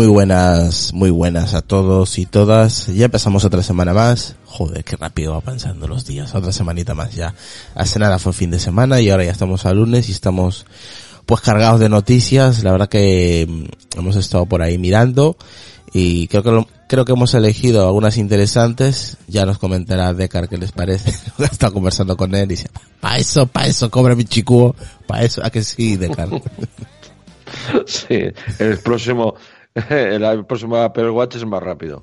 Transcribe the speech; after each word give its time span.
Muy 0.00 0.08
buenas, 0.08 0.94
muy 0.94 1.10
buenas 1.10 1.52
a 1.52 1.60
todos 1.60 2.18
y 2.18 2.24
todas. 2.24 2.86
Ya 2.86 3.04
empezamos 3.04 3.44
otra 3.44 3.62
semana 3.62 3.92
más. 3.92 4.34
Joder, 4.46 4.82
qué 4.82 4.96
rápido 4.96 5.34
va 5.34 5.42
pasando 5.42 5.86
los 5.86 6.06
días. 6.06 6.34
Otra 6.34 6.52
semanita 6.52 6.94
más 6.94 7.14
ya. 7.14 7.34
Hace 7.74 7.98
nada 7.98 8.18
fue 8.18 8.32
fin 8.32 8.50
de 8.50 8.58
semana 8.58 9.02
y 9.02 9.10
ahora 9.10 9.24
ya 9.24 9.30
estamos 9.30 9.66
a 9.66 9.74
lunes 9.74 10.08
y 10.08 10.12
estamos 10.12 10.64
pues 11.26 11.42
cargados 11.42 11.80
de 11.80 11.90
noticias. 11.90 12.64
La 12.64 12.72
verdad 12.72 12.88
que 12.88 13.46
mm, 13.46 13.98
hemos 13.98 14.16
estado 14.16 14.46
por 14.46 14.62
ahí 14.62 14.78
mirando 14.78 15.36
y 15.92 16.28
creo 16.28 16.42
que 16.44 16.66
creo 16.88 17.04
que 17.04 17.12
hemos 17.12 17.34
elegido 17.34 17.86
algunas 17.86 18.16
interesantes. 18.16 19.18
Ya 19.28 19.44
nos 19.44 19.58
comentará 19.58 20.14
Decar 20.14 20.48
qué 20.48 20.56
les 20.56 20.72
parece. 20.72 21.12
He 21.38 21.44
estado 21.44 21.74
conversando 21.74 22.16
con 22.16 22.34
él 22.34 22.44
y 22.44 22.54
dice, 22.54 22.70
pa 23.00 23.18
eso, 23.18 23.46
pa 23.46 23.66
eso, 23.66 23.90
cobra 23.90 24.14
mi 24.14 24.24
chico, 24.24 24.74
pa 25.06 25.20
eso, 25.20 25.44
a 25.44 25.50
que 25.50 25.62
sí, 25.62 25.98
Decar. 25.98 26.30
sí, 27.84 28.22
el 28.58 28.78
próximo, 28.78 29.34
el 29.90 30.46
próximo 30.46 30.76
Apple 30.76 31.10
Watch 31.10 31.36
es 31.36 31.44
más 31.44 31.62
rápido. 31.62 32.02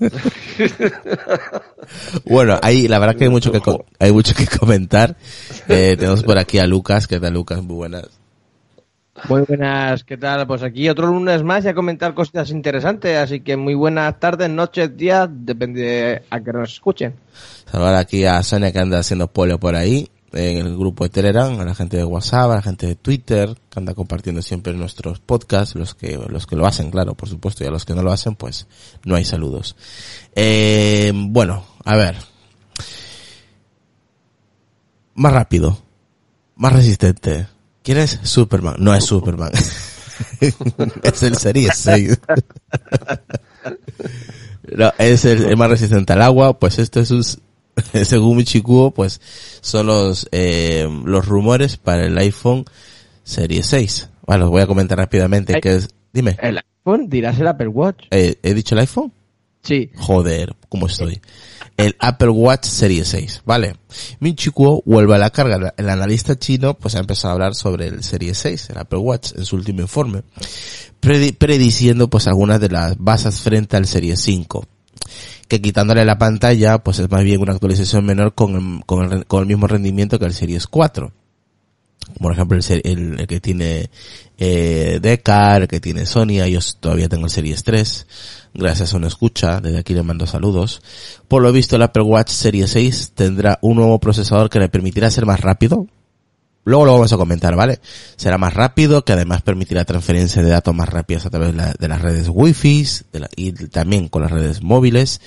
bueno, 2.24 2.58
ahí 2.62 2.88
la 2.88 2.98
verdad 2.98 3.14
que 3.14 3.24
hay 3.24 3.30
mucho 3.30 3.52
que 3.52 3.60
hay 3.98 4.12
mucho 4.12 4.34
que 4.34 4.46
comentar. 4.46 5.16
Eh, 5.68 5.96
tenemos 5.98 6.22
por 6.22 6.38
aquí 6.38 6.58
a 6.58 6.66
Lucas, 6.66 7.06
¿qué 7.06 7.20
tal 7.20 7.34
Lucas? 7.34 7.62
Muy 7.62 7.76
buenas. 7.76 8.08
Muy 9.28 9.42
buenas, 9.42 10.02
¿qué 10.04 10.16
tal? 10.16 10.46
Pues 10.46 10.62
aquí 10.62 10.88
otro 10.88 11.08
lunes 11.08 11.42
más 11.42 11.64
y 11.64 11.68
a 11.68 11.74
comentar 11.74 12.14
cosas 12.14 12.50
interesantes, 12.50 13.18
así 13.18 13.40
que 13.40 13.56
muy 13.56 13.74
buenas 13.74 14.18
tardes, 14.18 14.48
noches, 14.48 14.96
días, 14.96 15.28
depende 15.30 16.22
a 16.30 16.40
que 16.40 16.52
nos 16.52 16.72
escuchen. 16.72 17.14
Saludar 17.70 17.96
aquí 17.96 18.24
a 18.24 18.42
Sonia 18.42 18.72
que 18.72 18.78
anda 18.78 18.98
haciendo 18.98 19.28
polio 19.28 19.60
por 19.60 19.76
ahí 19.76 20.08
en 20.32 20.58
el 20.58 20.76
grupo 20.76 21.04
de 21.04 21.10
Telegram, 21.10 21.58
a 21.58 21.64
la 21.64 21.74
gente 21.74 21.96
de 21.96 22.04
WhatsApp, 22.04 22.50
a 22.50 22.54
la 22.56 22.62
gente 22.62 22.86
de 22.86 22.94
Twitter, 22.94 23.56
que 23.68 23.78
anda 23.78 23.94
compartiendo 23.94 24.42
siempre 24.42 24.72
nuestros 24.74 25.20
podcasts, 25.20 25.74
los 25.74 25.94
que, 25.94 26.18
los 26.28 26.46
que 26.46 26.56
lo 26.56 26.66
hacen, 26.66 26.90
claro, 26.90 27.14
por 27.14 27.28
supuesto, 27.28 27.64
y 27.64 27.66
a 27.66 27.70
los 27.70 27.84
que 27.84 27.94
no 27.94 28.02
lo 28.02 28.12
hacen, 28.12 28.36
pues 28.36 28.66
no 29.04 29.16
hay 29.16 29.24
saludos. 29.24 29.76
Eh, 30.34 31.12
bueno, 31.14 31.64
a 31.84 31.96
ver. 31.96 32.16
Más 35.14 35.32
rápido. 35.32 35.78
Más 36.56 36.72
resistente. 36.72 37.48
¿Quién 37.82 37.98
es 37.98 38.20
Superman? 38.22 38.76
No 38.78 38.94
es 38.94 39.04
Superman. 39.04 39.52
es 41.02 41.22
el 41.22 41.36
Serie 41.36 41.70
6. 41.74 42.20
no, 44.76 44.92
es 44.98 45.24
el, 45.24 45.56
más 45.56 45.70
resistente 45.70 46.12
al 46.12 46.22
agua, 46.22 46.58
pues 46.58 46.78
esto 46.78 47.00
es 47.00 47.10
un 47.10 47.24
según 48.04 48.36
Michikuo, 48.36 48.90
pues 48.92 49.20
son 49.60 49.86
los, 49.86 50.28
eh, 50.32 50.88
los 51.04 51.26
rumores 51.26 51.76
para 51.76 52.06
el 52.06 52.16
iPhone 52.18 52.64
Serie 53.22 53.62
6. 53.62 54.08
Bueno, 54.26 54.50
voy 54.50 54.62
a 54.62 54.66
comentar 54.66 54.98
rápidamente 54.98 55.60
que 55.60 55.76
es, 55.76 55.88
dime. 56.12 56.36
¿El 56.40 56.58
iPhone? 56.58 57.08
¿Dirás 57.08 57.38
el 57.38 57.48
Apple 57.48 57.68
Watch? 57.68 58.04
Eh, 58.10 58.36
¿He 58.42 58.54
dicho 58.54 58.74
el 58.74 58.80
iPhone? 58.80 59.12
Sí. 59.62 59.90
Joder, 59.96 60.56
¿cómo 60.68 60.86
estoy? 60.86 61.20
El 61.76 61.96
Apple 61.98 62.30
Watch 62.30 62.64
Serie 62.64 63.04
6, 63.04 63.42
¿vale? 63.44 63.74
Michikuo 64.18 64.82
vuelve 64.84 65.14
a 65.14 65.18
la 65.18 65.30
carga. 65.30 65.74
El 65.76 65.88
analista 65.88 66.38
chino, 66.38 66.74
pues 66.74 66.94
ha 66.94 67.00
empezado 67.00 67.32
a 67.32 67.34
hablar 67.34 67.54
sobre 67.54 67.86
el 67.86 68.02
Serie 68.02 68.34
6, 68.34 68.70
el 68.70 68.78
Apple 68.78 68.98
Watch, 68.98 69.32
en 69.36 69.44
su 69.44 69.56
último 69.56 69.80
informe, 69.80 70.22
prediciendo, 71.00 72.08
pues, 72.08 72.26
algunas 72.26 72.60
de 72.60 72.68
las 72.68 72.98
bases 72.98 73.40
frente 73.40 73.76
al 73.76 73.86
Serie 73.86 74.16
5 74.16 74.66
que 75.50 75.60
quitándole 75.60 76.04
la 76.04 76.16
pantalla, 76.16 76.78
pues 76.78 77.00
es 77.00 77.10
más 77.10 77.24
bien 77.24 77.42
una 77.42 77.52
actualización 77.52 78.06
menor 78.06 78.34
con 78.34 78.54
el, 78.54 78.84
con 78.86 79.12
el, 79.12 79.26
con 79.26 79.42
el 79.42 79.48
mismo 79.48 79.66
rendimiento 79.66 80.18
que 80.18 80.24
el 80.24 80.32
Series 80.32 80.68
4. 80.68 81.12
Por 82.18 82.32
ejemplo, 82.32 82.56
el, 82.56 83.18
el, 83.18 83.26
que 83.26 83.40
tiene 83.40 83.90
eh, 84.38 85.00
el 85.02 85.68
que 85.68 85.80
tiene 85.80 86.06
Sony, 86.06 86.46
yo 86.48 86.60
todavía 86.78 87.08
tengo 87.08 87.26
el 87.26 87.30
Series 87.30 87.64
3, 87.64 88.06
gracias 88.54 88.94
a 88.94 88.96
una 88.96 89.08
escucha, 89.08 89.60
desde 89.60 89.78
aquí 89.78 89.92
le 89.92 90.04
mando 90.04 90.26
saludos. 90.26 90.82
Por 91.26 91.42
lo 91.42 91.52
visto 91.52 91.76
el 91.76 91.82
Apple 91.82 92.04
Watch 92.04 92.30
Series 92.30 92.70
6 92.70 93.12
tendrá 93.14 93.58
un 93.60 93.76
nuevo 93.76 93.98
procesador 93.98 94.50
que 94.50 94.60
le 94.60 94.68
permitirá 94.68 95.10
ser 95.10 95.26
más 95.26 95.40
rápido, 95.40 95.86
Luego 96.64 96.84
lo 96.84 96.92
vamos 96.92 97.12
a 97.12 97.16
comentar, 97.16 97.56
¿vale? 97.56 97.80
Será 98.16 98.36
más 98.36 98.52
rápido, 98.52 99.04
que 99.04 99.14
además 99.14 99.40
permitirá 99.42 99.84
transferencia 99.84 100.42
de 100.42 100.50
datos 100.50 100.74
más 100.74 100.88
rápidas 100.88 101.24
a 101.24 101.30
través 101.30 101.54
de, 101.78 101.88
las 101.88 102.02
redes 102.02 102.28
Wi-Fi 102.30 102.86
y 103.36 103.52
también 103.68 104.08
con 104.08 104.22
las 104.22 104.30
redes 104.30 104.62
móviles. 104.62 105.20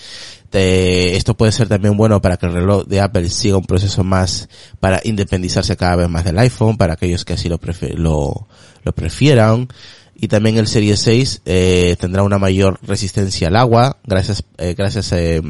esto 0.51 1.35
puede 1.35 1.51
ser 1.51 1.67
también 1.67 1.97
bueno 1.97 2.21
para 2.21 2.37
que 2.37 2.45
el 2.45 2.53
reloj 2.53 2.85
de 2.85 3.01
Apple 3.01 3.29
siga 3.29 3.57
un 3.57 3.65
proceso 3.65 4.03
más 4.03 4.47
para 4.79 5.01
independizarse 5.03 5.75
cada 5.75 5.95
vez 5.95 6.09
más 6.09 6.23
del 6.23 6.37
iPhone, 6.37 6.77
para 6.77 6.93
aquellos 6.93 7.25
que 7.25 7.33
así 7.33 7.49
lo, 7.49 7.59
lo, 7.95 8.47
lo 8.83 8.91
prefieran 8.93 9.67
y 10.15 10.27
también 10.27 10.57
el 10.57 10.67
Serie 10.67 10.95
6 10.95 11.41
eh, 11.45 11.95
tendrá 11.99 12.23
una 12.23 12.37
mayor 12.37 12.79
resistencia 12.83 13.47
al 13.47 13.55
agua 13.55 13.97
gracias 14.05 14.43
eh, 14.57 14.75
gracias 14.77 15.11
eh, 15.11 15.41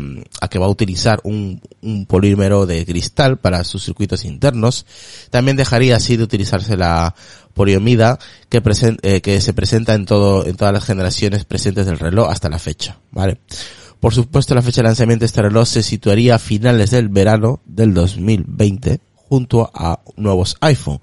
a 0.41 0.47
que 0.47 0.59
va 0.59 0.65
a 0.65 0.69
utilizar 0.69 1.19
un, 1.23 1.61
polímero 2.07 2.65
de 2.65 2.85
cristal 2.85 3.37
para 3.37 3.63
sus 3.63 3.83
circuitos 3.83 4.25
internos. 4.25 4.85
También 5.29 5.57
dejaría 5.57 5.97
así 5.97 6.17
de 6.17 6.23
utilizarse 6.23 6.77
la 6.77 7.13
poliomida 7.53 8.17
que, 8.49 8.61
eh, 9.03 9.21
que 9.21 9.41
se 9.41 9.53
presenta 9.53 9.93
en 9.93 10.05
todo 10.05 10.45
en 10.45 10.55
todas 10.55 10.73
las 10.73 10.85
generaciones 10.85 11.45
presentes 11.45 11.85
del 11.85 11.99
reloj 11.99 12.31
hasta 12.31 12.49
la 12.49 12.57
fecha 12.57 12.97
por 13.99 14.13
supuesto 14.13 14.55
la 14.55 14.63
fecha 14.63 14.81
de 14.81 14.87
lanzamiento 14.87 15.21
de 15.21 15.27
este 15.27 15.43
reloj 15.43 15.67
se 15.67 15.83
situaría 15.83 16.35
a 16.35 16.39
finales 16.39 16.89
del 16.89 17.09
verano 17.09 17.61
del 17.65 17.93
2020 17.93 18.99
junto 19.29 19.69
a 19.71 19.99
nuevos 20.15 20.57
iPhone 20.61 20.99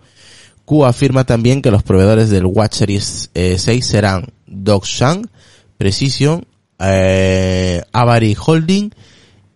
Q 0.70 0.84
afirma 0.84 1.24
también 1.24 1.62
que 1.62 1.72
los 1.72 1.82
proveedores 1.82 2.30
del 2.30 2.46
Watch 2.46 2.74
Series 2.74 3.30
6 3.34 3.66
eh, 3.66 3.82
serán 3.82 4.26
Dogshan, 4.46 5.28
Precision, 5.76 6.46
eh, 6.78 7.82
Avary 7.90 8.36
Holding 8.40 8.90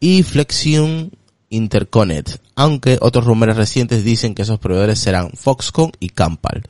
y 0.01 0.25
Flexion 0.25 1.13
Interconnect, 1.51 2.39
aunque 2.57 2.99
otros 3.01 3.27
rumores 3.27 3.55
recientes 3.55 4.03
dicen 4.03 4.35
que 4.35 4.43
esos 4.43 4.59
proveedores 4.59 4.99
serán 4.99 5.31
Foxconn 5.35 5.93
y 6.01 6.09
Campal. 6.09 6.65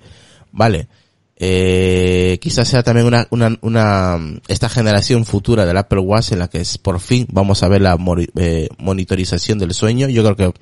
Vale. 0.52 0.88
Eh, 1.37 2.38
quizás 2.43 2.69
sea 2.69 2.82
también 2.82 3.06
una, 3.06 3.26
una, 3.31 3.56
una, 3.62 4.19
esta 4.47 4.69
generación 4.69 5.25
futura 5.25 5.64
del 5.64 5.79
Apple 5.79 6.00
Watch 6.00 6.32
en 6.32 6.40
la 6.40 6.49
que 6.49 6.61
es, 6.61 6.76
por 6.76 7.00
fin 7.00 7.26
vamos 7.32 7.62
a 7.62 7.69
ver 7.69 7.81
la 7.81 7.97
eh, 8.37 8.69
monitorización 8.76 9.58
del 9.58 9.73
sueño. 9.73 10.11
Yo 10.11 10.23
creo 10.23 10.37
que 10.37 10.61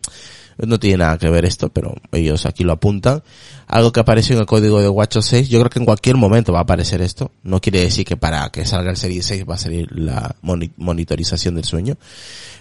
no 0.58 0.78
tiene 0.78 0.98
nada 0.98 1.18
que 1.18 1.30
ver 1.30 1.44
esto, 1.44 1.68
pero 1.68 1.94
ellos 2.12 2.46
aquí 2.46 2.64
lo 2.64 2.72
apuntan. 2.72 3.22
Algo 3.66 3.92
que 3.92 4.00
apareció 4.00 4.34
en 4.34 4.40
el 4.40 4.46
código 4.46 4.80
de 4.80 4.88
WatchOS 4.88 5.26
6, 5.26 5.48
yo 5.48 5.58
creo 5.60 5.70
que 5.70 5.78
en 5.78 5.84
cualquier 5.84 6.16
momento 6.16 6.52
va 6.52 6.60
a 6.60 6.62
aparecer 6.62 7.00
esto. 7.00 7.30
No 7.42 7.60
quiere 7.60 7.80
decir 7.80 8.04
que 8.04 8.16
para 8.16 8.48
que 8.50 8.64
salga 8.64 8.90
el 8.90 8.96
Serie 8.96 9.22
6 9.22 9.44
va 9.48 9.54
a 9.54 9.58
salir 9.58 9.88
la 9.92 10.36
monitorización 10.76 11.54
del 11.54 11.64
sueño, 11.64 11.96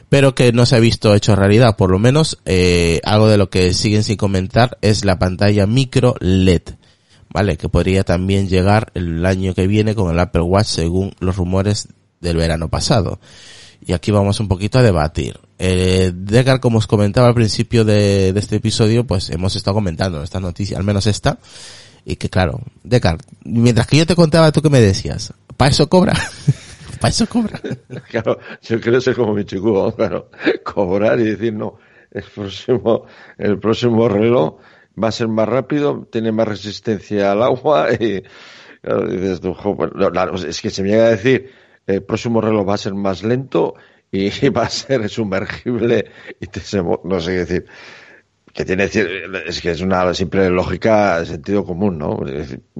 pero 0.10 0.36
que 0.36 0.52
no 0.52 0.66
se 0.66 0.76
ha 0.76 0.80
visto 0.80 1.14
hecho 1.14 1.36
realidad. 1.36 1.76
Por 1.76 1.92
lo 1.92 2.00
menos, 2.00 2.40
eh, 2.46 3.02
algo 3.04 3.28
de 3.28 3.38
lo 3.38 3.50
que 3.50 3.74
siguen 3.74 4.04
sin 4.04 4.18
comentar 4.18 4.78
es 4.82 5.06
la 5.06 5.20
pantalla 5.20 5.68
micro 5.68 6.16
LED. 6.20 6.62
¿Vale? 7.34 7.56
Que 7.56 7.70
podría 7.70 8.04
también 8.04 8.50
llegar 8.50 8.92
el 8.94 9.26
año 9.26 9.54
que 9.54 9.66
viene 9.66 9.96
con 9.96 10.12
el 10.12 10.20
Apple 10.20 10.42
Watch 10.42 10.68
según 10.68 11.14
los 11.22 11.38
rumores 11.38 11.88
del 12.20 12.36
verano 12.36 12.68
pasado 12.68 13.20
y 13.86 13.94
aquí 13.94 14.12
vamos 14.12 14.40
un 14.40 14.48
poquito 14.48 14.80
a 14.80 14.84
debatir. 14.84 15.40
Eh, 15.64 16.12
Degar, 16.16 16.60
como 16.60 16.80
os 16.80 16.88
comentaba 16.88 17.28
al 17.28 17.36
principio 17.36 17.86
de, 17.86 18.30
este 18.30 18.56
episodio, 18.56 19.04
pues 19.06 19.30
hemos 19.30 19.56
estado 19.56 19.76
comentando 19.76 20.24
esta 20.24 20.40
noticia, 20.40 20.76
al 20.76 20.84
menos 20.84 21.06
esta, 21.06 21.38
y 22.04 22.16
que 22.16 22.30
claro, 22.30 22.62
Degar, 22.84 23.20
mientras 23.46 23.86
que 23.86 23.98
yo 23.98 24.08
te 24.08 24.16
contaba, 24.16 24.52
tú 24.52 24.64
que 24.64 24.72
me 24.72 24.82
decías, 24.82 25.36
¿para 25.58 25.70
eso 25.70 25.88
cobra? 25.88 26.14
¿Para 27.00 27.10
eso 27.10 27.28
cobra? 27.28 27.62
claro, 28.10 28.40
yo 28.64 28.82
quiero 28.82 29.00
ser 29.00 29.16
como 29.16 29.36
mi 29.36 29.46
chico, 29.46 29.96
claro, 29.96 30.32
cobrar 30.64 31.20
y 31.20 31.26
decir, 31.26 31.54
no, 31.54 31.78
el 32.10 32.24
próximo, 32.24 33.06
el 33.38 33.60
próximo 33.60 34.10
reloj 34.10 34.58
va 35.02 35.10
a 35.10 35.12
ser 35.12 35.28
más 35.28 35.48
rápido, 35.48 36.08
tiene 36.12 36.32
más 36.32 36.48
resistencia 36.48 37.34
al 37.34 37.44
agua 37.44 37.94
y, 38.00 38.24
claro, 38.82 39.08
dices 39.08 39.40
pues, 39.40 40.44
es 40.44 40.60
que 40.60 40.72
se 40.72 40.82
me 40.82 40.90
llega 40.90 41.06
a 41.06 41.10
decir, 41.10 41.52
el 41.86 42.02
próximo 42.02 42.42
reloj 42.42 42.68
va 42.68 42.74
a 42.74 42.80
ser 42.80 42.96
más 42.96 43.22
lento 43.22 43.76
y 44.12 44.30
va 44.50 44.64
a 44.64 44.70
ser 44.70 45.10
sumergible 45.10 46.06
y 46.40 46.48
te, 46.48 46.62
no 47.04 47.20
sé 47.20 47.32
qué 47.32 47.38
decir 47.38 47.66
que 48.54 48.66
tiene 48.66 48.84
es 48.84 49.62
que 49.62 49.72
es 49.72 49.82
una 49.82 50.14
simple 50.14 50.50
lógica 50.50 51.22
de 51.22 51.26
sentido 51.26 51.64
común, 51.64 51.98
¿no? 51.98 52.20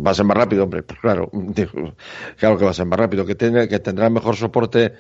Va 0.06 0.12
a 0.12 0.14
ser 0.14 0.26
más 0.26 0.36
rápido, 0.36 0.66
hombre, 0.66 0.84
pues 0.84 1.00
claro, 1.00 1.32
claro 2.38 2.58
que 2.58 2.66
va 2.66 2.72
a 2.72 2.74
ser 2.74 2.86
más 2.86 3.00
rápido, 3.00 3.26
que 3.26 3.36
tiene, 3.36 3.70
que 3.70 3.80
tendrá 3.80 4.10
mejor 4.10 4.36
soporte 4.36 4.94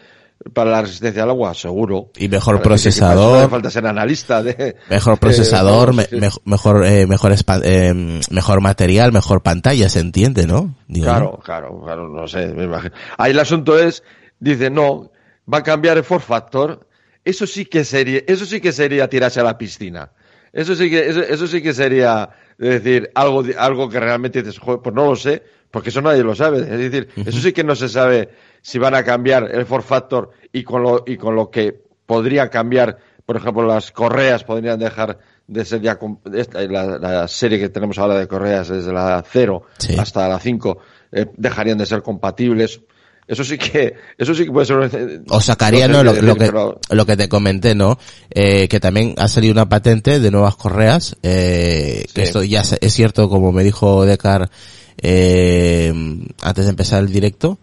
para 0.54 0.72
la 0.72 0.82
resistencia 0.82 1.24
al 1.24 1.30
agua, 1.30 1.54
seguro. 1.54 2.12
Y 2.18 2.28
mejor 2.28 2.62
procesador. 2.62 3.50
falta 3.50 3.70
ser 3.70 3.86
analista 3.86 4.42
de. 4.42 4.76
Mejor 4.90 5.20
procesador, 5.20 5.94
mejor, 5.94 6.86
eh, 6.86 7.06
mejor, 7.06 7.34
eh, 7.64 7.94
mejor 8.32 8.62
material, 8.62 9.12
mejor 9.12 9.44
pantalla, 9.44 9.88
se 9.88 10.00
entiende, 10.00 10.48
¿no? 10.48 10.74
claro, 10.92 11.40
claro, 11.44 11.82
claro, 11.84 12.08
no 12.08 12.28
sé, 12.28 12.48
me 12.48 12.64
imagino. 12.64 12.96
Ahí 13.18 13.32
el 13.32 13.40
asunto 13.40 13.78
es, 13.78 14.04
dice, 14.40 14.72
no, 14.72 15.12
va 15.52 15.60
a 15.60 15.64
cambiar 15.64 15.98
el 15.98 16.04
for 16.04 16.22
factor. 16.22 16.88
Eso 17.24 17.46
sí 17.46 17.66
que 17.66 17.84
sería, 17.84 18.22
eso 18.28 18.46
sí 18.46 18.60
que 18.62 18.72
sería 18.72 19.08
tirarse 19.08 19.40
a 19.40 19.44
la 19.44 19.58
piscina. 19.58 20.12
Eso 20.54 20.76
sí 20.76 20.90
que, 20.90 21.08
eso, 21.08 21.22
eso 21.22 21.48
sí 21.48 21.62
que 21.62 21.74
sería 21.74 22.30
Es 22.58 22.84
decir, 22.84 23.10
algo, 23.16 23.44
algo 23.58 23.90
que 23.90 24.00
realmente 24.00 24.44
dices, 24.44 24.60
"Joder, 24.60 24.82
pues 24.82 24.94
no 24.94 25.06
lo 25.06 25.16
sé, 25.16 25.42
porque 25.72 25.90
eso 25.90 26.02
nadie 26.02 26.24
lo 26.24 26.36
sabe. 26.36 26.60
Es 26.60 26.92
decir, 26.92 27.10
eso 27.16 27.40
sí 27.40 27.54
que 27.54 27.64
no 27.64 27.76
se 27.76 27.90
sabe 27.90 28.30
si 28.62 28.78
van 28.78 28.94
a 28.94 29.04
cambiar 29.04 29.50
el 29.52 29.66
for 29.66 29.82
factor 29.82 30.30
y 30.52 30.64
con 30.64 30.84
lo, 30.84 31.04
y 31.08 31.18
con 31.18 31.36
lo 31.36 31.50
que 31.50 31.82
podría 32.06 32.50
cambiar, 32.50 32.98
por 33.26 33.38
ejemplo, 33.38 33.66
las 33.66 33.92
correas 33.92 34.44
podrían 34.44 34.78
dejar 34.78 35.18
de 35.48 35.66
ser 35.66 35.82
ya 35.82 35.98
la, 36.70 36.98
la 37.00 37.28
serie 37.28 37.58
que 37.58 37.70
tenemos 37.70 37.98
ahora 37.98 38.20
de 38.20 38.28
correas 38.28 38.68
desde 38.70 38.94
la 38.94 39.24
0 39.28 39.64
Sí. 39.80 39.98
hasta 39.98 40.28
la 40.28 40.40
5 40.40 40.78
eh, 41.14 41.26
dejarían 41.38 41.78
de 41.78 41.86
ser 41.86 42.02
compatibles. 42.04 42.82
Eso 43.32 43.46
sí 43.46 43.58
que, 43.58 43.94
eso 44.18 44.36
sí 44.36 44.44
que 44.44 44.52
puede 44.52 44.66
ser. 44.66 45.22
O 45.30 45.40
sacaría, 45.40 45.88
no 45.88 46.04
Lo, 46.04 46.36
que, 46.36 46.52
lo 46.96 47.06
que 47.06 47.16
te 47.16 47.30
comenté, 47.30 47.76
¿no? 47.76 47.98
Eh, 48.30 48.68
que 48.68 48.82
también 48.82 49.16
ha 49.18 49.30
salido 49.30 49.54
una 49.54 49.70
patente 49.70 50.20
de 50.20 50.32
nuevas 50.32 50.58
correas, 50.58 51.16
eh, 51.24 52.04
que 52.14 52.24
esto 52.24 52.44
ya 52.44 52.62
es 52.82 52.94
cierto, 52.94 53.30
como 53.30 53.54
me 53.54 53.64
dijo 53.64 54.06
Decar, 54.06 54.50
eh, 55.02 55.94
antes 56.42 56.66
de 56.66 56.70
empezar 56.72 57.02
el 57.04 57.12
directo, 57.12 57.58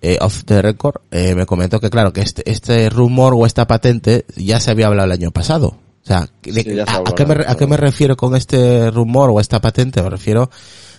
eh, 0.00 0.16
off 0.22 0.44
the 0.46 0.62
record, 0.62 1.02
eh, 1.10 1.34
me 1.34 1.44
comentó 1.44 1.80
que 1.80 1.90
claro, 1.90 2.12
que 2.14 2.22
este, 2.22 2.50
este 2.50 2.88
rumor 2.88 3.34
o 3.36 3.44
esta 3.44 3.66
patente 3.66 4.24
ya 4.36 4.58
se 4.58 4.70
había 4.70 4.86
hablado 4.86 5.06
el 5.06 5.12
año 5.12 5.30
pasado. 5.32 5.76
O 6.02 6.06
sea, 6.06 6.26
de- 6.42 6.62
Sí, 6.62 6.78
a, 6.80 6.84
a 6.84 7.14
qué 7.14 7.26
me, 7.26 7.34
¿a 7.46 7.54
qué 7.56 7.66
me 7.66 7.76
refiero 7.76 8.16
con 8.16 8.34
este 8.34 8.90
rumor 8.90 9.28
o 9.30 9.38
esta 9.40 9.60
patente? 9.60 10.02
Me 10.02 10.08
refiero 10.08 10.50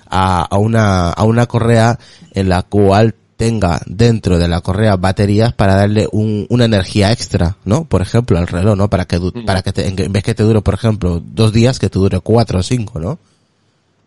a, 0.07 0.44
a 0.44 0.57
una, 0.57 1.09
a 1.09 1.24
una 1.24 1.47
correa 1.47 1.97
en 2.33 2.50
la 2.50 2.62
cual 2.63 3.15
tenga 3.41 3.81
dentro 3.88 4.38
de 4.38 4.47
la 4.47 4.61
correa 4.61 4.97
baterías 4.97 5.51
para 5.51 5.75
darle 5.75 6.07
un, 6.11 6.45
una 6.49 6.65
energía 6.65 7.11
extra, 7.11 7.57
¿no? 7.65 7.85
Por 7.85 8.03
ejemplo, 8.03 8.38
al 8.38 8.45
reloj, 8.45 8.77
¿no? 8.77 8.88
Para 8.88 9.05
que, 9.05 9.17
Mm. 9.17 9.45
para 9.47 9.63
que 9.63 9.73
te- 9.73 9.88
en 9.88 10.13
vez 10.13 10.23
que 10.23 10.35
te 10.35 10.43
dure, 10.43 10.61
por 10.61 10.75
ejemplo, 10.75 11.19
dos 11.25 11.51
días, 11.51 11.79
que 11.79 11.89
te 11.89 11.97
dure 11.97 12.19
cuatro 12.19 12.59
o 12.59 12.63
cinco, 12.63 12.99
¿no? 12.99 13.17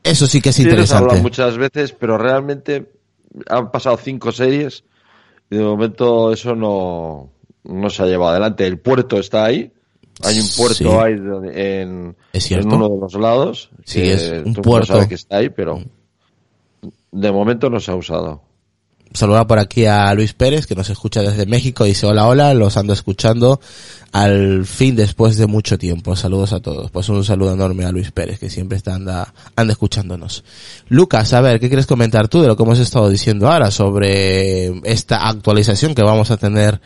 Eso 0.04 0.28
sí 0.28 0.40
que 0.40 0.50
es 0.50 0.54
Sí, 0.54 0.62
interesante. 0.62 1.20
muchas 1.20 1.56
veces, 1.58 1.90
pero 1.98 2.16
realmente 2.16 2.92
han 3.48 3.72
pasado 3.72 3.96
cinco 3.96 4.30
series 4.30 4.84
y 5.50 5.56
de 5.56 5.64
momento 5.64 6.32
eso 6.32 6.54
no, 6.54 7.28
no 7.64 7.90
se 7.90 8.02
ha 8.04 8.06
llevado 8.06 8.30
adelante. 8.30 8.64
El 8.68 8.78
puerto 8.78 9.18
está 9.18 9.46
ahí. 9.46 9.72
Hay 10.22 10.38
un 10.38 10.46
puerto 10.56 10.74
Sí. 10.76 10.86
ahí 10.86 11.14
en, 11.54 12.14
Es 12.32 12.52
en 12.52 12.72
uno 12.72 12.88
de 12.88 13.00
los 13.00 13.14
lados. 13.14 13.70
Sí, 13.84 14.00
es 14.02 14.30
un 14.44 14.54
puerto. 14.54 15.08
que 15.08 15.16
está 15.16 15.38
ahí, 15.38 15.48
pero 15.50 15.82
de 17.10 17.32
momento 17.32 17.68
no 17.68 17.80
se 17.80 17.90
ha 17.90 17.96
usado. 17.96 18.42
Saludar 19.14 19.46
por 19.46 19.60
aquí 19.60 19.86
a 19.86 20.12
Luis 20.12 20.32
Pérez, 20.32 20.66
que 20.66 20.74
nos 20.74 20.90
escucha 20.90 21.22
desde 21.22 21.46
México. 21.46 21.84
Dice, 21.84 22.04
hola, 22.04 22.26
hola, 22.26 22.52
los 22.52 22.76
ando 22.76 22.92
escuchando 22.92 23.60
al 24.10 24.66
fin 24.66 24.96
después 24.96 25.36
de 25.36 25.46
mucho 25.46 25.78
tiempo. 25.78 26.16
Saludos 26.16 26.52
a 26.52 26.58
todos. 26.58 26.90
Pues 26.90 27.08
un 27.08 27.22
saludo 27.22 27.52
enorme 27.52 27.84
a 27.84 27.92
Luis 27.92 28.10
Pérez, 28.10 28.40
que 28.40 28.50
siempre 28.50 28.76
está 28.76 28.96
anda, 28.96 29.32
anda 29.54 29.72
escuchándonos. 29.72 30.42
Lucas, 30.88 31.32
a 31.32 31.40
ver, 31.40 31.60
¿qué 31.60 31.68
quieres 31.68 31.86
comentar 31.86 32.26
tú 32.26 32.42
de 32.42 32.48
lo 32.48 32.56
que 32.56 32.64
hemos 32.64 32.80
estado 32.80 33.08
diciendo 33.08 33.48
ahora 33.48 33.70
sobre 33.70 34.80
esta 34.82 35.28
actualización 35.28 35.94
que 35.94 36.02
vamos 36.02 36.32
a 36.32 36.36
tener 36.36 36.80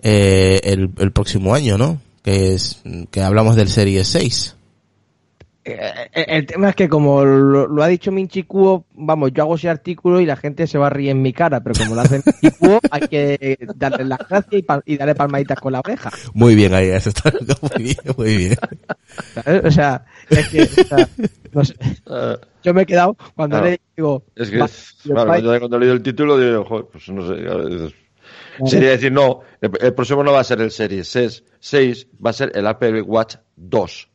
eh, 0.00 0.62
el, 0.64 0.90
el 0.96 1.12
próximo 1.12 1.54
año, 1.54 1.76
¿no? 1.76 2.00
Que 2.22 2.54
es, 2.54 2.78
que 3.10 3.20
hablamos 3.20 3.54
del 3.54 3.68
Serie 3.68 4.02
6. 4.02 4.55
Eh, 5.68 6.08
eh, 6.14 6.24
El 6.28 6.46
tema 6.46 6.68
es 6.70 6.76
que 6.76 6.88
como 6.88 7.24
lo, 7.24 7.66
lo 7.66 7.82
ha 7.82 7.88
dicho 7.88 8.12
Minchi 8.12 8.44
Kuo, 8.44 8.86
vamos, 8.94 9.32
yo 9.32 9.42
hago 9.42 9.56
ese 9.56 9.68
artículo 9.68 10.20
y 10.20 10.26
la 10.26 10.36
gente 10.36 10.66
se 10.68 10.78
va 10.78 10.86
a 10.86 10.90
reír 10.90 11.10
en 11.10 11.20
mi 11.22 11.32
cara, 11.32 11.60
pero 11.60 11.74
como 11.76 11.96
lo 11.96 12.02
hace 12.02 12.22
Minchi 12.24 12.56
Kuo, 12.56 12.78
hay 12.90 13.08
que 13.08 13.58
darle 13.74 14.04
las 14.04 14.20
gracias 14.28 14.52
y, 14.52 14.62
pa- 14.62 14.82
y 14.86 14.96
darle 14.96 15.16
palmaditas 15.16 15.58
con 15.58 15.72
la 15.72 15.80
oreja. 15.80 16.10
Muy 16.34 16.54
bien, 16.54 16.72
ahí, 16.72 16.88
eso 16.90 17.08
está 17.08 17.32
muy 17.62 17.82
bien, 17.82 17.96
muy 18.16 18.36
bien. 18.36 18.56
O 19.64 19.70
sea, 19.72 20.04
es 20.30 20.48
que, 20.50 20.62
o 20.62 20.84
sea, 20.84 21.08
no 21.52 21.64
sé, 21.64 21.74
yo 22.62 22.72
me 22.74 22.82
he 22.82 22.86
quedado 22.86 23.16
cuando 23.34 23.56
Claro. 23.56 23.70
le 23.70 23.80
digo, 23.96 24.22
es 24.36 24.50
que, 24.50 24.58
claro, 25.12 25.26
cuando 25.58 25.76
he 25.76 25.80
leído 25.80 25.94
el 25.94 26.02
título 26.02 26.38
digo, 26.38 26.64
joder, 26.64 26.86
pues 26.92 27.08
no 27.08 27.26
sé. 27.26 27.94
Sería 28.66 28.90
decir, 28.90 29.12
no, 29.12 29.40
el, 29.60 29.70
el 29.80 29.94
próximo 29.94 30.22
no 30.24 30.32
va 30.32 30.40
a 30.40 30.44
ser 30.44 30.60
el 30.60 30.70
Series 30.70 31.06
6, 31.08 31.44
6, 31.60 32.06
va 32.24 32.30
a 32.30 32.32
ser 32.32 32.52
el 32.54 32.66
Apple 32.66 33.02
Watch 33.02 33.36
2. 33.56 34.08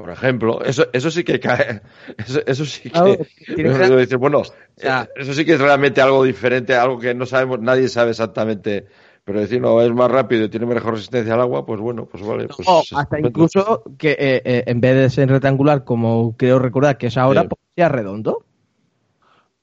Por 0.00 0.10
ejemplo, 0.10 0.62
eso, 0.64 0.86
eso 0.92 1.10
sí 1.10 1.24
que 1.24 1.38
cae, 1.38 1.82
eso, 2.18 2.40
eso 2.46 2.64
sí 2.64 2.90
que, 2.90 3.26
dices, 3.54 4.16
bueno, 4.16 4.42
eh, 4.78 5.06
eso 5.16 5.34
sí 5.34 5.44
que 5.44 5.54
es 5.54 5.60
realmente 5.60 6.00
algo 6.00 6.24
diferente, 6.24 6.74
algo 6.74 6.98
que 6.98 7.14
no 7.14 7.26
sabemos, 7.26 7.60
nadie 7.60 7.88
sabe 7.88 8.10
exactamente, 8.10 8.86
pero 9.24 9.40
decir, 9.40 9.60
no, 9.60 9.80
es 9.82 9.92
más 9.92 10.10
rápido 10.10 10.44
y 10.44 10.48
tiene 10.48 10.64
mejor 10.64 10.94
resistencia 10.94 11.34
al 11.34 11.42
agua, 11.42 11.66
pues 11.66 11.80
bueno, 11.80 12.06
pues 12.06 12.26
vale. 12.26 12.46
Pues, 12.48 12.66
o 12.66 12.82
hasta 12.96 13.20
incluso 13.20 13.82
que 13.98 14.12
eh, 14.12 14.42
eh, 14.44 14.64
en 14.66 14.80
vez 14.80 14.96
de 14.96 15.10
ser 15.10 15.28
rectangular, 15.28 15.84
como 15.84 16.34
creo 16.36 16.58
recordar 16.58 16.96
que 16.96 17.08
es 17.08 17.18
ahora, 17.18 17.42
Sí. 17.42 17.48
pues 17.48 17.60
sea 17.76 17.88
redondo. 17.90 18.44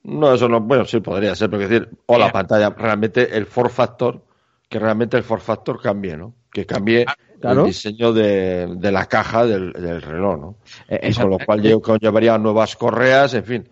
No, 0.04 0.32
eso 0.32 0.48
no, 0.48 0.60
bueno, 0.60 0.84
sí 0.84 1.00
podría 1.00 1.34
ser, 1.34 1.50
pero 1.50 1.68
decir, 1.68 1.88
o 2.06 2.16
la 2.16 2.30
pantalla, 2.30 2.70
realmente 2.70 3.36
el 3.36 3.46
for 3.46 3.70
factor, 3.70 4.22
que 4.68 4.78
realmente 4.78 5.16
el 5.16 5.24
for 5.24 5.40
factor 5.40 5.82
cambie, 5.82 6.16
¿no? 6.16 6.34
Que 6.52 6.64
cambie 6.64 7.04
Claro. 7.40 7.60
el 7.62 7.66
diseño 7.68 8.12
de, 8.12 8.66
de 8.76 8.92
la 8.92 9.06
caja 9.06 9.46
del, 9.46 9.72
del 9.72 10.02
reloj, 10.02 10.40
¿no? 10.40 10.56
Eh, 10.88 11.12
con 11.14 11.30
lo 11.30 11.38
cual 11.38 11.62
yo 11.62 11.80
conllevaría 11.80 12.36
nuevas 12.38 12.74
correas, 12.76 13.34
en 13.34 13.44
fin. 13.44 13.68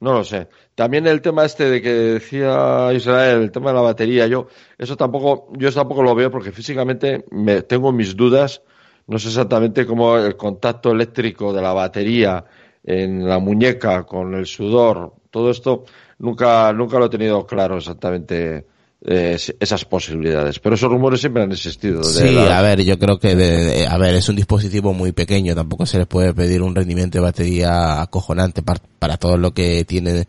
No 0.00 0.12
lo 0.12 0.24
sé. 0.24 0.48
También 0.74 1.06
el 1.06 1.20
tema 1.20 1.44
este 1.44 1.68
de 1.68 1.82
que 1.82 1.92
decía 1.92 2.92
Israel, 2.92 3.42
el 3.42 3.50
tema 3.50 3.70
de 3.70 3.76
la 3.76 3.82
batería, 3.82 4.26
yo 4.26 4.46
eso 4.76 4.96
tampoco, 4.96 5.48
yo 5.56 5.68
eso 5.68 5.80
tampoco 5.80 6.02
lo 6.02 6.14
veo 6.14 6.30
porque 6.30 6.52
físicamente 6.52 7.24
me 7.30 7.62
tengo 7.62 7.92
mis 7.92 8.16
dudas. 8.16 8.62
No 9.06 9.18
sé 9.18 9.28
exactamente 9.28 9.86
cómo 9.86 10.16
el 10.16 10.36
contacto 10.36 10.92
eléctrico 10.92 11.52
de 11.52 11.62
la 11.62 11.72
batería 11.72 12.44
en 12.84 13.26
la 13.28 13.38
muñeca 13.38 14.04
con 14.04 14.34
el 14.34 14.46
sudor, 14.46 15.14
todo 15.30 15.50
esto 15.50 15.84
nunca 16.18 16.72
nunca 16.72 16.98
lo 16.98 17.06
he 17.06 17.10
tenido 17.10 17.46
claro 17.46 17.76
exactamente 17.78 18.66
eh, 19.04 19.38
esas 19.60 19.84
posibilidades. 19.84 20.58
Pero 20.58 20.74
esos 20.74 20.90
rumores 20.90 21.20
siempre 21.20 21.42
han 21.42 21.52
existido. 21.52 22.00
de 22.00 22.04
Sí, 22.04 22.34
la- 22.34 22.58
a 22.58 22.62
ver, 22.62 22.82
yo 22.84 22.98
creo 22.98 23.18
que, 23.18 23.34
de- 23.36 23.64
de- 23.64 23.86
a 23.86 23.96
ver, 23.98 24.14
es 24.16 24.28
un 24.28 24.36
dispositivo 24.36 24.92
muy 24.92 25.12
pequeño, 25.12 25.54
tampoco 25.54 25.86
se 25.86 25.98
les 25.98 26.06
puede 26.06 26.34
pedir 26.34 26.62
un 26.62 26.74
rendimiento 26.74 27.18
de 27.18 27.22
batería 27.22 28.02
acojonante 28.02 28.62
par- 28.62 28.80
para, 28.98 29.16
todo 29.16 29.36
lo 29.36 29.52
que 29.54 29.84
tiene 29.84 30.26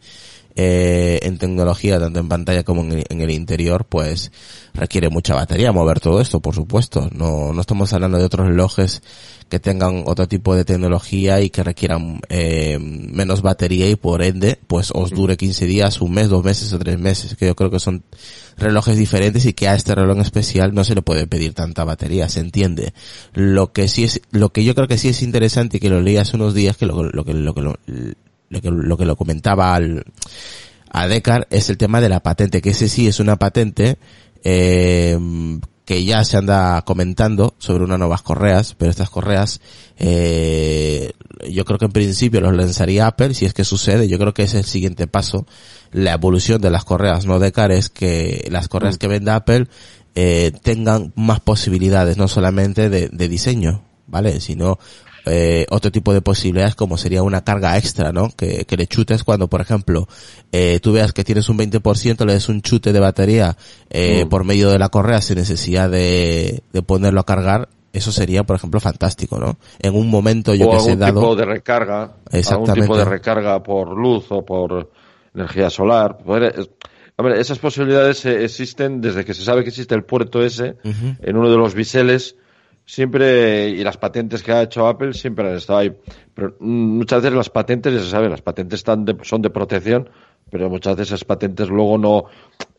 eh, 0.62 1.20
en 1.22 1.38
tecnología, 1.38 2.02
tanto 2.02 2.20
en 2.20 2.28
pantalla 2.28 2.64
como 2.66 2.82
en 2.82 3.22
el, 3.22 3.32
interior, 3.32 3.86
pues 3.86 4.30
requiere 4.74 5.08
mucha 5.10 5.34
batería 5.34 5.72
mover 5.72 6.02
todo 6.02 6.20
esto, 6.20 6.42
por 6.42 6.54
supuesto. 6.54 7.10
No, 7.14 7.54
no 7.54 7.62
estamos 7.62 7.94
hablando 7.94 8.18
de 8.18 8.26
otros 8.26 8.48
relojes 8.48 9.02
que 9.48 9.62
tengan 9.62 10.04
otro 10.06 10.28
tipo 10.28 10.54
de 10.56 10.66
tecnología 10.66 11.40
y 11.40 11.50
que 11.50 11.64
requieran 11.64 12.20
eh, 12.28 12.78
menos 12.78 13.42
batería 13.42 13.90
y 13.90 13.96
por 13.96 14.22
ende, 14.22 14.60
pues 14.68 14.92
os 14.94 15.12
dure 15.12 15.38
15 15.38 15.66
días, 15.66 16.02
un 16.02 16.12
mes, 16.12 16.28
dos 16.28 16.44
meses 16.44 16.74
o 16.74 16.80
tres 16.80 17.00
meses, 17.00 17.38
que 17.38 17.46
yo 17.46 17.56
creo 17.56 17.72
que 17.72 17.80
son 17.80 18.04
relojes 18.58 18.98
diferentes 18.98 19.46
y 19.46 19.54
que 19.54 19.70
a 19.70 19.76
este 19.76 19.96
reloj 19.96 20.18
en 20.18 20.24
especial 20.24 20.74
no 20.74 20.84
se 20.84 20.94
le 20.94 21.02
puede 21.02 21.26
pedir 21.26 21.54
tanta 21.54 21.86
batería, 21.86 22.28
se 22.28 22.42
entiende. 22.42 22.94
Lo 23.32 23.72
que 23.72 23.88
sí 23.88 24.04
es, 24.04 24.20
lo 24.32 24.50
que 24.50 24.66
yo 24.66 24.76
creo 24.76 24.90
que 24.90 24.98
sí 24.98 25.08
es 25.08 25.22
interesante 25.22 25.78
y 25.78 25.80
que 25.80 25.90
lo 25.90 26.02
leí 26.02 26.18
hace 26.18 26.36
unos 26.36 26.54
días, 26.54 26.76
que 26.76 26.86
lo, 26.86 27.04
lo 27.04 27.24
que, 27.24 27.34
lo 27.34 27.54
que 27.54 27.62
lo, 27.62 27.80
lo 28.50 28.62
que 28.62 28.72
lo 28.72 28.98
que 28.98 29.06
lo 29.06 29.16
comentaba 29.16 29.76
al, 29.76 30.06
a 30.92 31.08
Decar 31.08 31.48
es 31.50 31.70
el 31.70 31.78
tema 31.78 32.02
de 32.02 32.10
la 32.10 32.22
patente, 32.22 32.62
que 32.62 32.72
ese 32.72 32.90
sí 32.90 33.08
es 33.08 33.20
una 33.20 33.38
patente, 33.38 33.98
eh, 34.44 35.18
que 35.86 36.04
ya 36.04 36.24
se 36.24 36.38
anda 36.38 36.84
comentando 36.84 37.56
sobre 37.58 37.84
unas 37.84 37.98
nuevas 37.98 38.22
correas, 38.22 38.76
pero 38.78 38.92
estas 38.92 39.10
correas, 39.10 39.60
eh, 39.98 41.14
yo 41.50 41.66
creo 41.66 41.80
que 41.80 41.86
en 41.86 41.92
principio 41.92 42.42
los 42.42 42.56
lanzaría 42.56 43.08
Apple, 43.08 43.34
si 43.34 43.46
es 43.46 43.54
que 43.54 43.64
sucede, 43.64 44.08
yo 44.08 44.20
creo 44.20 44.34
que 44.34 44.44
es 44.44 44.54
el 44.54 44.66
siguiente 44.66 45.08
paso, 45.08 45.48
la 45.92 46.14
evolución 46.14 46.62
de 46.62 46.70
las 46.70 46.86
correas, 46.86 47.26
no 47.26 47.40
Decar, 47.40 47.72
es 47.72 47.90
que 47.90 48.48
las 48.52 48.68
correas 48.68 48.98
que 48.98 49.08
venda 49.08 49.36
Apple, 49.36 49.68
eh, 50.14 50.52
tengan 50.62 51.12
más 51.16 51.40
posibilidades, 51.40 52.18
no 52.18 52.28
solamente 52.28 52.90
de, 52.90 53.10
de 53.10 53.28
diseño, 53.28 53.84
¿vale? 54.06 54.42
Sino 54.42 54.78
eh, 55.26 55.66
otro 55.70 55.92
tipo 55.92 56.14
de 56.14 56.22
posibilidades 56.22 56.76
como 56.76 56.98
sería 56.98 57.24
una 57.24 57.44
carga 57.44 57.78
extra, 57.78 58.12
¿no? 58.12 58.30
Que, 58.36 58.66
que 58.66 58.78
le 58.78 58.88
chutes 58.88 59.24
cuando, 59.24 59.48
por 59.48 59.62
ejemplo, 59.62 60.08
eh, 60.52 60.80
tú 60.82 60.94
veas 60.94 61.14
que 61.14 61.24
tienes 61.24 61.50
un 61.50 61.58
20%, 61.58 62.26
le 62.26 62.34
des 62.34 62.50
un 62.50 62.62
chute 62.62 62.94
de 62.94 63.00
batería 63.00 63.56
eh, 63.90 64.26
Mm. 64.26 64.30
por 64.30 64.44
medio 64.44 64.70
de 64.70 64.80
la 64.80 64.90
correa 64.90 65.22
sin 65.22 65.38
necesidad 65.38 65.90
de, 65.90 66.64
de 66.74 66.82
ponerlo 66.82 67.20
a 67.22 67.26
cargar, 67.26 67.70
eso 67.92 68.12
sería, 68.12 68.44
por 68.44 68.56
ejemplo, 68.56 68.80
fantástico, 68.80 69.40
¿no? 69.40 69.58
En 69.80 69.96
un 69.96 70.10
momento 70.10 70.54
yo 70.54 70.68
o 70.68 70.72
que 70.72 70.80
sé 70.80 70.86
algún 70.92 71.00
dado... 71.00 71.20
tipo 71.22 71.36
de 71.36 71.46
recarga, 71.46 72.02
algún 72.04 72.16
Exactamente. 72.32 72.82
tipo 72.82 72.98
de 72.98 73.06
recarga 73.06 73.64
por 73.64 73.98
luz 73.98 74.26
o 74.30 74.46
por 74.46 74.92
energía 75.34 75.70
solar. 75.70 76.18
Es- 76.56 76.70
hombre, 77.18 77.42
esas 77.42 77.60
posibilidades 77.60 78.26
eh, 78.26 78.44
existen 78.46 79.02
desde 79.02 79.26
que 79.26 79.34
se 79.34 79.44
sabe 79.44 79.64
que 79.64 79.70
existe 79.70 79.96
el 79.96 80.04
puerto 80.04 80.42
ese 80.44 80.76
en 80.84 81.36
uno 81.36 81.50
de 81.50 81.58
los 81.58 81.74
biseles. 81.74 82.36
Siempre, 82.92 83.70
y 83.70 83.84
las 83.84 83.98
patentes 83.98 84.42
que 84.42 84.52
ha 84.52 84.64
hecho 84.64 84.88
Apple 84.88 85.14
siempre 85.14 85.48
han 85.48 85.58
estado 85.58 85.78
ahí. 85.78 85.96
Pero 86.34 86.56
mm, 86.60 86.98
muchas 86.98 87.22
veces 87.22 87.38
las 87.38 87.50
patentes, 87.52 87.94
ya 87.94 88.00
se 88.00 88.10
sabe, 88.10 88.28
las 88.30 88.42
patentes 88.42 88.80
están 88.80 89.06
de- 89.06 89.16
son 89.22 89.44
de 89.44 89.52
protección, 89.52 90.10
pero 90.50 90.72
muchas 90.72 90.96
veces 90.96 91.10
esas 91.10 91.24
patentes 91.24 91.70
luego 91.70 92.00
no, 92.00 92.24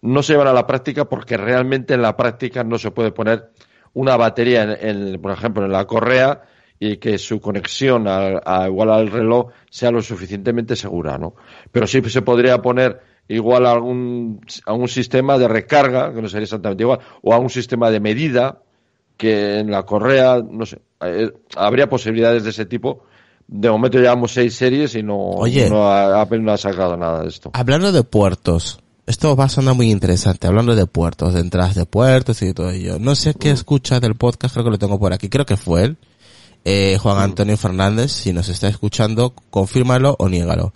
no 0.03 0.23
se 0.25 0.33
llevan 0.33 0.49
a 0.49 0.53
la 0.53 0.67
práctica 0.67 1.05
porque 1.05 1.37
realmente 1.37 1.95
en 1.95 2.03
la 2.03 2.17
práctica 2.17 2.65
no 2.65 2.77
se 2.77 2.91
puede 2.91 3.13
poner 3.13 3.51
una 3.93 4.17
batería, 4.17 4.65
en, 4.81 4.99
en, 5.15 5.23
por 5.23 5.31
ejemplo, 5.31 5.65
en 5.65 5.71
la 5.71 5.85
correa 5.87 6.43
y 6.81 6.97
que 6.97 7.17
su 7.17 7.41
conexión 7.41 8.09
a, 8.09 8.41
a 8.45 8.67
igual 8.67 8.91
al 8.91 9.13
reloj 9.13 9.53
sea 9.71 9.93
lo 9.93 10.03
suficientemente 10.03 10.75
segura, 10.75 11.19
¿no? 11.19 11.37
Pero 11.71 11.87
sí 11.87 12.03
se 12.11 12.23
podría 12.23 12.61
poner 12.61 13.01
igual 13.29 13.65
a 13.65 13.71
algún, 13.71 14.41
a 14.67 14.73
un 14.73 14.89
sistema 14.89 15.39
de 15.39 15.47
recarga, 15.47 16.13
que 16.13 16.21
no 16.21 16.29
sería 16.29 16.47
exactamente 16.47 16.83
igual, 16.83 16.99
o 17.23 17.33
a 17.33 17.39
un 17.39 17.49
sistema 17.49 17.93
de 17.93 18.01
medida 18.01 18.63
que 19.21 19.59
en 19.59 19.71
la 19.71 19.83
correa, 19.83 20.41
no 20.43 20.65
sé, 20.65 20.79
eh, 21.03 21.31
habría 21.55 21.91
posibilidades 21.91 22.43
de 22.43 22.51
ese 22.51 22.65
tipo. 22.65 23.05
De 23.47 23.71
momento 23.71 23.99
llevamos 23.99 24.33
seis 24.33 24.55
series 24.55 24.95
y 24.95 25.03
no, 25.03 25.19
Oye. 25.19 25.69
no 25.69 25.87
ha, 25.87 26.23
Apple 26.23 26.39
no 26.39 26.53
ha 26.53 26.57
sacado 26.57 26.97
nada 26.97 27.23
de 27.23 27.29
esto. 27.29 27.51
Hablando 27.53 27.93
de 27.93 28.03
puertos, 28.03 28.81
esto 29.07 29.37
va 29.37 29.45
a 29.45 29.49
sonar 29.51 29.75
muy 29.75 29.91
interesante, 29.91 30.47
hablando 30.47 30.75
de 30.75 30.87
puertos, 30.87 31.35
de 31.35 31.41
entradas 31.41 31.75
de 31.75 31.85
puertos 31.85 32.41
y 32.41 32.55
todo 32.55 32.71
ello. 32.71 32.99
No 32.99 33.15
sé 33.15 33.35
qué 33.35 33.51
escucha 33.51 34.01
del 34.01 34.15
podcast, 34.15 34.55
creo 34.55 34.65
que 34.65 34.71
lo 34.71 34.79
tengo 34.79 34.99
por 34.99 35.13
aquí, 35.13 35.29
creo 35.29 35.45
que 35.45 35.59
fue 35.59 35.85
él, 35.85 35.97
eh, 36.65 36.97
Juan 36.99 37.19
Antonio 37.19 37.59
Fernández, 37.59 38.11
si 38.11 38.33
nos 38.33 38.49
está 38.49 38.69
escuchando, 38.69 39.35
confírmalo 39.51 40.17
o 40.19 40.31
niégalo. 40.31 40.73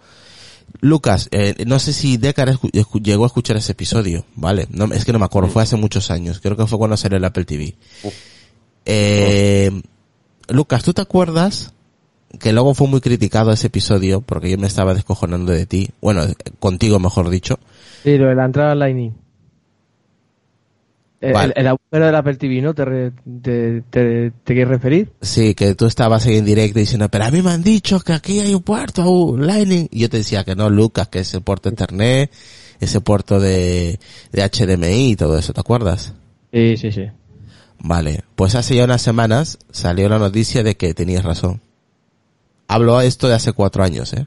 Lucas, 0.80 1.28
eh, 1.30 1.64
no 1.66 1.78
sé 1.78 1.94
si 1.94 2.18
Decar 2.18 2.58
llegó 3.02 3.24
a 3.24 3.26
escuchar 3.28 3.56
ese 3.56 3.72
episodio, 3.72 4.26
¿vale? 4.34 4.66
No, 4.68 4.92
es 4.92 5.06
que 5.06 5.14
no 5.14 5.18
me 5.18 5.24
acuerdo, 5.24 5.48
fue 5.48 5.62
hace 5.62 5.76
muchos 5.76 6.10
años, 6.10 6.40
creo 6.40 6.58
que 6.58 6.66
fue 6.66 6.76
cuando 6.76 6.98
salió 6.98 7.16
el 7.16 7.24
Apple 7.24 7.46
TV. 7.46 7.74
Uf. 8.02 8.33
Eh, 8.86 9.70
Lucas, 10.48 10.82
¿tú 10.84 10.92
te 10.92 11.02
acuerdas 11.02 11.72
que 12.40 12.52
luego 12.52 12.74
fue 12.74 12.88
muy 12.88 13.00
criticado 13.00 13.52
ese 13.52 13.68
episodio 13.68 14.20
porque 14.20 14.50
yo 14.50 14.58
me 14.58 14.66
estaba 14.66 14.92
descojonando 14.94 15.52
de 15.52 15.66
ti, 15.66 15.88
bueno, 16.00 16.24
eh, 16.24 16.34
contigo 16.58 16.98
mejor 16.98 17.30
dicho. 17.30 17.58
Sí, 18.02 18.18
lo 18.18 18.26
de 18.28 18.34
la 18.34 18.44
entrada 18.46 18.74
Lightning. 18.74 19.12
El, 21.20 21.32
Vale. 21.32 21.54
el 21.56 21.66
agujero 21.68 22.04
del 22.06 22.14
Apple 22.16 22.34
TV, 22.34 22.60
¿no? 22.60 22.74
¿Te, 22.74 22.84
re- 22.84 23.12
te, 23.42 23.80
te, 23.88 24.30
te 24.30 24.52
quieres 24.52 24.68
referir? 24.68 25.10
Sí, 25.22 25.54
que 25.54 25.74
tú 25.74 25.86
estabas 25.86 26.26
ahí 26.26 26.36
en 26.36 26.44
directo 26.44 26.78
diciendo, 26.80 27.08
pero 27.08 27.24
a 27.24 27.30
mí 27.30 27.40
me 27.40 27.50
han 27.50 27.62
dicho 27.62 27.98
que 28.00 28.12
aquí 28.12 28.40
hay 28.40 28.54
un 28.54 28.62
puerto 28.62 29.08
uh, 29.08 29.38
Lightning. 29.38 29.88
Y 29.90 30.00
yo 30.00 30.10
te 30.10 30.18
decía 30.18 30.44
que 30.44 30.54
no, 30.54 30.68
Lucas, 30.68 31.08
que 31.08 31.20
es 31.20 31.32
el 31.32 31.40
puerto 31.40 31.70
Ethernet, 31.70 32.30
ese 32.78 33.00
puerto 33.00 33.40
de, 33.40 33.98
de 34.32 34.42
HDMI 34.50 35.12
y 35.12 35.16
todo 35.16 35.38
eso, 35.38 35.54
¿te 35.54 35.60
acuerdas? 35.60 36.12
Sí, 36.52 36.76
sí, 36.76 36.92
sí. 36.92 37.06
Vale, 37.86 38.24
pues 38.34 38.54
hace 38.54 38.76
ya 38.76 38.84
unas 38.84 39.02
semanas 39.02 39.58
salió 39.70 40.08
la 40.08 40.18
noticia 40.18 40.62
de 40.62 40.74
que 40.74 40.94
tenías 40.94 41.22
razón. 41.22 41.60
Hablo 42.66 42.98
esto 43.02 43.28
de 43.28 43.34
hace 43.34 43.52
cuatro 43.52 43.84
años, 43.84 44.14
¿eh? 44.14 44.26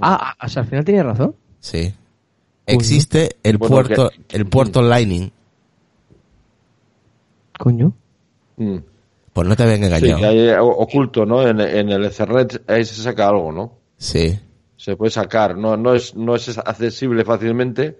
Ah, 0.00 0.34
ah, 0.40 0.46
o 0.46 0.48
sea, 0.48 0.62
al 0.62 0.68
final 0.68 0.84
tenías 0.84 1.06
razón. 1.06 1.36
Sí. 1.60 1.94
Existe 2.66 3.36
el 3.44 3.58
Bueno, 3.58 3.72
puerto, 3.76 4.10
que- 4.10 4.36
el 4.36 4.46
puerto 4.46 4.82
Lightning. 4.82 5.30
Coño. 7.58 7.92
Mm. 8.56 8.78
Pues 9.32 9.46
no 9.48 9.54
te 9.56 9.62
habían 9.62 9.78
Sí, 9.80 9.84
engañado. 9.86 10.18
que 10.18 10.26
hay 10.26 10.48
oculto, 10.60 11.24
¿no? 11.24 11.46
En, 11.46 11.60
en 11.60 11.88
el 11.90 12.04
Ethernet 12.04 12.68
ahí 12.68 12.84
se 12.84 13.00
saca 13.00 13.28
algo, 13.28 13.52
¿no? 13.52 13.72
Sí. 13.96 14.38
Se 14.76 14.96
puede 14.96 15.10
sacar, 15.12 15.56
no, 15.56 15.76
no 15.76 15.94
es, 15.94 16.14
no 16.16 16.34
es 16.34 16.58
accesible 16.58 17.24
fácilmente, 17.24 17.98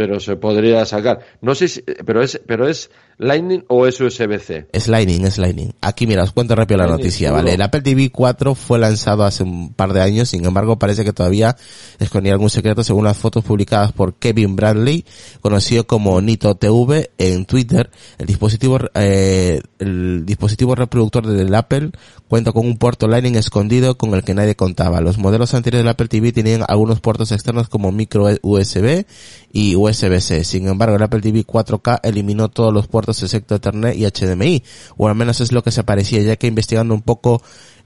pero 0.00 0.18
se 0.18 0.34
podría 0.36 0.86
sacar. 0.86 1.20
No 1.42 1.54
sé 1.54 1.68
si, 1.68 1.82
pero 1.82 2.22
es, 2.22 2.40
pero 2.46 2.66
es 2.66 2.90
Lightning 3.18 3.64
o 3.68 3.86
es 3.86 4.00
USB-C. 4.00 4.68
Es 4.72 4.88
Lightning, 4.88 5.26
es 5.26 5.36
Lightning. 5.36 5.74
Aquí 5.82 6.06
mira, 6.06 6.22
os 6.22 6.32
cuento 6.32 6.54
rápido 6.54 6.78
la 6.78 6.84
Lightning, 6.84 7.04
noticia, 7.04 7.28
seguro. 7.28 7.42
¿vale? 7.42 7.54
El 7.54 7.60
Apple 7.60 7.82
TV 7.82 8.08
4 8.10 8.54
fue 8.54 8.78
lanzado 8.78 9.24
hace 9.24 9.42
un 9.42 9.74
par 9.74 9.92
de 9.92 10.00
años, 10.00 10.30
sin 10.30 10.42
embargo 10.46 10.78
parece 10.78 11.04
que 11.04 11.12
todavía 11.12 11.54
escondía 11.98 12.32
algún 12.32 12.48
secreto 12.48 12.82
según 12.82 13.04
las 13.04 13.18
fotos 13.18 13.44
publicadas 13.44 13.92
por 13.92 14.14
Kevin 14.14 14.56
Bradley, 14.56 15.04
conocido 15.42 15.86
como 15.86 16.18
Nito 16.22 16.54
TV 16.54 17.10
en 17.18 17.44
Twitter. 17.44 17.90
El 18.16 18.26
dispositivo, 18.26 18.78
eh, 18.94 19.60
el 19.80 20.24
dispositivo 20.24 20.74
reproductor 20.74 21.26
del 21.26 21.54
Apple 21.54 21.90
cuenta 22.26 22.52
con 22.52 22.64
un 22.64 22.78
puerto 22.78 23.06
Lightning 23.06 23.36
escondido 23.36 23.98
con 23.98 24.14
el 24.14 24.24
que 24.24 24.32
nadie 24.32 24.56
contaba. 24.56 25.02
Los 25.02 25.18
modelos 25.18 25.52
anteriores 25.52 25.84
del 25.84 25.90
Apple 25.90 26.08
TV 26.08 26.32
tenían 26.32 26.64
algunos 26.66 27.00
puertos 27.00 27.32
externos 27.32 27.68
como 27.68 27.92
micro 27.92 28.28
USB 28.40 29.04
y 29.52 29.74
USB-C. 29.90 30.44
Sin 30.44 30.68
embargo, 30.68 30.96
el 30.96 31.02
Apple 31.02 31.20
TV 31.20 31.44
4K 31.44 32.00
eliminó 32.02 32.48
todos 32.48 32.72
los 32.72 32.88
puertos 32.88 33.22
excepto 33.22 33.54
Ethernet 33.54 33.96
y 33.96 34.06
HDMI, 34.06 34.62
o 34.96 35.08
al 35.08 35.14
menos 35.14 35.40
es 35.40 35.52
lo 35.52 35.62
que 35.62 35.70
se 35.70 35.84
parecía, 35.84 36.20
ya 36.22 36.36
que 36.36 36.46
investigando 36.46 36.94
un 36.94 37.02
poco, 37.02 37.42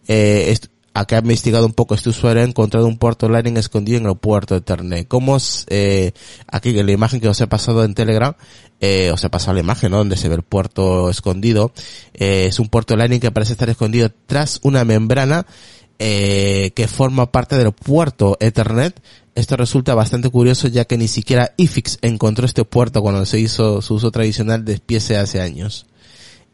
eh, 0.08 0.56
acá 0.94 1.16
ha 1.16 1.20
investigado 1.20 1.66
un 1.66 1.72
poco 1.72 1.94
este 1.94 2.08
usuario 2.10 2.42
ha 2.42 2.46
encontrado 2.46 2.86
un 2.86 2.98
puerto 2.98 3.28
Lightning 3.28 3.56
escondido 3.56 3.98
en 3.98 4.06
el 4.06 4.16
puerto 4.16 4.56
Ethernet. 4.56 5.08
Como 5.08 5.36
eh, 5.68 6.12
aquí 6.46 6.78
en 6.78 6.86
la 6.86 6.92
imagen 6.92 7.20
que 7.20 7.28
os 7.28 7.40
he 7.40 7.46
pasado 7.46 7.84
en 7.84 7.94
Telegram, 7.94 8.34
eh, 8.80 9.10
os 9.10 9.22
he 9.24 9.30
pasado 9.30 9.54
la 9.54 9.60
imagen, 9.60 9.90
¿no? 9.90 9.98
Donde 9.98 10.16
se 10.16 10.28
ve 10.28 10.36
el 10.36 10.42
puerto 10.42 11.10
escondido. 11.10 11.72
Eh, 12.14 12.46
es 12.48 12.58
un 12.58 12.68
puerto 12.68 12.96
Lightning 12.96 13.20
que 13.20 13.30
parece 13.30 13.52
estar 13.52 13.68
escondido 13.68 14.10
tras 14.26 14.60
una 14.62 14.84
membrana 14.84 15.46
eh, 15.98 16.72
que 16.74 16.88
forma 16.88 17.30
parte 17.30 17.56
del 17.56 17.72
puerto 17.72 18.36
Ethernet. 18.40 19.00
Esto 19.34 19.56
resulta 19.56 19.94
bastante 19.94 20.30
curioso 20.30 20.68
ya 20.68 20.84
que 20.84 20.96
ni 20.96 21.08
siquiera 21.08 21.52
iFix 21.56 21.98
encontró 22.02 22.46
este 22.46 22.64
puerto 22.64 23.02
cuando 23.02 23.26
se 23.26 23.40
hizo 23.40 23.82
su 23.82 23.94
uso 23.94 24.10
tradicional 24.12 24.64
despiece 24.64 25.16
hace 25.16 25.40
años. 25.40 25.86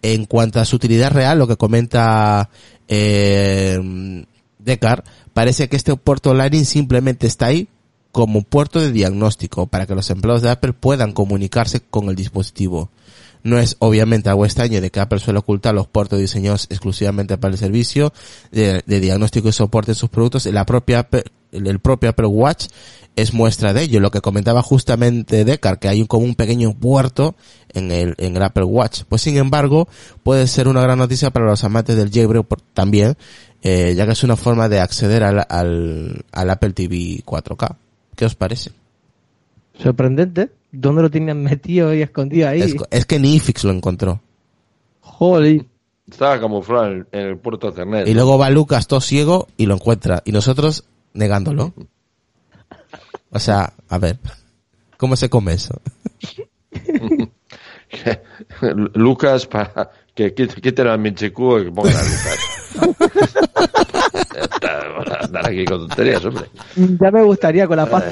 En 0.03 0.25
cuanto 0.25 0.61
a 0.61 0.65
su 0.65 0.77
utilidad 0.77 1.11
real, 1.11 1.39
lo 1.39 1.47
que 1.47 1.57
comenta 1.57 2.49
eh, 2.89 4.25
Decar, 4.59 5.05
parece 5.35 5.69
que 5.69 5.77
este 5.77 5.95
puerto 5.97 6.33
Lightning 6.33 6.65
simplemente 6.65 7.27
está 7.27 7.47
ahí 7.47 7.69
como 8.13 8.43
puerto 8.43 8.81
de 8.81 8.93
diagnóstico 8.93 9.67
para 9.67 9.87
que 9.87 9.95
los 9.95 10.09
empleados 10.11 10.43
de 10.43 10.51
Apple 10.51 10.73
puedan 10.73 11.13
comunicarse 11.13 11.81
con 11.81 12.09
el 12.09 12.17
dispositivo. 12.17 12.91
No 13.43 13.59
es 13.59 13.77
obviamente 13.79 14.29
algo 14.29 14.45
extraño 14.45 14.81
de 14.81 14.91
que 14.91 15.01
Apple 15.01 15.19
suele 15.19 15.39
ocultar 15.39 15.75
los 15.75 15.87
puertos 15.87 16.19
diseñados 16.19 16.67
exclusivamente 16.71 17.39
para 17.39 17.53
el 17.53 17.59
servicio 17.59 18.13
de, 18.51 18.83
de 18.87 19.01
diagnóstico 19.01 19.49
y 19.49 19.53
soporte 19.53 19.93
de 19.93 19.97
sus 19.97 20.11
productos. 20.11 20.47
La 20.47 20.67
propia 20.67 21.01
Apple- 21.01 21.25
el, 21.53 21.67
el 21.67 21.79
propio 21.79 22.11
Apple 22.11 22.27
Watch 22.27 22.67
es 23.17 23.33
muestra 23.35 23.73
de 23.73 23.83
ello. 23.83 24.01
Lo 24.01 24.11
que 24.11 24.21
comentaba 24.21 24.63
justamente 24.63 25.45
Decar, 25.45 25.79
que 25.79 25.89
hay 25.89 26.01
un, 26.01 26.07
como 26.07 26.25
un 26.25 26.35
pequeño 26.35 26.75
puerto 26.75 27.35
en 27.73 27.91
el, 27.91 28.15
en 28.19 28.37
el 28.37 28.43
Apple 28.43 28.65
Watch. 28.65 29.03
Pues 29.09 29.23
sin 29.23 29.37
embargo, 29.37 29.89
puede 30.23 30.47
ser 30.47 30.69
una 30.69 30.81
gran 30.83 30.99
noticia 30.99 31.31
para 31.31 31.47
los 31.47 31.65
amantes 31.65 31.97
del 31.97 32.11
jailbreak 32.11 32.47
por- 32.47 32.61
también, 32.61 33.17
eh, 33.63 33.95
ya 33.97 34.07
que 34.07 34.13
es 34.13 34.23
una 34.25 34.37
forma 34.37 34.69
de 34.69 34.81
acceder 34.81 35.23
al, 35.25 35.45
al, 35.49 36.25
al 36.33 36.51
Apple 36.51 36.71
TV 36.73 37.23
4K. 37.25 37.77
¿Qué 38.17 38.25
os 38.25 38.35
parece? 38.35 38.71
Sorprendente. 39.79 40.51
¿Dónde 40.73 41.03
lo 41.03 41.11
tenían 41.11 41.43
metido 41.43 41.93
y 41.95 42.03
escondido 42.03 42.49
ahí? 42.49 42.61
Es, 42.63 42.77
es 42.91 43.07
que 43.07 43.19
ni 43.19 43.35
iFix 43.37 43.65
lo 43.65 43.73
encontró. 43.73 44.21
Joder. 45.01 45.65
Estaba 46.11 46.41
camuflado 46.41 46.87
en, 46.87 47.07
en 47.13 47.21
el 47.29 47.37
puerto 47.39 47.69
Ethernet. 47.69 48.07
Y 48.09 48.15
luego 48.15 48.37
va 48.39 48.51
Lucas 48.51 48.87
todo 48.87 49.01
ciego 49.01 49.49
y 49.57 49.67
lo 49.67 49.75
encuentra. 49.75 50.23
Y 50.25 50.33
nosotros 50.33 50.85
negándolo. 51.15 51.73
O 53.31 53.39
sea, 53.39 53.73
a 53.89 53.99
ver. 53.99 54.19
¿Cómo 54.97 55.17
se 55.17 55.29
come 55.31 55.55
eso? 55.55 55.81
Lucas 58.95 59.47
para 59.47 59.91
que 60.15 60.35
quite- 60.35 60.61
quiten 60.61 60.87
al 60.87 60.99
Minchiku 60.99 61.59
y 61.59 61.65
que 61.65 61.73
pongan 61.73 61.97
a 61.97 62.03
Lucas. 62.03 62.39
Andar 65.23 65.47
aquí 65.49 65.65
con 65.65 65.87
tonterías, 65.89 66.25
hombre. 66.25 66.45
Ya 66.77 67.11
me 67.11 67.23
gustaría 67.23 67.67
con 67.67 67.77
la 67.77 67.87
paz 67.87 68.05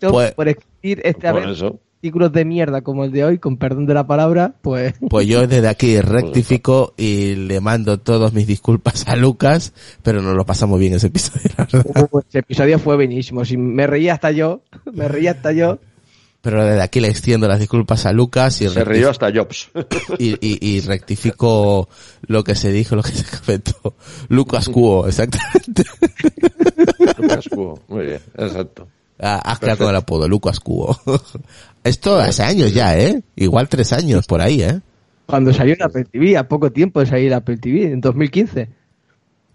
Pues- 0.00 0.32
por 0.32 0.48
escribir 0.48 1.00
este 1.04 1.28
a 1.28 1.32
Por 1.32 1.40
ver, 1.42 1.50
eso. 1.50 1.78
Artículos 2.02 2.32
de 2.32 2.44
mierda 2.44 2.80
como 2.80 3.04
el 3.04 3.12
de 3.12 3.24
hoy, 3.24 3.38
con 3.38 3.56
perdón 3.56 3.86
de 3.86 3.94
la 3.94 4.04
palabra, 4.08 4.54
pues 4.60 4.94
Pues 5.08 5.24
yo 5.28 5.46
desde 5.46 5.68
aquí 5.68 6.00
rectifico 6.00 6.94
y 6.96 7.36
le 7.36 7.60
mando 7.60 8.00
todas 8.00 8.32
mis 8.32 8.44
disculpas 8.48 9.06
a 9.06 9.14
Lucas, 9.14 9.72
pero 10.02 10.20
nos 10.20 10.34
lo 10.34 10.44
pasamos 10.44 10.80
bien 10.80 10.94
ese 10.94 11.06
episodio, 11.06 11.48
la 11.56 11.68
verdad. 11.72 12.08
uh, 12.10 12.18
ese 12.28 12.40
episodio 12.40 12.80
fue 12.80 12.96
buenísimo. 12.96 13.44
Si 13.44 13.56
me 13.56 13.86
reía 13.86 14.14
hasta 14.14 14.32
yo, 14.32 14.62
me 14.92 15.06
reía 15.06 15.30
hasta 15.30 15.52
yo. 15.52 15.78
Pero 16.40 16.64
desde 16.64 16.82
aquí 16.82 16.98
le 16.98 17.06
extiendo 17.06 17.46
las 17.46 17.60
disculpas 17.60 18.04
a 18.04 18.12
Lucas 18.12 18.60
y, 18.62 18.68
Se 18.68 18.84
rió 18.84 19.10
hasta 19.10 19.30
Jobs. 19.32 19.70
y, 20.18 20.30
y- 20.44 20.58
y 20.60 20.80
rectifico 20.80 21.88
lo 22.22 22.42
que 22.42 22.56
se 22.56 22.72
dijo, 22.72 22.96
lo 22.96 23.04
que 23.04 23.12
se 23.12 23.24
comentó. 23.38 23.94
Lucas 24.28 24.68
Cuo, 24.68 25.06
exactamente. 25.06 25.84
Lucas 27.18 27.48
Cuo. 27.48 27.78
Muy 27.86 28.06
bien, 28.06 28.20
exacto. 28.36 28.88
Ah, 29.24 29.40
Has 29.44 29.60
creado 29.60 29.78
con 29.78 29.90
el 29.90 29.94
apodo, 29.94 30.26
Lucas 30.26 30.58
Cuo. 30.58 30.98
Esto 31.84 32.16
hace 32.16 32.42
años 32.42 32.72
ya, 32.72 32.98
¿eh? 32.98 33.22
Igual 33.36 33.68
tres 33.68 33.92
años 33.92 34.26
por 34.26 34.40
ahí, 34.40 34.62
¿eh? 34.62 34.80
Cuando 35.26 35.52
salió 35.52 35.74
el 35.74 35.82
Apple 35.82 36.04
TV, 36.04 36.36
a 36.36 36.46
poco 36.46 36.70
tiempo 36.70 37.00
de 37.00 37.06
salir 37.06 37.26
el 37.26 37.34
Apple 37.34 37.56
TV, 37.56 37.92
en 37.92 38.00
2015. 38.00 38.68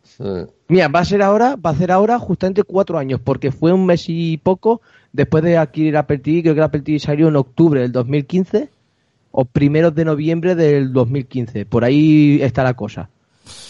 Sí. 0.03 0.24
Mira, 0.67 0.88
va 0.88 1.00
a 1.00 1.05
ser 1.05 1.22
ahora, 1.22 1.55
va 1.55 1.69
a 1.69 1.75
ser 1.75 1.91
ahora 1.91 2.19
justamente 2.19 2.63
cuatro 2.63 2.98
años, 2.98 3.22
porque 3.24 3.51
fue 3.51 3.72
un 3.72 3.86
mes 3.86 4.05
y 4.07 4.38
poco 4.38 4.81
después 5.13 5.43
de 5.43 5.57
adquirir 5.57 5.96
Apple 5.98 6.19
TV, 6.19 6.41
creo 6.41 6.53
que 6.53 6.60
el 6.60 6.65
Apple 6.65 6.81
TV 6.81 7.00
salió 7.00 7.27
en 7.27 7.36
octubre 7.36 7.81
del 7.81 7.91
2015 7.91 8.69
o 9.31 9.46
primeros 9.46 9.96
de 9.96 10.05
noviembre 10.05 10.55
del 10.55 10.91
2015, 10.91 11.65
por 11.65 11.84
ahí 11.84 12.39
está 12.41 12.63
la 12.63 12.74
cosa. 12.74 13.10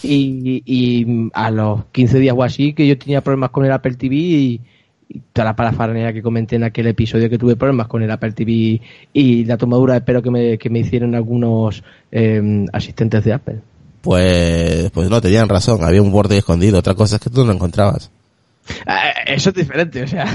Y, 0.02 0.62
y 0.64 1.30
a 1.34 1.50
los 1.50 1.84
15 1.92 2.18
días 2.18 2.34
o 2.36 2.42
así 2.42 2.72
que 2.72 2.86
yo 2.86 2.98
tenía 2.98 3.20
problemas 3.20 3.50
con 3.50 3.64
el 3.64 3.70
Apple 3.72 3.94
TV 3.94 4.16
y, 4.16 4.60
y 5.08 5.20
toda 5.32 5.46
la 5.46 5.56
parafernalia 5.56 6.12
que 6.12 6.22
comenté 6.22 6.56
en 6.56 6.64
aquel 6.64 6.86
episodio 6.88 7.30
que 7.30 7.38
tuve 7.38 7.56
problemas 7.56 7.88
con 7.88 8.02
el 8.02 8.10
Apple 8.10 8.32
TV 8.32 8.80
y 9.12 9.44
la 9.44 9.56
tomadura 9.56 9.94
de 9.94 10.00
pelo 10.02 10.22
que 10.22 10.30
me, 10.30 10.58
que 10.58 10.70
me 10.70 10.80
hicieron 10.80 11.14
algunos 11.14 11.82
eh, 12.12 12.66
asistentes 12.72 13.24
de 13.24 13.32
Apple. 13.32 13.60
Pues, 14.02 14.90
pues 14.90 15.10
no, 15.10 15.20
tenían 15.20 15.48
razón, 15.48 15.82
había 15.82 16.02
un 16.02 16.12
borde 16.12 16.38
escondido, 16.38 16.78
otra 16.78 16.94
cosa 16.94 17.16
es 17.16 17.22
que 17.22 17.30
tú 17.30 17.40
no 17.40 17.46
lo 17.48 17.52
encontrabas. 17.54 18.10
Ah, 18.86 19.10
Eso 19.26 19.50
es 19.50 19.54
diferente, 19.54 20.02
o 20.02 20.06
sea. 20.06 20.26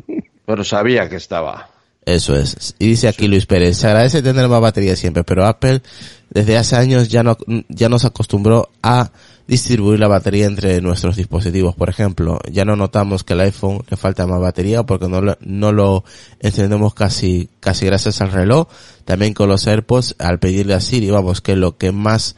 Pero 0.46 0.64
sabía 0.64 1.08
que 1.08 1.16
estaba. 1.16 1.68
Eso 2.04 2.36
es. 2.36 2.74
Y 2.78 2.88
dice 2.88 3.08
aquí 3.08 3.28
Luis 3.28 3.46
Pérez, 3.46 3.76
se 3.76 3.86
agradece 3.86 4.22
tener 4.22 4.48
más 4.48 4.60
batería 4.60 4.96
siempre, 4.96 5.22
pero 5.22 5.46
Apple 5.46 5.82
desde 6.30 6.56
hace 6.56 6.74
años 6.74 7.08
ya 7.08 7.22
no, 7.22 7.36
ya 7.68 7.88
nos 7.88 8.04
acostumbró 8.04 8.70
a 8.82 9.12
distribuir 9.52 10.00
la 10.00 10.08
batería 10.08 10.46
entre 10.46 10.80
nuestros 10.80 11.14
dispositivos. 11.14 11.74
Por 11.74 11.90
ejemplo, 11.90 12.38
ya 12.50 12.64
no 12.64 12.74
notamos 12.74 13.22
que 13.22 13.34
el 13.34 13.40
iPhone 13.40 13.84
le 13.90 13.98
falta 13.98 14.26
más 14.26 14.40
batería 14.40 14.84
porque 14.84 15.08
no 15.08 15.20
lo, 15.20 15.36
no 15.42 15.72
lo 15.72 16.04
encendemos 16.40 16.94
casi, 16.94 17.50
casi 17.60 17.84
gracias 17.84 18.22
al 18.22 18.32
reloj. 18.32 18.68
También 19.04 19.34
con 19.34 19.50
los 19.50 19.66
AirPods, 19.66 20.16
al 20.18 20.38
pedirle 20.38 20.72
a 20.72 20.80
Siri, 20.80 21.10
vamos, 21.10 21.42
que 21.42 21.54
lo 21.54 21.76
que 21.76 21.92
más 21.92 22.34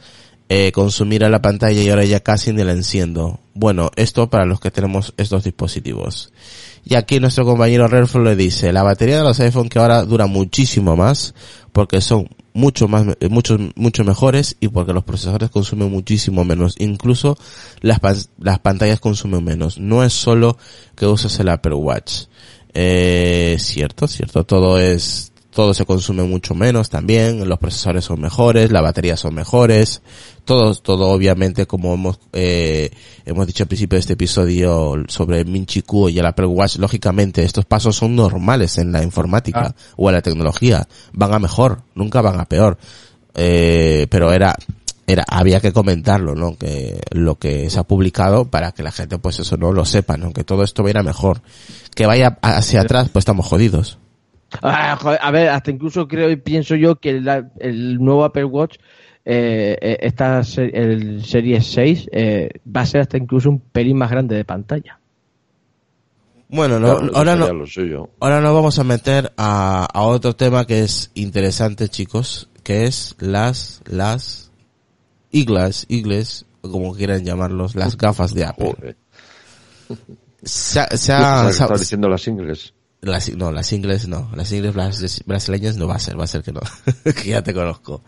eh, 0.49 0.73
consumirá 0.73 1.29
la 1.29 1.41
pantalla 1.41 1.81
y 1.81 1.87
ahora 1.87 2.03
ya 2.03 2.19
casi 2.19 2.51
ni 2.51 2.65
la 2.65 2.73
enciendo. 2.73 3.39
Bueno, 3.53 3.91
esto 3.95 4.29
para 4.29 4.45
los 4.45 4.59
que 4.59 4.69
tenemos 4.69 5.13
estos 5.15 5.45
dispositivos. 5.45 6.33
Y 6.83 6.95
aquí 6.95 7.21
nuestro 7.21 7.45
compañero 7.45 7.87
Redford 7.87 8.25
le 8.25 8.35
dice, 8.35 8.73
la 8.73 8.83
batería 8.83 9.19
de 9.19 9.23
los 9.23 9.39
iPhone 9.39 9.69
que 9.69 9.79
ahora 9.79 10.03
dura 10.03 10.27
muchísimo 10.27 10.97
más 10.97 11.33
porque 11.71 12.01
son 12.01 12.27
mucho 12.55 12.87
más, 12.87 13.05
mucho, 13.29 13.57
mucho 13.75 14.03
mejores 14.05 14.55
y 14.61 14.69
porque 14.69 14.93
los 14.93 15.03
procesadores 15.03 15.49
consumen 15.49 15.91
muchísimo 15.91 16.45
menos. 16.45 16.75
Incluso 16.79 17.37
las, 17.81 17.99
las 18.39 18.59
pantallas 18.59 19.01
consumen 19.01 19.43
menos. 19.43 19.77
No 19.77 20.03
es 20.03 20.13
solo 20.13 20.57
que 20.95 21.05
uses 21.05 21.37
el 21.39 21.49
Apple 21.49 21.75
Watch. 21.75 22.23
Eh, 22.73 23.57
cierto, 23.59 24.07
cierto. 24.07 24.45
Todo 24.45 24.79
es, 24.79 25.33
todo 25.55 25.73
se 25.73 25.85
consume 25.85 26.23
mucho 26.23 26.53
menos 26.53 26.89
también, 26.89 27.47
los 27.47 27.57
procesadores 27.57 28.03
son 28.03 28.19
mejores, 28.19 28.71
las 28.71 28.83
baterías 28.83 29.21
son 29.21 29.33
mejores, 29.33 30.01
todo, 30.43 30.75
todo 30.75 31.07
obviamente 31.07 31.65
como 31.65 31.93
hemos, 31.93 32.19
eh, 32.33 32.91
hemos 33.25 33.47
dicho 33.47 33.63
al 33.63 33.67
principio 33.67 33.95
de 33.95 34.01
este 34.01 34.13
episodio 34.13 34.95
sobre 35.07 35.39
el 35.39 35.45
Minchi 35.45 35.81
y 36.09 36.19
el 36.19 36.25
Apple 36.25 36.47
Watch, 36.47 36.75
lógicamente 36.75 37.43
estos 37.43 37.63
pasos 37.63 37.95
son 37.95 38.17
normales 38.17 38.77
en 38.77 38.91
la 38.91 39.01
informática 39.01 39.55
Ah. 39.55 39.75
o 39.95 40.09
en 40.09 40.15
la 40.15 40.21
tecnología, 40.21 40.89
van 41.13 41.33
a 41.33 41.39
mejor, 41.39 41.83
nunca 41.95 42.19
van 42.19 42.37
a 42.41 42.45
peor, 42.45 42.77
eh, 43.33 44.07
pero 44.09 44.33
era, 44.33 44.57
era, 45.07 45.23
había 45.25 45.61
que 45.61 45.71
comentarlo, 45.71 46.35
¿no? 46.35 46.57
Que 46.57 46.99
lo 47.11 47.35
que 47.35 47.69
se 47.69 47.79
ha 47.79 47.83
publicado 47.83 48.49
para 48.51 48.73
que 48.73 48.83
la 48.83 48.91
gente 48.91 49.19
pues 49.19 49.39
eso 49.39 49.55
no 49.55 49.71
lo 49.71 49.85
sepa, 49.85 50.17
¿no? 50.17 50.33
Que 50.33 50.43
todo 50.43 50.63
esto 50.63 50.83
vaya 50.83 51.01
mejor. 51.01 51.41
Que 51.95 52.05
vaya 52.05 52.37
hacia 52.41 52.81
atrás, 52.81 53.07
pues 53.09 53.21
estamos 53.21 53.45
jodidos. 53.45 53.99
Ah, 54.61 54.97
joder, 55.01 55.19
a 55.21 55.31
ver, 55.31 55.49
hasta 55.49 55.71
incluso 55.71 56.07
creo 56.07 56.29
y 56.29 56.35
pienso 56.37 56.75
yo 56.75 56.95
que 56.97 57.09
el, 57.11 57.27
el 57.59 57.97
nuevo 58.03 58.23
Apple 58.23 58.45
Watch, 58.45 58.77
eh, 59.25 59.77
eh, 59.81 59.97
esta 60.01 60.41
el 60.57 61.23
Series 61.25 61.65
6, 61.67 62.09
eh, 62.11 62.49
va 62.75 62.81
a 62.81 62.85
ser 62.85 63.01
hasta 63.01 63.17
incluso 63.17 63.49
un 63.49 63.59
pelín 63.59 63.97
más 63.97 64.11
grande 64.11 64.35
de 64.35 64.45
pantalla. 64.45 64.99
Bueno, 66.47 66.79
no, 66.79 66.97
Claro, 66.99 67.11
ahora 67.17 67.35
no, 67.35 67.51
lo 67.53 67.65
suyo. 67.65 68.09
ahora 68.19 68.39
nos 68.39 68.53
vamos 68.53 68.77
a 68.77 68.83
meter 68.83 69.33
a, 69.35 69.87
a 69.91 70.01
otro 70.03 70.35
tema 70.35 70.65
que 70.65 70.81
es 70.81 71.09
interesante, 71.15 71.89
chicos, 71.89 72.49
que 72.63 72.83
es 72.83 73.15
las, 73.19 73.81
las 73.87 74.51
iglas, 75.31 75.85
igles, 75.89 76.45
o 76.61 76.71
como 76.71 76.93
quieran 76.93 77.25
llamarlos, 77.25 77.73
las 77.75 77.97
gafas 77.97 78.33
de 78.35 78.45
Apple. 78.45 78.75
Joder. 78.77 78.95
Se, 80.43 80.79
ha- 80.79 80.87
se 80.95 81.11
ha- 81.13 81.51
se 81.51 81.63
ha- 81.63 81.67
diciendo 81.77 82.07
las 82.07 82.27
ingles. 82.27 82.74
Las, 83.11 83.29
no, 83.35 83.51
las 83.51 83.71
ingles 83.71 84.07
no, 84.07 84.29
las 84.35 84.51
ingles 84.51 84.73
bras- 84.73 85.23
brasileñas 85.25 85.77
no 85.77 85.87
va 85.87 85.95
a 85.95 85.99
ser, 85.99 86.19
va 86.19 86.23
a 86.23 86.27
ser 86.27 86.43
que 86.43 86.51
no, 86.51 86.61
que 87.03 87.29
ya 87.29 87.41
te 87.43 87.53
conozco. 87.53 88.01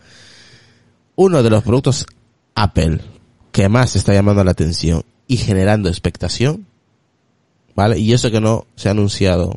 Uno 1.16 1.42
de 1.42 1.50
los 1.50 1.62
productos 1.62 2.06
Apple 2.54 3.00
que 3.52 3.68
más 3.68 3.96
está 3.96 4.12
llamando 4.12 4.44
la 4.44 4.50
atención 4.52 5.02
y 5.26 5.36
generando 5.36 5.88
expectación, 5.88 6.66
¿vale? 7.74 7.98
Y 7.98 8.12
eso 8.12 8.30
que 8.30 8.40
no 8.40 8.66
se 8.76 8.88
ha 8.88 8.92
anunciado 8.92 9.56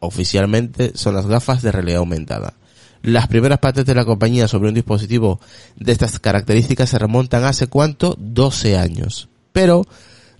oficialmente 0.00 0.92
son 0.94 1.14
las 1.14 1.26
gafas 1.26 1.62
de 1.62 1.72
realidad 1.72 1.98
aumentada. 1.98 2.54
Las 3.02 3.28
primeras 3.28 3.58
patentes 3.58 3.86
de 3.94 4.00
la 4.00 4.04
compañía 4.04 4.48
sobre 4.48 4.68
un 4.68 4.74
dispositivo 4.74 5.40
de 5.76 5.92
estas 5.92 6.18
características 6.18 6.90
se 6.90 6.98
remontan 6.98 7.44
hace 7.44 7.66
cuánto? 7.68 8.16
12 8.18 8.76
años. 8.78 9.28
Pero 9.52 9.86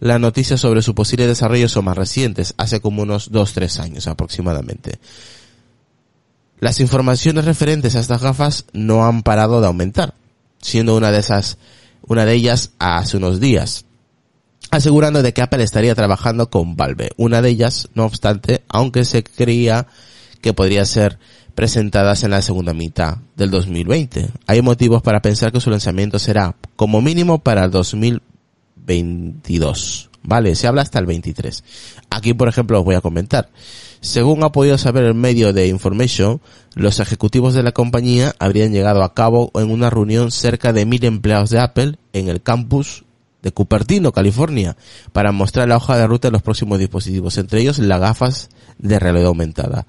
las 0.01 0.21
noticias 0.21 0.61
sobre 0.61 0.83
su 0.83 0.95
posible 0.95 1.27
desarrollo 1.27 1.69
son 1.69 1.87
más 1.87 1.97
recientes, 1.97 2.55
hace 2.59 2.81
como 2.81 3.03
unos 3.03 3.33
2-3 3.33 3.81
años 3.81 4.07
aproximadamente. 4.07 4.99
Las 6.59 6.81
informaciones 6.81 7.45
referentes 7.45 7.97
a 7.97 8.01
estas 8.01 8.23
gafas 8.23 8.65
no 8.73 9.07
han 9.07 9.23
parado 9.23 9.61
de 9.61 9.67
aumentar, 9.67 10.15
siendo 10.61 10.97
una 10.97 11.11
de 11.11 11.19
esas, 11.19 11.59
una 12.07 12.25
de 12.25 12.35
ellas 12.35 12.73
hace 12.79 13.17
unos 13.17 13.41
días, 13.41 13.85
asegurando 14.71 15.23
de 15.23 15.33
que 15.33 15.43
Apple 15.43 15.63
estaría 15.63 15.95
trabajando 15.95 16.51
con 16.51 16.77
Valve. 16.77 17.11
Una 17.17 17.43
de 17.43 17.51
ellas, 17.51 17.89
no 17.95 18.05
obstante, 18.05 18.65
aunque 18.69 19.05
se 19.05 19.23
creía 19.23 19.87
que 20.41 20.55
podría 20.55 20.85
ser 20.85 21.19
presentadas 21.55 22.23
en 22.23 22.31
la 22.31 22.43
segunda 22.43 22.75
mitad 22.75 23.19
del 23.35 23.51
2020. 23.51 24.29
Hay 24.47 24.63
motivos 24.63 25.03
para 25.03 25.23
pensar 25.23 25.53
que 25.53 25.61
su 25.61 25.71
lanzamiento 25.71 26.19
será 26.19 26.55
como 26.77 27.01
mínimo 27.01 27.43
para 27.43 27.65
el 27.65 27.71
2022. 28.87 30.11
Vale, 30.23 30.55
se 30.57 30.67
habla 30.67 30.83
hasta 30.83 30.99
el 30.99 31.07
23. 31.07 31.63
Aquí, 32.11 32.35
por 32.35 32.49
ejemplo, 32.49 32.79
os 32.81 32.85
voy 32.85 32.97
a 32.97 33.01
comentar. 33.01 33.49
Según 34.01 34.43
ha 34.45 34.53
podido 34.53 34.77
saber 34.77 35.05
el 35.05 35.15
medio 35.15 35.53
de 35.53 35.69
Information, 35.69 36.41
los 36.75 37.01
ejecutivos 37.01 37.55
de 37.55 37.63
la 37.63 37.73
compañía 37.73 38.35
habrían 38.39 38.73
llegado 38.73 39.03
a 39.03 39.15
cabo 39.15 39.51
en 39.55 39.71
una 39.71 39.89
reunión 39.89 40.31
cerca 40.31 40.73
de 40.73 40.85
mil 40.85 41.05
empleados 41.05 41.51
de 41.51 41.61
Apple 41.61 41.99
en 42.13 42.29
el 42.29 42.43
campus 42.43 43.05
de 43.43 43.53
Cupertino, 43.53 44.13
California, 44.13 44.77
para 45.13 45.31
mostrar 45.31 45.69
la 45.69 45.77
hoja 45.77 45.97
de 45.97 46.07
ruta 46.07 46.29
de 46.29 46.33
los 46.33 46.43
próximos 46.43 46.81
dispositivos, 46.81 47.39
entre 47.39 47.61
ellos 47.61 47.79
las 47.79 48.01
gafas 48.01 48.51
de 48.79 48.99
realidad 48.99 49.29
aumentada. 49.29 49.87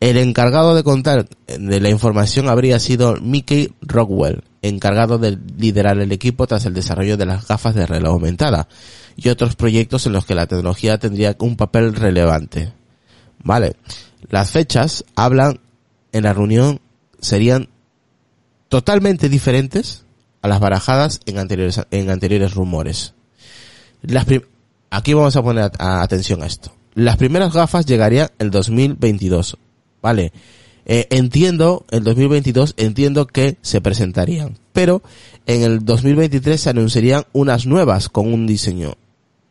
El 0.00 0.16
encargado 0.16 0.74
de 0.74 0.84
contar 0.84 1.28
de 1.46 1.80
la 1.80 1.90
información 1.90 2.48
habría 2.48 2.78
sido 2.78 3.16
Mickey 3.16 3.74
Rockwell, 3.82 4.44
encargado 4.62 5.18
de 5.18 5.38
liderar 5.56 5.98
el 5.98 6.12
equipo 6.12 6.46
tras 6.46 6.64
el 6.66 6.74
desarrollo 6.74 7.16
de 7.16 7.26
las 7.26 7.46
gafas 7.46 7.74
de 7.74 7.86
realidad 7.86 8.12
aumentada 8.12 8.68
y 9.16 9.28
otros 9.28 9.56
proyectos 9.56 10.06
en 10.06 10.12
los 10.12 10.24
que 10.24 10.34
la 10.34 10.46
tecnología 10.46 10.98
tendría 10.98 11.36
un 11.40 11.56
papel 11.56 11.94
relevante. 11.94 12.72
Vale. 13.42 13.76
Las 14.30 14.50
fechas 14.50 15.04
hablan 15.14 15.60
en 16.12 16.24
la 16.24 16.32
reunión 16.32 16.80
serían 17.20 17.68
totalmente 18.68 19.28
diferentes 19.28 20.04
a 20.42 20.48
las 20.48 20.60
barajadas 20.60 21.20
en 21.26 21.38
anteriores, 21.38 21.80
en 21.90 22.10
anteriores 22.10 22.54
rumores. 22.54 23.14
Aquí 24.90 25.14
vamos 25.14 25.36
a 25.36 25.42
poner 25.42 25.70
atención 25.78 26.42
a 26.42 26.46
esto. 26.46 26.72
Las 26.94 27.16
primeras 27.16 27.52
gafas 27.52 27.86
llegarían 27.86 28.30
el 28.38 28.50
2022. 28.50 29.56
Vale. 30.02 30.32
Eh, 30.88 31.06
entiendo, 31.10 31.84
el 31.90 32.02
2022 32.02 32.74
entiendo 32.76 33.26
que 33.26 33.58
se 33.62 33.80
presentarían. 33.80 34.58
Pero 34.72 35.02
en 35.46 35.62
el 35.62 35.84
2023 35.84 36.60
se 36.60 36.70
anunciarían 36.70 37.24
unas 37.32 37.66
nuevas 37.66 38.08
con 38.08 38.32
un 38.32 38.46
diseño 38.46 38.94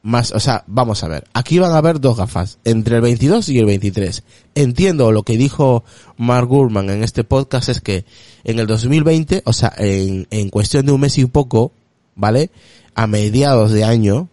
más, 0.08 0.32
o 0.32 0.40
sea, 0.40 0.64
vamos 0.68 1.04
a 1.04 1.10
ver, 1.10 1.26
aquí 1.34 1.60
van 1.60 1.74
a 1.74 1.80
haber 1.80 2.00
dos 2.00 2.16
gafas, 2.16 2.60
entre 2.64 2.96
el 2.96 3.02
22 3.02 3.50
y 3.50 3.60
el 3.60 3.66
23. 3.66 4.24
Entiendo 4.56 5.12
lo 5.12 5.24
que 5.24 5.38
dijo 5.38 5.84
Mark 6.16 6.48
Gurman 6.48 6.90
en 6.90 7.04
este 7.04 7.26
podcast 7.26 7.68
es 7.68 7.82
que 7.82 8.06
en 8.46 8.60
el 8.60 8.68
2020, 8.68 9.42
o 9.46 9.52
sea, 9.52 9.74
en, 9.78 10.26
en 10.32 10.50
cuestión 10.50 10.86
de 10.86 10.94
un 10.94 11.02
mes 11.02 11.18
y 11.18 11.26
poco, 11.26 11.74
¿vale? 12.16 12.52
A 12.96 13.06
mediados 13.06 13.72
de 13.72 13.84
año, 13.84 14.30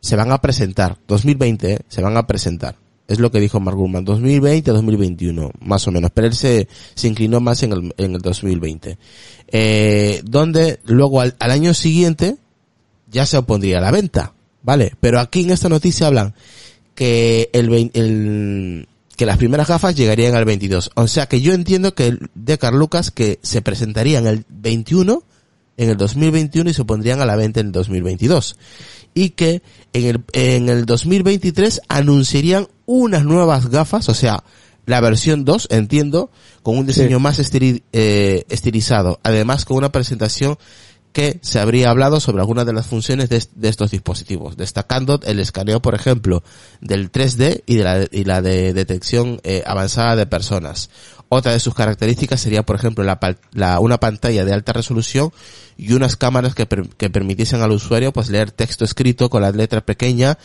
se 0.00 0.14
van 0.14 0.30
a 0.30 0.42
presentar, 0.42 0.98
2020, 1.08 1.72
¿eh? 1.72 1.78
se 1.88 2.02
van 2.02 2.18
a 2.18 2.26
presentar. 2.26 2.76
Es 3.08 3.18
lo 3.18 3.30
que 3.32 3.40
dijo 3.40 3.58
Mark 3.58 3.76
Gurman, 3.76 4.04
2020-2021, 4.04 5.50
más 5.60 5.86
o 5.88 5.90
menos, 5.92 6.10
pero 6.12 6.26
él 6.26 6.34
se, 6.34 6.68
se 6.94 7.08
inclinó 7.08 7.40
más 7.40 7.62
en 7.62 7.72
el, 7.72 7.94
en 7.96 8.14
el 8.14 8.20
2020. 8.20 8.98
Eh, 9.48 10.20
donde 10.24 10.78
luego 10.84 11.20
al, 11.22 11.34
al 11.38 11.50
año 11.50 11.72
siguiente, 11.74 12.36
ya 13.10 13.24
se 13.26 13.38
opondría 13.38 13.78
a 13.78 13.80
la 13.80 13.90
venta, 13.90 14.34
¿vale? 14.62 14.92
Pero 15.00 15.20
aquí 15.20 15.40
en 15.40 15.50
esta 15.50 15.68
noticia 15.70 16.06
hablan 16.06 16.34
que 16.94 17.48
el, 17.52 17.90
el- 17.94 18.88
que 19.16 19.26
las 19.26 19.36
primeras 19.38 19.66
gafas 19.66 19.96
llegarían 19.96 20.36
al 20.36 20.44
22. 20.44 20.90
O 20.94 21.08
sea 21.08 21.26
que 21.26 21.40
yo 21.40 21.52
entiendo 21.52 21.92
que 21.94 22.06
el 22.06 22.30
Decar 22.36 22.72
Lucas 22.74 23.10
que 23.10 23.40
se 23.42 23.62
presentarían 23.62 24.28
el 24.28 24.44
21 24.48 25.24
en 25.76 25.88
el 25.90 25.96
2021 25.96 26.70
y 26.70 26.74
se 26.74 26.84
pondrían 26.84 27.20
a 27.20 27.26
la 27.26 27.34
venta 27.34 27.58
en 27.58 27.66
el 27.66 27.72
2022. 27.72 28.56
Y 29.14 29.30
que 29.30 29.62
en 29.92 30.06
el, 30.06 30.24
en 30.32 30.68
el 30.68 30.86
2023 30.86 31.80
anunciarían 31.88 32.68
unas 32.86 33.24
nuevas 33.24 33.68
gafas, 33.68 34.08
o 34.08 34.14
sea, 34.14 34.44
la 34.86 35.00
versión 35.00 35.44
2, 35.44 35.68
entiendo, 35.70 36.30
con 36.62 36.78
un 36.78 36.86
diseño 36.86 37.18
Sí. 37.18 37.22
más 37.22 37.38
eh, 37.92 38.44
estilizado. 38.48 39.20
Además, 39.22 39.64
con 39.66 39.76
una 39.76 39.92
presentación 39.92 40.56
que 41.12 41.38
se 41.42 41.58
habría 41.58 41.90
hablado 41.90 42.20
sobre 42.20 42.40
algunas 42.40 42.66
de 42.66 42.72
las 42.72 42.86
funciones 42.86 43.28
de, 43.28 43.42
de 43.54 43.68
estos 43.68 43.90
dispositivos, 43.90 44.56
destacando 44.56 45.20
el 45.24 45.40
escaneo, 45.40 45.80
por 45.80 45.94
ejemplo, 45.94 46.42
del 46.80 47.10
3D 47.10 47.62
y 47.66 47.76
de 47.76 47.84
la, 47.84 48.06
y 48.10 48.24
la 48.24 48.42
de 48.42 48.72
detección 48.72 49.40
eh, 49.42 49.62
avanzada 49.66 50.16
de 50.16 50.26
personas. 50.26 50.90
Otra 51.30 51.52
de 51.52 51.60
sus 51.60 51.74
características 51.74 52.40
sería, 52.40 52.62
por 52.64 52.76
ejemplo, 52.76 53.04
la, 53.04 53.18
la, 53.52 53.80
una 53.80 53.98
pantalla 53.98 54.44
de 54.44 54.52
alta 54.52 54.72
resolución 54.72 55.30
y 55.76 55.92
unas 55.92 56.16
cámaras 56.16 56.54
que, 56.54 56.66
per, 56.66 56.88
que 56.88 57.10
permitiesen 57.10 57.60
al 57.60 57.72
usuario 57.72 58.12
pues 58.12 58.30
leer 58.30 58.50
texto 58.50 58.84
escrito 58.84 59.28
con 59.28 59.42
la 59.42 59.50
letra 59.50 59.82
pequeña 59.82 60.38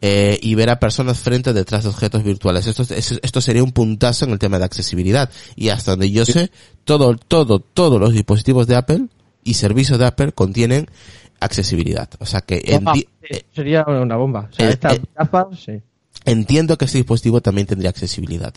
eh, 0.00 0.38
y 0.40 0.54
ver 0.54 0.70
a 0.70 0.78
personas 0.78 1.18
frente 1.18 1.50
o 1.50 1.54
detrás 1.54 1.82
de 1.82 1.90
objetos 1.90 2.22
virtuales. 2.22 2.68
Esto, 2.68 2.84
esto 2.94 3.40
sería 3.40 3.64
un 3.64 3.72
puntazo 3.72 4.26
en 4.26 4.30
el 4.30 4.38
tema 4.38 4.58
de 4.58 4.64
accesibilidad. 4.64 5.28
Y 5.56 5.70
hasta 5.70 5.92
donde 5.92 6.10
yo 6.10 6.24
sé, 6.24 6.52
todo, 6.84 7.16
todo, 7.16 7.58
todos 7.58 8.00
los 8.00 8.12
dispositivos 8.12 8.68
de 8.68 8.76
Apple 8.76 9.06
y 9.48 9.54
servicios 9.54 9.98
de 9.98 10.06
Apple 10.06 10.32
contienen 10.32 10.86
accesibilidad. 11.40 12.08
O 12.18 12.26
sea 12.26 12.40
que 12.42 12.62
bomba, 12.74 12.94
sería 13.54 13.84
una 13.84 14.16
bomba. 14.16 14.48
O 14.50 14.54
sea, 14.54 14.70
eh, 14.70 14.78
eh, 14.80 15.00
gafas, 15.16 15.46
sí. 15.64 15.80
Entiendo 16.24 16.76
que 16.76 16.84
este 16.84 16.98
dispositivo 16.98 17.40
también 17.40 17.66
tendría 17.66 17.90
accesibilidad. 17.90 18.52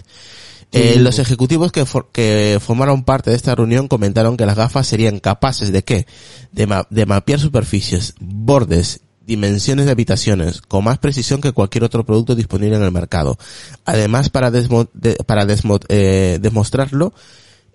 Eh, 0.73 0.97
los 0.99 1.19
ejecutivos 1.19 1.71
que, 1.71 1.85
for 1.85 2.09
que 2.11 2.57
formaron 2.61 3.03
parte 3.03 3.29
de 3.29 3.35
esta 3.35 3.53
reunión 3.55 3.87
comentaron 3.87 4.37
que 4.37 4.45
las 4.45 4.55
gafas 4.55 4.87
serían 4.87 5.19
capaces 5.19 5.71
de 5.71 5.83
qué? 5.83 6.07
De, 6.51 6.65
ma 6.65 6.87
de 6.89 7.05
mapear 7.05 7.39
superficies, 7.39 8.15
bordes, 8.19 9.01
dimensiones 9.25 9.85
de 9.85 9.91
habitaciones 9.91 10.61
con 10.61 10.83
más 10.83 10.97
precisión 10.97 11.41
que 11.41 11.51
cualquier 11.51 11.83
otro 11.83 12.05
producto 12.05 12.35
disponible 12.35 12.77
en 12.77 12.83
el 12.83 12.91
mercado. 12.91 13.37
Además, 13.85 14.29
para, 14.29 14.49
desmo 14.49 14.87
de 14.93 15.15
para 15.15 15.45
desmo 15.45 15.79
eh, 15.89 16.39
demostrarlo, 16.41 17.13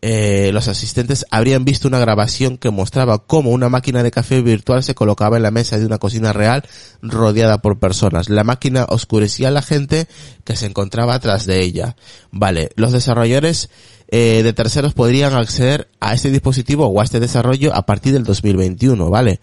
eh, 0.03 0.51
los 0.53 0.69
asistentes 0.69 1.25
habrían 1.31 1.65
visto 1.65 1.89
una 1.89 1.99
grabación 1.99 2.59
que 2.59 2.71
mostraba 2.71 3.19
cómo 3.19 3.51
una 3.51 3.69
máquina 3.69 4.03
de 4.03 4.11
café 4.11 4.43
virtual 4.43 4.83
se 4.83 4.95
colocaba 4.95 5.37
en 5.37 5.43
la 5.43 5.51
mesa 5.51 5.79
de 5.79 5.87
una 5.87 5.99
cocina 5.99 6.33
real 6.33 6.65
rodeada 7.03 7.63
por 7.63 7.79
personas. 7.79 8.29
La 8.29 8.45
máquina 8.45 8.87
oscurecía 8.89 9.49
a 9.49 9.53
la 9.53 9.63
gente 9.63 10.07
que 10.45 10.57
se 10.57 10.67
encontraba 10.67 11.15
atrás 11.15 11.47
de 11.47 11.63
ella. 11.63 11.97
Vale, 12.31 12.71
los 12.77 12.93
desarrolladores 12.93 13.71
eh, 14.09 14.43
de 14.45 14.53
terceros 14.53 14.95
podrían 14.95 15.35
acceder 15.35 15.89
a 15.99 16.15
este 16.15 16.31
dispositivo 16.31 16.87
o 16.87 17.01
a 17.01 17.05
este 17.05 17.19
desarrollo 17.19 17.75
a 17.75 17.87
partir 17.87 18.13
del 18.13 18.25
2021, 18.25 19.11
¿vale? 19.11 19.41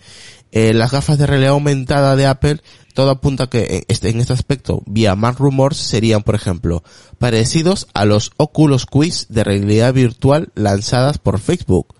Eh, 0.55 0.71
las 0.71 0.91
gafas 0.91 1.17
de 1.17 1.25
realidad 1.25 1.53
aumentada 1.53 2.15
de 2.15 2.27
Apple 2.27 2.61
todo 2.93 3.09
apunta 3.09 3.47
que 3.47 3.85
este, 3.87 4.09
en 4.09 4.19
este 4.19 4.33
aspecto, 4.33 4.83
vía 4.85 5.15
más 5.15 5.39
rumors, 5.39 5.77
serían, 5.77 6.21
por 6.21 6.35
ejemplo, 6.35 6.83
parecidos 7.17 7.87
a 7.95 8.05
los 8.05 8.31
Oculus 8.37 8.85
Quiz 8.85 9.25
de 9.29 9.43
realidad 9.43 9.95
virtual 9.95 10.49
lanzadas 10.53 11.17
por 11.17 11.39
Facebook 11.39 11.95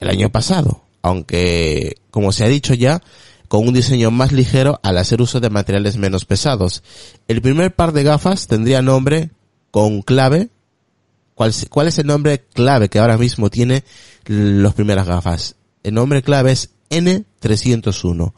el 0.00 0.10
año 0.10 0.28
pasado, 0.30 0.82
aunque, 1.02 1.98
como 2.10 2.32
se 2.32 2.44
ha 2.44 2.48
dicho 2.48 2.74
ya, 2.74 3.00
con 3.46 3.68
un 3.68 3.74
diseño 3.74 4.10
más 4.10 4.32
ligero 4.32 4.80
al 4.82 4.98
hacer 4.98 5.22
uso 5.22 5.38
de 5.38 5.50
materiales 5.50 5.96
menos 5.96 6.24
pesados. 6.24 6.82
El 7.28 7.40
primer 7.40 7.76
par 7.76 7.92
de 7.92 8.02
gafas 8.02 8.48
tendría 8.48 8.82
nombre 8.82 9.30
con 9.70 10.02
clave. 10.02 10.48
¿Cuál, 11.36 11.54
cuál 11.70 11.86
es 11.86 11.98
el 11.98 12.08
nombre 12.08 12.44
clave 12.52 12.88
que 12.88 12.98
ahora 12.98 13.18
mismo 13.18 13.50
tiene 13.50 13.84
las 14.26 14.74
primeras 14.74 15.06
gafas? 15.06 15.54
El 15.84 15.94
nombre 15.94 16.22
clave 16.22 16.50
es 16.50 16.73
N301 16.90 18.32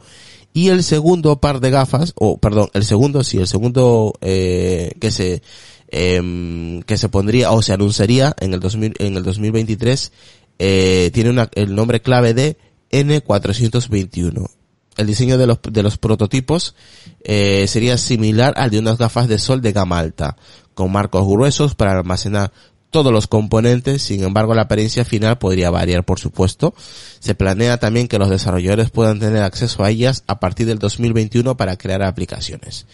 y 0.52 0.68
el 0.68 0.82
segundo 0.82 1.40
par 1.40 1.60
de 1.60 1.70
gafas, 1.70 2.14
o 2.16 2.38
perdón, 2.38 2.70
el 2.72 2.84
segundo, 2.84 3.22
sí, 3.22 3.38
el 3.38 3.46
segundo 3.46 4.14
eh, 4.22 4.92
que 5.00 5.10
se 5.10 5.42
eh, 5.88 6.82
que 6.86 6.96
se 6.96 7.08
pondría 7.08 7.52
o 7.52 7.62
se 7.62 7.72
anunciaría 7.72 8.34
en 8.40 8.54
el 8.54 8.60
2000, 8.60 8.94
en 8.98 9.16
el 9.16 9.22
2023 9.22 10.12
eh, 10.58 11.10
tiene 11.12 11.30
una, 11.30 11.48
el 11.54 11.74
nombre 11.74 12.00
clave 12.00 12.34
de 12.34 12.56
N421. 12.90 14.50
El 14.96 15.06
diseño 15.06 15.36
de 15.36 15.46
los, 15.46 15.58
de 15.62 15.82
los 15.82 15.98
prototipos 15.98 16.74
eh, 17.22 17.66
sería 17.68 17.98
similar 17.98 18.54
al 18.56 18.70
de 18.70 18.78
unas 18.78 18.96
gafas 18.96 19.28
de 19.28 19.38
sol 19.38 19.60
de 19.60 19.72
gama 19.72 19.98
alta, 19.98 20.36
con 20.74 20.90
marcos 20.90 21.26
gruesos 21.26 21.74
para 21.74 21.92
almacenar 21.92 22.52
todos 22.90 23.12
los 23.12 23.26
componentes, 23.26 24.02
sin 24.02 24.22
embargo 24.22 24.54
la 24.54 24.62
apariencia 24.62 25.04
final 25.04 25.38
podría 25.38 25.70
variar 25.70 26.04
por 26.04 26.18
supuesto. 26.18 26.74
Se 26.76 27.34
planea 27.34 27.78
también 27.78 28.08
que 28.08 28.18
los 28.18 28.30
desarrolladores 28.30 28.90
puedan 28.90 29.18
tener 29.18 29.42
acceso 29.42 29.84
a 29.84 29.90
ellas 29.90 30.24
a 30.26 30.40
partir 30.40 30.66
del 30.66 30.78
2021 30.78 31.56
para 31.56 31.76
crear 31.76 32.02
aplicaciones. 32.02 32.86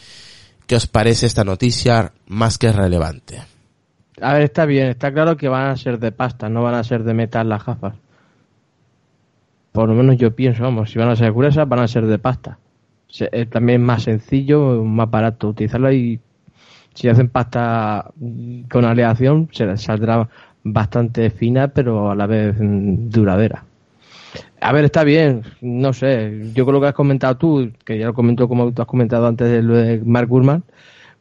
¿Qué 0.66 0.76
os 0.76 0.87
parece 0.87 1.26
esta 1.26 1.44
noticia 1.44 2.12
más 2.26 2.59
que 2.59 2.72
relevante? 2.72 3.42
A 4.20 4.35
ver, 4.35 4.42
está 4.42 4.66
bien, 4.66 4.88
está 4.88 5.12
claro 5.12 5.37
que 5.37 5.48
van 5.48 5.68
a 5.68 5.76
ser 5.76 5.98
de 5.98 6.12
pasta, 6.12 6.48
no 6.48 6.62
van 6.62 6.74
a 6.74 6.85
ser 6.85 7.02
de 7.05 7.14
metal 7.14 7.48
las 7.48 7.64
gafas. 7.64 7.94
Por 9.72 9.88
lo 9.88 9.94
menos 9.94 10.16
yo 10.18 10.35
pienso, 10.35 10.62
vamos, 10.62 10.90
si 10.90 10.98
van 10.98 11.09
a 11.09 11.16
ser 11.16 11.33
gruesas, 11.33 11.68
van 11.68 11.81
a 11.81 11.88
ser 11.88 12.07
de 12.07 12.18
pasta. 12.18 12.59
Es 13.09 13.50
también 13.50 13.83
más 13.83 14.05
sencillo, 14.05 14.83
más 14.85 15.11
barato 15.11 15.48
utilizarlo 15.48 15.92
y 15.92 16.20
si 16.94 17.09
hacen 17.09 17.28
pasta 17.28 18.11
con 18.70 18.85
aleación, 18.85 19.48
se 19.52 19.76
saldrá 19.76 20.28
bastante 20.64 21.31
fina, 21.31 21.68
pero 21.68 22.11
a 22.11 22.14
la 22.14 22.26
vez 22.26 22.55
duradera. 22.59 23.64
A 24.61 24.72
ver, 24.72 24.85
está 24.85 25.02
bien, 25.02 25.42
no 25.61 25.92
sé, 25.92 26.50
yo 26.55 26.64
creo 26.64 26.81
que 26.81 26.87
has 26.87 26.94
comentado 26.94 27.37
tú, 27.37 27.72
que 27.85 27.98
ya 27.98 28.07
lo 28.07 28.14
comentó 28.14 28.48
como 28.48 28.72
tú 28.72 28.83
has 28.83 28.88
comentado 28.88 29.26
antes 29.26 29.50
de 29.50 29.61
lo 29.61 29.76
de 29.76 30.00
Mark 30.05 30.28
Gurman, 30.28 30.62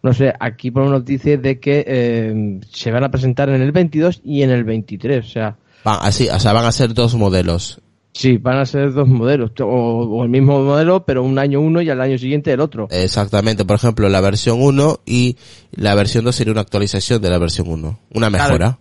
no 0.03 0.13
sé, 0.13 0.33
aquí 0.39 0.71
por 0.71 0.87
nos 0.87 1.03
dice 1.05 1.37
de 1.37 1.59
que 1.59 1.83
eh, 1.87 2.59
se 2.69 2.91
van 2.91 3.03
a 3.03 3.09
presentar 3.09 3.49
en 3.49 3.61
el 3.61 3.71
22 3.71 4.21
y 4.23 4.43
en 4.43 4.51
el 4.51 4.63
23, 4.63 5.25
o 5.25 5.27
sea... 5.27 5.55
así, 5.83 6.29
o 6.29 6.39
sea, 6.39 6.53
van 6.53 6.65
a 6.65 6.71
ser 6.71 6.93
dos 6.93 7.15
modelos. 7.15 7.81
Sí, 8.13 8.37
van 8.37 8.57
a 8.57 8.65
ser 8.65 8.91
dos 8.91 9.07
modelos, 9.07 9.51
o, 9.61 10.23
el 10.23 10.29
mismo 10.29 10.61
modelo, 10.61 11.05
pero 11.05 11.23
un 11.23 11.39
año 11.39 11.61
uno 11.61 11.81
y 11.81 11.89
al 11.89 12.01
año 12.01 12.17
siguiente 12.17 12.51
el 12.51 12.59
otro. 12.59 12.87
Exactamente, 12.91 13.63
por 13.63 13.77
ejemplo, 13.77 14.09
la 14.09 14.19
versión 14.19 14.61
1 14.61 14.99
y 15.05 15.37
la 15.71 15.95
versión 15.95 16.25
2 16.25 16.35
sería 16.35 16.51
una 16.51 16.61
actualización 16.61 17.21
de 17.21 17.29
la 17.29 17.37
versión 17.37 17.69
1, 17.69 17.99
una 18.13 18.29
mejora. 18.29 18.79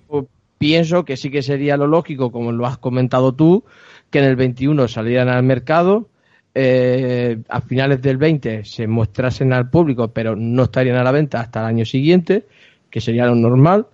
pienso 0.58 1.04
que 1.04 1.16
sí 1.16 1.30
que 1.30 1.42
sería 1.42 1.76
lo 1.76 1.86
lógico, 1.86 2.32
como 2.32 2.50
lo 2.50 2.66
has 2.66 2.78
comentado 2.78 3.32
tú, 3.32 3.64
que 4.10 4.18
en 4.18 4.24
el 4.24 4.36
21 4.36 4.88
salieran 4.88 5.28
al 5.28 5.44
mercado, 5.44 6.08
eh, 6.52 7.38
a 7.48 7.60
finales 7.60 8.02
del 8.02 8.16
20 8.16 8.64
se 8.64 8.88
mostrasen 8.88 9.52
al 9.52 9.70
público, 9.70 10.08
pero 10.12 10.34
no 10.34 10.64
estarían 10.64 10.96
a 10.96 11.04
la 11.04 11.12
venta 11.12 11.40
hasta 11.40 11.60
el 11.60 11.66
año 11.66 11.84
siguiente, 11.84 12.46
que 12.90 13.00
sería 13.00 13.26
lo 13.26 13.36
normal 13.36 13.86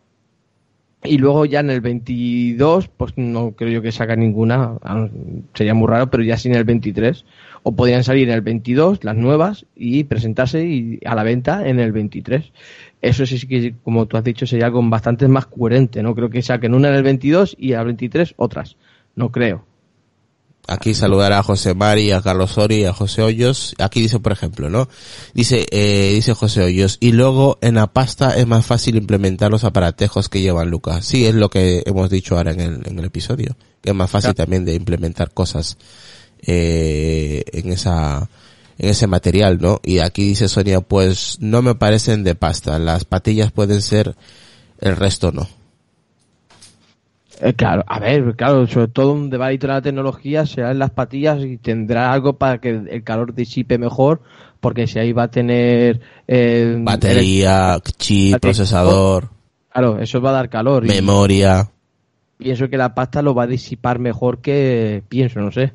y 1.07 1.19
luego 1.19 1.45
ya 1.45 1.61
en 1.61 1.71
el 1.71 1.81
22, 1.81 2.89
pues 2.89 3.13
no 3.17 3.53
creo 3.53 3.71
yo 3.71 3.83
que 3.83 3.93
saca 3.93 4.17
ninguna, 4.17 4.77
ah, 4.83 5.09
sería 5.55 5.75
muy 5.75 5.89
raro, 5.89 6.11
pero 6.11 6.23
ya 6.23 6.37
sin 6.37 6.55
el 6.55 6.65
23. 6.65 7.25
O 7.63 7.73
podrían 7.73 8.05
salir 8.05 8.29
en 8.29 8.35
el 8.35 8.43
22 8.43 9.03
las 9.03 9.17
nuevas 9.17 9.67
y 9.75 10.05
presentarse 10.05 11.01
a 11.05 11.15
la 11.15 11.25
venta 11.25 11.67
en 11.67 11.81
el 11.81 11.93
23. 11.93 12.53
Eso 13.03 13.27
sí 13.27 13.47
que, 13.47 13.75
como 13.83 14.07
tú 14.07 14.17
has 14.17 14.25
dicho, 14.25 14.47
sería 14.47 14.67
algo 14.67 14.83
bastante 14.89 15.27
más 15.29 15.47
coherente. 15.47 16.03
No 16.03 16.15
creo 16.15 16.31
que 16.31 16.43
saquen 16.43 16.75
una 16.75 16.89
en 16.89 16.95
el 16.95 17.03
22 17.03 17.57
y 17.59 17.73
al 17.73 17.87
23 17.87 18.35
otras. 18.37 18.77
No 19.17 19.33
creo. 19.33 19.65
Aquí 20.69 20.95
saludar 20.95 21.33
a 21.33 21.43
José 21.43 21.75
Mari, 21.75 22.11
a 22.13 22.23
Carlos 22.23 22.53
Sori, 22.53 22.85
a 22.85 22.93
José 22.93 23.23
Hoyos. 23.23 23.75
Aquí 23.79 24.01
dice, 24.01 24.19
por 24.19 24.33
ejemplo, 24.33 24.69
¿no? 24.69 24.89
Dice, 25.33 25.67
eh, 25.71 26.13
dice 26.15 26.35
José 26.35 26.63
Hoyos, 26.63 26.99
y 27.01 27.13
luego 27.13 27.59
en 27.61 27.77
la 27.77 27.87
pasta 27.87 28.37
es 28.37 28.47
más 28.47 28.67
fácil 28.67 28.97
implementar 28.97 29.51
los 29.51 29.65
aparatejos 29.65 30.29
que 30.29 30.41
llevan 30.41 30.71
Lucas. 30.71 31.05
Sí, 31.05 31.27
es 31.27 31.35
lo 31.35 31.51
que 31.51 31.83
hemos 31.87 32.11
dicho 32.11 32.37
ahora 32.37 32.53
en 32.53 32.61
el, 32.61 32.83
en 32.85 32.99
el 32.99 33.05
episodio. 33.05 33.57
Que 33.81 33.91
es 33.91 33.97
más 33.97 34.11
fácil 34.11 34.35
también 34.35 34.65
de 34.65 34.75
implementar 34.75 35.33
cosas, 35.33 35.77
eh, 36.43 37.45
en 37.53 37.73
esa, 37.73 38.29
en 38.79 38.91
ese 38.91 39.07
material, 39.07 39.59
¿no? 39.61 39.81
Y 39.85 39.99
aquí 40.01 40.25
dice 40.25 40.49
Sonia, 40.49 40.81
pues 40.81 41.39
no 41.41 41.63
me 41.63 41.75
parecen 41.75 42.25
de 42.25 42.35
pasta. 42.35 42.79
Las 42.79 43.05
patillas 43.05 43.53
pueden 43.53 43.83
ser, 43.83 44.17
el 44.81 44.97
resto 44.97 45.33
no. 45.33 45.49
Eh, 47.41 47.53
claro, 47.55 47.85
a 47.87 47.99
ver, 47.99 48.35
claro, 48.35 48.67
sobre 48.67 48.89
todo 48.89 49.13
un 49.13 49.29
debate 49.29 49.59
de 49.59 49.69
la 49.69 49.83
tecnología 49.83 50.47
será 50.47 50.71
en 50.71 50.79
las 50.79 50.91
patillas 50.91 51.43
y 51.43 51.59
tendrá 51.59 52.13
algo 52.13 52.35
para 52.35 52.59
que 52.59 52.71
el 52.71 53.05
calor 53.05 53.35
disipe 53.35 53.79
mejor, 53.79 54.23
porque 54.61 54.87
si 54.87 54.99
ahí 54.99 55.13
va 55.13 55.25
a 55.25 55.31
tener 55.31 56.01
eh, 56.27 56.77
batería, 56.79 57.79
chip, 57.99 58.39
procesador, 58.41 59.29
claro, 59.71 59.99
eso 60.01 60.21
va 60.21 60.31
a 60.31 60.35
dar 60.35 60.49
calor. 60.49 60.85
Memoria. 60.85 61.69
pienso 62.39 62.69
que 62.69 62.79
la 62.79 62.95
pasta 62.95 63.21
lo 63.21 63.35
va 63.35 63.45
a 63.45 63.49
disipar 63.49 63.99
mejor 63.99 64.39
que, 64.39 65.03
pienso, 65.09 65.41
no 65.41 65.53
sé, 65.53 65.73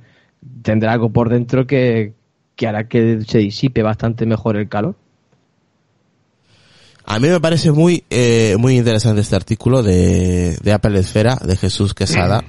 tendrá 0.63 0.93
algo 0.93 1.11
por 1.11 1.29
dentro 1.29 1.67
que, 1.67 2.13
que 2.55 2.67
hará 2.67 2.87
que 2.87 3.21
se 3.21 3.37
disipe 3.37 3.83
bastante 3.83 4.25
mejor 4.25 4.57
el 4.57 4.67
calor. 4.67 4.95
A 7.05 7.19
mí 7.19 7.27
me 7.27 7.39
parece 7.41 7.71
muy, 7.71 8.03
eh, 8.09 8.55
muy 8.59 8.77
interesante 8.77 9.21
este 9.21 9.35
artículo 9.35 9.83
de, 9.83 10.57
de 10.61 10.71
Apple 10.73 10.97
Esfera, 10.99 11.35
de 11.43 11.57
Jesús 11.57 11.93
Quesada, 11.93 12.43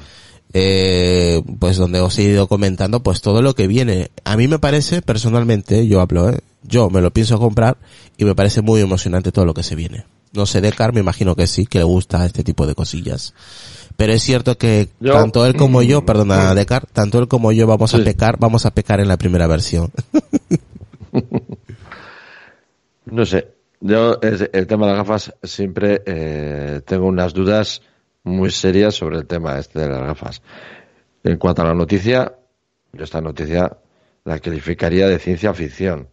eh, 0.53 1.43
pues 1.59 1.77
donde 1.79 2.01
os 2.01 2.19
he 2.19 2.23
ido 2.25 2.47
comentando 2.47 3.03
pues 3.03 3.21
todo 3.23 3.43
lo 3.43 3.55
que 3.55 3.67
viene. 3.67 4.11
A 4.25 4.37
mí 4.37 4.49
me 4.49 4.59
parece, 4.59 5.03
personalmente, 5.03 5.87
yo 5.89 6.01
hablo, 6.01 6.31
eh, 6.31 6.39
yo 6.63 6.91
me 6.91 7.01
lo 7.01 7.11
pienso 7.13 7.39
comprar 7.39 7.77
y 8.17 8.25
me 8.25 8.35
parece 8.35 8.61
muy 8.63 8.81
emocionante 8.81 9.33
todo 9.33 9.47
lo 9.47 9.55
que 9.55 9.63
se 9.63 9.75
viene. 9.75 10.05
No 10.33 10.47
sé, 10.47 10.61
Decar, 10.61 10.93
me 10.95 11.01
imagino 11.01 11.35
que 11.37 11.47
sí, 11.47 11.67
que 11.67 11.79
le 11.79 11.85
gusta 11.85 12.25
este 12.25 12.43
tipo 12.45 12.67
de 12.67 12.75
cosillas. 12.75 13.35
Pero 13.97 14.13
es 14.15 14.23
cierto 14.23 14.57
que 14.57 14.89
Yo- 15.01 15.13
tanto 15.13 15.45
él 15.45 15.55
como 15.57 15.83
yo, 15.83 16.07
perdona, 16.07 16.55
Decar, 16.55 16.87
tanto 16.93 17.19
él 17.19 17.29
como 17.29 17.53
yo 17.53 17.67
vamos 17.67 17.95
a 17.95 17.99
pecar, 17.99 18.37
vamos 18.39 18.65
a 18.65 18.71
pecar 18.71 19.01
en 19.01 19.09
la 19.09 19.17
primera 19.19 19.47
versión. 19.47 19.91
No 23.05 23.27
sé, 23.27 23.49
yo 23.85 24.21
el 24.23 24.67
tema 24.69 24.87
de 24.87 24.93
las 24.93 25.07
gafas 25.07 25.35
siempre 25.43 26.03
eh, 26.07 26.83
tengo 26.87 27.07
unas 27.07 27.35
dudas 27.35 27.83
muy 28.23 28.51
serias 28.51 28.95
sobre 28.95 29.19
el 29.19 29.27
tema 29.27 29.59
este 29.59 29.81
de 29.81 29.89
las 29.89 30.01
gafas. 30.01 30.43
En 31.25 31.37
cuanto 31.37 31.63
a 31.63 31.65
la 31.65 31.75
noticia, 31.75 32.33
yo 32.93 33.03
esta 33.03 33.21
noticia 33.21 33.77
la 34.25 34.39
calificaría 34.39 35.09
de 35.09 35.19
ciencia 35.19 35.53
ficción. 35.53 36.09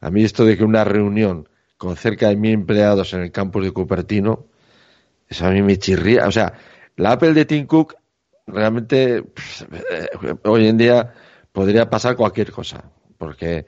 A 0.00 0.10
mí 0.10 0.22
esto 0.22 0.44
de 0.44 0.56
que 0.56 0.62
una 0.62 0.84
reunión 0.84 1.48
con 1.76 1.96
cerca 1.96 2.28
de 2.28 2.36
mil 2.36 2.52
empleados 2.52 3.12
en 3.12 3.22
el 3.22 3.32
campus 3.32 3.64
de 3.64 3.72
Cupertino, 3.72 4.46
eso 5.28 5.46
a 5.46 5.50
mí 5.50 5.62
me 5.62 5.78
chirría. 5.78 6.28
O 6.28 6.30
sea, 6.30 6.52
la 6.94 7.12
Apple 7.12 7.32
de 7.32 7.44
Tim 7.44 7.66
Cook 7.66 7.96
realmente 8.46 9.16
eh, 9.16 9.24
hoy 10.44 10.68
en 10.68 10.78
día 10.78 11.12
podría 11.50 11.90
pasar 11.90 12.14
cualquier 12.14 12.52
cosa, 12.52 12.84
porque 13.18 13.66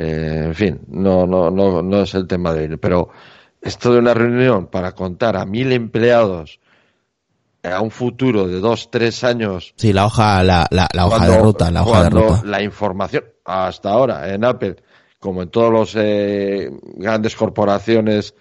eh, 0.00 0.42
en 0.46 0.54
fin, 0.54 0.80
no, 0.88 1.26
no, 1.26 1.50
no, 1.50 1.82
no 1.82 2.02
es 2.02 2.14
el 2.14 2.26
tema 2.28 2.52
de 2.52 2.68
hoy. 2.68 2.76
Pero 2.76 3.08
esto 3.60 3.92
de 3.92 3.98
una 3.98 4.14
reunión 4.14 4.68
para 4.68 4.92
contar 4.92 5.36
a 5.36 5.44
mil 5.44 5.72
empleados 5.72 6.60
a 7.64 7.80
un 7.80 7.90
futuro 7.90 8.46
de 8.46 8.60
dos, 8.60 8.88
tres 8.90 9.24
años 9.24 9.74
Sí, 9.76 9.92
la 9.92 10.06
hoja, 10.06 10.42
la, 10.44 10.66
la, 10.70 10.86
la 10.94 11.06
hoja 11.06 11.28
de 11.28 11.38
ruta, 11.38 11.70
la 11.72 11.82
hoja 11.82 12.04
de 12.04 12.10
ruta. 12.10 12.42
la 12.44 12.62
información 12.62 13.24
hasta 13.44 13.90
ahora 13.90 14.32
en 14.32 14.44
Apple 14.44 14.76
como 15.18 15.42
en 15.42 15.48
todos 15.50 15.72
los 15.72 15.96
eh, 15.96 16.70
grandes 16.94 17.34
corporaciones 17.34 18.34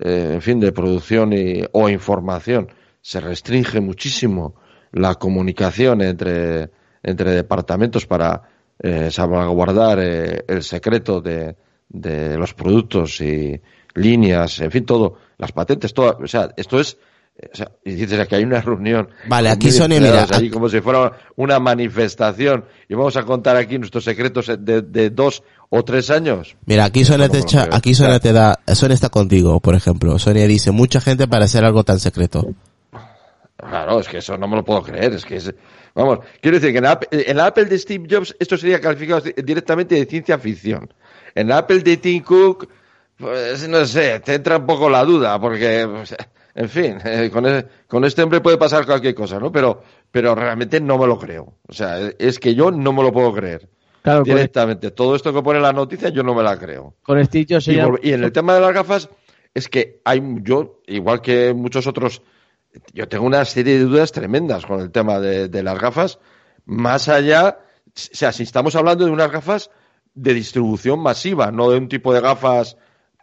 eh, 0.00 0.30
en 0.34 0.40
fin 0.40 0.58
de 0.60 0.72
producción 0.72 1.34
y, 1.34 1.62
o 1.72 1.90
información 1.90 2.68
se 3.02 3.20
restringe 3.20 3.80
muchísimo 3.80 4.54
la 4.92 5.16
comunicación 5.16 6.00
entre 6.00 6.70
entre 7.02 7.32
departamentos 7.32 8.06
para 8.06 8.53
eh, 8.78 9.10
salvaguardar 9.10 9.98
eh, 10.00 10.44
el 10.48 10.62
secreto 10.62 11.20
de, 11.20 11.56
de 11.88 12.36
los 12.36 12.54
productos 12.54 13.20
y 13.20 13.60
líneas 13.94 14.60
en 14.60 14.70
fin 14.70 14.84
todo 14.84 15.18
las 15.38 15.52
patentes 15.52 15.94
todo 15.94 16.18
o 16.22 16.26
sea 16.26 16.50
esto 16.56 16.80
es 16.80 16.98
eh, 17.36 17.48
o 17.52 17.56
sea, 17.56 17.70
y 17.84 17.92
dices 17.92 18.26
que 18.26 18.36
hay 18.36 18.44
una 18.44 18.60
reunión 18.60 19.08
Vale, 19.28 19.48
aquí 19.50 19.68
empleados 19.68 20.28
mira, 20.30 20.36
allí 20.36 20.50
como 20.50 20.68
si 20.68 20.80
fuera 20.80 21.12
una 21.36 21.58
manifestación 21.60 22.64
y 22.88 22.94
vamos 22.94 23.16
a 23.16 23.24
contar 23.24 23.56
aquí 23.56 23.78
nuestros 23.78 24.04
secretos 24.04 24.46
de, 24.58 24.82
de 24.82 25.10
dos 25.10 25.42
o 25.76 25.84
tres 25.84 26.10
años. 26.10 26.56
Mira, 26.66 26.84
aquí 26.84 27.04
Sonia 27.04 27.28
te 27.28 27.38
echa, 27.38 27.68
aquí 27.72 27.94
Sonia 27.94 28.20
te 28.20 28.32
da, 28.32 28.60
Sonia 28.74 28.94
está 28.94 29.08
contigo, 29.08 29.58
por 29.58 29.74
ejemplo. 29.74 30.18
Sonia 30.20 30.46
dice, 30.46 30.70
mucha 30.70 31.00
gente 31.00 31.26
para 31.26 31.46
hacer 31.46 31.64
algo 31.64 31.82
tan 31.82 31.98
secreto. 31.98 32.54
Claro, 33.68 34.00
es 34.00 34.08
que 34.08 34.18
eso 34.18 34.36
no 34.38 34.46
me 34.48 34.56
lo 34.56 34.64
puedo 34.64 34.82
creer. 34.82 35.12
Es 35.14 35.24
que 35.24 35.36
es, 35.36 35.54
vamos, 35.94 36.20
quiero 36.40 36.58
decir 36.58 36.72
que 36.72 36.78
en 36.78 36.84
la, 36.84 36.92
Apple, 36.92 37.08
en 37.26 37.36
la 37.36 37.46
Apple 37.46 37.64
de 37.66 37.78
Steve 37.78 38.06
Jobs 38.10 38.34
esto 38.38 38.56
sería 38.56 38.80
calificado 38.80 39.22
directamente 39.44 39.94
de 39.94 40.06
ciencia 40.06 40.38
ficción. 40.38 40.92
En 41.34 41.48
la 41.48 41.58
Apple 41.58 41.80
de 41.80 41.96
Tim 41.96 42.22
Cook, 42.22 42.68
pues 43.16 43.68
no 43.68 43.84
sé, 43.86 44.20
te 44.20 44.34
entra 44.34 44.56
un 44.58 44.66
poco 44.66 44.88
la 44.90 45.04
duda, 45.04 45.40
porque, 45.40 45.86
pues, 45.90 46.14
en 46.54 46.68
fin, 46.68 46.98
eh, 47.04 47.30
con, 47.32 47.46
e- 47.46 47.64
con 47.88 48.04
este 48.04 48.22
hombre 48.22 48.40
puede 48.40 48.56
pasar 48.58 48.86
cualquier 48.86 49.14
cosa, 49.14 49.38
¿no? 49.40 49.50
Pero, 49.50 49.82
pero 50.10 50.34
realmente 50.34 50.80
no 50.80 50.98
me 50.98 51.06
lo 51.06 51.18
creo. 51.18 51.54
O 51.68 51.72
sea, 51.72 51.98
es 52.18 52.38
que 52.38 52.54
yo 52.54 52.70
no 52.70 52.92
me 52.92 53.02
lo 53.02 53.12
puedo 53.12 53.32
creer. 53.32 53.68
Claro, 54.02 54.18
con, 54.24 54.34
Directamente, 54.34 54.90
todo 54.90 55.16
esto 55.16 55.32
que 55.32 55.42
pone 55.42 55.58
la 55.60 55.72
noticia 55.72 56.10
yo 56.10 56.22
no 56.22 56.34
me 56.34 56.42
la 56.42 56.58
creo. 56.58 56.94
con 57.02 57.24
Steve 57.24 57.46
Jobs 57.48 57.62
Y, 57.68 57.70
sería- 57.76 57.88
y 58.02 58.12
en 58.12 58.22
el 58.24 58.32
tema 58.32 58.54
de 58.54 58.60
las 58.60 58.74
gafas, 58.74 59.08
es 59.54 59.68
que 59.68 60.00
hay, 60.04 60.20
yo, 60.42 60.82
igual 60.86 61.22
que 61.22 61.54
muchos 61.54 61.86
otros, 61.86 62.20
yo 62.92 63.08
tengo 63.08 63.26
una 63.26 63.44
serie 63.44 63.78
de 63.78 63.84
dudas 63.84 64.12
tremendas 64.12 64.66
con 64.66 64.80
el 64.80 64.90
tema 64.90 65.20
de, 65.20 65.62
las 65.62 65.78
gafas, 65.78 66.18
más 66.64 67.08
allá, 67.08 67.58
o 67.86 67.90
sea, 67.94 68.32
si 68.32 68.42
estamos 68.42 68.74
hablando 68.74 69.04
de 69.04 69.10
unas 69.10 69.30
gafas 69.30 69.70
de 70.14 70.34
distribución 70.34 71.00
masiva, 71.00 71.50
no 71.50 71.70
de 71.70 71.78
un 71.78 71.88
tipo 71.88 72.12
de 72.12 72.20
gafas 72.20 72.76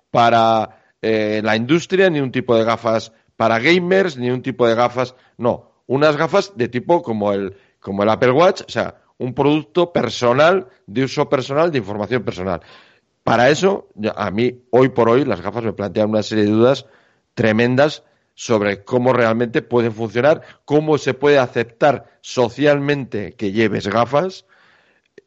para 0.09 0.81
eh, 1.01 1.41
la 1.43 1.55
industria, 1.55 2.09
ni 2.09 2.19
un 2.19 2.31
tipo 2.31 2.55
de 2.55 2.63
gafas 2.63 3.11
para 3.35 3.59
gamers, 3.59 4.17
ni 4.17 4.29
un 4.29 4.41
tipo 4.41 4.67
de 4.67 4.75
gafas, 4.75 5.15
no, 5.37 5.71
unas 5.87 6.15
gafas 6.15 6.53
de 6.55 6.67
tipo 6.67 7.01
como 7.01 7.33
el, 7.33 7.55
como 7.79 8.03
el 8.03 8.09
Apple 8.09 8.31
Watch, 8.31 8.61
o 8.67 8.69
sea, 8.69 8.95
un 9.17 9.33
producto 9.33 9.91
personal, 9.93 10.67
de 10.87 11.03
uso 11.03 11.29
personal, 11.29 11.71
de 11.71 11.77
información 11.77 12.23
personal. 12.23 12.61
Para 13.23 13.49
eso, 13.49 13.89
a 14.15 14.31
mí, 14.31 14.63
hoy 14.71 14.89
por 14.89 15.09
hoy, 15.09 15.25
las 15.25 15.41
gafas 15.41 15.63
me 15.63 15.73
plantean 15.73 16.09
una 16.09 16.23
serie 16.23 16.45
de 16.45 16.51
dudas 16.51 16.85
tremendas 17.35 18.03
sobre 18.33 18.83
cómo 18.83 19.13
realmente 19.13 19.61
pueden 19.61 19.91
funcionar, 19.93 20.41
cómo 20.65 20.97
se 20.97 21.13
puede 21.13 21.37
aceptar 21.39 22.05
socialmente 22.21 23.33
que 23.33 23.51
lleves 23.51 23.87
gafas. 23.87 24.45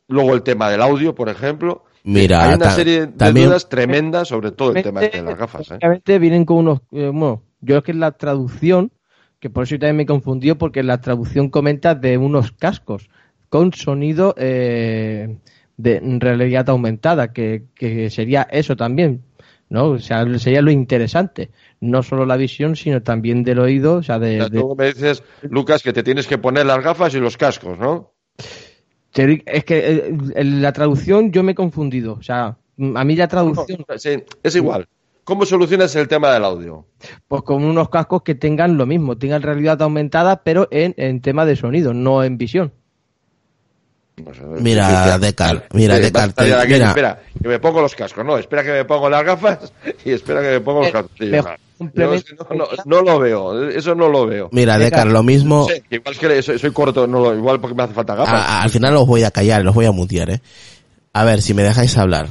Luego 0.08 0.34
el 0.34 0.42
tema 0.42 0.70
del 0.70 0.82
audio, 0.82 1.14
por 1.14 1.28
ejemplo. 1.28 1.84
Mira, 2.04 2.44
Hay 2.48 2.54
una 2.56 2.70
serie 2.70 3.00
de 3.02 3.06
también- 3.08 3.46
dudas 3.46 3.68
tremendas 3.68 4.28
sobre 4.28 4.50
todo 4.52 4.72
el 4.74 4.82
tema 4.82 5.00
de 5.00 5.22
las 5.22 5.38
gafas. 5.38 5.70
¿eh? 5.70 5.74
Obviamente 5.76 6.18
vienen 6.18 6.44
con 6.44 6.58
unos. 6.58 6.80
eh, 6.92 7.10
bueno, 7.12 7.42
yo 7.60 7.78
es 7.78 7.82
que 7.82 7.92
en 7.92 8.00
la 8.00 8.12
traducción, 8.12 8.92
que 9.40 9.48
por 9.48 9.64
eso 9.64 9.76
también 9.78 9.96
me 9.96 10.06
confundió, 10.06 10.58
porque 10.58 10.80
en 10.80 10.86
la 10.88 11.00
traducción 11.00 11.48
comenta 11.48 11.94
de 11.94 12.18
unos 12.18 12.52
cascos 12.52 13.08
con 13.48 13.72
sonido 13.72 14.34
eh, 14.36 15.38
de 15.76 16.00
realidad 16.20 16.68
aumentada, 16.68 17.32
que, 17.32 17.64
que 17.74 18.10
sería 18.10 18.42
eso 18.50 18.76
también, 18.76 19.22
¿no? 19.68 19.90
O 19.90 19.98
sea, 19.98 20.26
sería 20.38 20.62
lo 20.62 20.70
interesante. 20.70 21.50
No 21.80 22.02
solo 22.02 22.26
la 22.26 22.36
visión, 22.36 22.76
sino 22.76 23.02
también 23.02 23.42
del 23.44 23.58
oído, 23.58 23.94
o 23.96 24.02
sea, 24.02 24.18
de. 24.18 24.36
O 24.36 24.40
sea, 24.40 24.48
de- 24.48 24.58
Luego 24.58 24.76
me 24.76 24.86
dices, 24.86 25.22
Lucas, 25.42 25.82
que 25.82 25.92
te 25.92 26.02
tienes 26.02 26.26
que 26.26 26.38
poner 26.38 26.66
las 26.66 26.82
gafas 26.82 27.14
y 27.14 27.20
los 27.20 27.36
cascos, 27.36 27.78
¿no? 27.78 28.12
Es 29.16 29.64
que 29.64 29.78
eh, 29.78 30.16
en 30.34 30.60
la 30.62 30.72
traducción 30.72 31.30
yo 31.30 31.42
me 31.44 31.52
he 31.52 31.54
confundido. 31.54 32.14
O 32.14 32.22
sea, 32.22 32.56
a 32.96 33.04
mí 33.04 33.14
la 33.16 33.28
traducción, 33.28 33.84
No, 33.88 33.98
sí, 33.98 34.22
es 34.42 34.56
igual. 34.56 34.88
¿Cómo 35.22 35.46
solucionas 35.46 35.94
el 35.96 36.06
tema 36.08 36.32
del 36.34 36.44
audio? 36.44 36.86
pues 37.28 37.42
con 37.42 37.64
unos 37.64 37.88
cascos 37.88 38.22
que 38.22 38.34
tengan 38.34 38.76
lo 38.76 38.84
mismo, 38.86 39.16
tengan 39.16 39.40
realidad 39.40 39.80
aumentada, 39.82 40.42
pero 40.42 40.68
en, 40.70 40.94
en 40.98 41.20
tema 41.22 41.46
de 41.46 41.56
sonido, 41.56 41.94
no 41.94 42.22
en 42.24 42.36
visión. 42.36 42.72
No 44.16 44.32
sé, 44.32 44.40
Mira, 44.60 45.18
Decar, 45.18 45.66
mira, 45.72 45.96
eh, 45.96 46.00
Decar, 46.00 46.28
basta 46.28 46.46
ya 46.46 46.48
de 46.48 46.54
te- 46.56 46.62
aquello, 46.62 46.78
mira. 46.78 46.88
Espera, 46.90 47.22
que 47.42 47.48
me 47.48 47.58
pongo 47.58 47.80
los 47.80 47.94
cascos. 47.96 48.24
No, 48.24 48.38
espera 48.38 48.62
que 48.62 48.70
me 48.72 48.84
pongo 48.84 49.10
las 49.10 49.24
gafas 49.24 49.72
y 50.04 50.12
espera 50.12 50.40
que 50.40 50.50
me 50.50 50.60
pongo 50.60 50.80
los 50.82 50.88
Eh, 50.88 50.92
cascos. 50.92 51.10
Sí, 51.18 51.30
no, 52.86 53.02
lo 53.02 53.18
veo, 53.18 53.68
eso 53.70 53.94
no 53.96 54.08
lo 54.08 54.26
veo. 54.26 54.48
Mira, 54.52 54.78
Decar, 54.78 55.08
lo 55.08 55.22
mismo, 55.24 55.66
que 55.66 55.82
igual 55.96 56.14
es 56.14 56.20
que 56.20 56.42
soy, 56.42 56.58
soy 56.60 56.70
corto, 56.70 57.06
no 57.08 57.18
lo- 57.20 57.34
igual 57.36 57.60
porque 57.60 57.74
me 57.74 57.82
hace 57.82 57.94
falta 57.94 58.14
gafas. 58.14 58.32
a- 58.34 58.58
a- 58.58 58.62
al 58.62 58.70
final 58.70 58.94
los 58.94 59.06
voy 59.06 59.24
a 59.24 59.32
callar, 59.32 59.64
los 59.64 59.74
voy 59.74 59.86
a 59.86 59.92
mutear, 59.92 60.30
eh. 60.30 60.40
A 61.12 61.24
ver, 61.24 61.42
si 61.42 61.52
me 61.52 61.62
dejáis 61.64 61.98
hablar. 61.98 62.28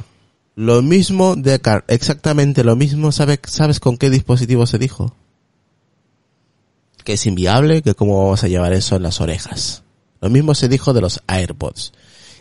Lo 0.55 0.81
mismo, 0.81 1.35
Decar, 1.35 1.83
exactamente 1.89 2.63
lo 2.63 2.75
mismo, 2.77 3.11
¿sabe- 3.11 3.39
¿sabes 3.43 3.79
con 3.81 3.97
qué 3.97 4.09
dispositivo 4.09 4.65
se 4.67 4.77
dijo? 4.77 5.13
Que 7.03 7.13
es 7.13 7.25
inviable, 7.25 7.81
que 7.81 7.93
cómo 7.95 8.23
vamos 8.23 8.43
a 8.45 8.47
llevar 8.47 8.71
eso 8.71 8.95
en 8.95 9.03
las 9.03 9.19
orejas. 9.19 9.82
Lo 10.23 10.29
mismo 10.29 10.55
se 10.55 10.69
dijo 10.69 10.93
de 10.93 11.01
los 11.01 11.21
AirPods. 11.27 11.91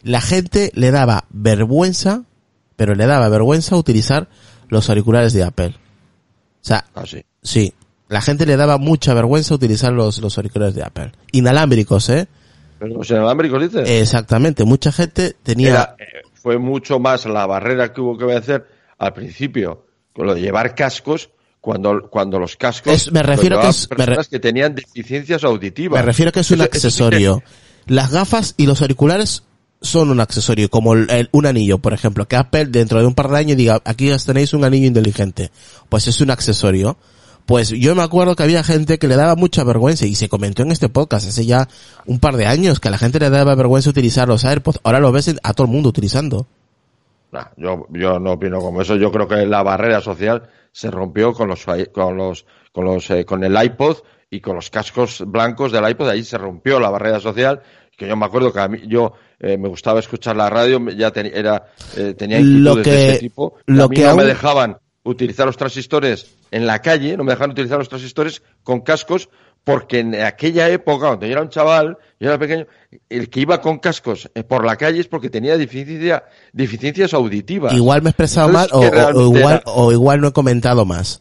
La 0.04 0.20
gente 0.20 0.70
le 0.76 0.92
daba 0.92 1.24
vergüenza, 1.30 2.22
pero 2.76 2.94
le 2.94 3.06
daba 3.06 3.28
vergüenza 3.28 3.74
utilizar 3.76 4.28
los 4.68 4.88
auriculares 4.88 5.32
de 5.32 5.42
Apple. 5.42 5.74
O 5.76 6.64
sea, 6.64 6.84
Ah, 6.94 7.02
sí. 7.04 7.24
Sí, 7.42 7.74
la 8.08 8.20
gente 8.22 8.46
le 8.46 8.56
daba 8.56 8.78
mucha 8.78 9.14
vergüenza 9.14 9.52
utilizar 9.54 9.92
los, 9.92 10.18
los 10.18 10.36
auriculares 10.38 10.76
de 10.76 10.84
Apple. 10.84 11.10
Inalámbricos, 11.32 12.08
¿eh? 12.10 12.28
Los 12.78 13.10
inalámbricos, 13.10 13.60
dices. 13.60 13.88
Exactamente, 13.90 14.64
mucha 14.64 14.92
gente 14.92 15.34
tenía... 15.42 15.70
Era, 15.70 15.96
eh, 15.98 16.22
fue 16.34 16.58
mucho 16.58 17.00
más 17.00 17.26
la 17.26 17.46
barrera 17.46 17.92
que 17.92 18.00
hubo 18.00 18.16
que 18.16 18.26
vencer 18.26 18.64
al 18.98 19.12
principio 19.12 19.86
con 20.12 20.26
lo 20.26 20.34
de 20.34 20.40
llevar 20.40 20.76
cascos 20.76 21.30
cuando, 21.60 22.08
cuando 22.10 22.38
los 22.40 22.56
cascos 22.56 22.92
Es- 22.92 23.12
me 23.12 23.22
refiero 23.22 23.60
que 23.60 23.68
es- 23.68 23.88
me 23.90 23.96
re- 23.96 24.04
personas 24.06 24.28
que 24.28 24.40
tenían 24.40 24.74
deficiencias 24.74 25.44
auditivas. 25.44 26.00
Me 26.00 26.06
refiero 26.06 26.30
que 26.32 26.40
es 26.40 26.50
un 26.52 26.60
accesorio. 26.60 27.42
Las 27.86 28.10
gafas 28.12 28.54
y 28.56 28.66
los 28.66 28.80
auriculares 28.82 29.42
son 29.80 30.10
un 30.10 30.20
accesorio, 30.20 30.70
como 30.70 30.94
el- 30.94 31.28
un 31.32 31.46
anillo, 31.46 31.78
por 31.78 31.92
ejemplo, 31.92 32.26
que 32.28 32.36
Apple 32.36 32.66
dentro 32.66 33.00
de 33.00 33.06
un 33.06 33.14
par 33.14 33.28
de 33.28 33.38
años 33.38 33.56
diga, 33.56 33.80
aquí 33.84 34.10
tenéis 34.24 34.54
un 34.54 34.64
anillo 34.64 34.86
inteligente. 34.86 35.50
Pues 35.88 36.06
es 36.06 36.20
un 36.20 36.30
accesorio. 36.30 36.96
Pues 37.46 37.70
yo 37.70 37.96
me 37.96 38.02
acuerdo 38.02 38.36
que 38.36 38.44
había 38.44 38.62
gente 38.62 38.98
que 39.00 39.08
le 39.08 39.16
daba 39.16 39.34
mucha 39.34 39.64
vergüenza 39.64 40.06
y 40.06 40.14
se 40.14 40.28
comentó 40.28 40.62
en 40.62 40.70
este 40.70 40.88
podcast 40.88 41.26
hace 41.28 41.44
ya 41.44 41.68
un 42.06 42.20
par 42.20 42.36
de 42.36 42.46
años 42.46 42.78
que 42.78 42.86
a 42.86 42.90
la 42.92 42.98
gente 42.98 43.18
le 43.18 43.30
daba 43.30 43.56
vergüenza 43.56 43.90
utilizar 43.90 44.28
los 44.28 44.44
AirPods. 44.44 44.78
Ahora 44.84 45.00
lo 45.00 45.10
ves 45.10 45.34
a 45.42 45.52
todo 45.52 45.66
el 45.66 45.72
mundo 45.72 45.88
utilizando. 45.88 46.46
Yo, 47.56 47.86
yo 47.90 48.20
no 48.20 48.32
opino 48.32 48.60
como 48.60 48.82
eso. 48.82 48.94
Yo 48.96 49.10
creo 49.10 49.26
que 49.26 49.44
la 49.46 49.62
barrera 49.64 50.00
social 50.00 50.48
se 50.70 50.90
rompió 50.90 51.32
con 51.32 51.48
los, 51.48 51.64
con 51.92 52.16
los, 52.16 52.46
con 52.72 52.84
los, 52.84 53.10
eh, 53.10 53.24
con 53.24 53.42
el 53.42 53.60
iPod 53.60 53.96
y 54.32 54.40
con 54.40 54.56
los 54.56 54.70
cascos 54.70 55.22
blancos 55.26 55.70
del 55.72 55.86
iPod. 55.88 56.08
Ahí 56.08 56.24
se 56.24 56.38
rompió 56.38 56.80
la 56.80 56.88
barrera 56.90 57.20
social. 57.20 57.60
Que 57.96 58.08
yo 58.08 58.16
me 58.16 58.24
acuerdo 58.24 58.50
que 58.52 58.58
a 58.60 58.66
mí, 58.68 58.80
yo 58.88 59.12
eh, 59.38 59.58
me 59.58 59.68
gustaba 59.68 60.00
escuchar 60.00 60.34
la 60.34 60.48
radio, 60.48 60.80
ya 60.90 61.10
ten- 61.10 61.30
era, 61.32 61.66
eh, 61.96 62.14
tenía 62.16 62.40
Lo 62.40 62.72
inquietudes 62.72 62.84
que- 62.84 62.90
de 62.90 63.10
ese 63.10 63.18
tipo. 63.20 63.54
lo 63.66 63.84
a 63.84 63.88
mí 63.88 63.96
que 63.96 64.04
no 64.06 64.16
me 64.16 64.24
dejaban 64.24 64.78
utilizar 65.04 65.44
los 65.46 65.58
transistores 65.58 66.34
en 66.50 66.66
la 66.66 66.80
calle, 66.80 67.16
no 67.16 67.24
me 67.24 67.32
dejaban 67.32 67.50
utilizar 67.50 67.76
los 67.78 67.90
transistores 67.90 68.42
con 68.62 68.80
cascos, 68.80 69.28
porque 69.64 69.98
en 70.00 70.14
aquella 70.14 70.68
época, 70.70 71.08
cuando 71.08 71.26
yo 71.26 71.32
era 71.32 71.42
un 71.42 71.50
chaval, 71.50 71.98
yo 72.18 72.28
era 72.28 72.38
pequeño, 72.38 72.66
el 73.10 73.28
que 73.28 73.40
iba 73.40 73.60
con 73.60 73.78
cascos 73.78 74.30
eh, 74.34 74.42
por 74.42 74.64
la 74.64 74.76
calle 74.76 75.00
es 75.00 75.06
porque 75.08 75.28
tenía 75.28 75.58
deficiencia, 75.58 76.24
deficiencias 76.54 77.12
auditivas. 77.12 77.74
Igual 77.74 78.00
me 78.02 78.08
he 78.08 78.12
expresado 78.12 78.48
mal 78.48 78.68
o, 78.72 78.82
igual, 79.36 79.62
o 79.66 79.92
igual 79.92 80.20
no 80.22 80.28
he 80.28 80.32
comentado 80.32 80.86
más. 80.86 81.20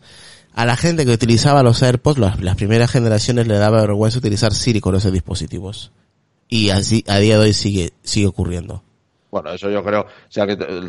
A 0.54 0.66
la 0.66 0.76
gente 0.76 1.06
que 1.06 1.12
utilizaba 1.12 1.64
los 1.64 1.82
AirPods, 1.82 2.20
las, 2.20 2.56
primeras 2.56 2.92
generaciones 2.92 3.48
le 3.48 3.58
daba 3.58 3.82
vergüenza 3.82 4.20
utilizar 4.20 4.54
Siri 4.54 4.82
con 4.82 4.96
esos 4.96 5.12
dispositivos. 5.12 5.92
Y 6.50 6.70
así, 6.70 7.04
a 7.08 7.18
día 7.20 7.38
de 7.38 7.46
hoy 7.46 7.54
sigue, 7.54 7.94
sigue 8.04 8.28
ocurriendo. 8.28 8.84
Bueno, 9.32 9.54
eso 9.54 9.70
yo 9.70 9.82
creo. 9.82 10.06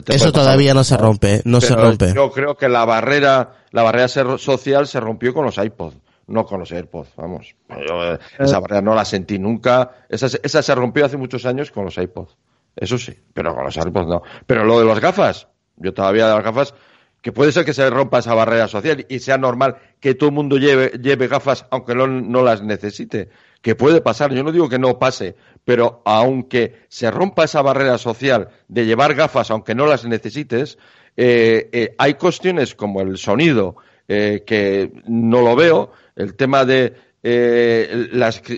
eso 0.08 0.32
todavía 0.32 0.74
no 0.74 0.82
se 0.82 0.96
rompe, 0.96 1.42
no 1.44 1.60
se 1.60 1.76
rompe. 1.76 2.12
Yo 2.12 2.32
creo 2.32 2.56
que 2.56 2.68
la 2.68 2.84
barrera, 2.84 3.54
la 3.70 3.84
barrera 3.84 4.08
social 4.08 4.88
se 4.88 4.98
rompió 4.98 5.32
con 5.32 5.44
los 5.44 5.58
iPods, 5.58 5.96
no 6.26 6.44
con 6.44 6.58
los 6.58 6.72
AirPods. 6.72 7.10
Vamos, 7.16 7.54
eh, 7.68 8.18
esa 8.40 8.58
barrera 8.58 8.82
no 8.82 8.96
la 8.96 9.04
sentí 9.04 9.38
nunca. 9.38 9.92
Esa, 10.08 10.26
esa 10.42 10.60
se 10.60 10.74
rompió 10.74 11.04
hace 11.04 11.16
muchos 11.16 11.46
años 11.46 11.70
con 11.70 11.84
los 11.84 11.96
iPods. 11.96 12.36
Eso 12.74 12.98
sí, 12.98 13.16
pero 13.32 13.54
con 13.54 13.64
los 13.64 13.76
AirPods 13.76 14.08
no. 14.08 14.22
Pero 14.44 14.64
lo 14.64 14.80
de 14.80 14.86
las 14.86 14.98
gafas, 14.98 15.46
yo 15.76 15.94
todavía 15.94 16.26
de 16.26 16.34
las 16.34 16.42
gafas, 16.42 16.74
que 17.22 17.32
puede 17.32 17.52
ser 17.52 17.64
que 17.64 17.72
se 17.72 17.88
rompa 17.88 18.18
esa 18.18 18.34
barrera 18.34 18.68
social 18.68 19.06
y 19.08 19.20
sea 19.20 19.38
normal 19.38 19.76
que 20.00 20.14
todo 20.14 20.28
el 20.28 20.34
mundo 20.34 20.58
lleve, 20.58 20.90
lleve 21.00 21.28
gafas 21.28 21.64
aunque 21.70 21.94
no, 21.94 22.06
no 22.06 22.42
las 22.42 22.62
necesite 22.62 23.30
que 23.62 23.76
puede 23.76 24.00
pasar, 24.00 24.34
yo 24.34 24.42
no 24.42 24.50
digo 24.50 24.68
que 24.68 24.78
no 24.78 24.98
pase, 24.98 25.36
pero 25.64 26.02
aunque 26.04 26.84
se 26.88 27.10
rompa 27.10 27.44
esa 27.44 27.62
barrera 27.62 27.96
social 27.96 28.48
de 28.66 28.84
llevar 28.84 29.14
gafas 29.14 29.52
aunque 29.52 29.74
no 29.74 29.86
las 29.86 30.04
necesites, 30.04 30.78
eh, 31.16 31.70
eh, 31.72 31.94
hay 31.96 32.14
cuestiones 32.14 32.74
como 32.74 33.00
el 33.00 33.16
sonido, 33.18 33.76
eh, 34.08 34.42
que 34.44 34.92
no 35.06 35.42
lo 35.42 35.54
veo, 35.54 35.92
el 36.16 36.34
tema 36.34 36.64
de 36.64 36.94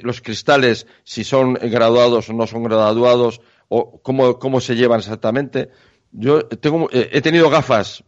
los 0.02 0.22
cristales, 0.22 0.86
si 1.04 1.22
son 1.22 1.52
graduados 1.54 2.30
o 2.30 2.32
no 2.32 2.46
son 2.46 2.64
graduados, 2.64 3.42
o 3.68 4.00
cómo, 4.00 4.38
cómo 4.38 4.60
se 4.60 4.74
llevan 4.74 5.00
exactamente. 5.00 5.68
Yo 6.12 6.46
tengo, 6.46 6.88
he 6.90 7.20
tenido 7.20 7.50
gafas 7.50 8.04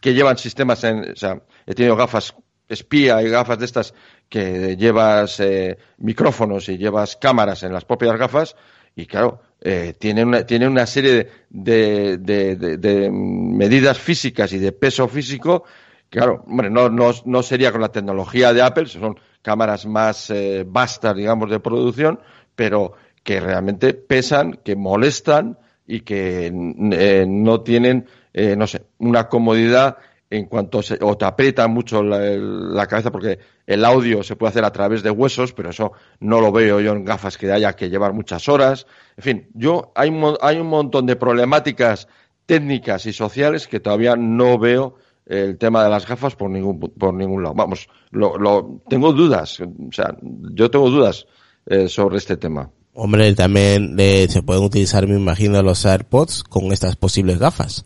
que 0.00 0.14
llevan 0.14 0.38
sistemas 0.38 0.82
en, 0.84 1.10
o 1.12 1.16
sea, 1.16 1.42
he 1.66 1.74
tenido 1.74 1.96
gafas 1.96 2.34
espía 2.68 3.20
y 3.22 3.28
gafas 3.28 3.58
de 3.58 3.64
estas 3.64 3.94
que 4.28 4.76
llevas 4.76 5.40
eh, 5.40 5.76
micrófonos 5.98 6.68
y 6.68 6.78
llevas 6.78 7.16
cámaras 7.16 7.64
en 7.64 7.72
las 7.72 7.84
propias 7.84 8.16
gafas 8.16 8.54
y 8.94 9.06
claro, 9.06 9.40
eh, 9.60 9.94
tiene, 9.98 10.24
una, 10.24 10.44
tiene 10.44 10.66
una 10.66 10.86
serie 10.86 11.28
de, 11.48 12.18
de, 12.18 13.10
medidas 13.12 13.98
físicas 13.98 14.52
y 14.52 14.58
de 14.58 14.72
peso 14.72 15.08
físico. 15.08 15.64
Claro, 16.08 16.44
hombre, 16.46 16.70
no, 16.70 16.88
no, 16.88 17.12
no 17.24 17.42
sería 17.42 17.70
con 17.70 17.80
la 17.80 17.92
tecnología 17.92 18.52
de 18.52 18.62
Apple, 18.62 18.86
son 18.86 19.18
cámaras 19.42 19.86
más 19.86 20.30
eh, 20.30 20.64
vastas, 20.66 21.14
digamos, 21.16 21.50
de 21.50 21.60
producción, 21.60 22.20
pero 22.54 22.94
que 23.22 23.40
realmente 23.40 23.94
pesan, 23.94 24.60
que 24.64 24.76
molestan 24.76 25.58
y 25.86 26.00
que 26.00 26.46
eh, 26.46 27.26
no 27.28 27.60
tienen, 27.62 28.06
no 28.32 28.66
sé, 28.66 28.82
una 28.98 29.28
comodidad 29.28 29.98
en 30.30 30.46
cuanto 30.46 30.80
se, 30.80 30.96
o 31.00 31.16
te 31.16 31.24
aprieta 31.24 31.66
mucho 31.66 32.02
la, 32.04 32.86
cabeza 32.86 33.10
porque 33.10 33.40
el 33.66 33.84
audio 33.84 34.22
se 34.22 34.36
puede 34.36 34.50
hacer 34.50 34.64
a 34.64 34.72
través 34.72 35.02
de 35.02 35.10
huesos, 35.10 35.52
pero 35.52 35.70
eso 35.70 35.92
no 36.20 36.40
lo 36.40 36.52
veo 36.52 36.80
yo 36.80 36.92
en 36.92 37.04
gafas 37.04 37.36
que 37.36 37.50
haya 37.50 37.74
que 37.74 37.90
llevar 37.90 38.12
muchas 38.12 38.48
horas. 38.48 38.86
En 39.16 39.24
fin, 39.24 39.48
yo 39.54 39.92
hay, 39.96 40.12
hay 40.40 40.58
un 40.58 40.68
montón 40.68 41.06
de 41.06 41.16
problemáticas 41.16 42.06
técnicas 42.46 43.06
y 43.06 43.12
sociales 43.12 43.66
que 43.66 43.80
todavía 43.80 44.14
no 44.14 44.56
veo 44.56 44.94
el 45.26 45.58
tema 45.58 45.82
de 45.82 45.90
las 45.90 46.06
gafas 46.06 46.36
por 46.36 46.48
ningún 46.48 46.78
por 46.78 47.12
ningún 47.12 47.42
lado. 47.42 47.54
Vamos, 47.56 47.88
lo 48.12 48.80
tengo 48.88 49.12
dudas, 49.12 49.60
o 49.60 49.92
sea, 49.92 50.16
yo 50.22 50.70
tengo 50.70 50.90
dudas 50.90 51.26
eh, 51.66 51.88
sobre 51.88 52.18
este 52.18 52.36
tema. 52.36 52.70
Hombre, 52.94 53.34
también 53.34 53.96
eh, 53.98 54.26
se 54.28 54.42
pueden 54.42 54.64
utilizar, 54.64 55.06
me 55.06 55.16
imagino, 55.16 55.62
los 55.62 55.86
AirPods 55.86 56.44
con 56.44 56.72
estas 56.72 56.96
posibles 56.96 57.38
gafas 57.38 57.84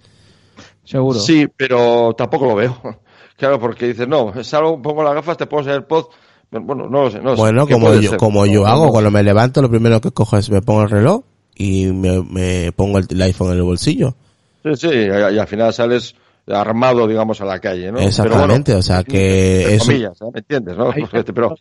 seguro. 0.85 1.19
Sí, 1.19 1.47
pero 1.57 2.15
tampoco 2.17 2.47
lo 2.47 2.55
veo. 2.55 2.77
Claro, 3.37 3.59
porque 3.59 3.89
dices, 3.89 4.07
no, 4.07 4.33
salgo, 4.45 4.81
pongo 4.81 5.03
las 5.03 5.13
gafas, 5.13 5.37
te 5.37 5.47
puedo 5.47 5.69
el 5.75 5.83
pod. 5.83 6.07
Bueno, 6.53 6.89
no 6.89 7.03
lo 7.03 7.11
sé. 7.11 7.19
No 7.21 7.35
bueno, 7.35 7.67
como 7.67 7.93
yo, 7.95 8.17
como 8.17 8.47
yo 8.47 8.65
hago, 8.65 8.91
cuando 8.91 9.11
me 9.11 9.25
levanto, 9.25 9.61
lo 9.61 9.69
primero 9.69 10.01
que 10.01 10.13
cojo 10.13 10.37
es 10.37 10.49
me 10.51 10.63
pongo 10.63 10.83
el 10.83 10.91
reloj 10.91 11.25
y 11.57 11.87
me, 11.87 12.23
me 12.23 12.73
pongo 12.73 12.99
el, 12.99 13.23
iPhone 13.23 13.51
en 13.51 13.57
el 13.57 13.63
bolsillo. 13.65 14.15
Sí, 14.63 14.77
sí, 14.77 14.89
y, 14.89 15.11
al 15.11 15.47
final 15.49 15.73
sales 15.73 16.15
armado, 16.47 17.09
digamos, 17.09 17.41
a 17.41 17.45
la 17.45 17.59
calle, 17.59 17.91
¿no? 17.91 17.99
Exactamente, 17.99 18.75
o 18.75 18.83
sea 18.83 19.03
que 19.03 19.75
eso... 19.75 19.93
¿eh? 19.93 20.11
¿me 20.33 20.41
entiendes, 20.41 20.77
no? 20.77 20.93
Pero 20.93 21.55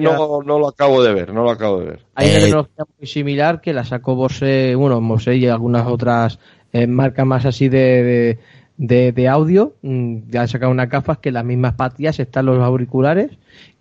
no, 0.00 0.42
no 0.42 0.58
lo 0.58 0.68
acabo 0.68 1.02
de 1.02 1.14
ver, 1.14 1.32
no 1.32 1.44
lo 1.44 1.50
acabo 1.50 1.78
de 1.80 1.86
ver. 1.86 2.06
Hay 2.14 2.28
una 2.28 2.38
eh, 2.38 2.42
tecnología 2.42 2.84
muy 2.98 3.06
similar 3.06 3.60
que 3.60 3.72
la 3.72 3.84
sacó 3.84 4.16
Bose, 4.16 4.74
bueno, 4.74 5.00
Bose 5.00 5.36
y 5.36 5.46
algunas 5.46 5.86
otras 5.86 6.38
eh, 6.72 6.86
marca 6.86 7.24
más 7.24 7.44
así 7.44 7.68
de, 7.68 8.38
de, 8.76 9.28
audio. 9.28 9.74
Mm, 9.82 10.30
ya 10.30 10.42
han 10.42 10.48
sacado 10.48 10.72
unas 10.72 10.88
gafas 10.88 11.18
que 11.18 11.32
las 11.32 11.44
mismas 11.44 11.74
patillas 11.74 12.18
están 12.18 12.46
los 12.46 12.58
auriculares 12.58 13.30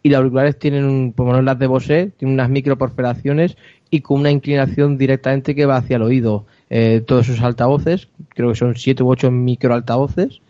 y 0.03 0.09
los 0.09 0.17
auriculares 0.17 0.57
tienen, 0.59 1.13
por 1.13 1.27
menos 1.27 1.43
las 1.43 1.59
de 1.59 1.67
Bose, 1.67 2.11
tienen 2.17 2.33
unas 2.33 2.49
microperforaciones 2.49 3.57
y 3.89 4.01
con 4.01 4.21
una 4.21 4.31
inclinación 4.31 4.97
directamente 4.97 5.55
que 5.55 5.65
va 5.65 5.77
hacia 5.77 5.97
el 5.97 6.03
oído. 6.03 6.45
Eh, 6.69 7.03
todos 7.05 7.29
esos 7.29 7.43
altavoces, 7.43 8.07
creo 8.29 8.49
que 8.49 8.55
son 8.55 8.75
7 8.75 9.03
u 9.03 9.09
8 9.09 9.31
microaltavoces. 9.31 10.41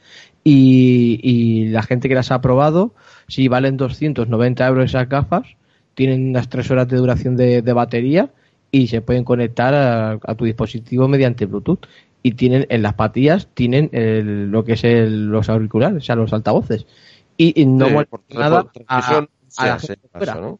Y, 0.44 1.20
y 1.22 1.68
la 1.68 1.84
gente 1.84 2.10
que 2.10 2.16
las 2.16 2.32
ha 2.32 2.42
probado, 2.42 2.96
si 3.28 3.48
valen 3.48 3.78
290 3.78 4.68
euros 4.68 4.86
esas 4.86 5.08
gafas, 5.08 5.56
tienen 5.94 6.30
unas 6.30 6.50
3 6.50 6.72
horas 6.72 6.88
de 6.88 6.98
duración 6.98 7.36
de, 7.36 7.62
batería 7.74 8.32
y 8.72 8.88
se 8.88 9.02
pueden 9.02 9.24
conectar 9.24 9.74
a, 9.74 10.36
tu 10.36 10.46
dispositivo 10.46 11.08
mediante 11.08 11.46
Bluetooth 11.46 11.86
y 12.24 12.34
tienen 12.34 12.66
en 12.70 12.82
las 12.82 12.94
patillas 12.94 13.48
tienen 13.54 13.90
lo 14.52 14.64
que 14.64 14.74
es 14.74 14.84
los 14.84 15.50
auriculares, 15.50 15.98
o 15.98 16.06
sea, 16.06 16.16
los 16.16 16.34
altavoces. 16.34 16.86
Y, 17.38 17.66
no 17.66 17.90
molesta 17.90 18.18
nada 18.30 18.66
a, 18.88 19.78
la 20.26 20.36
¿no? 20.36 20.60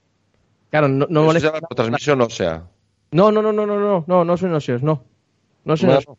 Claro, 0.70 0.88
no, 0.88 1.06
no 1.10 1.24
molesta. 1.24 1.52
Por 1.52 1.76
transmisión 1.76 2.22
o 2.22 2.30
sea. 2.30 2.64
No, 3.12 3.32
no, 3.32 3.42
no, 3.42 3.52
no, 3.52 3.66
no, 3.66 3.80
no, 3.80 4.04
no, 4.08 4.26
no 4.26 4.38
son 4.38 4.54
óseos, 4.54 4.82
no. 4.82 5.04
No 5.64 5.78
son 5.78 5.90
no. 5.90 6.18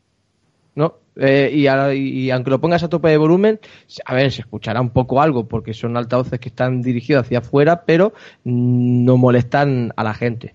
No, 0.75 0.95
eh, 1.17 1.51
y, 1.53 1.67
y, 1.99 2.31
aunque 2.31 2.51
lo 2.51 2.61
pongas 2.61 2.83
a 2.83 2.89
tope 2.89 3.11
de 3.11 3.19
volumen, 3.19 3.61
a 4.07 4.15
ver, 4.15 4.33
se 4.33 4.41
escuchará 4.41 4.81
un 4.81 4.91
poco 4.91 5.21
algo 5.21 5.47
porque 5.47 5.75
son 5.75 5.97
altavoces 5.97 6.41
que 6.41 6.49
están 6.49 6.81
dirigidos 6.81 7.27
hacia 7.27 7.41
afuera, 7.41 7.85
pero 7.85 8.15
no 8.45 9.17
molestan 9.19 9.93
a 9.97 10.05
la 10.05 10.15
gente. 10.15 10.55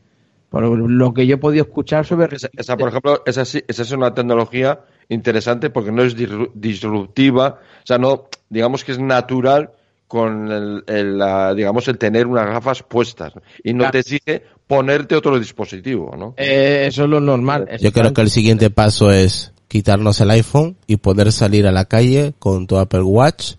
Por 0.49 0.63
lo 0.63 1.13
que 1.13 1.27
yo 1.27 1.35
he 1.35 1.39
podido 1.39 1.65
escuchar 1.65 2.05
sobre... 2.05 2.37
Esa, 2.53 2.77
por 2.77 2.89
ejemplo, 2.89 3.21
esa, 3.25 3.41
esa 3.41 3.61
es 3.67 3.91
una 3.91 4.13
tecnología 4.13 4.79
interesante 5.09 5.69
porque 5.69 5.91
no 5.91 6.03
es 6.03 6.15
disruptiva, 6.53 7.59
o 7.83 7.85
sea, 7.85 7.97
no, 7.97 8.27
digamos 8.49 8.83
que 8.83 8.93
es 8.93 8.99
natural 8.99 9.71
con 10.07 10.83
el, 10.87 11.53
digamos, 11.55 11.87
el 11.87 11.97
tener 11.97 12.27
unas 12.27 12.47
gafas 12.47 12.83
puestas 12.83 13.33
y 13.63 13.73
no 13.73 13.89
te 13.91 13.99
exige 13.99 14.43
ponerte 14.65 15.15
otro 15.15 15.37
dispositivo, 15.37 16.15
¿no? 16.17 16.33
Eh, 16.37 16.85
eso 16.87 17.03
es 17.03 17.09
lo 17.09 17.19
normal. 17.19 17.67
Yo 17.79 17.91
creo 17.91 18.13
que 18.13 18.21
el 18.21 18.29
siguiente 18.29 18.69
paso 18.69 19.11
es 19.11 19.51
quitarnos 19.67 20.21
el 20.21 20.31
iPhone 20.31 20.77
y 20.87 20.97
poder 20.97 21.31
salir 21.31 21.67
a 21.67 21.71
la 21.71 21.85
calle 21.85 22.33
con 22.39 22.67
tu 22.67 22.77
Apple 22.77 23.01
Watch, 23.01 23.55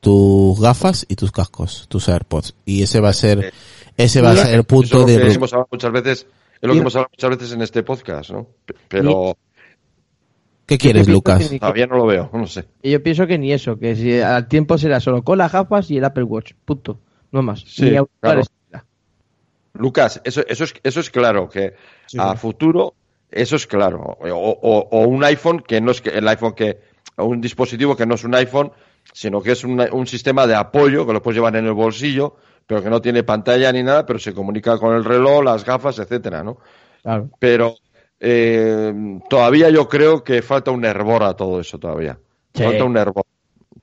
tus 0.00 0.60
gafas 0.60 1.06
y 1.08 1.14
tus 1.14 1.30
cascos, 1.30 1.86
tus 1.88 2.08
AirPods. 2.08 2.54
Y 2.64 2.82
ese 2.82 3.00
va 3.00 3.10
a 3.10 3.12
ser 3.12 3.52
ese 3.96 4.20
va 4.20 4.30
a 4.30 4.36
ser 4.36 4.54
el 4.54 4.64
punto 4.64 5.04
de... 5.04 5.14
Es 5.14 5.20
lo 5.20 5.26
que 5.26 5.34
hemos 5.34 5.52
hablado 5.52 5.68
muchas 5.72 5.92
veces, 5.92 6.26
es 6.60 6.68
lo 6.68 6.72
que 6.72 6.78
hemos 6.78 6.96
hablado 6.96 7.10
muchas 7.12 7.30
veces 7.30 7.52
en 7.52 7.62
este 7.62 7.82
podcast, 7.82 8.30
¿no? 8.30 8.46
Pero... 8.88 9.36
¿Qué 10.66 10.78
quieres, 10.78 11.08
Lucas? 11.08 11.48
Todavía 11.60 11.86
no 11.86 11.96
lo 11.96 12.06
veo, 12.06 12.28
no 12.32 12.46
sé. 12.46 12.64
Yo 12.82 13.00
pienso 13.00 13.26
que 13.26 13.38
ni 13.38 13.52
eso, 13.52 13.78
que 13.78 13.94
si 13.94 14.18
al 14.20 14.48
tiempo 14.48 14.76
será 14.76 14.98
solo 14.98 15.22
con 15.22 15.38
las 15.38 15.52
gafas 15.52 15.90
y 15.92 15.98
el 15.98 16.04
Apple 16.04 16.24
Watch, 16.24 16.54
punto, 16.64 16.98
no 17.30 17.40
más. 17.42 17.60
Sí, 17.60 17.94
claro. 18.20 18.42
Lucas, 19.74 20.20
eso, 20.24 20.42
eso, 20.48 20.64
es, 20.64 20.74
eso 20.82 21.00
es 21.00 21.10
claro, 21.10 21.48
que 21.48 21.74
a 22.18 22.34
futuro 22.34 22.94
eso 23.30 23.56
es 23.56 23.66
claro. 23.66 24.18
O, 24.20 24.88
o, 24.90 25.00
un 25.06 25.22
iPhone 25.24 25.60
que 25.60 25.80
no 25.80 25.90
es 25.90 26.00
que 26.00 26.10
el 26.10 26.26
iPhone 26.28 26.54
que, 26.54 26.80
o 27.16 27.26
un 27.26 27.40
dispositivo 27.40 27.96
que 27.96 28.06
no 28.06 28.14
es 28.14 28.24
un 28.24 28.34
iPhone, 28.34 28.72
sino 29.12 29.42
que 29.42 29.52
es 29.52 29.64
un, 29.64 29.80
un 29.92 30.06
sistema 30.06 30.46
de 30.46 30.54
apoyo 30.54 31.06
que 31.06 31.12
lo 31.12 31.22
puedes 31.22 31.36
llevar 31.36 31.56
en 31.56 31.66
el 31.66 31.72
bolsillo 31.72 32.36
pero 32.66 32.82
que 32.82 32.90
no 32.90 33.00
tiene 33.00 33.22
pantalla 33.22 33.72
ni 33.72 33.82
nada, 33.82 34.04
pero 34.04 34.18
se 34.18 34.34
comunica 34.34 34.78
con 34.78 34.94
el 34.94 35.04
reloj, 35.04 35.44
las 35.44 35.64
gafas, 35.64 35.98
etcétera, 35.98 36.42
¿no? 36.42 36.58
Claro. 37.02 37.30
Pero 37.38 37.76
eh, 38.18 38.92
todavía 39.28 39.70
yo 39.70 39.88
creo 39.88 40.24
que 40.24 40.42
falta 40.42 40.70
un 40.70 40.84
hervor 40.84 41.22
a 41.22 41.34
todo 41.34 41.60
eso 41.60 41.78
todavía. 41.78 42.18
Falta 42.52 42.84
un 42.84 42.96
hervor 42.96 43.24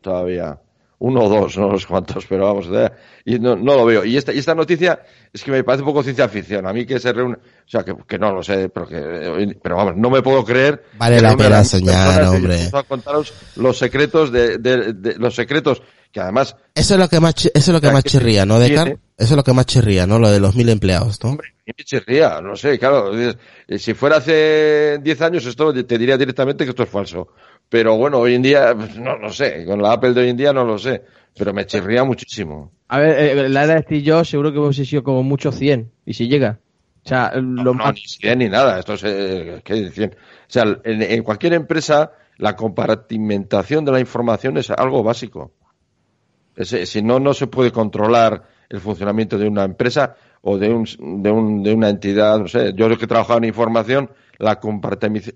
todavía. 0.01 0.59
uno 0.99 1.23
o 1.23 1.29
dos, 1.29 1.57
no 1.57 1.77
sé 1.77 1.85
cuántos, 1.87 2.25
pero 2.25 2.45
vamos, 2.45 2.67
eh, 2.71 2.89
y 3.25 3.37
no, 3.37 3.55
no, 3.55 3.75
lo 3.75 3.85
veo. 3.85 4.05
Y 4.05 4.17
esta, 4.17 4.33
y 4.33 4.39
esta 4.39 4.55
noticia 4.55 5.01
es 5.31 5.43
que 5.43 5.51
me 5.51 5.63
parece 5.63 5.83
un 5.83 5.89
poco 5.89 6.01
ciencia 6.01 6.27
ficción. 6.27 6.65
A 6.65 6.73
mí 6.73 6.85
que 6.85 6.99
se 6.99 7.11
reúne, 7.11 7.35
o 7.35 7.69
sea, 7.69 7.83
que, 7.83 7.93
que 8.07 8.17
no 8.17 8.33
lo 8.33 8.41
sé, 8.41 8.69
pero 8.69 8.87
que, 8.87 9.57
pero 9.61 9.75
vamos, 9.75 9.95
no 9.97 10.09
me 10.09 10.21
puedo 10.21 10.43
creer. 10.43 10.83
Vale 10.97 11.21
la 11.21 11.35
pena 11.35 11.63
soñar, 11.63 12.23
hombre. 12.23 12.69
A 12.71 12.83
contaros 12.83 13.33
los 13.57 13.77
secretos 13.77 14.31
de, 14.31 14.57
de, 14.57 14.93
de, 14.93 15.15
los 15.15 15.35
secretos 15.35 15.81
que 16.13 16.21
además. 16.21 16.55
Eso 16.75 16.93
es 16.93 16.99
lo 16.99 17.09
que 17.09 17.19
más, 17.19 17.33
eso 17.45 17.51
es 17.53 17.67
lo 17.67 17.81
que 17.81 17.91
más 17.91 18.03
chirría, 18.03 18.45
¿no, 18.45 18.59
Decar? 18.59 18.99
Eso 19.17 19.33
es 19.33 19.35
lo 19.35 19.43
que 19.43 19.53
más 19.53 19.65
chirría, 19.65 20.07
¿no? 20.07 20.19
Lo 20.19 20.31
de 20.31 20.39
los 20.39 20.55
mil 20.55 20.69
empleados, 20.69 21.21
¿no? 21.23 21.31
Hombre, 21.31 21.49
me 21.65 21.83
chirría, 21.83 22.39
no 22.39 22.55
sé, 22.55 22.79
claro. 22.79 23.11
Si 23.77 23.93
fuera 23.93 24.17
hace 24.17 24.99
diez 24.99 25.21
años, 25.21 25.45
esto 25.45 25.73
te 25.73 25.97
diría 25.97 26.17
directamente 26.17 26.63
que 26.63 26.69
esto 26.69 26.83
es 26.83 26.89
falso. 26.89 27.29
Pero 27.67 27.97
bueno, 27.97 28.19
hoy 28.19 28.35
en 28.35 28.43
día, 28.43 28.73
pues, 28.75 28.95
no 28.97 29.17
lo 29.17 29.31
sé. 29.31 29.65
Con 29.65 29.81
la 29.81 29.93
Apple 29.93 30.13
de 30.13 30.21
hoy 30.21 30.29
en 30.29 30.37
día 30.37 30.53
no 30.53 30.63
lo 30.63 30.77
sé. 30.77 31.03
Pero 31.35 31.53
me 31.53 31.65
chirría 31.65 32.03
muchísimo. 32.03 32.71
A 32.89 32.99
ver, 32.99 33.19
eh, 33.19 33.49
la 33.49 33.63
era 33.63 33.75
de 33.75 33.81
Steve 33.81 34.03
Jobs 34.05 34.29
seguro 34.29 34.53
que 34.53 34.59
hubiese 34.59 34.85
sido 34.85 35.03
como 35.03 35.23
mucho 35.23 35.51
100. 35.51 35.91
Y 36.05 36.13
si 36.13 36.27
llega. 36.27 36.59
O 37.03 37.09
sea, 37.09 37.31
lo 37.35 37.41
no, 37.41 37.73
más... 37.73 37.95
ni 37.95 38.01
100 38.01 38.37
ni 38.37 38.49
nada. 38.49 38.79
Esto 38.79 38.93
es, 38.93 39.03
eh, 39.05 39.61
¿qué 39.63 39.89
100? 39.89 40.11
O 40.11 40.15
sea, 40.47 40.63
en, 40.83 41.01
en, 41.01 41.23
cualquier 41.23 41.53
empresa, 41.53 42.11
la 42.37 42.55
compartimentación 42.55 43.83
de 43.83 43.91
la 43.91 43.99
información 43.99 44.57
es 44.57 44.69
algo 44.69 45.01
básico. 45.01 45.51
Es, 46.55 46.69
si 46.89 47.01
no, 47.01 47.19
no 47.19 47.33
se 47.33 47.47
puede 47.47 47.71
controlar 47.71 48.47
el 48.69 48.79
funcionamiento 48.79 49.37
de 49.37 49.47
una 49.47 49.63
empresa 49.63 50.15
o 50.41 50.57
de, 50.57 50.69
un, 50.69 50.85
de, 51.23 51.31
un, 51.31 51.63
de 51.63 51.73
una 51.73 51.89
entidad. 51.89 52.39
No 52.39 52.47
sé, 52.47 52.73
yo 52.75 52.87
que 52.97 53.05
he 53.05 53.07
trabajado 53.07 53.39
en 53.39 53.45
información, 53.45 54.09
la, 54.37 54.59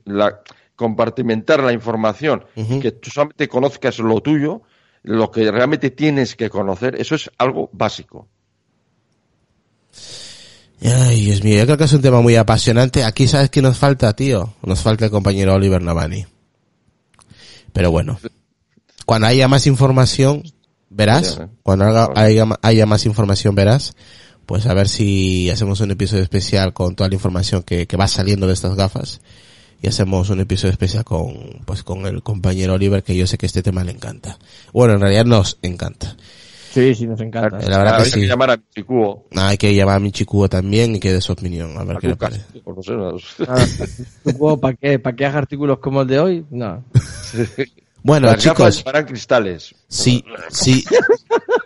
la 0.06 0.42
compartimentar 0.76 1.64
la 1.64 1.74
información, 1.74 2.46
uh 2.56 2.62
-huh. 2.62 2.82
que 2.82 2.92
tú 2.92 3.10
solamente 3.10 3.48
conozcas 3.48 4.00
lo 4.00 4.22
tuyo, 4.22 4.62
lo 5.04 5.32
que 5.32 5.52
realmente 5.52 5.92
tienes 5.92 6.36
que 6.36 6.50
conocer, 6.50 6.96
eso 7.00 7.16
es 7.16 7.32
algo 7.38 7.70
básico. 7.74 8.28
Ay, 10.84 11.26
Dios 11.26 11.44
mío, 11.44 11.58
yo 11.58 11.66
creo 11.66 11.78
que 11.78 11.86
es 11.86 11.94
un 11.94 12.02
tema 12.02 12.22
muy 12.22 12.36
apasionante. 12.36 13.04
Aquí 13.04 13.28
sabes 13.28 13.50
que 13.50 13.62
nos 13.64 13.78
falta, 13.78 14.16
tío. 14.16 14.54
Nos 14.62 14.82
falta 14.82 15.06
el 15.06 15.12
compañero 15.12 15.56
Oliver 15.56 15.82
Navani. 15.82 16.26
Pero 17.74 17.90
bueno, 17.90 18.20
cuando 19.06 19.28
haya 19.28 19.48
más 19.48 19.66
información, 19.66 20.44
verás. 20.90 21.40
Cuando 21.64 21.86
haya, 21.86 22.10
haya, 22.16 22.46
haya 22.62 22.86
más 22.86 23.06
información, 23.06 23.56
verás. 23.56 23.96
Pues 24.46 24.66
a 24.66 24.74
ver 24.74 24.88
si 24.88 25.50
hacemos 25.50 25.82
un 25.82 25.92
episodio 25.92 26.24
especial 26.24 26.74
con 26.74 26.96
toda 26.96 27.10
la 27.10 27.16
información 27.16 27.64
que, 27.64 27.86
que 27.86 27.98
va 27.98 28.08
saliendo 28.08 28.48
de 28.48 28.54
estas 28.54 28.76
gafas 28.76 29.20
y 29.82 29.88
hacemos 29.88 30.30
un 30.30 30.40
episodio 30.40 30.72
especial 30.72 31.04
con 31.04 31.62
pues 31.66 31.84
con 31.84 32.06
el 32.06 32.24
compañero 32.24 32.74
Oliver 32.74 33.04
que 33.04 33.16
yo 33.16 33.28
sé 33.28 33.38
que 33.38 33.46
este 33.46 33.62
tema 33.62 33.84
le 33.84 33.92
encanta. 33.92 34.38
Bueno, 34.74 34.94
en 34.94 35.02
realidad 35.02 35.26
nos 35.26 35.60
encanta. 35.62 36.16
Sí, 36.72 36.94
sí, 36.94 37.08
nos 37.08 37.20
encanta. 37.22 37.60
La 37.60 37.78
verdad 37.80 37.96
hay 37.98 38.04
que 38.04 38.10
sí. 38.10 38.22
que 38.22 38.28
llamar 38.28 38.52
a 38.52 38.58
Michikuo. 38.58 39.28
Ah, 39.36 39.50
hay 39.50 39.58
que 39.58 39.74
llamar 39.74 39.96
a 39.96 40.00
Michikuo 40.00 40.48
también 40.48 40.96
y 40.96 41.00
que 41.00 41.12
dé 41.12 41.22
su 41.22 41.32
opinión, 41.32 41.78
a 41.78 41.84
ver 41.84 41.98
a 41.98 42.00
qué 42.00 42.08
le 42.08 42.16
parece. 42.16 42.60
Por 42.62 42.76
no 42.76 42.84
sé, 42.84 42.94
no. 42.94 43.18
Ah, 43.48 44.58
¿Para 44.62 44.76
qué? 44.76 45.00
¿Para 45.00 45.16
qué 45.16 45.26
haga 45.26 45.40
artículos 45.40 45.80
como 45.80 46.02
el 46.02 46.08
de 46.08 46.20
hoy? 46.20 46.46
No. 46.50 46.84
Bueno, 48.08 48.28
Las 48.28 48.38
chicos. 48.38 48.58
gafas 48.58 48.84
para 48.84 49.06
cristales. 49.06 49.76
Sí, 49.90 50.24
sí. 50.50 50.82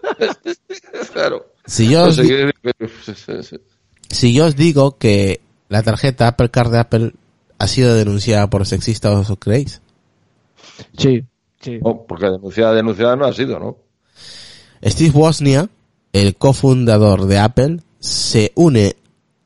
claro. 1.14 1.46
Si 1.68 1.88
yo, 1.88 2.06
os 2.06 2.16
si 4.10 4.34
yo 4.34 4.46
os 4.48 4.56
digo 4.56 4.98
que 4.98 5.42
la 5.70 5.84
tarjeta 5.84 6.30
Apple 6.30 6.50
Card 6.50 6.72
de 6.72 6.80
Apple 6.80 7.14
ha 7.60 7.68
sido 7.68 7.94
denunciada 7.94 8.50
por 8.50 8.66
sexista, 8.66 9.12
¿os 9.12 9.32
creéis? 9.39 9.84
Sí, 10.98 11.24
sí. 11.60 11.78
Oh, 11.84 12.08
porque 12.08 12.26
denunciada, 12.26 12.74
denunciada 12.74 13.16
no 13.16 13.26
ha 13.26 13.34
sido, 13.34 13.60
¿no? 13.60 13.78
Steve 14.84 15.12
Wozniak, 15.12 15.70
el 16.12 16.36
cofundador 16.38 17.28
de 17.28 17.38
Apple, 17.38 17.82
se 18.00 18.52
une 18.56 18.96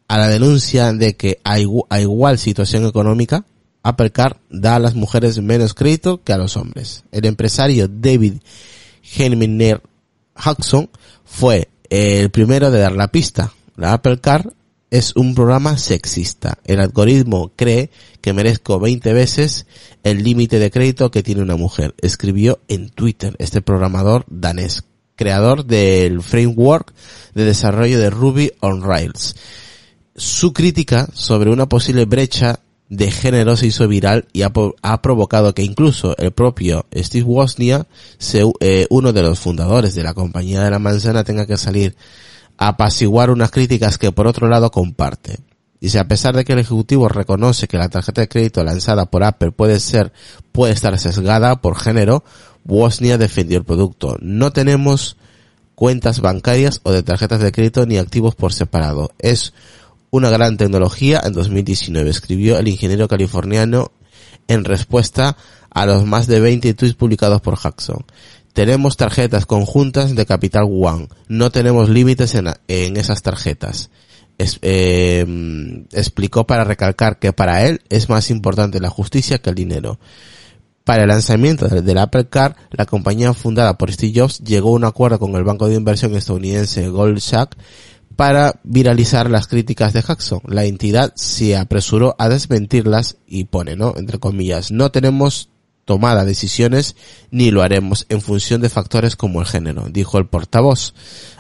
a 0.08 0.18
la 0.18 0.30
denuncia 0.30 0.94
de 0.94 1.18
que 1.18 1.42
a 1.44 1.60
igual 1.60 2.38
situación 2.40 2.86
económica, 2.86 3.44
Apple 3.86 4.12
Card 4.12 4.38
da 4.50 4.76
a 4.76 4.80
las 4.80 4.96
mujeres 4.96 5.40
menos 5.44 5.76
crédito 5.76 6.24
que 6.24 6.34
a 6.34 6.40
los 6.40 6.58
hombres. 6.58 7.04
El 7.12 7.26
empresario 7.26 7.88
David 7.88 8.38
Helminer 9.16 9.80
Hudson 10.36 10.90
fue 11.24 11.70
el 11.92 12.32
primero 12.32 12.72
de 12.72 12.80
dar 12.80 12.94
la 12.94 13.10
pista. 13.10 13.54
La 13.76 13.94
Apple 13.94 14.20
Card 14.20 14.48
es 14.90 15.16
un 15.16 15.36
programa 15.36 15.78
sexista. 15.78 16.58
El 16.64 16.80
algoritmo 16.80 17.52
cree 17.56 17.92
que 18.22 18.34
merezco 18.34 18.80
20 18.80 19.14
veces 19.14 19.68
el 20.02 20.24
límite 20.24 20.58
de 20.58 20.72
crédito 20.72 21.12
que 21.12 21.22
tiene 21.22 21.44
una 21.44 21.56
mujer. 21.56 21.94
Escribió 22.02 22.62
en 22.68 22.90
Twitter 22.90 23.36
este 23.38 23.62
programador 23.62 24.26
danés, 24.28 24.84
creador 25.16 25.64
del 25.64 26.24
framework 26.24 26.92
de 27.36 27.46
desarrollo 27.46 28.00
de 28.00 28.10
Ruby 28.10 28.52
on 28.62 28.82
Rails. 28.82 29.36
Su 30.16 30.54
crítica 30.54 31.08
sobre 31.14 31.52
una 31.52 31.70
posible 31.70 32.06
brecha 32.06 32.62
de 32.90 33.10
género 33.12 33.58
se 33.58 33.68
hizo 33.68 33.88
viral 33.88 34.28
y 34.32 34.44
ha, 34.44 34.52
ha 34.82 35.02
provocado 35.02 35.54
que 35.54 35.64
incluso 35.64 36.16
el 36.18 36.32
propio 36.32 36.86
Steve 36.94 37.26
Wozniak, 37.26 37.88
eh, 38.60 38.88
uno 38.90 39.14
de 39.14 39.22
los 39.24 39.40
fundadores 39.40 39.96
de 39.96 40.04
la 40.04 40.14
compañía 40.14 40.62
de 40.62 40.72
la 40.72 40.80
manzana, 40.80 41.24
tenga 41.24 41.48
que 41.48 41.58
salir 41.58 41.96
a 42.58 42.70
apaciguar 42.70 43.32
unas 43.32 43.52
críticas 43.52 43.98
que 43.98 44.12
por 44.12 44.28
otro 44.28 44.48
lado 44.48 44.72
comparte. 44.72 45.40
Dice, 45.82 46.00
a 46.00 46.08
pesar 46.08 46.36
de 46.36 46.46
que 46.46 46.54
el 46.54 46.60
ejecutivo 46.60 47.10
reconoce 47.10 47.68
que 47.68 47.78
la 47.78 47.90
tarjeta 47.90 48.22
de 48.22 48.30
crédito 48.30 48.64
lanzada 48.64 49.06
por 49.06 49.24
Apple 49.24 49.52
puede 49.52 49.80
ser, 49.80 50.14
puede 50.52 50.74
estar 50.74 50.98
sesgada 50.98 51.62
por 51.62 51.78
género, 51.78 52.24
Wozniak 52.66 53.20
defendió 53.20 53.58
el 53.58 53.66
producto. 53.66 54.18
No 54.22 54.52
tenemos 54.52 55.18
cuentas 55.76 56.22
bancarias 56.22 56.80
o 56.84 56.92
de 56.92 57.04
tarjetas 57.04 57.42
de 57.42 57.52
crédito 57.52 57.86
ni 57.86 57.98
activos 57.98 58.36
por 58.36 58.54
separado. 58.54 59.12
Es 59.20 59.54
una 60.16 60.30
gran 60.30 60.58
tecnología 60.58 61.22
en 61.24 61.34
2019, 61.34 62.10
escribió 62.10 62.58
el 62.58 62.68
ingeniero 62.68 63.08
californiano 63.08 63.92
en 64.48 64.64
respuesta 64.64 65.38
a 65.70 65.86
los 65.86 66.06
más 66.06 66.28
de 66.28 66.40
20 66.40 66.74
tweets 66.74 66.96
publicados 66.96 67.42
por 67.42 67.60
Jackson. 67.62 68.06
Tenemos 68.54 68.96
tarjetas 68.96 69.46
conjuntas 69.46 70.16
de 70.16 70.26
Capital 70.26 70.64
One. 70.70 71.10
No 71.28 71.52
tenemos 71.52 71.90
límites 71.90 72.36
en, 72.36 72.48
en 72.68 72.96
esas 72.98 73.22
tarjetas. 73.22 73.90
Eh, 74.38 75.26
explicó 75.92 76.46
para 76.46 76.64
recalcar 76.64 77.20
que 77.20 77.32
para 77.32 77.66
él 77.66 77.82
es 77.90 78.10
más 78.10 78.30
importante 78.30 78.80
la 78.80 78.90
justicia 78.90 79.40
que 79.40 79.50
el 79.50 79.56
dinero. 79.56 80.00
Para 80.86 81.04
el 81.04 81.10
lanzamiento 81.10 81.68
del, 81.68 81.98
Apple 81.98 82.28
Card, 82.30 82.56
la 82.70 82.86
compañía 82.86 83.34
fundada 83.34 83.78
por 83.78 83.92
Steve 83.92 84.14
Jobs 84.16 84.40
llegó 84.40 84.70
a 84.70 84.74
un 84.74 84.84
acuerdo 84.84 85.18
con 85.18 85.36
el 85.36 85.44
banco 85.44 85.68
de 85.68 85.76
inversión 85.76 86.16
estadounidense 86.16 86.88
Goldman 86.90 87.22
Sachs 87.22 87.58
para 88.16 88.60
viralizar 88.64 89.30
las 89.30 89.48
críticas 89.48 89.94
de 89.94 90.02
Jackson. 90.02 90.42
La 90.48 90.66
entidad 90.66 91.14
se 91.16 91.58
apresuró 91.58 92.16
a 92.18 92.30
desmentirlas 92.30 93.18
y 93.28 93.46
pone, 93.46 93.76
¿no? 93.76 93.94
Entre 93.98 94.20
comillas, 94.20 94.72
no 94.72 94.92
tenemos 94.92 95.50
tomada 95.86 96.26
decisiones 96.26 96.96
ni 97.30 97.52
lo 97.52 97.62
haremos 97.62 98.08
en 98.10 98.20
función 98.20 98.62
de 98.62 98.70
factores 98.70 99.16
como 99.16 99.40
el 99.40 99.46
género, 99.46 99.88
dijo 99.90 100.18
el 100.18 100.28
portavoz. 100.28 100.94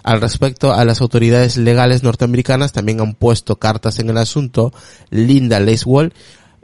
Al 0.03 0.21
respecto, 0.21 0.73
a 0.73 0.85
las 0.85 1.01
autoridades 1.01 1.57
legales 1.57 2.03
norteamericanas 2.03 2.71
también 2.71 3.01
han 3.01 3.15
puesto 3.15 3.57
cartas 3.57 3.99
en 3.99 4.09
el 4.09 4.17
asunto. 4.17 4.71
Linda 5.09 5.59
Lacewell, 5.59 6.13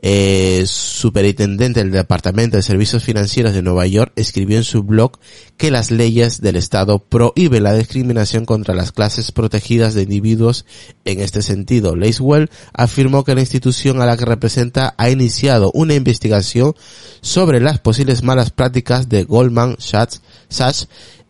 eh, 0.03 0.63
superintendente 0.65 1.79
del 1.79 1.91
Departamento 1.91 2.57
de 2.57 2.63
Servicios 2.63 3.03
Financieros 3.03 3.53
de 3.53 3.61
Nueva 3.61 3.85
York, 3.85 4.11
escribió 4.15 4.57
en 4.57 4.63
su 4.63 4.83
blog 4.83 5.19
que 5.57 5.69
las 5.69 5.91
leyes 5.91 6.41
del 6.41 6.55
Estado 6.55 6.99
prohíben 6.99 7.63
la 7.63 7.75
discriminación 7.75 8.45
contra 8.45 8.73
las 8.73 8.91
clases 8.91 9.31
protegidas 9.31 9.93
de 9.93 10.03
individuos 10.03 10.65
en 11.05 11.19
este 11.19 11.43
sentido. 11.43 11.95
Lacewell 11.95 12.49
afirmó 12.73 13.23
que 13.23 13.35
la 13.35 13.41
institución 13.41 14.01
a 14.01 14.07
la 14.07 14.17
que 14.17 14.25
representa 14.25 14.95
ha 14.97 15.09
iniciado 15.09 15.71
una 15.75 15.93
investigación 15.93 16.73
sobre 17.21 17.59
las 17.59 17.79
posibles 17.79 18.23
malas 18.23 18.49
prácticas 18.49 19.07
de 19.07 19.23
Goldman 19.23 19.75
Sachs, 19.79 20.21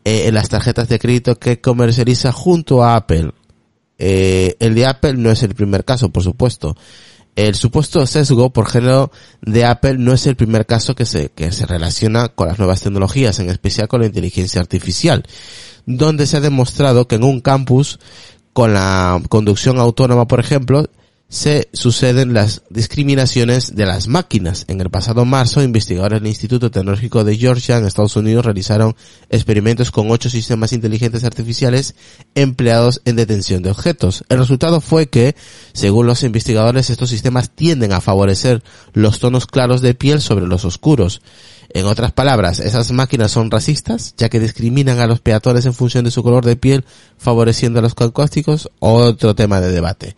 eh, 0.04 0.28
en 0.28 0.34
las 0.34 0.50
tarjetas 0.50 0.88
de 0.88 0.98
crédito 0.98 1.38
que 1.38 1.60
comercializa 1.60 2.32
junto 2.32 2.84
a 2.84 2.96
Apple. 2.96 3.32
Eh, 3.98 4.56
el 4.60 4.74
de 4.74 4.88
Apple 4.88 5.14
no 5.14 5.30
es 5.30 5.44
el 5.44 5.54
primer 5.54 5.86
caso, 5.86 6.10
por 6.10 6.24
supuesto. 6.24 6.76
El 7.36 7.56
supuesto 7.56 8.06
sesgo 8.06 8.52
por 8.52 8.68
género 8.68 9.12
de 9.42 9.66
Apple 9.66 9.98
no 9.98 10.14
es 10.14 10.28
el 10.28 10.36
primer 10.36 10.66
caso 10.66 10.96
que 10.96 11.06
se, 11.06 11.30
que 11.30 11.52
se 11.52 11.66
relaciona 11.66 12.28
con 12.30 12.48
las 12.48 12.60
nuevas 12.60 12.82
tecnologías, 12.82 13.40
en 13.40 13.50
especial 13.50 13.88
con 13.88 14.02
la 14.02 14.08
inteligencia 14.08 14.60
artificial, 14.60 15.24
donde 15.86 16.28
se 16.28 16.38
ha 16.38 16.42
demostrado 16.42 17.08
que 17.08 17.16
en 17.16 17.24
un 17.24 17.40
campus 17.40 18.00
con 18.54 18.74
la 18.74 19.22
conducción 19.30 19.80
autónoma, 19.80 20.28
por 20.28 20.42
ejemplo, 20.42 20.86
se 21.32 21.70
suceden 21.72 22.34
las 22.34 22.62
discriminaciones 22.70 23.74
de 23.74 23.86
las 23.86 24.10
máquinas. 24.10 24.66
En 24.68 24.82
el 24.82 24.90
pasado 24.90 25.24
marzo, 25.24 25.64
investigadores 25.64 26.20
del 26.20 26.28
Instituto 26.28 26.70
Tecnológico 26.70 27.24
de 27.24 27.38
Georgia 27.38 27.78
en 27.78 27.86
Estados 27.86 28.18
Unidos 28.18 28.44
realizaron 28.44 28.98
experimentos 29.30 29.92
con 29.92 30.12
ocho 30.12 30.30
sistemas 30.30 30.74
inteligentes 30.74 31.24
artificiales 31.24 31.96
empleados 32.36 33.02
en 33.06 33.16
detención 33.16 33.64
de 33.64 33.72
objetos. 33.72 34.26
El 34.28 34.40
resultado 34.40 34.82
fue 34.82 35.08
que, 35.08 35.38
según 35.72 36.06
los 36.06 36.24
investigadores, 36.24 36.90
estos 36.90 37.10
sistemas 37.10 37.50
tienden 37.50 37.94
a 37.94 38.02
favorecer 38.02 38.62
los 38.92 39.20
tonos 39.20 39.48
claros 39.48 39.80
de 39.80 39.94
piel 39.94 40.20
sobre 40.20 40.48
los 40.48 40.66
oscuros. 40.66 41.22
En 41.70 41.86
otras 41.86 42.12
palabras, 42.12 42.60
esas 42.60 42.92
máquinas 42.92 43.32
son 43.32 43.50
racistas, 43.50 44.16
ya 44.18 44.28
que 44.28 44.42
discriminan 44.42 45.00
a 45.00 45.08
los 45.08 45.22
peatones 45.22 45.66
en 45.66 45.74
función 45.74 46.04
de 46.04 46.12
su 46.12 46.24
color 46.24 46.44
de 46.44 46.58
piel, 46.58 46.84
favoreciendo 47.18 47.80
a 47.80 47.82
los 47.82 47.96
caucásticos, 47.96 48.70
otro 48.80 49.34
tema 49.34 49.62
de 49.62 49.72
debate. 49.72 50.18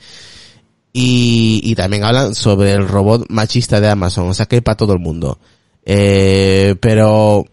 Y, 0.96 1.60
y 1.64 1.74
también 1.76 2.04
hablan 2.04 2.36
sobre 2.36 2.72
el 2.74 2.88
robot 2.88 3.26
machista 3.30 3.82
de 3.82 3.90
Amazon, 3.90 4.28
o 4.30 4.34
sea 4.36 4.46
que 4.46 4.58
hay 4.58 4.62
para 4.62 4.78
todo 4.78 4.94
el 4.94 5.00
mundo. 5.00 5.40
Eh, 5.84 6.76
pero 6.80 7.44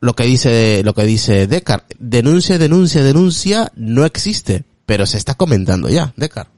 lo 0.00 0.14
que 0.14 0.24
dice, 0.24 0.82
lo 0.84 0.92
que 0.92 1.04
dice 1.04 1.46
Decar, 1.46 1.84
denuncia, 2.00 2.58
denuncia, 2.58 3.04
denuncia, 3.04 3.70
no 3.76 4.04
existe, 4.04 4.64
pero 4.84 5.06
se 5.06 5.16
está 5.16 5.34
comentando 5.36 5.88
ya, 5.88 6.12
Decar. 6.16 6.48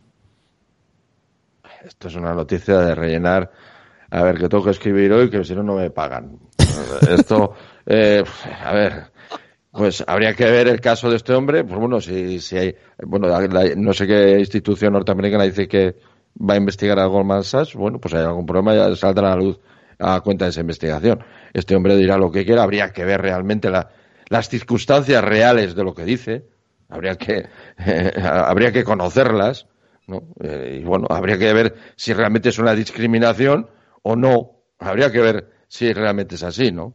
Esto 1.85 2.09
es 2.09 2.15
una 2.15 2.33
noticia 2.33 2.79
de 2.79 2.95
rellenar, 2.95 3.51
a 4.11 4.23
ver, 4.23 4.39
que 4.39 4.49
tengo 4.49 4.65
que 4.65 4.71
escribir 4.71 5.13
hoy, 5.13 5.29
que 5.29 5.45
si 5.45 5.55
no, 5.55 5.63
no 5.63 5.75
me 5.77 5.91
pagan. 5.91 6.39
Esto, 7.11 7.53
eh, 7.87 8.25
a 8.65 8.73
ver, 8.73 9.13
pues 9.71 10.03
habría 10.07 10.35
que 10.35 10.45
ver 10.47 10.69
el 10.69 10.81
caso 10.81 11.11
de 11.11 11.17
este 11.17 11.35
hombre, 11.35 11.65
pues 11.65 11.79
bueno, 11.79 12.01
si, 12.01 12.41
si 12.41 12.57
hay, 12.57 12.75
bueno, 13.07 13.29
la- 13.29 13.75
no 13.77 13.93
sé 13.93 14.07
qué 14.07 14.39
institución 14.39 14.95
norteamericana 14.95 15.45
dice 15.45 15.69
que 15.69 15.97
va 16.39 16.55
a 16.55 16.57
investigar 16.57 16.99
a 16.99 17.07
Goldman 17.07 17.45
Sachs, 17.45 17.75
bueno, 17.75 17.99
pues 18.01 18.15
hay 18.15 18.23
algún 18.25 18.47
problema, 18.47 18.75
ya 18.75 18.95
saldrá 18.97 19.33
a 19.33 19.37
la 19.37 19.43
luz 19.43 19.61
a 19.99 20.21
cuenta 20.21 20.45
de 20.47 20.51
esa 20.51 20.61
investigación. 20.61 21.25
Este 21.53 21.77
hombre 21.77 21.97
dirá 21.97 22.17
lo 22.19 22.31
que 22.31 22.45
quiera, 22.45 22.63
habría 22.63 22.93
que 22.93 23.05
ver 23.05 23.21
realmente 23.21 23.71
la- 23.71 23.91
las 24.29 24.49
circunstancias 24.49 25.23
reales 25.23 25.75
de 25.75 25.85
lo 25.85 25.95
que 25.95 26.05
dice, 26.05 26.47
habría 26.89 27.17
que, 27.17 27.47
habría 28.23 28.73
que 28.73 28.85
conocerlas, 28.85 29.67
¿no? 30.07 30.23
Eh, 30.41 30.81
y 30.83 30.85
bueno, 30.85 31.07
habría 31.11 31.39
que 31.39 31.53
ver 31.53 31.75
si 31.97 32.13
realmente 32.13 32.49
es 32.49 32.59
una 32.59 32.75
discriminación 32.75 33.69
o 34.03 34.17
no, 34.17 34.63
habría 34.79 35.11
que 35.11 35.21
ver 35.21 35.51
si 35.69 35.93
realmente 35.93 36.35
es 36.35 36.43
así, 36.43 36.73
¿no? 36.73 36.95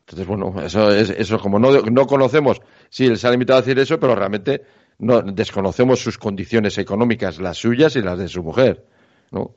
Entonces, 0.00 0.26
bueno, 0.26 0.54
eso 0.62 0.90
es, 0.94 1.10
eso 1.10 1.38
como 1.38 1.58
no, 1.58 1.72
no 1.80 2.06
conocemos, 2.06 2.60
sí, 2.90 3.16
se 3.16 3.26
ha 3.26 3.30
limitado 3.30 3.58
a 3.58 3.62
decir 3.62 3.78
eso, 3.78 3.98
pero 3.98 4.14
realmente 4.14 4.62
no 4.98 5.22
desconocemos 5.22 6.00
sus 6.00 6.18
condiciones 6.18 6.78
económicas, 6.78 7.38
las 7.38 7.58
suyas 7.58 7.96
y 7.96 8.00
las 8.02 8.18
de 8.18 8.28
su 8.28 8.42
mujer, 8.42 8.84
¿no? 9.30 9.52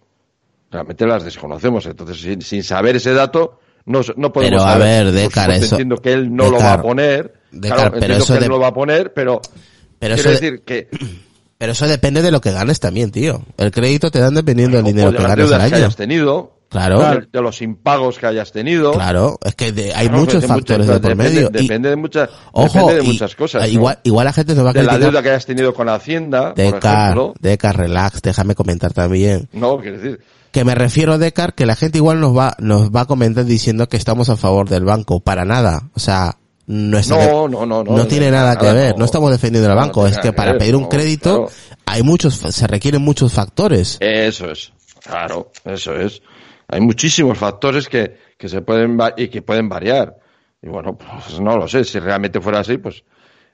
Realmente 0.72 1.06
las 1.06 1.24
desconocemos. 1.24 1.86
Entonces, 1.86 2.20
sin, 2.20 2.42
sin 2.42 2.64
saber 2.64 2.98
ese 2.98 3.14
dato, 3.14 3.60
no, 3.86 4.02
no 4.18 4.34
podemos 4.34 4.60
Pero, 4.62 4.64
a 4.70 4.74
saber. 4.74 5.06
ver, 5.14 5.24
supuesto, 5.26 5.52
eso- 5.52 5.76
Entiendo 5.76 5.98
que 5.98 6.14
él 6.14 6.36
no 6.36 6.50
lo 6.50 6.58
va 6.60 6.74
a 6.74 6.82
poner. 6.82 7.34
Décar, 7.52 7.78
claro, 7.78 7.98
pero 8.00 8.14
eso 8.16 8.34
que 8.34 8.34
él 8.34 8.40
de- 8.42 8.48
no 8.50 8.56
lo 8.56 8.60
va 8.62 8.68
a 8.68 8.74
poner, 8.74 9.14
pero, 9.14 9.42
Pero 10.00 10.16
quiero 10.16 10.30
eso, 10.32 10.42
de- 10.42 10.46
decir 10.52 10.64
que 10.66 10.90
pero 11.58 11.72
eso 11.72 11.88
depende 11.88 12.22
de 12.22 12.32
lo 12.32 12.42
que 12.42 12.52
ganes 12.52 12.80
también, 12.82 13.12
tío. 13.12 13.44
El 13.58 13.72
crédito 13.72 14.12
te 14.12 14.20
dan 14.20 14.34
dependiendo 14.34 14.76
del 14.78 14.86
dinero 14.86 15.12
de 15.12 15.18
que 15.18 15.24
ganes 15.24 15.32
al 15.32 15.38
deudas 15.50 15.60
que 15.60 15.66
año. 15.76 15.76
hayas 15.86 15.96
tenido, 15.96 16.57
Claro, 16.70 17.00
de, 17.00 17.28
de 17.32 17.42
los 17.42 17.62
impagos 17.62 18.18
que 18.20 18.26
hayas 18.26 18.52
tenido. 18.52 18.92
claro. 18.92 19.38
Es 19.44 19.56
que 19.56 19.72
de- 19.72 19.94
hay 19.94 20.08
Claro, 20.08 20.20
muchos 20.22 20.46
factores 20.46 20.86
muchas- 20.86 21.02
de 21.02 21.08
por 21.08 21.18
depende, 21.18 21.24
medio. 21.36 21.50
Y, 21.50 21.62
Depende 21.64 21.90
de 21.90 21.96
muchas, 21.96 22.30
ojo, 22.52 22.80
depende 22.80 22.96
de 22.96 23.02
muchas 23.04 23.36
cosas. 23.36 23.62
¿no? 23.64 23.68
igual, 23.70 24.00
igual 24.04 24.26
la 24.26 24.34
gente 24.34 24.54
nos 24.56 24.66
va 24.66 24.70
a 24.72 24.74
de 24.74 24.84
la 24.84 24.98
deuda 25.00 25.22
que 25.24 25.30
hayas 25.30 25.46
tenido 25.46 25.74
con 25.74 25.88
Hacienda, 25.90 26.54
ejemplo. 26.58 27.34
Decar, 27.40 27.78
relax, 27.78 28.22
déjame 28.22 28.54
comentar 28.56 28.92
también. 28.94 29.48
No, 29.54 29.78
quiero 29.80 29.98
decir, 29.98 30.20
Que 30.52 30.66
me 30.66 30.76
refiero 30.76 31.14
a 31.14 31.18
Decar, 31.18 31.54
que 31.54 31.66
la 31.66 31.76
gente 31.76 32.00
igual 32.00 32.20
nos 32.20 32.36
va, 32.36 32.56
nos 32.60 32.90
va 32.90 33.02
a 33.02 33.06
comentar 33.06 33.46
diciendo 33.46 33.88
que 33.88 33.96
estamos 33.98 34.30
a 34.30 34.36
favor 34.38 34.68
del 34.68 34.84
banco. 34.86 35.20
Para 35.20 35.46
nada. 35.46 35.84
O 35.94 36.00
sea, 36.00 36.36
no 36.66 36.98
es 36.98 37.08
No, 37.10 37.48
no, 37.48 37.66
no, 37.66 37.84
no, 37.84 38.08
tiene 38.08 38.32
no, 38.32 38.38
nada 38.38 38.58
que 38.58 38.72
ver. 38.74 38.98
no. 38.98 39.06
Estamos 39.06 39.32
defendiendo 39.32 39.70
al 39.70 39.76
banco. 39.78 40.06
es 40.08 40.14
tiene 40.14 40.30
que 40.30 40.34
para 40.34 40.52
ver, 40.54 40.60
pedir 40.60 40.76
un 40.76 40.86
crédito 40.88 41.46
claro. 41.46 41.52
hay 41.86 42.02
muchos, 42.04 42.36
se 42.36 42.68
requieren 42.68 43.02
muchos 43.02 43.32
factores. 43.34 43.98
eso 44.02 44.50
es, 44.52 44.72
claro, 45.04 45.52
eso 45.64 45.94
es. 45.96 46.22
Hay 46.68 46.82
muchísimos 46.82 47.38
factores 47.38 47.88
que, 47.88 48.18
que 48.38 48.50
se 48.50 48.62
pueden 48.62 48.98
y 49.18 49.28
que 49.30 49.42
pueden 49.42 49.70
variar. 49.70 50.16
Y 50.62 50.68
bueno, 50.68 50.98
pues 50.98 51.40
no 51.40 51.56
lo 51.58 51.68
sé, 51.68 51.84
si 51.84 52.00
realmente 52.00 52.42
fuera 52.42 52.60
así, 52.60 52.78
pues 52.78 53.04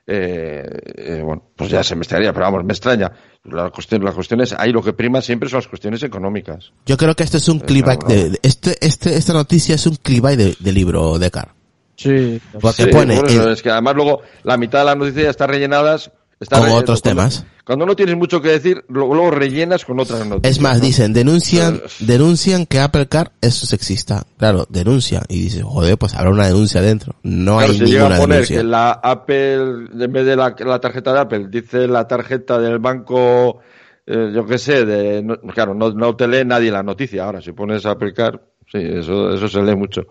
eh, 0.06 0.62
eh, 0.96 1.22
bueno, 1.24 1.42
pues 1.56 1.70
ya 1.70 1.82
se 1.82 1.94
me 1.96 2.02
extrañaría, 2.02 2.32
pero 2.32 2.46
vamos, 2.46 2.64
me 2.64 2.72
extraña. 2.72 3.10
La 3.44 3.70
cuestión, 3.70 4.04
la 4.04 4.12
cuestión 4.12 4.40
es, 4.40 4.52
ahí 4.52 4.72
lo 4.72 4.82
que 4.82 4.92
prima 4.92 5.20
siempre 5.20 5.48
son 5.48 5.58
las 5.58 5.68
cuestiones 5.68 6.02
económicas. 6.02 6.72
Yo 6.86 6.96
creo 6.96 7.14
que 7.14 7.22
este 7.24 7.36
es 7.38 7.48
un 7.48 7.60
clickbait 7.60 8.02
de, 8.04 8.30
de- 8.30 8.38
este, 8.42 8.76
este, 8.84 9.16
esta 9.16 9.32
noticia 9.32 9.74
es 9.76 9.86
un 9.86 9.96
clickbait 9.96 10.38
de, 10.38 10.56
de 10.58 10.72
libro, 10.72 11.18
Decar. 11.18 11.52
Sí. 11.96 12.40
Porque 12.60 12.84
Sí, 12.84 12.90
pone, 12.90 13.14
eh, 13.16 13.52
es 13.52 13.62
que 13.62 13.70
además 13.70 13.94
luego 13.94 14.22
la 14.42 14.56
mitad 14.56 14.80
de 14.80 14.84
las 14.86 14.96
noticias 14.96 15.24
ya 15.24 15.30
están 15.30 15.48
rellenadas 15.50 16.10
está 16.44 16.58
Con 16.60 16.70
otros 16.70 17.02
cuando- 17.02 17.20
temas. 17.22 17.46
Cuando 17.64 17.86
no 17.86 17.96
tienes 17.96 18.16
mucho 18.16 18.40
que 18.42 18.50
decir, 18.50 18.84
luego, 18.88 19.14
luego 19.14 19.30
rellenas 19.30 19.84
con 19.86 19.98
otras 19.98 20.26
noticias. 20.26 20.56
Es 20.58 20.62
más, 20.62 20.78
¿no? 20.78 20.84
dicen, 20.84 21.12
denuncian, 21.14 21.80
denuncian 21.98 22.66
que 22.66 22.78
Apple 22.78 23.08
Car 23.08 23.32
es 23.40 23.54
sexista. 23.54 24.24
Claro, 24.36 24.66
denuncia. 24.68 25.22
Y 25.28 25.40
dice, 25.40 25.62
joder, 25.62 25.96
pues 25.96 26.14
habrá 26.14 26.30
una 26.30 26.46
denuncia 26.46 26.80
dentro. 26.82 27.14
No 27.22 27.56
Claro, 27.56 27.72
hay 27.72 27.78
si 27.78 27.84
llega 27.86 27.98
ninguna 28.02 28.16
a 28.16 28.20
poner 28.20 28.36
denuncia. 28.36 28.56
que 28.58 28.64
la 28.64 28.90
Apple, 28.92 29.56
en 29.98 30.12
vez 30.12 30.26
de 30.26 30.36
la, 30.36 30.54
la 30.58 30.78
tarjeta 30.78 31.12
de 31.14 31.20
Apple, 31.20 31.46
dice 31.50 31.88
la 31.88 32.06
tarjeta 32.06 32.58
del 32.58 32.78
banco, 32.78 33.60
eh, 34.06 34.30
yo 34.34 34.44
qué 34.44 34.58
sé, 34.58 34.84
de, 34.84 35.22
no- 35.22 35.38
claro, 35.54 35.74
no, 35.74 35.90
no 35.90 36.14
te 36.14 36.28
lee 36.28 36.44
nadie 36.44 36.70
la 36.70 36.82
noticia. 36.82 37.24
Ahora, 37.24 37.40
si 37.40 37.52
pones 37.52 37.86
Apple 37.86 38.12
Car, 38.12 38.42
sí, 38.70 38.78
eso, 38.78 39.32
eso 39.32 39.48
se 39.48 39.62
lee 39.62 39.74
mucho. 39.74 40.02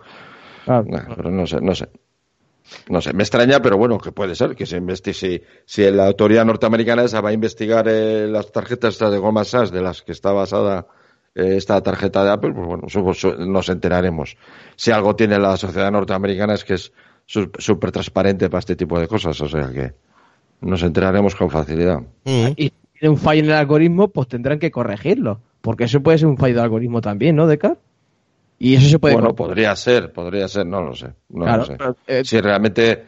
Claro. 0.66 0.86
Nah, 0.88 1.04
pero 1.16 1.30
no 1.30 1.46
sé, 1.46 1.62
no 1.62 1.76
sé. 1.76 1.88
No 2.90 3.02
sé, 3.02 3.14
me 3.14 3.24
extraña, 3.24 3.62
pero 3.62 3.78
bueno, 3.78 3.98
que 3.98 4.12
puede 4.12 4.36
ser 4.36 4.56
que 4.56 4.66
se 4.66 4.78
investigue. 4.78 5.14
Si, 5.14 5.42
si 5.66 5.92
la 5.92 6.08
autoridad 6.08 6.46
norteamericana 6.46 7.04
esa 7.04 7.22
va 7.22 7.30
a 7.30 7.34
investigar 7.34 7.86
eh, 7.88 8.28
las 8.28 8.52
tarjetas 8.52 8.94
estas 8.96 9.12
de 9.12 9.18
Goldman 9.18 9.46
Sachs 9.46 9.72
de 9.72 9.82
las 9.82 10.02
que 10.02 10.12
está 10.12 10.32
basada 10.32 10.88
eh, 11.36 11.56
esta 11.58 11.82
tarjeta 11.82 12.24
de 12.24 12.32
Apple, 12.32 12.52
pues 12.54 12.68
bueno, 12.68 12.84
su- 12.90 13.14
su- 13.14 13.36
nos 13.46 13.70
enteraremos. 13.70 14.38
Si 14.76 14.92
algo 14.92 15.16
tiene 15.16 15.40
la 15.40 15.58
sociedad 15.58 15.92
norteamericana 15.92 16.54
es 16.54 16.64
que 16.64 16.74
es 16.76 16.92
su- 17.26 17.52
súper 17.58 17.92
transparente 17.92 18.50
para 18.50 18.60
este 18.60 18.76
tipo 18.76 19.00
de 19.00 19.08
cosas, 19.08 19.40
o 19.42 19.48
sea 19.48 19.70
que 19.72 19.94
nos 20.62 20.82
enteraremos 20.84 21.36
con 21.36 21.50
facilidad. 21.50 22.00
Mm. 22.26 22.48
Y 22.56 22.64
si 22.66 22.74
tiene 23.00 23.10
un 23.10 23.18
fallo 23.18 23.40
en 23.42 23.46
el 23.48 23.54
algoritmo, 23.54 24.08
pues 24.10 24.28
tendrán 24.28 24.60
que 24.60 24.72
corregirlo. 24.72 25.42
Porque 25.62 25.86
eso 25.86 26.02
puede 26.02 26.18
ser 26.18 26.28
un 26.28 26.38
fallo 26.38 26.56
de 26.56 26.62
algoritmo 26.62 27.00
también, 27.02 27.36
¿no, 27.36 27.48
Decar? 27.48 27.78
Y 28.60 28.76
eso 28.76 28.88
se 28.90 29.00
puede 29.00 29.16
Bueno, 29.16 29.36
podría 29.36 29.76
ser, 29.76 30.12
podría 30.14 30.48
ser, 30.48 30.66
no 30.66 30.82
lo 30.82 30.96
sé. 30.96 31.08
No 31.30 31.44
Claro, 31.46 31.58
lo 31.60 31.66
sé. 31.66 31.76
pero, 31.78 31.96
eh, 32.08 32.22
si 32.24 32.40
realmente 32.40 33.06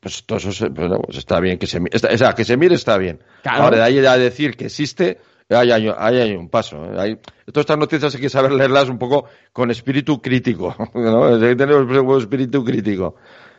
pues 0.00 0.24
todo 0.24 0.38
eso 0.38 0.52
se- 0.52 0.70
pues, 0.70 0.88
no, 0.88 1.00
pues 1.00 1.18
está 1.18 1.40
bien 1.40 1.58
que 1.58 1.66
se 1.66 1.80
mi- 1.80 1.88
está, 1.92 2.08
o 2.12 2.16
sea, 2.18 2.32
que 2.32 2.44
se 2.44 2.56
mire 2.56 2.74
está 2.76 2.96
bien 2.96 3.18
Claro. 3.42 3.64
ahora 3.64 3.78
de 3.78 3.82
ahí 3.82 3.98
a 4.06 4.16
decir 4.16 4.56
que 4.56 4.66
existe 4.66 5.18
ahí 5.50 5.70
hay, 5.72 5.88
ahí 5.98 6.20
hay 6.20 6.32
un 6.36 6.48
paso 6.48 6.76
¿eh? 6.84 6.94
Hay- 6.96 7.16
todas 7.46 7.62
estas 7.64 7.78
noticias 7.78 8.14
hay 8.14 8.20
que 8.20 8.28
saber 8.28 8.52
leerlas 8.52 8.88
un 8.88 8.98
poco 8.98 9.24
con 9.52 9.70
espíritu 9.70 10.22
crítico 10.22 10.76
¿no? 10.94 11.24
hay 11.26 11.40
que 11.40 11.56
tener 11.56 11.74
un 11.74 12.18
espíritu 12.20 12.64
crítico 12.64 13.16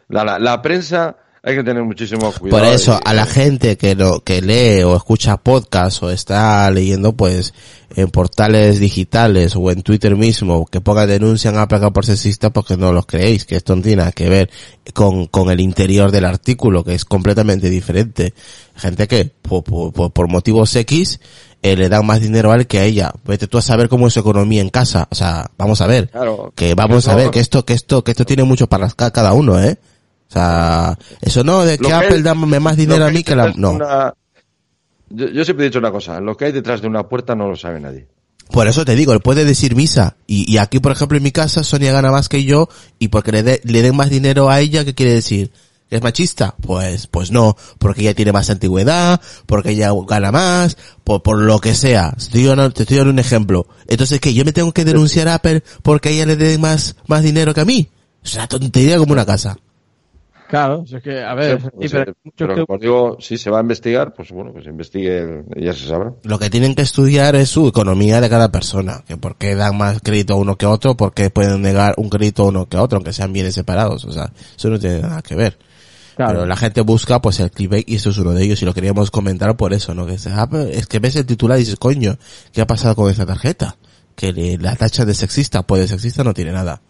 la, 0.07 0.23
la, 0.23 0.39
la 0.39 0.61
prensa 0.61 1.17
hay 1.43 1.55
que 1.55 1.63
tener 1.63 1.83
muchísimo 1.83 2.31
cuidado 2.31 2.61
Por 2.63 2.73
eso, 2.73 2.99
y- 3.03 3.09
a 3.09 3.13
la 3.13 3.25
gente 3.25 3.77
que 3.77 3.95
lo, 3.95 4.21
que 4.23 4.41
lee 4.41 4.83
o 4.83 4.95
escucha 4.95 5.37
podcast 5.37 6.03
o 6.03 6.09
está 6.11 6.69
leyendo 6.71 7.13
pues 7.15 7.53
en 7.95 8.09
portales 8.09 8.79
digitales 8.79 9.55
o 9.55 9.71
en 9.71 9.81
Twitter 9.81 10.15
mismo 10.15 10.65
que 10.65 10.81
ponga 10.81 11.07
denuncian 11.07 11.57
a 11.57 11.63
Apple 11.63 11.91
por 11.91 12.05
sexista 12.05 12.49
porque 12.51 12.77
no 12.77 12.91
los 12.91 13.05
creéis, 13.05 13.45
que 13.45 13.55
esto 13.55 13.75
no 13.75 13.81
tiene 13.81 13.97
nada 13.97 14.11
que 14.11 14.29
ver 14.29 14.49
con, 14.93 15.27
con 15.27 15.49
el 15.49 15.59
interior 15.59 16.11
del 16.11 16.25
artículo, 16.25 16.83
que 16.83 16.93
es 16.95 17.05
completamente 17.05 17.69
diferente. 17.69 18.33
Gente 18.75 19.07
que 19.07 19.25
por, 19.25 19.63
por, 19.63 20.11
por- 20.11 20.27
motivos 20.27 20.75
X 20.75 21.19
eh, 21.63 21.75
le 21.75 21.89
dan 21.89 22.05
más 22.05 22.21
dinero 22.21 22.51
a 22.51 22.55
él 22.55 22.67
que 22.67 22.79
a 22.79 22.83
ella. 22.83 23.11
Vete 23.25 23.47
tú 23.47 23.57
a 23.57 23.61
saber 23.61 23.89
cómo 23.89 24.07
es 24.07 24.13
su 24.13 24.19
economía 24.19 24.61
en 24.61 24.69
casa. 24.69 25.07
O 25.09 25.15
sea, 25.15 25.49
vamos 25.57 25.81
a 25.81 25.87
ver. 25.87 26.09
Claro. 26.09 26.51
Que 26.55 26.75
vamos 26.75 27.07
a 27.07 27.15
ver 27.15 27.31
que 27.31 27.39
esto, 27.39 27.65
que 27.65 27.73
esto, 27.73 28.03
que 28.03 28.11
esto 28.11 28.25
tiene 28.25 28.43
mucho 28.43 28.67
para 28.67 28.89
cada 28.91 29.33
uno, 29.33 29.59
eh. 29.61 29.77
O 30.29 30.31
sea, 30.31 30.97
eso 31.21 31.43
no 31.43 31.63
de 31.63 31.77
que 31.77 31.85
que 31.87 31.93
Apple 31.93 32.21
dame 32.21 32.59
más 32.59 32.75
dinero 32.75 33.05
a 33.05 33.09
mí 33.09 33.23
que 33.23 33.35
la, 33.35 33.53
no. 33.55 33.71
una- 33.71 34.13
yo, 35.09 35.27
yo 35.29 35.45
siempre 35.45 35.65
he 35.65 35.69
dicho 35.69 35.79
una 35.79 35.91
cosa 35.91 36.19
lo 36.19 36.35
que 36.35 36.45
hay 36.45 36.51
detrás 36.51 36.81
de 36.81 36.87
una 36.87 37.07
puerta 37.07 37.33
no 37.33 37.47
lo 37.47 37.55
sabe 37.55 37.79
nadie 37.79 38.07
Por 38.51 38.67
eso 38.67 38.83
te 38.83 38.95
digo, 38.95 39.13
él 39.13 39.19
puede 39.21 39.45
decir 39.45 39.75
misa. 39.75 40.15
Y, 40.25 40.51
y 40.51 40.57
aquí, 40.57 40.79
por 40.79 40.91
ejemplo, 40.91 41.17
en 41.17 41.23
mi 41.23 41.31
casa, 41.31 41.63
Sonia 41.63 41.91
gana 41.91 42.11
más 42.11 42.29
que 42.29 42.43
yo, 42.45 42.69
y 42.99 43.09
porque 43.09 43.31
le, 43.31 43.43
de- 43.43 43.61
le 43.63 43.81
den 43.81 43.95
más 43.95 44.09
dinero 44.09 44.49
a 44.49 44.59
ella, 44.61 44.85
¿qué 44.85 44.93
quiere 44.95 45.13
decir? 45.13 45.51
¿Que 45.89 45.97
¿Es 45.97 46.01
machista? 46.03 46.55
Pues, 46.61 47.07
pues 47.07 47.31
no, 47.31 47.55
porque 47.77 48.01
ella 48.01 48.13
tiene 48.13 48.33
más 48.33 48.49
antigüedad, 48.49 49.21
porque 49.45 49.71
ella 49.71 49.91
gana 50.07 50.31
más, 50.31 50.77
por, 51.05 51.23
por 51.23 51.37
lo 51.41 51.59
que 51.59 51.73
sea. 51.75 52.13
Estoy 52.17 52.43
te 52.73 52.83
estoy 52.83 52.97
dando 52.97 53.11
un 53.11 53.19
ejemplo. 53.19 53.67
Entonces, 53.87 54.19
que 54.19 54.33
yo 54.33 54.43
me 54.43 54.51
tengo 54.53 54.73
que 54.73 54.83
denunciar 54.85 55.27
a 55.29 55.35
Apple 55.35 55.63
porque 55.83 56.11
ella 56.11 56.25
le 56.25 56.35
den 56.35 56.59
más, 56.59 56.95
más 57.07 57.23
dinero 57.23 57.53
que 57.53 57.61
a 57.61 57.65
mí. 57.65 57.89
Es 58.23 58.35
una 58.35 58.47
tontería 58.47 58.97
como 58.97 59.13
una 59.13 59.25
casa. 59.25 59.57
Claro, 60.49 60.83
es 60.89 61.03
que, 61.03 61.21
a 61.21 61.33
ver, 61.35 61.59
Sí, 61.59 61.65
sí, 61.65 61.69
pues, 61.75 61.91
pero 61.91 62.13
muchos 62.23 62.33
pero 62.37 62.55
que- 62.55 62.65
como 62.65 62.79
digo, 62.79 63.17
si 63.19 63.37
se 63.37 63.49
va 63.49 63.57
a 63.57 63.61
investigar, 63.61 64.13
pues 64.13 64.31
bueno, 64.31 64.53
que 64.53 64.61
se 64.63 64.69
investigue 64.69 65.43
y 65.55 65.65
ya 65.65 65.73
se 65.73 65.87
sabrá. 65.87 66.13
Lo 66.23 66.39
que 66.39 66.49
tienen 66.49 66.73
que 66.73 66.83
estudiar 66.83 67.35
es 67.35 67.49
su 67.49 67.67
economía 67.67 68.21
de 68.21 68.29
cada 68.29 68.49
persona. 68.51 69.03
Que 69.07 69.17
por 69.17 69.35
qué 69.37 69.55
dan 69.55 69.77
más 69.77 69.99
crédito 70.01 70.33
a 70.33 70.37
uno 70.37 70.55
que 70.55 70.65
a 70.65 70.69
otro, 70.69 70.95
por 70.95 71.13
qué 71.13 71.29
pueden 71.29 71.61
negar 71.61 71.95
un 71.97 72.09
crédito 72.09 72.43
a 72.43 72.45
uno 72.47 72.67
que 72.67 72.77
a 72.77 72.81
otro, 72.81 72.97
aunque 72.97 73.11
sean 73.13 73.33
bienes 73.33 73.55
separados. 73.55 74.05
O 74.05 74.11
sea, 74.11 74.31
eso 74.57 74.69
no 74.69 74.79
tiene 74.79 75.01
nada 75.01 75.21
que 75.21 75.35
ver. 75.35 75.57
Claro. 76.15 76.31
Pero 76.33 76.45
la 76.47 76.55
gente 76.55 76.81
busca 76.81 77.21
pues 77.21 77.39
el 77.41 77.51
clickbait 77.51 77.87
y 77.87 77.95
eso 77.95 78.09
es 78.09 78.17
uno 78.17 78.31
de 78.31 78.43
ellos 78.43 78.61
y 78.61 78.65
lo 78.65 78.73
queríamos 78.73 79.11
comentar 79.11 79.55
por 79.57 79.73
eso, 79.73 79.93
¿no? 79.93 80.05
Que 80.05 80.13
dices, 80.13 80.33
ah, 80.35 80.49
es 80.71 80.87
que 80.87 80.99
ves 80.99 81.15
el 81.15 81.25
titular 81.25 81.57
y 81.57 81.61
dices, 81.61 81.75
coño, 81.75 82.17
¿qué 82.53 82.61
ha 82.61 82.65
pasado 82.67 82.95
con 82.95 83.11
esta 83.11 83.25
tarjeta? 83.25 83.75
Que 84.15 84.33
le, 84.33 84.57
la 84.57 84.75
tacha 84.75 85.05
de 85.05 85.13
sexista, 85.13 85.61
pues 85.67 85.81
de 85.81 85.87
sexista 85.89 86.23
no 86.23 86.33
tiene 86.33 86.53
nada. 86.53 86.81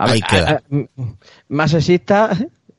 A 0.00 0.06
ver, 0.06 0.14
Ahí 0.14 0.20
queda. 0.22 0.48
a- 0.50 0.52
a- 0.54 0.62
m- 0.70 0.88
más 1.48 1.70
sexista 1.72 2.30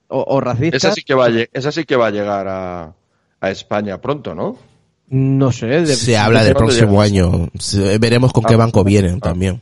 o, 0.08 0.26
o 0.28 0.42
racista. 0.42 0.78
Esa 0.78 0.92
sí 0.94 1.04
que 1.04 1.14
va 1.14 1.26
a, 1.26 1.30
lle- 1.30 1.50
esa 1.54 1.72
sí 1.72 1.84
que 1.86 1.96
va 1.96 2.08
a 2.08 2.12
llegar 2.12 2.48
a, 2.48 2.94
a 3.40 3.52
España 3.52 4.02
pronto, 4.02 4.34
¿no? 4.34 4.58
No 5.10 5.52
sé. 5.52 5.68
de- 5.68 5.86
Se 5.96 6.18
habla 6.18 6.44
del 6.44 6.54
¿cuándo 6.54 6.74
próximo 6.74 7.02
año. 7.02 7.50
Veremos 8.00 8.34
con 8.34 8.44
qué 8.44 8.56
Ah, 8.56 8.58
banco 8.58 8.84
vienen 8.84 9.18
ah. 9.22 9.26
también. 9.26 9.62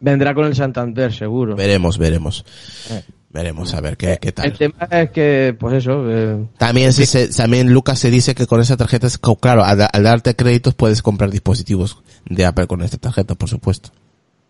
Vendrá 0.00 0.34
con 0.34 0.44
el 0.46 0.54
Santander, 0.54 1.12
seguro. 1.12 1.56
Veremos, 1.56 1.96
veremos. 1.98 2.44
Eh. 2.90 3.02
Veremos 3.32 3.72
a 3.74 3.80
ver 3.80 3.96
qué, 3.96 4.18
qué 4.20 4.28
El 4.28 4.34
tal. 4.34 4.52
tema 4.58 4.88
es 4.90 5.10
que, 5.10 5.56
pues 5.58 5.74
eso. 5.76 6.04
eh, 6.10 6.44
También, 6.58 6.92
se, 6.92 7.06
se- 7.06 7.28
también 7.28 7.72
Lucas 7.72 7.98
se 7.98 8.10
dice 8.10 8.34
que 8.34 8.46
con 8.46 8.60
esa 8.60 8.76
tarjeta, 8.76 9.06
es 9.06 9.18
claro, 9.18 9.62
al, 9.64 9.88
al 9.92 10.02
darte 10.02 10.34
créditos 10.34 10.74
puedes 10.74 11.00
comprar 11.00 11.30
dispositivos 11.30 12.02
de 12.26 12.44
Apple 12.44 12.66
con 12.66 12.82
esta 12.82 12.98
tarjeta, 12.98 13.36
por 13.36 13.48
supuesto. 13.48 13.90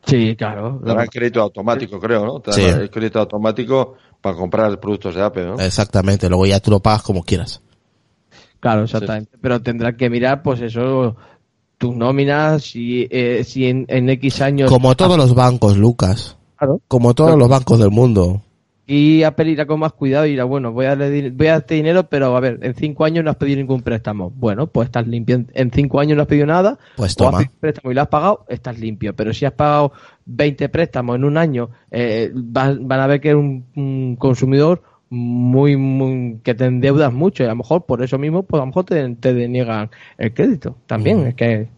Sí, 0.04 0.34
claro. 0.36 0.80
Te 0.82 0.88
darán 0.88 1.06
crédito 1.08 1.40
automático, 1.42 1.98
creo, 2.00 2.24
¿no? 2.24 2.40
Te 2.40 2.52
Sí. 2.52 2.62
el 2.62 2.90
crédito 2.90 3.20
automático 3.20 3.94
para 4.20 4.36
comprar 4.36 4.78
productos 4.80 5.14
de 5.14 5.22
Apple, 5.22 5.44
¿no? 5.46 5.54
Exactamente, 5.58 6.28
luego 6.28 6.46
ya 6.46 6.60
tú 6.60 6.70
lo 6.70 6.80
pagas 6.80 7.02
como 7.02 7.22
quieras. 7.22 7.62
Claro, 8.60 8.84
exactamente. 8.84 9.38
Pero 9.40 9.60
tendrán 9.62 9.96
que 9.96 10.10
mirar, 10.10 10.42
pues 10.42 10.60
eso, 10.60 11.16
tus 11.78 11.96
nóminas, 11.96 12.62
si, 12.62 13.08
eh, 13.10 13.42
si 13.44 13.66
en, 13.66 13.86
en 13.88 14.10
X 14.10 14.42
años. 14.42 14.70
Como 14.70 14.94
todos 14.94 15.16
los 15.16 15.34
bancos, 15.34 15.78
Lucas. 15.78 16.36
Claro. 16.58 16.80
Como 16.86 17.14
todos 17.14 17.38
los 17.38 17.48
bancos 17.48 17.78
del 17.78 17.90
mundo. 17.90 18.42
Y 18.92 19.22
Apple 19.22 19.48
irá 19.52 19.66
con 19.66 19.78
más 19.78 19.92
cuidado 19.92 20.26
y 20.26 20.30
dirá, 20.30 20.42
bueno, 20.42 20.72
voy 20.72 20.86
a, 20.86 20.96
voy 20.96 21.46
a 21.46 21.52
darte 21.52 21.76
dinero, 21.76 22.08
pero 22.08 22.34
a 22.36 22.40
ver, 22.40 22.58
en 22.62 22.74
cinco 22.74 23.04
años 23.04 23.22
no 23.22 23.30
has 23.30 23.36
pedido 23.36 23.58
ningún 23.58 23.82
préstamo. 23.82 24.30
Bueno, 24.30 24.66
pues 24.66 24.86
estás 24.86 25.06
limpio. 25.06 25.44
En- 25.54 25.70
cinco 25.70 26.00
años 26.00 26.16
no 26.16 26.22
has 26.22 26.28
pedido 26.28 26.46
nada. 26.46 26.76
Pues 26.96 27.12
o 27.12 27.12
has 27.12 27.16
toma. 27.16 27.38
pedido 27.38 27.52
un 27.54 27.60
préstamo 27.60 27.92
y 27.92 27.94
lo 27.94 28.00
has 28.02 28.08
pagado, 28.08 28.44
estás 28.48 28.80
limpio. 28.80 29.14
Pero 29.14 29.32
si 29.32 29.44
has 29.44 29.52
pagado 29.52 29.92
20 30.24 30.68
préstamos 30.70 31.14
en 31.14 31.22
un 31.24 31.36
año, 31.38 31.70
eh, 31.92 32.32
van, 32.34 32.88
van 32.88 32.98
a 32.98 33.06
ver 33.06 33.20
que 33.20 33.28
eres 33.28 33.40
un, 33.40 33.64
un 33.76 34.16
consumidor 34.16 34.82
muy, 35.08 35.76
muy, 35.76 36.40
que 36.42 36.56
te 36.56 36.64
endeudas 36.64 37.12
mucho 37.12 37.44
y 37.44 37.46
a 37.46 37.50
lo 37.50 37.56
mejor 37.56 37.86
por 37.86 38.02
eso 38.02 38.18
mismo, 38.18 38.42
pues 38.42 38.58
a 38.60 38.62
lo 38.64 38.66
mejor 38.66 38.86
te, 38.86 39.08
te 39.14 39.34
deniegan 39.34 39.90
el 40.18 40.34
crédito. 40.34 40.76
También, 40.88 41.28
es 41.28 41.34
que 41.36 41.68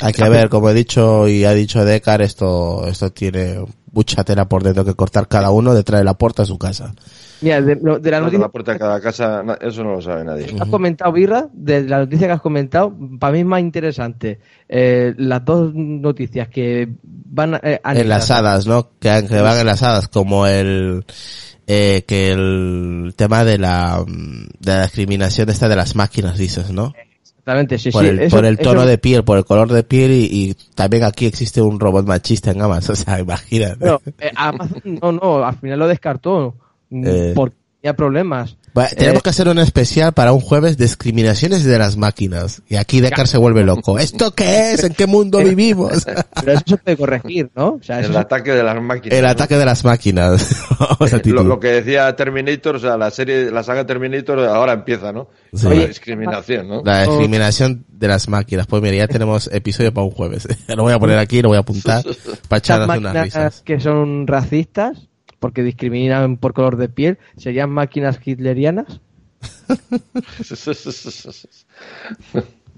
Hay 0.00 0.12
que 0.12 0.28
ver, 0.28 0.48
como 0.48 0.70
he 0.70 0.74
dicho 0.74 1.26
y 1.28 1.44
ha 1.44 1.52
dicho 1.52 1.84
Decar, 1.84 2.20
esto, 2.22 2.86
esto 2.86 3.10
tiene 3.12 3.64
mucha 3.92 4.24
tela 4.24 4.46
por 4.46 4.62
dentro 4.62 4.84
que 4.84 4.94
cortar 4.94 5.26
cada 5.26 5.50
uno 5.50 5.72
detrás 5.74 6.00
de 6.00 6.04
la 6.04 6.14
puerta 6.14 6.42
de 6.42 6.46
su 6.46 6.58
casa. 6.58 6.94
Mira, 7.40 7.60
de, 7.62 7.76
lo- 7.82 7.98
de 7.98 8.10
la 8.10 8.20
noticia 8.20 8.38
la 8.40 8.48
puerta 8.50 8.72
de 8.74 8.78
cada 8.78 9.00
casa, 9.00 9.42
eso 9.60 9.84
no 9.84 9.92
lo 9.92 10.02
sabe 10.02 10.24
nadie. 10.24 10.46
has 10.58 10.68
comentado, 10.68 11.12
Birra, 11.12 11.48
de 11.52 11.84
la 11.84 11.98
noticia 12.00 12.26
que 12.26 12.32
has 12.32 12.40
comentado, 12.40 12.94
para 13.18 13.32
mí 13.32 13.40
es 13.40 13.46
más 13.46 13.60
interesante 13.60 14.38
eh, 14.68 15.14
las 15.18 15.44
dos 15.44 15.72
noticias 15.74 16.48
que 16.48 16.88
van 17.02 17.58
eh, 17.62 17.80
enlazadas, 17.84 18.66
¿no? 18.66 18.90
Que, 18.98 19.24
que 19.28 19.40
van 19.40 19.58
enlazadas, 19.58 20.08
como 20.08 20.46
el 20.46 21.04
eh, 21.66 22.04
que 22.06 22.30
el 22.32 23.14
tema 23.16 23.44
de 23.44 23.58
la 23.58 24.02
mm, 24.06 24.46
de 24.60 24.72
la 24.72 24.82
discriminación 24.82 25.48
esta 25.50 25.68
de 25.68 25.76
las 25.76 25.94
máquinas, 25.96 26.38
dices, 26.38 26.70
¿no? 26.70 26.92
Exactamente, 27.46 27.78
sí, 27.78 27.90
por 27.92 28.02
sí. 28.02 28.08
el, 28.08 28.18
eso- 28.18 28.36
por 28.36 28.44
el 28.44 28.58
tono 28.58 28.80
eso- 28.80 28.88
de 28.90 28.98
piel, 28.98 29.22
por 29.22 29.38
el 29.38 29.44
color 29.44 29.70
de 29.72 29.84
piel 29.84 30.10
y, 30.10 30.24
y 30.50 30.54
también 30.74 31.04
aquí 31.04 31.26
existe 31.26 31.62
un 31.62 31.78
robot 31.78 32.04
machista 32.04 32.50
en 32.50 32.60
Amazon, 32.60 32.92
o 32.94 32.96
sea, 32.96 33.20
imagínate. 33.20 33.76
Pero, 33.78 34.02
eh, 34.18 34.32
Amazon, 34.34 34.82
no, 35.00 35.12
no, 35.12 35.44
al 35.44 35.56
final 35.56 35.78
lo 35.78 35.86
descartó. 35.86 36.56
Eh. 36.90 37.32
Porque 37.36 37.56
tenía 37.86 37.96
problemas. 37.96 38.56
Va, 38.76 38.88
tenemos 38.88 39.20
eh, 39.20 39.22
que 39.22 39.30
hacer 39.30 39.48
un 39.48 39.58
especial 39.58 40.12
para 40.12 40.32
un 40.32 40.40
jueves 40.40 40.76
discriminaciones 40.76 41.64
de 41.64 41.78
las 41.78 41.96
máquinas. 41.96 42.62
Y 42.68 42.76
aquí 42.76 43.00
Decar 43.00 43.26
se 43.28 43.38
vuelve 43.38 43.64
loco. 43.64 43.98
¿Esto 43.98 44.32
qué 44.32 44.72
es? 44.72 44.84
¿En 44.84 44.92
qué 44.92 45.06
mundo 45.06 45.38
vivimos? 45.38 46.04
Pero 46.40 46.52
eso 46.52 46.62
se 46.66 46.76
puede 46.76 46.96
corregir, 46.96 47.50
¿no? 47.54 47.74
O 47.74 47.82
sea, 47.82 48.00
eso 48.00 48.10
El 48.10 48.16
ataque 48.16 48.52
de 48.52 48.62
las 48.62 48.82
máquinas. 48.82 49.18
El 49.18 49.24
¿no? 49.24 49.30
ataque 49.30 49.56
de 49.56 49.64
las 49.64 49.84
máquinas. 49.84 50.64
Eh, 50.98 51.20
Lo, 51.26 51.60
que 51.60 51.68
decía 51.68 52.14
Terminator, 52.16 52.76
o 52.76 52.78
sea, 52.78 52.96
la 52.96 53.10
serie, 53.10 53.50
la 53.50 53.62
saga 53.62 53.86
Terminator 53.86 54.40
ahora 54.40 54.72
empieza, 54.72 55.12
¿no? 55.12 55.28
Sí. 55.52 55.66
Con 55.66 55.78
la 55.78 55.86
discriminación, 55.86 56.68
¿no? 56.68 56.82
La 56.84 57.04
discriminación 57.04 57.84
de 57.88 58.08
las 58.08 58.28
máquinas. 58.28 58.66
Pues 58.66 58.82
mira, 58.82 58.96
ya 58.96 59.08
tenemos 59.08 59.48
episodio 59.52 59.92
para 59.92 60.06
un 60.06 60.10
jueves. 60.10 60.48
Lo 60.68 60.82
voy 60.82 60.92
a 60.92 60.98
poner 60.98 61.18
aquí, 61.18 61.42
lo 61.42 61.48
voy 61.48 61.56
a 61.56 61.60
apuntar 61.60 62.04
para 62.48 62.98
unas 62.98 63.24
risas. 63.24 63.62
que 63.62 63.80
son 63.80 64.26
racistas, 64.26 65.08
porque 65.46 65.62
discriminan 65.62 66.38
por 66.38 66.54
color 66.54 66.76
de 66.76 66.88
piel, 66.88 67.18
¿serían 67.36 67.70
máquinas 67.70 68.18
hitlerianas? 68.24 69.00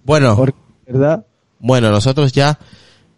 Bueno, 0.05 0.45
¿verdad? 0.87 1.25
bueno, 1.59 1.91
nosotros 1.91 2.33
ya 2.33 2.59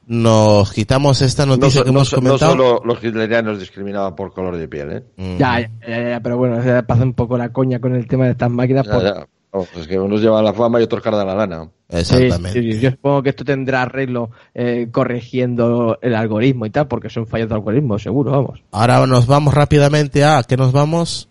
nos 0.06 0.72
quitamos 0.72 1.20
esta 1.22 1.46
No, 1.46 1.56
noticia 1.56 1.82
que 1.82 1.86
no 1.90 1.98
hemos 1.98 2.12
no 2.12 2.18
comentado. 2.18 2.52
solo 2.52 2.82
los 2.84 3.02
hitlerianos 3.02 3.58
discriminaban 3.58 4.14
por 4.14 4.32
color 4.32 4.56
de 4.56 4.68
piel, 4.68 4.92
¿eh? 4.92 5.02
Mm. 5.16 5.36
Ya, 5.38 5.60
ya, 5.60 5.70
ya, 5.88 6.08
ya, 6.10 6.20
pero 6.20 6.36
bueno, 6.38 6.62
se 6.62 6.82
pasa 6.84 7.02
un 7.02 7.14
poco 7.14 7.36
la 7.36 7.52
coña 7.52 7.80
con 7.80 7.94
el 7.96 8.06
tema 8.06 8.26
de 8.26 8.32
estas 8.32 8.50
máquinas. 8.50 8.86
Ya, 8.86 8.92
por- 8.92 9.28
ya. 9.52 9.58
Vamos, 9.58 9.68
es 9.76 9.86
que 9.86 9.98
unos 9.98 10.20
llevan 10.20 10.44
la 10.44 10.52
fama 10.52 10.80
y 10.80 10.84
otros 10.84 11.02
cargan 11.02 11.26
la 11.26 11.34
lana. 11.34 11.68
Exactamente. 11.88 12.52
Sí, 12.52 12.72
sí, 12.74 12.80
yo 12.80 12.90
supongo 12.90 13.22
que 13.22 13.30
esto 13.30 13.44
tendrá 13.44 13.82
arreglo 13.82 14.30
eh, 14.54 14.88
corrigiendo 14.92 15.98
el 16.02 16.14
algoritmo 16.14 16.66
y 16.66 16.70
tal, 16.70 16.86
porque 16.88 17.10
son 17.10 17.26
fallos 17.26 17.48
de 17.48 17.54
algoritmo, 17.56 17.98
seguro, 17.98 18.30
vamos. 18.30 18.62
Ahora 18.70 19.06
nos 19.06 19.26
vamos 19.26 19.52
rápidamente 19.54 20.22
a, 20.24 20.38
¿a 20.38 20.42
¿qué 20.44 20.56
nos 20.56 20.70
vamos? 20.72 21.28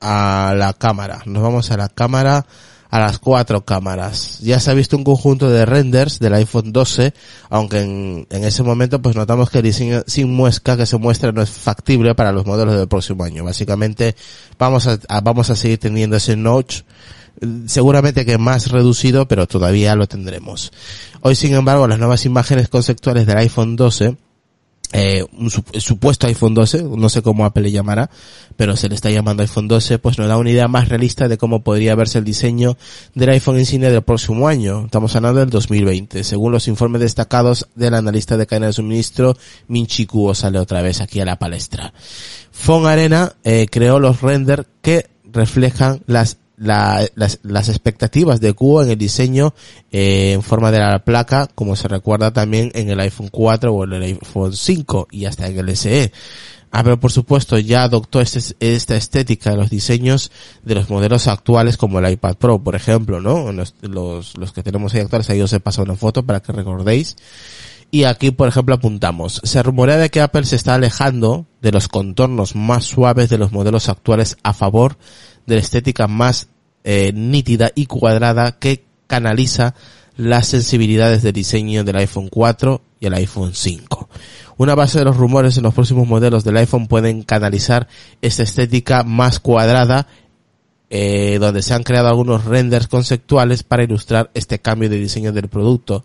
A 0.00 0.54
la 0.56 0.72
cámara. 0.74 1.20
Nos 1.26 1.42
vamos 1.42 1.70
a 1.70 1.76
la 1.76 1.88
cámara, 1.88 2.46
a 2.90 3.00
las 3.00 3.18
cuatro 3.18 3.64
cámaras. 3.64 4.40
Ya 4.40 4.60
se 4.60 4.70
ha 4.70 4.74
visto 4.74 4.96
un 4.96 5.04
conjunto 5.04 5.50
de 5.50 5.64
renders 5.66 6.18
del 6.20 6.34
iPhone 6.34 6.72
12, 6.72 7.12
aunque 7.50 7.80
en, 7.80 8.26
en 8.30 8.44
ese 8.44 8.62
momento 8.62 9.00
pues 9.02 9.16
notamos 9.16 9.50
que 9.50 9.58
el 9.58 9.64
diseño 9.64 10.02
sin 10.06 10.32
muesca 10.32 10.76
que 10.76 10.86
se 10.86 10.96
muestra 10.98 11.32
no 11.32 11.42
es 11.42 11.50
factible 11.50 12.14
para 12.14 12.32
los 12.32 12.46
modelos 12.46 12.76
del 12.76 12.88
próximo 12.88 13.24
año. 13.24 13.44
Básicamente 13.44 14.14
vamos 14.58 14.86
a, 14.86 14.98
a- 15.08 15.20
vamos 15.22 15.50
a 15.50 15.56
seguir 15.56 15.78
teniendo 15.78 16.16
ese 16.16 16.36
notch 16.36 16.82
seguramente 17.66 18.24
que 18.24 18.38
más 18.38 18.70
reducido, 18.70 19.28
pero 19.28 19.46
todavía 19.46 19.94
lo 19.94 20.06
tendremos. 20.06 20.72
Hoy, 21.20 21.34
sin 21.34 21.54
embargo, 21.54 21.86
las 21.86 21.98
nuevas 21.98 22.24
imágenes 22.24 22.68
conceptuales 22.68 23.26
del 23.26 23.38
iPhone 23.38 23.76
12 23.76 24.16
eh, 24.92 25.24
un 25.36 25.50
supuesto 25.50 26.28
iPhone 26.28 26.54
12, 26.54 26.84
no 26.84 27.08
sé 27.08 27.20
cómo 27.20 27.44
Apple 27.44 27.64
le 27.64 27.72
llamará, 27.72 28.08
pero 28.56 28.76
se 28.76 28.88
le 28.88 28.94
está 28.94 29.10
llamando 29.10 29.42
iPhone 29.42 29.66
12, 29.66 29.98
pues 29.98 30.16
nos 30.16 30.28
da 30.28 30.38
una 30.38 30.50
idea 30.50 30.68
más 30.68 30.88
realista 30.88 31.28
de 31.28 31.36
cómo 31.36 31.62
podría 31.62 31.96
verse 31.96 32.18
el 32.18 32.24
diseño 32.24 32.76
del 33.14 33.30
iPhone 33.30 33.58
insignia 33.58 33.90
del 33.90 34.02
próximo 34.02 34.46
año. 34.46 34.84
Estamos 34.84 35.14
hablando 35.16 35.40
del 35.40 35.50
2020. 35.50 36.22
Según 36.22 36.52
los 36.52 36.68
informes 36.68 37.00
destacados 37.00 37.68
del 37.74 37.94
analista 37.94 38.36
de 38.36 38.46
cadena 38.46 38.68
de 38.68 38.74
suministro, 38.74 39.36
Minchi 39.66 40.06
Kuo 40.06 40.34
sale 40.34 40.58
otra 40.58 40.82
vez 40.82 41.00
aquí 41.00 41.20
a 41.20 41.24
la 41.24 41.38
palestra. 41.38 41.92
Fon 42.52 42.86
Arena 42.86 43.32
eh, 43.42 43.66
creó 43.68 43.98
los 43.98 44.20
render 44.22 44.66
que 44.82 45.10
reflejan 45.24 46.02
las 46.06 46.38
la- 46.56 47.06
las, 47.14 47.38
las 47.42 47.68
expectativas 47.68 48.40
de 48.40 48.52
Kuo 48.52 48.82
en 48.82 48.90
el 48.90 48.98
diseño 48.98 49.54
eh, 49.90 50.32
en 50.32 50.42
forma 50.42 50.70
de 50.70 50.78
la 50.80 51.04
placa, 51.04 51.48
como 51.54 51.76
se 51.76 51.88
recuerda 51.88 52.32
también 52.32 52.70
en 52.74 52.88
el 52.90 53.00
iPhone 53.00 53.28
4 53.30 53.72
o 53.72 53.84
en 53.84 53.92
el 53.92 54.02
iPhone 54.02 54.52
5 54.54 55.08
y 55.10 55.24
hasta 55.26 55.46
en 55.46 55.58
el 55.58 55.76
SE. 55.76 56.12
Apple, 56.72 56.96
por 56.98 57.12
supuesto, 57.12 57.58
ya 57.58 57.84
adoptó 57.84 58.20
este, 58.20 58.40
esta 58.60 58.96
estética 58.96 59.50
de 59.50 59.56
los 59.56 59.70
diseños 59.70 60.30
de 60.62 60.74
los 60.74 60.90
modelos 60.90 61.26
actuales 61.26 61.76
como 61.76 61.98
el 62.00 62.10
iPad 62.12 62.34
Pro, 62.36 62.58
por 62.62 62.74
ejemplo, 62.74 63.20
¿no? 63.20 63.50
Los, 63.52 63.74
los, 63.80 64.36
los 64.36 64.52
que 64.52 64.62
tenemos 64.62 64.92
ahí 64.94 65.00
actuales, 65.00 65.30
ahí 65.30 65.40
os 65.40 65.52
he 65.52 65.60
pasado 65.60 65.84
una 65.84 65.96
foto 65.96 66.26
para 66.26 66.40
que 66.40 66.52
recordéis. 66.52 67.16
Y 67.92 68.02
aquí, 68.04 68.32
por 68.32 68.48
ejemplo, 68.48 68.74
apuntamos. 68.74 69.40
Se 69.44 69.62
rumorea 69.62 69.96
de 69.96 70.10
que 70.10 70.20
Apple 70.20 70.44
se 70.44 70.56
está 70.56 70.74
alejando 70.74 71.46
de 71.62 71.70
los 71.72 71.86
contornos 71.88 72.56
más 72.56 72.84
suaves 72.84 73.30
de 73.30 73.38
los 73.38 73.52
modelos 73.52 73.88
actuales 73.88 74.36
a 74.42 74.52
favor 74.52 74.98
de 75.46 75.54
la 75.54 75.60
estética 75.60 76.06
más 76.08 76.48
eh, 76.84 77.12
nítida 77.14 77.70
y 77.74 77.86
cuadrada 77.86 78.58
que 78.58 78.84
canaliza 79.06 79.74
las 80.16 80.46
sensibilidades 80.46 81.22
de 81.22 81.32
diseño 81.32 81.84
del 81.84 81.96
iPhone 81.96 82.28
4 82.28 82.80
y 83.00 83.06
el 83.06 83.14
iPhone 83.14 83.54
5. 83.54 84.08
Una 84.56 84.74
base 84.74 84.98
de 84.98 85.04
los 85.04 85.16
rumores 85.16 85.56
en 85.56 85.64
los 85.64 85.74
próximos 85.74 86.06
modelos 86.06 86.44
del 86.44 86.56
iPhone 86.56 86.86
pueden 86.86 87.22
canalizar 87.22 87.88
esta 88.22 88.42
estética 88.42 89.02
más 89.02 89.38
cuadrada 89.38 90.06
eh, 90.88 91.38
donde 91.40 91.62
se 91.62 91.74
han 91.74 91.82
creado 91.82 92.08
algunos 92.08 92.44
renders 92.44 92.86
conceptuales 92.86 93.64
para 93.64 93.82
ilustrar 93.82 94.30
este 94.34 94.60
cambio 94.60 94.88
de 94.88 94.98
diseño 94.98 95.32
del 95.32 95.48
producto. 95.48 96.04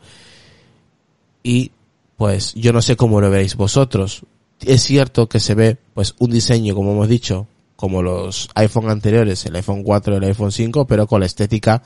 Y 1.43 1.71
pues 2.17 2.53
yo 2.55 2.73
no 2.73 2.81
sé 2.81 2.95
cómo 2.95 3.21
lo 3.21 3.29
veréis 3.29 3.55
vosotros. 3.55 4.23
Es 4.59 4.83
cierto 4.83 5.29
que 5.29 5.39
se 5.39 5.55
ve 5.55 5.77
pues 5.93 6.15
un 6.19 6.31
diseño, 6.31 6.75
como 6.75 6.91
hemos 6.91 7.07
dicho, 7.07 7.47
como 7.81 8.03
los 8.03 8.47
iPhone 8.53 8.91
anteriores, 8.91 9.43
el 9.47 9.55
iPhone 9.55 9.81
4 9.81 10.13
y 10.13 10.17
el 10.17 10.23
iPhone 10.25 10.51
5, 10.51 10.85
pero 10.85 11.07
con 11.07 11.21
la 11.21 11.25
estética 11.25 11.81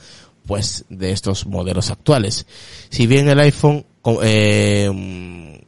pues 0.46 0.84
de 0.90 1.10
estos 1.10 1.46
modelos 1.46 1.90
actuales. 1.90 2.46
Si 2.90 3.06
bien 3.06 3.30
el 3.30 3.40
iPhone 3.40 3.86
eh, 4.22 5.62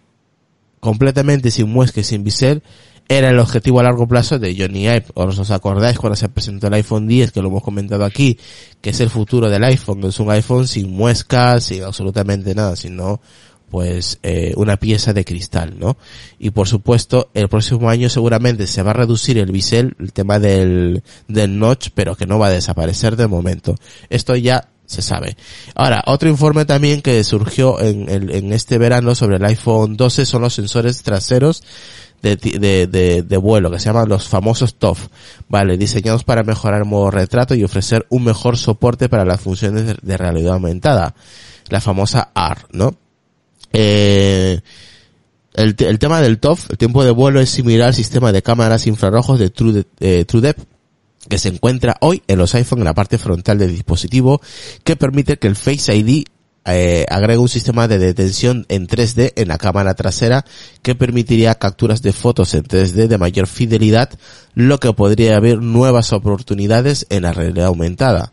completamente 0.81 1.51
sin 1.51 1.71
muesca 1.71 2.01
y 2.01 2.05
sin 2.05 2.25
bisel 2.25 2.63
era 3.09 3.31
el 3.31 3.39
objetivo 3.39 3.81
a 3.81 3.85
largo 3.85 4.07
plazo 4.07 4.39
de 4.39 4.55
Johnny 4.55 4.83
Ive. 4.83 5.07
¿Os 5.15 5.51
acordáis 5.51 5.99
cuando 5.99 6.15
se 6.15 6.29
presentó 6.29 6.67
el 6.67 6.75
iPhone 6.75 7.09
10, 7.09 7.33
que 7.33 7.41
lo 7.41 7.49
hemos 7.49 7.63
comentado 7.63 8.05
aquí, 8.05 8.39
que 8.83 8.91
es 8.91 9.01
el 9.01 9.09
futuro 9.09 9.49
del 9.49 9.65
iPhone? 9.65 10.05
Es 10.05 10.21
un 10.21 10.31
iPhone 10.31 10.69
sin 10.69 10.93
muesca, 10.93 11.59
sin 11.63 11.85
absolutamente 11.85 12.55
nada, 12.55 12.77
sino 12.77 13.23
pues 13.71 14.19
eh, 14.23 14.53
una 14.57 14.77
pieza 14.77 15.13
de 15.13 15.25
cristal, 15.25 15.79
¿no? 15.79 15.97
Y 16.39 16.51
por 16.51 16.69
supuesto, 16.69 17.31
el 17.35 17.49
próximo 17.49 17.89
año 17.91 18.09
seguramente 18.09 18.67
se 18.67 18.83
va 18.83 18.91
a 18.91 18.95
reducir 18.95 19.39
el 19.39 19.53
bisel, 19.53 19.95
el 19.99 20.13
tema 20.13 20.39
del, 20.39 21.03
del 21.27 21.59
notch, 21.59 21.89
pero 21.95 22.17
que 22.17 22.27
no 22.27 22.39
va 22.39 22.49
a 22.49 22.53
desaparecer 22.53 23.17
de 23.17 23.27
momento. 23.27 23.75
Esto 24.11 24.37
ya 24.37 24.69
se 24.89 25.03
sabe. 25.03 25.37
Ahora, 25.75 26.03
otro 26.07 26.31
informe 26.31 26.65
también 26.65 27.03
que 27.03 27.23
surgió 27.23 27.79
en, 27.81 28.09
en, 28.09 28.53
este 28.55 28.79
verano 28.79 29.15
sobre 29.15 29.37
el 29.37 29.45
iPhone 29.45 29.99
12 29.99 30.25
son 30.25 30.41
los 30.41 30.55
sensores 30.55 31.03
traseros 31.03 31.63
de, 32.23 32.37
de, 32.37 33.23
de, 33.23 33.37
vuelo, 33.37 33.71
que 33.71 33.79
se 33.79 33.87
llaman 33.87 34.09
los 34.09 34.29
famosos 34.29 34.77
TOF, 34.77 35.09
vale, 35.49 35.77
diseñados 35.77 36.25
para 36.25 36.43
mejorar 36.43 36.81
el 36.81 36.89
modo 36.89 37.11
retrato 37.11 37.55
y 37.55 37.65
ofrecer 37.65 38.07
un 38.09 38.25
mejor 38.25 38.57
soporte 38.57 39.09
para 39.09 39.25
las 39.25 39.41
funciones 39.41 39.97
de, 40.01 40.17
realidad 40.17 40.55
aumentada, 40.55 41.15
la 41.69 41.81
famosa 41.81 42.31
AR, 42.35 42.67
¿no? 42.73 42.95
Eh, 43.73 44.61
el, 45.55 45.99
tema 45.99 46.21
del 46.21 46.39
TOF, 46.39 46.71
el 46.71 46.79
tiempo 46.79 47.05
de 47.05 47.11
vuelo 47.11 47.41
es 47.41 47.51
similar 47.51 47.89
al 47.89 47.95
sistema 47.95 48.33
de 48.33 48.43
cámaras 48.43 48.87
infrarrojos 48.87 49.39
de 49.39 49.51
True, 49.51 49.85
TrueDepth, 50.25 50.67
que 51.29 51.39
se 51.39 51.49
encuentra 51.49 51.97
hoy 52.01 52.23
en 52.27 52.39
los 52.39 52.55
iPhone 52.55 52.81
en 52.81 52.85
la 52.85 52.95
parte 52.95 53.19
frontal 53.19 53.59
del 53.59 53.71
dispositivo, 53.71 54.41
que 54.85 54.97
permite 54.97 55.39
que 55.39 55.49
el 55.49 55.57
Face 55.57 55.95
ID 55.95 56.25
eh, 56.71 57.07
agrega 57.09 57.41
un 57.41 57.49
sistema 57.49 57.89
de 57.89 57.99
detención 57.99 58.67
en 58.69 58.87
3D 58.87 59.33
en 59.37 59.49
la 59.49 59.57
cámara 59.57 59.95
trasera 59.95 60.45
que 60.83 60.95
permitiría 60.95 61.55
capturas 61.55 62.03
de 62.03 62.13
fotos 62.13 62.53
en 62.53 62.65
3D 62.65 63.07
de 63.07 63.17
mayor 63.17 63.47
fidelidad, 63.47 64.11
lo 64.55 64.79
que 64.79 64.93
podría 64.93 65.37
haber 65.37 65.63
nuevas 65.63 66.13
oportunidades 66.13 67.07
en 67.09 67.23
la 67.23 67.33
realidad 67.33 67.67
aumentada. 67.67 68.33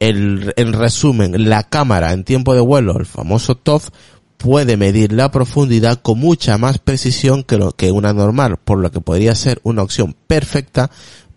En 0.00 0.72
resumen, 0.72 1.48
la 1.48 1.62
cámara 1.62 2.12
en 2.12 2.24
tiempo 2.24 2.54
de 2.54 2.60
vuelo, 2.60 2.98
el 2.98 3.06
famoso 3.06 3.54
TOF, 3.54 3.90
puede 4.42 4.76
medir 4.76 5.12
la 5.12 5.30
profundidad 5.30 6.02
con 6.02 6.18
mucha 6.18 6.58
más 6.58 6.78
precisión 6.78 7.44
que, 7.44 7.56
lo, 7.56 7.72
que 7.72 7.92
una 7.92 8.12
normal, 8.12 8.58
por 8.58 8.78
lo 8.78 8.90
que 8.90 9.00
podría 9.00 9.36
ser 9.36 9.60
una 9.62 9.82
opción 9.82 10.16
perfecta 10.26 10.90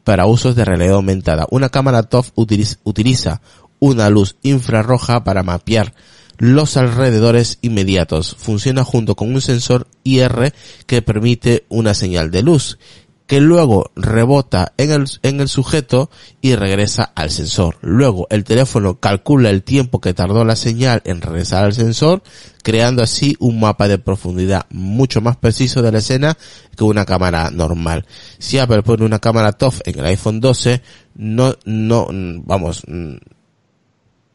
para 0.04 0.26
usos 0.26 0.56
de 0.56 0.66
realidad 0.66 0.96
aumentada. 0.96 1.46
Una 1.52 1.70
cámara 1.70 2.04
TOF 2.04 2.32
utiliza, 2.34 2.78
utiliza 2.84 3.42
una 3.80 4.10
luz 4.10 4.38
infrarroja 4.42 5.24
para 5.24 5.44
mapear 5.44 5.94
los 6.40 6.78
alrededores 6.78 7.60
inmediatos. 7.62 8.36
Funciona 8.40 8.84
junto 8.84 9.16
con 9.16 9.34
un 9.34 9.42
sensor 9.42 9.88
IR 10.04 10.54
que 10.88 11.04
permite 11.04 11.66
una 11.70 11.94
señal 11.94 12.32
de 12.32 12.42
luz 12.42 12.80
que 13.28 13.42
luego 13.42 13.92
rebota 13.96 14.74
en 14.78 14.92
el, 14.92 15.06
en 15.24 15.40
el 15.42 15.48
sujeto 15.48 16.10
y 16.42 16.56
regresa 16.56 17.12
al 17.16 17.32
sensor. 17.32 17.78
Luego 17.82 18.28
el 18.30 18.44
teléfono 18.44 19.00
calcula 19.00 19.50
el 19.50 19.64
tiempo 19.64 20.00
que 20.00 20.14
tardó 20.14 20.46
la 20.46 20.56
señal 20.56 21.02
en 21.06 21.22
regresar 21.22 21.66
al 21.66 21.74
sensor, 21.74 22.22
creando 22.64 23.02
así 23.02 23.36
un 23.40 23.60
mapa 23.60 23.88
de 23.88 23.98
profundidad 23.98 24.68
mucho 24.70 25.22
más 25.22 25.38
preciso 25.38 25.82
de 25.82 25.92
la 25.92 26.00
escena 26.00 26.38
que 26.76 26.84
una 26.84 27.06
cámara 27.06 27.50
normal. 27.50 28.06
Si 28.38 28.60
Apple 28.60 28.84
pone 28.84 29.06
una 29.06 29.20
cámara 29.20 29.54
TOF 29.54 29.82
en 29.86 30.00
el 30.00 30.06
iPhone 30.06 30.40
12, 30.40 30.82
no, 31.16 31.56
no, 31.66 32.08
vamos, 32.46 32.84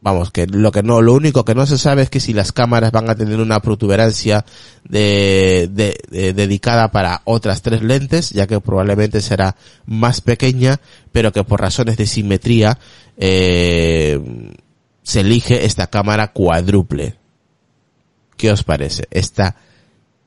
vamos, 0.00 0.30
que 0.30 0.46
lo 0.46 0.72
que 0.72 0.82
no, 0.82 1.02
lo 1.02 1.14
único 1.14 1.44
que 1.44 1.54
no 1.54 1.66
se 1.66 1.78
sabe 1.78 2.02
es 2.02 2.10
que 2.10 2.20
si 2.20 2.32
las 2.32 2.52
cámaras 2.52 2.92
van 2.92 3.10
a 3.10 3.14
tener 3.14 3.40
una 3.40 3.60
protuberancia 3.60 4.44
de, 4.88 5.68
de, 5.70 6.32
dedicada 6.32 6.90
para 6.90 7.22
otras 7.24 7.62
tres 7.62 7.82
lentes, 7.82 8.30
ya 8.30 8.46
que 8.46 8.60
probablemente 8.60 9.20
será 9.20 9.56
más 9.86 10.20
pequeña, 10.20 10.80
pero 11.12 11.32
que 11.32 11.44
por 11.44 11.60
razones 11.60 11.96
de 11.96 12.06
simetría 12.06 12.78
eh, 13.16 14.20
se 15.02 15.20
elige 15.20 15.64
esta 15.64 15.88
cámara 15.88 16.32
cuádruple. 16.32 17.16
¿Qué 18.36 18.50
os 18.50 18.64
parece? 18.64 19.06
Esta 19.10 19.56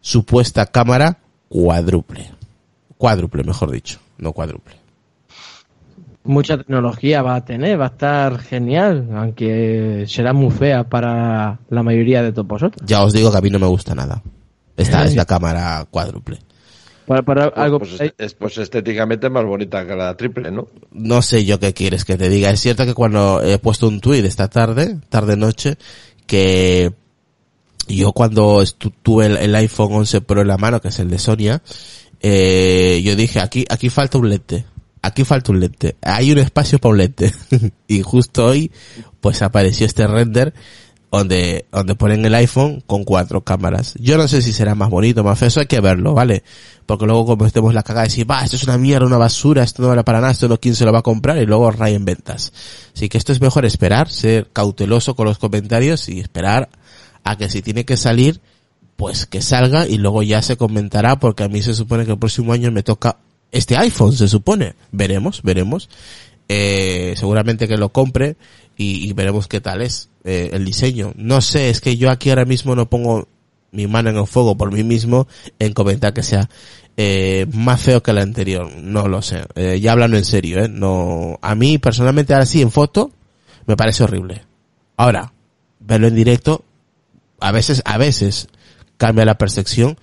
supuesta 0.01 0.67
cámara 0.67 1.17
cuádruple. 1.49 2.31
Cuádruple, 2.97 3.43
mejor 3.43 3.71
dicho, 3.71 3.99
no 4.17 4.33
cuádruple 4.33 4.82
mucha 6.23 6.57
tecnología 6.57 7.21
va 7.21 7.35
a 7.35 7.45
tener, 7.45 7.79
va 7.79 7.85
a 7.85 7.89
estar 7.89 8.39
genial, 8.39 9.09
aunque 9.15 10.05
será 10.07 10.33
muy 10.33 10.51
fea 10.51 10.83
para 10.83 11.59
la 11.69 11.83
mayoría 11.83 12.21
de 12.23 12.31
todos 12.31 12.47
vosotros. 12.47 12.87
Ya 12.87 13.03
os 13.03 13.13
digo 13.13 13.31
que 13.31 13.37
a 13.37 13.41
mí 13.41 13.49
no 13.49 13.59
me 13.59 13.67
gusta 13.67 13.93
nada. 13.95 14.21
Esta 14.77 15.03
es 15.05 15.15
la 15.15 15.25
cámara 15.25 15.85
cuádruple. 15.89 16.39
Para, 17.05 17.21
para 17.21 17.51
pues, 17.51 17.63
algo 17.63 17.79
pues, 17.79 18.13
es, 18.17 18.33
pues, 18.33 18.57
estéticamente 18.57 19.29
más 19.29 19.43
bonita 19.43 19.85
que 19.85 19.95
la 19.95 20.15
triple, 20.15 20.51
¿no? 20.51 20.69
No 20.91 21.21
sé 21.21 21.43
yo 21.43 21.59
qué 21.59 21.73
quieres 21.73 22.05
que 22.05 22.17
te 22.17 22.29
diga. 22.29 22.49
Es 22.49 22.61
cierto 22.61 22.85
que 22.85 22.93
cuando 22.93 23.41
he 23.43 23.59
puesto 23.59 23.87
un 23.87 23.99
tuit 23.99 24.23
esta 24.23 24.47
tarde, 24.47 24.97
tarde 25.09 25.35
noche, 25.35 25.77
que 26.25 26.93
yo 27.89 28.13
cuando 28.13 28.63
tuve 29.01 29.25
el, 29.25 29.55
iPhone 29.55 29.91
11 29.91 30.21
Pro 30.21 30.41
en 30.41 30.47
la 30.47 30.57
mano, 30.57 30.79
que 30.79 30.87
es 30.87 30.99
el 30.99 31.09
de 31.09 31.19
Sonia, 31.19 31.61
eh, 32.21 33.01
yo 33.03 33.17
dije, 33.17 33.41
aquí, 33.41 33.65
aquí 33.69 33.89
falta 33.89 34.17
un 34.17 34.29
lente 34.29 34.65
aquí 35.03 35.23
falta 35.23 35.51
un 35.51 35.59
lente. 35.59 35.97
Hay 36.01 36.31
un 36.31 36.39
espacio 36.39 36.79
para 36.79 36.91
un 36.93 36.97
lente. 36.97 37.31
y 37.87 38.01
justo 38.01 38.45
hoy, 38.45 38.71
pues 39.21 39.43
apareció 39.43 39.85
este 39.85 40.07
render 40.07 40.53
donde, 41.11 41.67
donde 41.71 41.93
ponen 41.93 42.25
el 42.25 42.33
iPhone 42.33 42.81
con 42.87 43.03
cuatro 43.03 43.43
cámaras. 43.43 43.93
Yo 43.99 44.17
no 44.17 44.27
sé 44.27 44.41
si 44.41 44.51
será 44.51 44.73
más 44.73 44.89
bonito, 44.89 45.23
más 45.23 45.37
feo, 45.37 45.49
eso 45.49 45.59
hay 45.59 45.67
que 45.67 45.79
verlo, 45.79 46.13
¿vale? 46.15 46.43
Porque 46.87 47.05
luego 47.05 47.25
cometemos 47.25 47.73
la 47.73 47.83
cagada 47.83 48.03
de 48.03 48.09
decir, 48.09 48.29
va, 48.29 48.43
esto 48.43 48.55
es 48.55 48.63
una 48.63 48.79
mierda, 48.79 49.05
una 49.05 49.17
basura, 49.17 49.61
esto 49.61 49.83
no 49.83 49.89
vale 49.89 50.03
para 50.03 50.21
nada, 50.21 50.31
esto 50.31 50.47
no, 50.47 50.59
¿quién 50.59 50.73
se 50.75 50.85
lo 50.85 50.91
va 50.91 50.99
a 50.99 51.03
comprar? 51.03 51.37
Y 51.37 51.45
luego 51.45 51.71
en 51.85 52.05
ventas. 52.05 52.51
Así 52.95 53.09
que 53.09 53.19
esto 53.19 53.31
es 53.31 53.41
mejor 53.41 53.65
esperar, 53.65 54.09
ser 54.09 54.49
cauteloso 54.51 55.15
con 55.15 55.27
los 55.27 55.37
comentarios 55.37 56.09
y 56.09 56.19
esperar 56.19 56.69
a 57.23 57.37
que 57.37 57.49
si 57.49 57.61
tiene 57.61 57.85
que 57.85 57.97
salir, 57.97 58.41
pues 58.95 59.27
que 59.27 59.41
salga 59.41 59.87
y 59.87 59.97
luego 59.97 60.23
ya 60.23 60.41
se 60.41 60.57
comentará 60.57 61.19
porque 61.19 61.43
a 61.43 61.47
mí 61.47 61.61
se 61.61 61.75
supone 61.75 62.05
que 62.05 62.11
el 62.11 62.19
próximo 62.19 62.53
año 62.53 62.71
me 62.71 62.81
toca 62.81 63.17
este 63.53 63.77
iPhone, 63.77 64.11
se 64.11 64.27
supone. 64.27 64.75
Veremos, 64.91 65.41
veremos. 65.43 65.89
Eh, 66.49 67.13
seguramente 67.15 67.69
que 67.69 67.77
lo 67.77 67.89
compre 67.89 68.35
y, 68.75 69.11
veremos 69.13 69.47
qué 69.47 69.61
tal 69.61 69.81
es 69.81 70.09
eh, 70.25 70.49
el 70.51 70.65
diseño. 70.65 71.13
No 71.15 71.39
sé, 71.39 71.69
es 71.69 71.79
que 71.79 71.95
yo 71.95 72.09
aquí 72.09 72.29
ahora 72.29 72.45
mismo 72.45 72.75
no 72.75 72.89
pongo 72.89 73.27
mi 73.71 73.87
mano 73.87 74.09
en 74.09 74.17
el 74.17 74.27
fuego 74.27 74.57
por 74.57 74.71
mí 74.71 74.83
mismo 74.83 75.27
en 75.59 75.73
comentar 75.73 76.13
que 76.13 76.23
sea 76.23 76.49
eh, 76.97 77.47
más 77.53 77.81
feo 77.81 78.03
que 78.03 78.11
el 78.11 78.17
anterior. 78.17 78.69
No 78.77 79.07
lo 79.07 79.21
sé. 79.21 79.43
Eh, 79.55 79.79
ya 79.79 79.93
hablando 79.93 80.17
en 80.17 80.25
serio, 80.25 80.63
¿eh? 80.63 80.67
No, 80.67 81.39
a 81.41 81.55
mí 81.55 81.77
personalmente 81.77 82.33
ahora 82.33 82.45
sí 82.45 82.61
en 82.61 82.71
foto 82.71 83.11
me 83.65 83.77
parece 83.77 84.03
horrible. 84.03 84.43
Ahora, 84.97 85.33
verlo 85.79 86.07
en 86.07 86.15
directo, 86.15 86.65
a 87.39 87.51
veces, 87.51 87.81
a 87.85 87.97
veces 87.97 88.47
cambia 88.97 89.25
la 89.25 89.37
percepción 89.37 89.97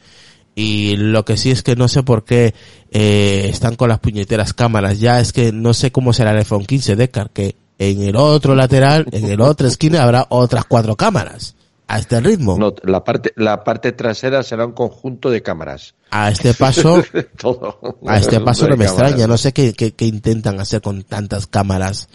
y 0.60 0.96
lo 0.96 1.24
que 1.24 1.38
sí 1.38 1.50
es 1.50 1.62
que 1.62 1.74
no 1.74 1.88
sé 1.88 2.02
por 2.02 2.22
qué 2.22 2.54
eh, 2.90 3.46
están 3.48 3.76
con 3.76 3.88
las 3.88 3.98
puñeteras 3.98 4.52
cámaras. 4.52 5.00
Ya 5.00 5.18
es 5.18 5.32
que 5.32 5.52
no 5.52 5.72
sé 5.72 5.90
cómo 5.90 6.12
será 6.12 6.32
el 6.32 6.36
iPhone 6.36 6.66
15 6.66 6.96
Decar, 6.96 7.30
que 7.30 7.56
en 7.78 8.02
el 8.02 8.14
otro 8.14 8.54
lateral, 8.54 9.06
en 9.10 9.24
el 9.24 9.40
otro 9.40 9.66
esquina 9.66 10.02
habrá 10.02 10.26
otras 10.28 10.66
cuatro 10.66 10.96
cámaras. 10.96 11.56
A 11.86 11.98
este 11.98 12.20
ritmo. 12.20 12.56
No, 12.58 12.74
la 12.84 13.02
parte, 13.02 13.32
la 13.36 13.64
parte 13.64 13.90
trasera 13.92 14.42
será 14.42 14.64
un 14.66 14.72
conjunto 14.72 15.30
de 15.30 15.42
cámaras. 15.42 15.94
A 16.10 16.30
este 16.30 16.52
paso, 16.54 17.02
a 18.06 18.18
este 18.18 18.38
paso 18.40 18.68
no 18.68 18.76
me 18.76 18.84
extraña. 18.84 19.26
No 19.26 19.38
sé 19.38 19.52
qué, 19.52 19.72
qué, 19.72 20.04
intentan 20.04 20.60
hacer 20.60 20.82
con 20.82 21.02
tantas 21.02 21.48
cámaras 21.48 22.08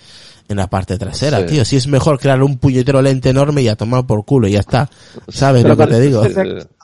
en 0.48 0.58
la 0.58 0.68
parte 0.68 0.98
trasera, 0.98 1.46
tío. 1.46 1.66
Si 1.66 1.76
es 1.76 1.88
mejor 1.88 2.20
crear 2.20 2.42
un 2.42 2.58
puñetero 2.58 3.02
lente 3.02 3.32
enorme 3.32 3.64
y 3.64 3.68
a 3.68 3.76
tomar 3.76 4.06
por 4.06 4.24
culo 4.24 4.48
y 4.48 4.52
ya 4.52 4.60
está. 4.60 4.90
¿Sabes 5.28 5.66
lo 5.66 5.76
que 5.76 5.88
te 5.88 6.00
digo? 6.00 6.24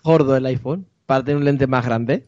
gordo 0.04 0.36
el 0.36 0.46
iPhone 0.48 0.91
para 1.12 1.26
tener 1.26 1.36
un 1.40 1.44
lente 1.44 1.68
más 1.68 1.84
grande? 1.84 2.26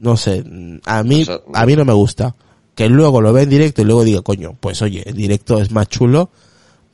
No 0.00 0.16
sé, 0.16 0.42
a 0.84 1.04
mí, 1.04 1.24
a 1.54 1.64
mí 1.64 1.76
no 1.76 1.84
me 1.84 1.92
gusta. 1.92 2.34
Que 2.74 2.88
luego 2.88 3.20
lo 3.20 3.32
ve 3.32 3.42
en 3.42 3.50
directo 3.50 3.82
y 3.82 3.84
luego 3.84 4.02
diga, 4.02 4.20
coño, 4.22 4.56
pues 4.58 4.82
oye, 4.82 5.08
en 5.08 5.14
directo 5.14 5.60
es 5.60 5.70
más 5.70 5.88
chulo. 5.88 6.30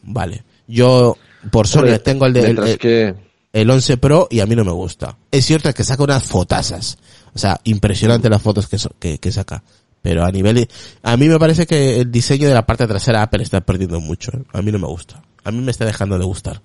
Vale. 0.02 0.44
Yo, 0.68 1.16
por 1.50 1.66
Sony, 1.66 1.98
tengo 2.04 2.26
el 2.26 2.34
de, 2.34 3.14
el, 3.54 3.70
11 3.70 3.96
Pro 3.96 4.28
y 4.30 4.40
a 4.40 4.46
mí 4.46 4.54
no 4.54 4.62
me 4.62 4.72
gusta. 4.72 5.16
Es 5.30 5.46
cierto 5.46 5.72
que 5.72 5.84
saca 5.84 6.02
unas 6.02 6.24
fotasas. 6.24 6.98
O 7.34 7.38
sea, 7.38 7.58
impresionante 7.64 8.28
las 8.28 8.42
fotos 8.42 8.68
que, 8.68 9.18
que, 9.18 9.32
saca. 9.32 9.62
Pero 10.02 10.22
a 10.22 10.30
nivel, 10.30 10.68
a 11.02 11.16
mí 11.16 11.30
me 11.30 11.38
parece 11.38 11.66
que 11.66 12.00
el 12.00 12.12
diseño 12.12 12.46
de 12.46 12.52
la 12.52 12.66
parte 12.66 12.86
trasera 12.86 13.22
Apple 13.22 13.42
está 13.42 13.62
perdiendo 13.62 14.00
mucho. 14.00 14.32
¿eh? 14.36 14.42
A 14.52 14.60
mí 14.60 14.70
no 14.70 14.78
me 14.78 14.86
gusta. 14.86 15.22
A 15.44 15.50
mí 15.50 15.62
me 15.62 15.70
está 15.70 15.86
dejando 15.86 16.18
de 16.18 16.26
gustar. 16.26 16.60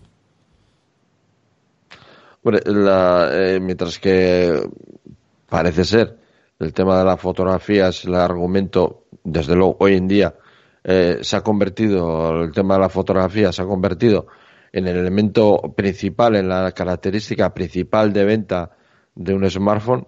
Bueno, 2.50 2.84
la, 2.84 3.30
eh, 3.32 3.60
mientras 3.60 4.00
que 4.00 4.60
parece 5.48 5.86
ser 5.86 6.18
el 6.58 6.74
tema 6.74 6.98
de 6.98 7.06
las 7.06 7.22
fotografías, 7.22 8.06
el 8.06 8.16
argumento, 8.16 9.04
desde 9.24 9.54
luego 9.56 9.78
hoy 9.82 9.98
en 9.98 10.08
día 10.08 10.34
eh, 10.84 11.20
se 11.22 11.36
ha 11.36 11.42
convertido, 11.42 12.42
el 12.42 12.52
tema 12.52 12.74
de 12.74 12.80
la 12.80 12.90
fotografía 12.90 13.52
se 13.52 13.62
ha 13.62 13.66
convertido 13.66 14.26
en 14.72 14.88
el 14.88 14.98
elemento 14.98 15.62
principal, 15.78 16.38
en 16.38 16.50
la 16.50 16.72
característica 16.72 17.54
principal 17.54 18.14
de 18.14 18.26
venta 18.26 18.72
de 19.14 19.36
un 19.36 19.48
smartphone, 19.48 20.08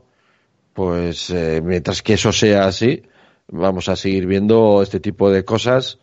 pues 0.74 1.30
eh, 1.30 1.62
mientras 1.64 2.02
que 2.02 2.14
eso 2.14 2.32
sea 2.32 2.66
así, 2.66 3.04
vamos 3.50 3.88
a 3.88 3.96
seguir 3.96 4.26
viendo 4.26 4.82
este 4.82 5.00
tipo 5.00 5.30
de 5.30 5.46
cosas 5.46 6.00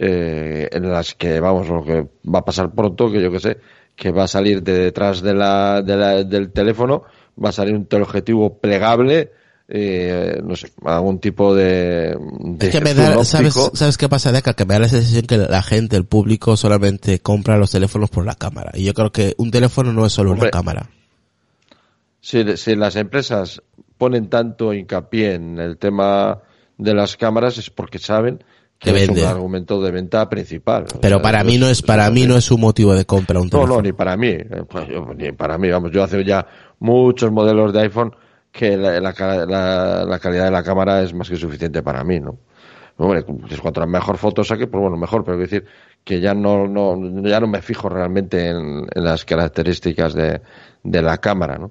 en 0.00 0.92
las 0.92 1.16
que, 1.16 1.40
vamos, 1.40 1.68
lo 1.68 1.84
que 1.84 2.06
va 2.24 2.38
a 2.38 2.44
pasar 2.44 2.72
pronto, 2.72 3.10
que 3.10 3.20
yo 3.20 3.32
que 3.32 3.40
sé, 3.40 3.58
que 3.98 4.12
va 4.12 4.24
a 4.24 4.28
salir 4.28 4.62
de 4.62 4.72
detrás 4.78 5.20
de 5.22 5.34
la, 5.34 5.82
de 5.82 5.96
la- 5.96 6.22
del 6.24 6.52
teléfono, 6.52 7.02
va 7.42 7.48
a 7.48 7.52
salir 7.52 7.74
un 7.74 7.86
teleobjetivo 7.86 8.58
plegable, 8.58 9.32
eh, 9.68 10.40
no 10.42 10.54
sé, 10.56 10.70
algún 10.84 11.18
tipo 11.18 11.52
de, 11.54 12.16
de 12.40 12.66
Es 12.68 12.72
que 12.72 12.80
me 12.80 12.94
da, 12.94 13.22
¿sabes. 13.24 13.54
¿sabes 13.74 13.98
qué 13.98 14.08
pasa, 14.08 14.30
Deca? 14.32 14.54
Que 14.54 14.64
me 14.64 14.74
da 14.74 14.80
la 14.80 14.88
sensación 14.88 15.26
que 15.26 15.36
la 15.36 15.62
gente, 15.62 15.96
el 15.96 16.06
público, 16.06 16.56
solamente 16.56 17.18
compra 17.18 17.58
los 17.58 17.72
teléfonos 17.72 18.08
por 18.08 18.24
la 18.24 18.36
cámara. 18.36 18.70
Y 18.74 18.84
yo 18.84 18.94
creo 18.94 19.10
que 19.10 19.34
un 19.36 19.50
teléfono 19.50 19.92
no 19.92 20.06
es 20.06 20.12
solo 20.12 20.30
Hombre, 20.30 20.44
una 20.44 20.50
cámara. 20.52 20.88
si, 22.20 22.56
si 22.56 22.76
las 22.76 22.96
empresas 22.96 23.60
ponen 23.98 24.28
tanto 24.28 24.72
hincapié 24.72 25.34
en 25.34 25.58
el 25.58 25.76
tema 25.76 26.38
de 26.76 26.94
las 26.94 27.16
cámaras 27.16 27.58
es 27.58 27.68
porque 27.70 27.98
saben 27.98 28.44
que 28.78 28.92
Que 28.92 28.96
es 29.02 29.06
vende. 29.08 29.22
un 29.22 29.28
argumento 29.28 29.82
de 29.82 29.90
venta 29.90 30.28
principal. 30.28 30.84
O 30.94 31.00
Pero 31.00 31.16
sea, 31.16 31.22
para 31.22 31.42
mí 31.44 31.58
no 31.58 31.68
es, 31.68 31.82
para 31.82 32.08
mí 32.10 32.26
no 32.26 32.36
es 32.36 32.50
un 32.50 32.60
motivo 32.60 32.94
de 32.94 33.04
compra 33.04 33.40
un 33.40 33.46
No, 33.46 33.50
teléfono. 33.50 33.74
no, 33.76 33.82
ni 33.82 33.92
para 33.92 34.16
mí. 34.16 34.28
eh, 34.28 34.62
pues 34.68 34.86
yo- 34.88 35.12
ni 35.16 35.32
para 35.32 35.58
mí, 35.58 35.68
vamos, 35.68 35.90
yo 35.90 36.02
hace 36.02 36.24
ya 36.24 36.46
muchos 36.78 37.30
modelos 37.32 37.72
de 37.72 37.80
iPhone 37.82 38.14
que 38.52 38.76
la, 38.76 39.00
la 39.00 39.12
la- 39.46 40.04
la 40.04 40.18
calidad 40.18 40.44
de 40.44 40.50
la 40.52 40.62
cámara 40.62 41.02
es 41.02 41.12
más 41.12 41.28
que 41.28 41.36
suficiente 41.36 41.82
para 41.82 42.04
mí, 42.04 42.20
¿no? 42.20 42.38
Hombre, 43.00 43.22
pues 43.22 43.60
cuanto 43.60 43.86
mejor 43.86 44.16
fotos 44.16 44.48
saque, 44.48 44.66
pues 44.66 44.80
bueno, 44.80 44.96
mejor, 44.96 45.22
pero 45.24 45.36
quiero 45.36 45.50
decir 45.50 45.64
que 46.02 46.20
ya 46.20 46.34
no, 46.34 46.66
no, 46.66 46.96
ya 47.28 47.38
no 47.38 47.46
me 47.46 47.62
fijo 47.62 47.88
realmente 47.88 48.48
en, 48.48 48.86
en 48.92 49.04
las 49.04 49.24
características 49.24 50.14
de, 50.14 50.40
de 50.82 51.02
la 51.02 51.18
cámara, 51.18 51.58
¿no? 51.58 51.70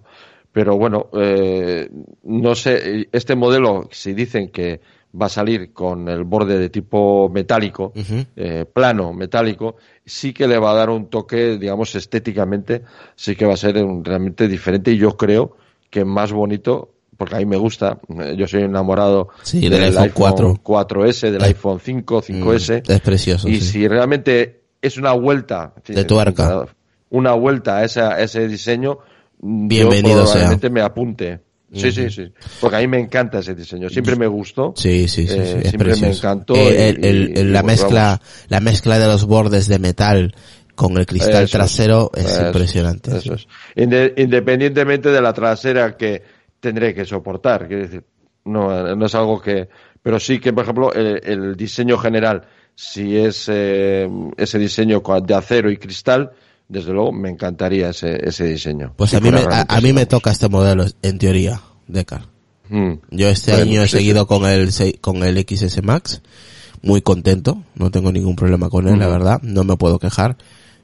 Pero 0.54 0.78
bueno, 0.78 1.08
eh, 1.14 1.90
no 2.24 2.56
sé, 2.56 3.08
este 3.12 3.36
modelo, 3.36 3.90
si 3.92 4.14
dicen 4.14 4.50
que 4.52 4.80
va 5.20 5.28
a 5.28 5.30
salir 5.30 5.74
con 5.74 6.08
el 6.10 6.24
borde 6.26 6.58
de 6.60 6.70
tipo 6.70 7.30
metálico, 7.30 7.94
eh, 8.36 8.66
plano, 8.72 9.14
metálico, 9.14 9.76
sí 10.06 10.34
que 10.34 10.48
le 10.48 10.58
va 10.60 10.72
a 10.72 10.76
dar 10.76 10.90
un 10.90 11.08
toque, 11.08 11.58
digamos, 11.58 11.96
estéticamente, 11.96 12.84
sí 13.16 13.36
que 13.36 13.46
va 13.46 13.54
a 13.54 13.58
ser 13.58 13.84
un- 13.84 14.04
realmente 14.04 14.48
diferente 14.48 14.92
y 14.92 14.98
yo 14.98 15.16
creo 15.18 15.56
que 15.90 16.04
más 16.06 16.32
bonito, 16.32 16.92
porque 17.18 17.36
a 17.36 17.40
mí 17.40 17.46
me 17.46 17.58
gusta, 17.58 17.98
eh, 18.20 18.36
yo 18.38 18.48
soy 18.48 18.64
enamorado 18.64 19.30
Sí, 19.42 19.68
del 19.70 19.98
iPhone 19.98 20.12
4. 20.14 20.56
4S, 20.62 21.32
del 21.32 21.42
Eh, 21.42 21.46
iPhone 21.48 21.80
5, 21.80 22.22
5S, 22.22 22.84
Mm, 22.88 22.92
es 22.92 23.02
precioso. 23.02 23.48
y 23.50 23.56
sí. 23.56 23.62
si 23.72 23.88
realmente 23.88 24.62
es 24.82 24.98
una 24.98 25.14
vuelta, 25.14 25.74
De 25.88 26.04
tuerca. 26.06 26.66
una 27.10 27.34
vuelta 27.34 27.78
a, 27.78 27.86
esa- 27.86 28.14
a 28.14 28.22
ese 28.22 28.48
diseño, 28.48 29.00
Bienvenido 29.40 30.20
yo 30.22 30.26
sea. 30.26 30.34
probablemente 30.34 30.70
me 30.70 30.82
apunte. 30.82 31.40
Sí, 31.74 31.92
sí, 31.92 32.10
sí. 32.10 32.32
Porque 32.62 32.78
a 32.78 32.80
mí 32.80 32.88
me 32.88 33.00
encanta 33.00 33.40
ese 33.40 33.54
diseño. 33.54 33.90
Siempre 33.90 34.16
me 34.16 34.28
gustó. 34.28 34.74
Sí, 34.78 35.08
sí, 35.08 35.28
sí, 35.28 35.34
sí, 35.34 35.40
Eh, 35.40 35.60
es 35.64 35.70
siempre 35.70 35.96
me 35.98 36.10
encantó. 36.12 36.56
Eh, 36.56 36.90
el- 36.90 37.04
el- 37.06 37.30
y- 37.30 37.40
el- 37.40 37.48
y 37.48 37.52
la 37.52 37.62
bueno, 37.62 37.66
mezcla, 37.82 38.04
vamos. 38.04 38.20
la 38.48 38.60
mezcla 38.62 39.00
de 39.00 39.06
los 39.08 39.26
bordes 39.26 39.68
de 39.68 39.78
metal 39.80 40.34
con 40.76 40.98
el 40.98 41.06
cristal 41.06 41.44
Eso 41.44 41.58
trasero 41.58 42.12
es, 42.16 42.26
eso, 42.26 42.46
impresionante. 42.48 43.18
eso 43.18 43.34
es. 43.34 43.48
Inde- 43.76 44.14
independientemente 44.18 45.10
de 45.10 45.22
la 45.22 45.34
trasera 45.34 45.98
que 45.98 46.24
tendré 46.60 46.94
que 46.94 47.04
soportar, 47.04 47.68
quiero 47.68 47.84
decir, 47.84 48.04
no, 48.46 48.96
no 48.96 49.06
es 49.06 49.16
algo 49.16 49.42
que, 49.42 49.68
pero 50.02 50.20
sí 50.20 50.40
que, 50.40 50.54
por 50.54 50.64
ejemplo, 50.64 50.94
el, 50.94 51.20
el 51.24 51.56
diseño 51.58 51.98
general, 51.98 52.44
si 52.76 53.18
es 53.18 53.48
eh, 53.52 54.08
ese 54.38 54.58
diseño 54.60 55.02
de 55.24 55.34
acero 55.36 55.70
y 55.70 55.78
cristal, 55.78 56.32
desde 56.70 56.92
luego 56.92 57.12
me 57.12 57.30
encantaría 57.30 57.90
ese, 57.90 58.18
ese 58.28 58.46
diseño. 58.46 58.94
Pues 58.96 59.14
a 59.14 59.20
mí, 59.20 59.32
me, 59.32 59.40
a, 59.40 59.66
a 59.68 59.82
mí 59.82 59.94
me 59.94 60.06
toca 60.06 60.32
este 60.32 60.50
modelo, 60.50 60.86
en 61.02 61.18
teoría, 61.18 61.62
Decar. 61.88 62.28
Mm. 62.70 62.94
Yo 63.12 63.30
este 63.30 63.54
año 63.54 63.82
he 63.82 63.88
sí, 63.88 63.98
seguido 63.98 64.28
con 64.28 64.46
el 64.46 64.70
con 65.00 65.24
el 65.24 65.38
XS 65.48 65.82
Max, 65.84 66.22
muy 66.82 67.02
contento, 67.02 67.64
no 67.76 67.92
tengo 67.92 68.12
ningún 68.12 68.36
problema 68.36 68.70
con 68.70 68.88
él, 68.90 69.00
la 69.00 69.08
Ujú. 69.08 69.14
verdad, 69.18 69.40
no 69.42 69.64
me 69.64 69.78
puedo 69.78 70.00
quejar. 70.00 70.36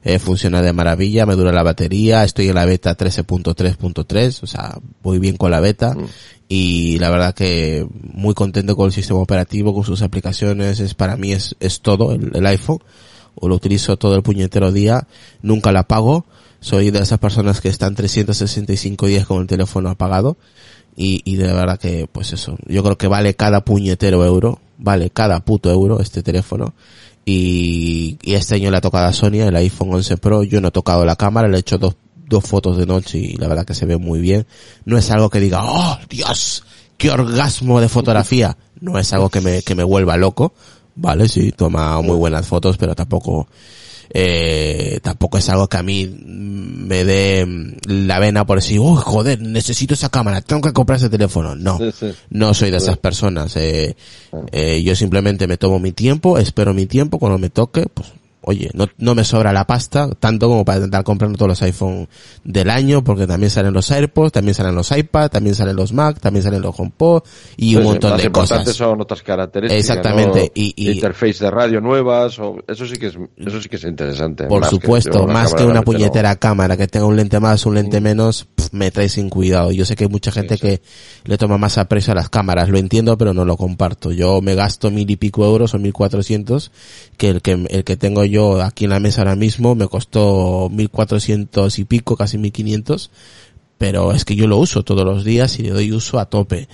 Eh, 0.06 0.18
funciona 0.18 0.60
de 0.60 0.72
maravilla, 0.74 1.24
me 1.24 1.34
dura 1.34 1.50
la 1.52 1.62
batería, 1.62 2.24
estoy 2.24 2.48
en 2.48 2.54
la 2.56 2.66
beta 2.66 2.94
13.3.3, 2.94 4.42
o 4.42 4.46
sea, 4.46 4.78
voy 5.02 5.18
bien 5.18 5.36
con 5.36 5.50
la 5.50 5.60
beta 5.60 5.94
Mm. 5.94 6.04
y 6.48 6.98
la 6.98 7.10
verdad 7.10 7.34
que 7.34 7.86
muy 8.12 8.34
contento 8.34 8.76
con 8.76 8.86
el 8.86 8.92
sistema 8.92 9.20
operativo, 9.20 9.72
con 9.74 9.84
sus 9.84 10.02
aplicaciones, 10.02 10.80
es 10.80 10.94
para 10.94 11.16
mí 11.16 11.32
es, 11.32 11.56
es 11.60 11.80
todo 11.80 12.12
el, 12.12 12.32
el 12.34 12.46
iPhone, 12.46 12.80
o 13.34 13.48
lo 13.48 13.54
utilizo 13.54 13.96
todo 13.96 14.14
el 14.16 14.22
puñetero 14.22 14.72
día, 14.72 15.06
nunca 15.42 15.72
la 15.72 15.80
apago, 15.80 16.26
soy 16.60 16.90
de 16.90 17.00
esas 17.00 17.18
personas 17.18 17.60
que 17.60 17.68
están 17.68 17.94
365 17.94 19.06
días 19.06 19.26
con 19.26 19.42
el 19.42 19.46
teléfono 19.46 19.90
apagado 19.90 20.36
y, 20.96 21.22
y 21.24 21.36
de 21.36 21.52
verdad 21.52 21.78
que 21.78 22.08
pues 22.10 22.32
eso, 22.32 22.56
yo 22.66 22.82
creo 22.82 22.96
que 22.96 23.08
vale 23.08 23.34
cada 23.34 23.64
puñetero 23.64 24.24
euro, 24.24 24.60
vale 24.78 25.10
cada 25.10 25.40
puto 25.40 25.70
euro 25.70 26.00
este 26.00 26.22
teléfono. 26.22 26.74
Y, 27.26 28.18
y 28.22 28.34
este 28.34 28.56
año 28.56 28.70
le 28.70 28.76
ha 28.76 28.82
tocado 28.82 29.06
a 29.06 29.12
Sony 29.12 29.40
el 29.40 29.56
iPhone 29.56 29.94
11 29.94 30.18
Pro, 30.18 30.42
yo 30.42 30.60
no 30.60 30.68
he 30.68 30.72
tocado 30.72 31.04
la 31.04 31.16
cámara, 31.16 31.48
le 31.48 31.56
he 31.56 31.60
hecho 31.60 31.78
dos, 31.78 31.96
dos 32.28 32.44
fotos 32.44 32.76
de 32.76 32.86
noche 32.86 33.18
y 33.18 33.36
la 33.36 33.48
verdad 33.48 33.64
que 33.64 33.74
se 33.74 33.86
ve 33.86 33.96
muy 33.96 34.20
bien, 34.20 34.46
no 34.84 34.98
es 34.98 35.10
algo 35.10 35.30
que 35.30 35.40
diga, 35.40 35.60
oh 35.62 35.98
Dios, 36.08 36.64
qué 36.98 37.10
orgasmo 37.10 37.80
de 37.80 37.88
fotografía, 37.88 38.56
no 38.80 38.98
es 38.98 39.12
algo 39.12 39.30
que 39.30 39.40
me, 39.40 39.62
que 39.62 39.74
me 39.74 39.84
vuelva 39.84 40.16
loco, 40.16 40.52
vale, 40.96 41.28
sí, 41.28 41.52
toma 41.52 42.00
muy 42.00 42.16
buenas 42.16 42.46
fotos, 42.46 42.76
pero 42.76 42.94
tampoco, 42.94 43.48
eh, 44.10 45.00
tampoco 45.02 45.38
es 45.38 45.48
algo 45.48 45.68
que 45.68 45.76
a 45.76 45.82
mí 45.82 46.06
me 46.06 47.04
dé 47.04 47.44
mm, 47.46 47.76
la 48.06 48.18
vena 48.18 48.46
por 48.46 48.58
decir, 48.58 48.78
oh, 48.80 48.94
joder, 48.96 49.40
necesito 49.40 49.94
esa 49.94 50.08
cámara, 50.10 50.40
tengo 50.40 50.62
que 50.62 50.72
comprar 50.72 50.98
ese 50.98 51.08
teléfono. 51.08 51.54
No, 51.56 51.78
Sí, 51.78 51.90
sí. 51.98 52.12
no 52.30 52.54
soy 52.54 52.70
de 52.70 52.76
esas 52.76 52.98
personas. 52.98 53.56
Eh, 53.56 53.96
eh, 54.52 54.82
yo 54.82 54.94
simplemente 54.94 55.46
me 55.46 55.56
tomo 55.56 55.78
mi 55.78 55.92
tiempo, 55.92 56.38
espero 56.38 56.74
mi 56.74 56.86
tiempo, 56.86 57.18
cuando 57.18 57.38
me 57.38 57.50
toque, 57.50 57.86
pues, 57.92 58.08
oye, 58.44 58.70
no, 58.74 58.86
no 58.98 59.14
me 59.14 59.24
sobra 59.24 59.52
la 59.52 59.66
pasta, 59.66 60.08
tanto 60.18 60.48
como 60.48 60.64
para 60.64 60.78
intentar 60.78 61.04
comprando 61.04 61.36
todos 61.36 61.48
los 61.50 61.62
iPhone 61.62 62.08
del 62.44 62.70
año, 62.70 63.02
porque 63.04 63.26
también 63.26 63.50
salen 63.50 63.72
los 63.72 63.90
AirPods, 63.90 64.32
también 64.32 64.54
salen 64.54 64.74
los 64.74 64.90
iPad, 64.96 65.30
también 65.30 65.54
salen 65.54 65.76
los 65.76 65.92
Mac, 65.92 66.20
también 66.20 66.42
salen 66.42 66.62
los 66.62 66.78
HomePod 66.78 67.22
y 67.56 67.76
un 67.76 67.84
montón 67.84 68.16
de 68.16 68.30
cosas. 68.30 68.68
son 68.74 69.00
otras 69.00 69.22
características. 69.22 69.78
Exactamente, 69.80 70.40
¿no? 70.40 70.52
y- 70.54 70.72
y- 70.76 70.90
interface 70.92 71.44
de 71.44 71.50
radio 71.50 71.80
nuevas, 71.80 72.38
o 72.38 72.56
eso 72.68 72.86
sí 72.86 72.96
que 72.96 73.06
es, 73.08 73.18
eso 73.36 73.60
sí 73.60 73.68
que 73.68 73.76
es 73.76 73.84
interesante. 73.84 74.44
Por 74.44 74.60
más 74.60 74.70
supuesto, 74.70 75.26
más 75.26 75.54
que 75.54 75.64
una 75.64 75.74
no. 75.80 75.82
puñetera 75.82 76.36
cámara, 76.36 76.76
que 76.76 76.86
tenga 76.86 77.06
un 77.06 77.16
lente 77.16 77.40
más, 77.40 77.64
un 77.66 77.74
lente 77.74 78.00
menos, 78.00 78.46
pf, 78.54 78.70
me 78.72 78.90
trae 78.90 79.08
sin 79.08 79.30
cuidado. 79.30 79.72
Yo 79.72 79.84
sé 79.84 79.96
que 79.96 80.04
hay 80.04 80.10
mucha 80.10 80.30
gente 80.32 80.58
que 80.58 80.82
le 81.24 81.38
toma 81.38 81.58
más 81.58 81.78
aprecio 81.78 82.12
a 82.12 82.16
las 82.16 82.28
cámaras, 82.28 82.68
lo 82.68 82.78
entiendo, 82.78 83.16
pero 83.16 83.32
no 83.34 83.44
lo 83.44 83.56
comparto. 83.56 84.12
Yo 84.12 84.40
me 84.42 84.54
gasto 84.54 84.90
mil 84.90 85.08
y 85.10 85.16
pico 85.16 85.44
euros 85.44 85.74
o 85.74 85.78
mil 85.78 85.92
cuatrocientos, 85.92 86.70
que 87.16 87.28
el 87.30 87.42
que, 87.42 87.52
el 87.70 87.84
que 87.84 87.96
tengo 87.96 88.24
yo 88.24 88.33
aquí 88.62 88.84
en 88.84 88.90
la 88.90 89.00
mesa 89.00 89.22
ahora 89.22 89.36
mismo 89.36 89.74
me 89.74 89.88
costó 89.88 90.68
mil 90.70 90.90
cuatrocientos 90.90 91.78
y 91.78 91.84
pico, 91.84 92.16
casi 92.16 92.38
mil 92.38 92.52
quinientos, 92.52 93.10
pero 93.78 94.12
es 94.12 94.24
que 94.24 94.36
yo 94.36 94.46
lo 94.46 94.58
uso 94.58 94.82
todos 94.82 95.04
los 95.04 95.24
días 95.24 95.58
y 95.58 95.62
le 95.62 95.70
doy 95.70 95.92
uso 95.92 96.18
a 96.18 96.26
tope. 96.26 96.68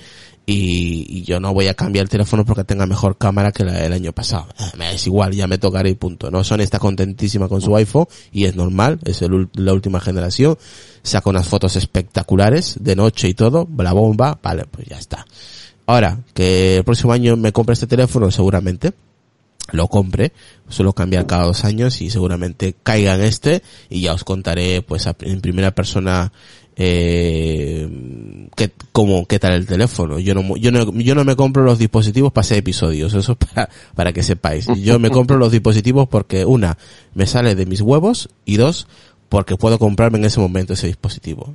Y, 0.45 1.23
yo 1.23 1.39
no 1.39 1.53
voy 1.53 1.67
a 1.67 1.75
cambiar 1.75 2.03
el 2.03 2.09
teléfono 2.09 2.43
porque 2.43 2.63
tenga 2.63 2.85
mejor 2.85 3.17
cámara 3.17 3.51
que 3.51 3.63
la 3.63 3.73
del 3.73 3.93
año 3.93 4.11
pasado. 4.11 4.47
Es 4.91 5.05
igual, 5.05 5.33
ya 5.33 5.47
me 5.47 5.57
tocaré 5.57 5.91
y 5.91 5.95
punto. 5.95 6.31
No, 6.31 6.43
Sony 6.43 6.61
está 6.61 6.79
contentísima 6.79 7.47
con 7.47 7.61
su 7.61 7.75
iPhone 7.75 8.07
y 8.31 8.45
es 8.45 8.55
normal, 8.55 8.99
es 9.05 9.21
el 9.21 9.49
la 9.53 9.73
última 9.73 9.99
generación. 10.01 10.57
Saca 11.03 11.29
unas 11.29 11.47
fotos 11.47 11.75
espectaculares 11.75 12.75
de 12.81 12.95
noche 12.95 13.29
y 13.29 13.33
todo, 13.33 13.67
la 13.77 13.93
bomba, 13.93 14.39
vale, 14.41 14.65
pues 14.65 14.87
ya 14.87 14.97
está. 14.97 15.25
Ahora, 15.85 16.19
que 16.33 16.77
el 16.77 16.83
próximo 16.83 17.13
año 17.13 17.37
me 17.37 17.53
compre 17.53 17.73
este 17.73 17.87
teléfono, 17.87 18.31
seguramente 18.31 18.93
lo 19.77 19.87
compre, 19.87 20.33
suelo 20.69 20.93
cambiar 20.93 21.25
cada 21.27 21.45
dos 21.45 21.63
años 21.65 22.01
y 22.01 22.09
seguramente 22.09 22.75
caiga 22.83 23.15
en 23.15 23.21
este 23.21 23.63
y 23.89 24.01
ya 24.01 24.13
os 24.13 24.23
contaré 24.23 24.81
pues 24.81 25.07
en 25.21 25.41
primera 25.41 25.71
persona 25.71 26.31
eh, 26.75 28.49
qué, 28.55 28.71
cómo, 28.91 29.25
qué 29.25 29.39
tal 29.39 29.53
el 29.53 29.65
teléfono. 29.65 30.19
Yo 30.19 30.33
no, 30.33 30.55
yo 30.57 30.71
no, 30.71 30.91
yo 30.93 31.15
no 31.15 31.23
me 31.23 31.35
compro 31.35 31.63
los 31.63 31.79
dispositivos 31.79 32.31
para 32.31 32.41
hacer 32.41 32.57
episodios, 32.57 33.13
eso 33.13 33.33
es 33.33 33.37
para, 33.37 33.69
para 33.95 34.13
que 34.13 34.23
sepáis. 34.23 34.67
Yo 34.81 34.99
me 34.99 35.09
compro 35.09 35.37
los 35.37 35.51
dispositivos 35.51 36.07
porque 36.07 36.45
una, 36.45 36.77
me 37.13 37.25
sale 37.25 37.55
de 37.55 37.65
mis 37.65 37.81
huevos 37.81 38.29
y 38.45 38.57
dos, 38.57 38.87
porque 39.29 39.57
puedo 39.57 39.79
comprarme 39.79 40.17
en 40.17 40.25
ese 40.25 40.39
momento 40.39 40.73
ese 40.73 40.87
dispositivo. 40.87 41.53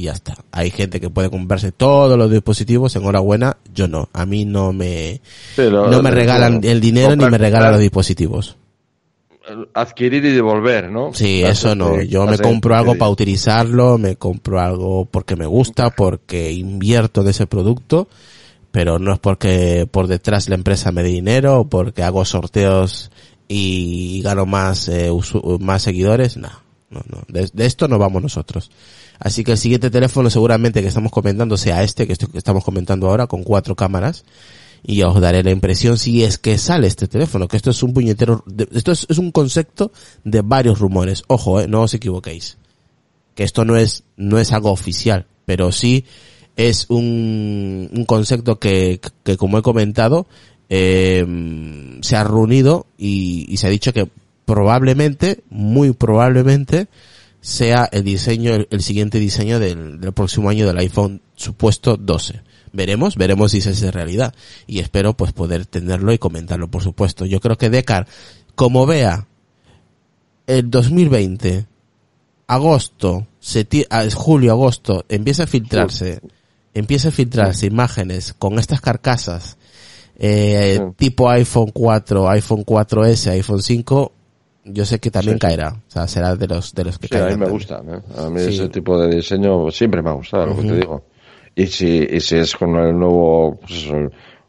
Y 0.00 0.04
ya 0.04 0.12
está. 0.12 0.34
Hay 0.50 0.70
gente 0.70 0.98
que 0.98 1.10
puede 1.10 1.28
comprarse 1.28 1.72
todos 1.72 2.16
los 2.16 2.30
dispositivos, 2.30 2.96
enhorabuena, 2.96 3.58
yo 3.74 3.86
no. 3.86 4.08
A 4.14 4.24
mí 4.24 4.46
no 4.46 4.72
me, 4.72 5.20
no 5.58 6.02
me 6.02 6.10
regalan 6.10 6.60
el 6.64 6.80
dinero 6.80 7.14
ni 7.16 7.26
me 7.26 7.36
regalan 7.36 7.72
los 7.72 7.80
dispositivos. 7.82 8.56
Adquirir 9.74 10.24
y 10.24 10.30
devolver, 10.30 10.90
¿no? 10.90 11.12
Sí, 11.12 11.42
eso 11.42 11.74
no. 11.74 11.98
eh, 12.00 12.08
Yo 12.08 12.24
me 12.26 12.38
compro 12.38 12.74
algo 12.76 12.92
adquirir. 12.92 12.98
para 12.98 13.10
utilizarlo, 13.10 13.98
me 13.98 14.16
compro 14.16 14.58
algo 14.58 15.04
porque 15.04 15.36
me 15.36 15.44
gusta, 15.44 15.90
porque 15.90 16.50
invierto 16.50 17.20
en 17.20 17.28
ese 17.28 17.46
producto, 17.46 18.08
pero 18.70 18.98
no 18.98 19.12
es 19.12 19.18
porque 19.18 19.86
por 19.90 20.06
detrás 20.06 20.48
la 20.48 20.54
empresa 20.54 20.92
me 20.92 21.02
dé 21.02 21.10
dinero 21.10 21.60
o 21.60 21.68
porque 21.68 22.02
hago 22.02 22.24
sorteos 22.24 23.10
y 23.48 24.22
gano 24.22 24.46
más, 24.46 24.88
eh, 24.88 25.10
más 25.60 25.82
seguidores. 25.82 26.38
No, 26.38 26.48
no, 26.88 27.00
no. 27.06 27.18
De, 27.28 27.50
de 27.52 27.66
esto 27.66 27.86
no 27.86 27.98
vamos 27.98 28.22
nosotros. 28.22 28.70
Así 29.20 29.44
que 29.44 29.52
el 29.52 29.58
siguiente 29.58 29.90
teléfono 29.90 30.30
seguramente 30.30 30.80
que 30.80 30.88
estamos 30.88 31.12
comentando 31.12 31.56
sea 31.56 31.82
este 31.82 32.08
que, 32.08 32.16
que 32.16 32.38
estamos 32.38 32.64
comentando 32.64 33.08
ahora 33.08 33.26
con 33.26 33.44
cuatro 33.44 33.76
cámaras 33.76 34.24
y 34.82 35.02
os 35.02 35.20
daré 35.20 35.42
la 35.42 35.50
impresión 35.50 35.98
si 35.98 36.24
es 36.24 36.38
que 36.38 36.56
sale 36.56 36.86
este 36.86 37.06
teléfono, 37.06 37.46
que 37.46 37.58
esto 37.58 37.70
es 37.70 37.82
un 37.82 37.92
puñetero, 37.92 38.42
esto 38.72 38.92
es, 38.92 39.18
un 39.18 39.30
concepto 39.30 39.92
de 40.24 40.40
varios 40.40 40.78
rumores. 40.78 41.22
Ojo, 41.26 41.60
eh, 41.60 41.68
no 41.68 41.82
os 41.82 41.92
equivoquéis. 41.92 42.56
Que 43.34 43.44
esto 43.44 43.64
no 43.66 43.76
es, 43.76 44.04
no 44.16 44.38
es 44.38 44.52
algo 44.52 44.70
oficial, 44.70 45.26
pero 45.44 45.70
sí 45.70 46.06
es 46.56 46.86
un, 46.88 47.90
un 47.92 48.04
concepto 48.06 48.58
que, 48.58 49.00
que 49.22 49.36
como 49.36 49.58
he 49.58 49.62
comentado, 49.62 50.26
eh, 50.70 51.26
se 52.00 52.16
ha 52.16 52.24
reunido 52.24 52.86
y 52.96 53.54
se 53.58 53.66
ha 53.66 53.70
dicho 53.70 53.92
que 53.92 54.08
probablemente, 54.46 55.42
muy 55.50 55.92
probablemente, 55.92 56.88
sea 57.40 57.88
el 57.90 58.04
diseño, 58.04 58.54
el, 58.68 58.82
siguiente 58.82 59.18
diseño 59.18 59.58
del, 59.58 60.00
del, 60.00 60.12
próximo 60.12 60.50
año 60.50 60.66
del 60.66 60.78
iPhone 60.78 61.22
supuesto 61.34 61.96
12. 61.96 62.42
Veremos, 62.72 63.16
veremos 63.16 63.52
si 63.52 63.60
se 63.60 63.70
hace 63.70 63.90
realidad. 63.90 64.34
Y 64.66 64.80
espero 64.80 65.16
pues 65.16 65.32
poder 65.32 65.66
tenerlo 65.66 66.12
y 66.12 66.18
comentarlo, 66.18 66.70
por 66.70 66.82
supuesto. 66.82 67.26
Yo 67.26 67.40
creo 67.40 67.56
que 67.56 67.70
Decar, 67.70 68.06
como 68.54 68.86
vea 68.86 69.26
el 70.46 70.70
2020, 70.70 71.66
agosto, 72.46 73.28
julio, 74.14 74.52
agosto, 74.52 75.04
empieza 75.08 75.44
a 75.44 75.46
filtrarse, 75.46 76.20
empieza 76.74 77.08
a 77.08 77.12
filtrarse 77.12 77.66
imágenes 77.66 78.34
con 78.36 78.58
estas 78.58 78.80
carcasas, 78.80 79.56
eh, 80.16 80.80
tipo 80.96 81.30
iPhone 81.30 81.70
4, 81.72 82.28
iPhone 82.28 82.64
4S, 82.64 83.30
iPhone 83.30 83.62
5, 83.62 84.12
yo 84.72 84.84
sé 84.84 84.98
que 84.98 85.10
también 85.10 85.38
caerá. 85.38 85.70
O 85.88 85.90
sea, 85.90 86.06
será 86.06 86.36
de 86.36 86.46
los, 86.46 86.74
de 86.74 86.84
los 86.84 86.98
que 86.98 87.08
sí, 87.08 87.16
a 87.16 87.26
mí 87.26 87.36
me 87.36 87.48
gusta. 87.48 87.82
¿eh? 87.86 88.00
A 88.18 88.30
mí 88.30 88.40
ese 88.40 88.68
tipo 88.68 88.98
de 88.98 89.16
diseño 89.16 89.70
siempre 89.70 90.02
me 90.02 90.10
ha 90.10 90.14
gustado, 90.14 90.46
lo 90.46 90.56
que 90.56 90.68
te 90.68 90.76
digo. 90.76 91.04
Y 91.54 91.66
si, 91.66 92.06
y 92.10 92.20
si 92.20 92.36
es 92.36 92.54
con 92.56 92.76
el 92.76 92.98
nuevo, 92.98 93.58
pues 93.60 93.88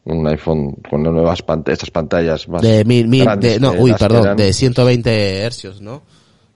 un 0.04 0.28
iPhone 0.28 0.76
con 0.90 1.04
las 1.04 1.14
nuevas 1.14 1.42
pantallas, 1.42 1.78
estas 1.78 1.92
pantallas 1.92 2.48
más 2.48 2.62
de 2.62 2.84
mil, 2.86 3.08
mil 3.08 3.28
de, 3.40 3.60
no, 3.60 3.74
uy, 3.74 3.94
perdón, 4.00 4.36
de 4.36 4.54
120 4.54 5.40
hercios, 5.40 5.82
¿no? 5.82 6.02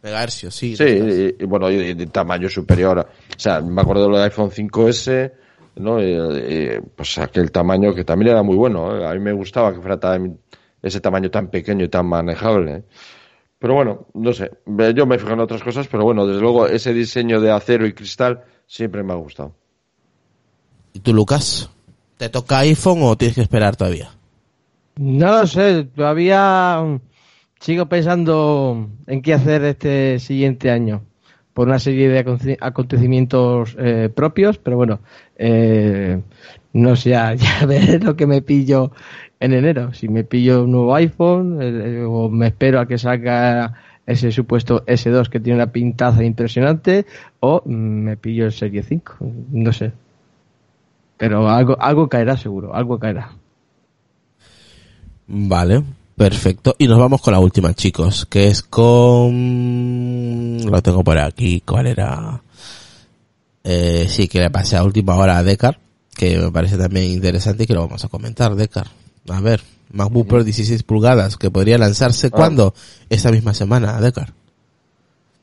Megahercios, 0.02 0.54
sí. 0.54 0.76
Sí, 0.76 1.34
y, 1.40 1.46
bueno, 1.46 1.70
y 1.72 1.96
de, 1.96 2.06
tamaño 2.08 2.48
superior. 2.48 3.00
O 3.00 3.40
sea, 3.40 3.60
me 3.62 3.82
acuerdo 3.82 4.04
de 4.04 4.10
lo 4.10 4.16
del 4.18 4.26
iPhone 4.26 4.52
5S, 4.52 5.32
¿no? 5.78 6.00
Y, 6.00 6.80
pues 6.96 7.18
aquel 7.18 7.52
tamaño 7.52 7.94
que 7.94 8.04
también 8.04 8.34
era 8.34 8.44
muy 8.44 8.56
bueno. 8.56 8.96
¿eh? 8.96 9.08
A 9.08 9.14
mí 9.14 9.20
me 9.20 9.34
gustaba 9.34 9.74
que 9.74 9.82
fuera 9.82 10.00
ese 10.82 11.00
tamaño 11.00 11.32
tan 11.32 11.48
pequeño 11.48 11.86
y 11.86 11.90
tan 11.90 12.06
manejable. 12.06 12.72
¿eh? 12.72 12.84
Pero 13.60 13.74
bueno, 13.74 14.08
no 14.14 14.34
sé. 14.34 14.52
Yo 14.96 15.06
me 15.06 15.18
fijo 15.18 15.34
en 15.34 15.40
otras 15.40 15.64
cosas, 15.64 15.88
pero 15.88 16.04
bueno, 16.04 16.28
desde 16.28 16.42
luego 16.42 16.68
ese 16.68 16.94
diseño 16.94 17.40
de 17.40 17.52
acero 17.52 17.86
y 17.86 17.94
cristal 17.94 18.44
siempre 18.68 19.04
me 19.04 19.14
ha 19.14 19.18
gustado. 19.18 19.54
¿Y 20.94 21.00
tú, 21.00 21.14
Lucas? 21.14 21.70
¿Te 22.18 22.30
toca 22.30 22.60
iPhone 22.60 23.00
o 23.04 23.18
tienes 23.18 23.36
que 23.36 23.42
esperar 23.42 23.76
todavía? 23.76 24.12
No 24.98 25.40
lo 25.40 25.48
sé, 25.48 25.84
todavía 25.84 27.00
sigo 27.60 27.88
pensando 27.88 28.90
en 29.08 29.22
qué 29.22 29.34
hacer 29.34 29.64
este 29.66 30.20
siguiente 30.20 30.72
año 30.72 31.04
por 31.54 31.68
una 31.68 31.80
serie 31.80 32.10
de 32.10 32.58
acontecimientos 32.60 33.76
eh, 33.80 34.10
propios, 34.14 34.58
pero 34.58 34.78
bueno, 34.78 35.00
eh, 35.38 36.22
no 36.76 36.96
sé, 36.98 37.12
ya, 37.12 37.34
ya 37.36 37.66
ver 37.66 38.04
lo 38.04 38.16
que 38.16 38.28
me 38.28 38.42
pillo 38.42 38.92
en 39.40 39.54
enero. 39.54 39.94
Si 39.94 40.10
me 40.10 40.24
pillo 40.26 40.64
un 40.64 40.72
nuevo 40.72 40.94
iPhone 40.96 41.58
o 42.08 42.30
me 42.30 42.48
espero 42.48 42.80
a 42.80 42.88
que 42.88 42.98
salga 42.98 43.74
ese 44.06 44.32
supuesto 44.32 44.86
S2 44.86 45.30
que 45.30 45.40
tiene 45.40 45.58
una 45.58 45.72
pintaza 45.72 46.24
impresionante 46.24 47.06
o 47.40 47.64
me 47.66 48.18
pillo 48.18 48.46
el 48.46 48.52
Serie 48.52 48.84
5, 48.84 49.18
no 49.52 49.72
sé. 49.72 49.94
Pero 51.18 51.50
algo, 51.50 51.78
algo 51.80 52.10
caerá 52.10 52.36
seguro, 52.36 52.76
algo 52.76 53.00
caerá. 53.00 53.32
Vale, 55.28 55.82
perfecto. 56.18 56.76
Y 56.78 56.88
nos 56.88 57.00
vamos 57.00 57.22
con 57.22 57.34
la 57.34 57.40
última, 57.40 57.74
chicos, 57.74 58.26
que 58.26 58.48
es 58.48 58.62
con... 58.62 59.34
Lo 60.70 60.82
tengo 60.82 61.06
por 61.06 61.18
aquí, 61.18 61.62
¿cuál 61.66 61.88
era? 61.88 62.42
Eh, 63.64 64.08
sí, 64.10 64.28
que 64.28 64.42
le 64.42 64.50
pasé 64.50 64.76
a 64.76 64.84
última 64.84 65.16
hora 65.16 65.38
a 65.38 65.44
Decar, 65.44 65.80
que 66.16 66.38
me 66.40 66.52
parece 66.52 66.78
también 66.78 67.12
interesante 67.12 67.64
y 67.64 67.68
que 67.68 67.74
lo 67.74 67.82
vamos 67.82 68.04
a 68.04 68.08
comentar, 68.08 68.56
Decar. 68.56 68.88
A 69.30 69.42
ver, 69.42 69.62
MacBook 69.92 70.28
Pro 70.28 70.44
16 70.44 70.84
pulgadas, 70.84 71.38
que 71.38 71.52
podría 71.52 71.78
lanzarse 71.78 72.28
ah. 72.28 72.32
cuando? 72.32 72.74
Esta 73.10 73.32
misma 73.32 73.54
semana, 73.54 74.00
Decar. 74.00 74.34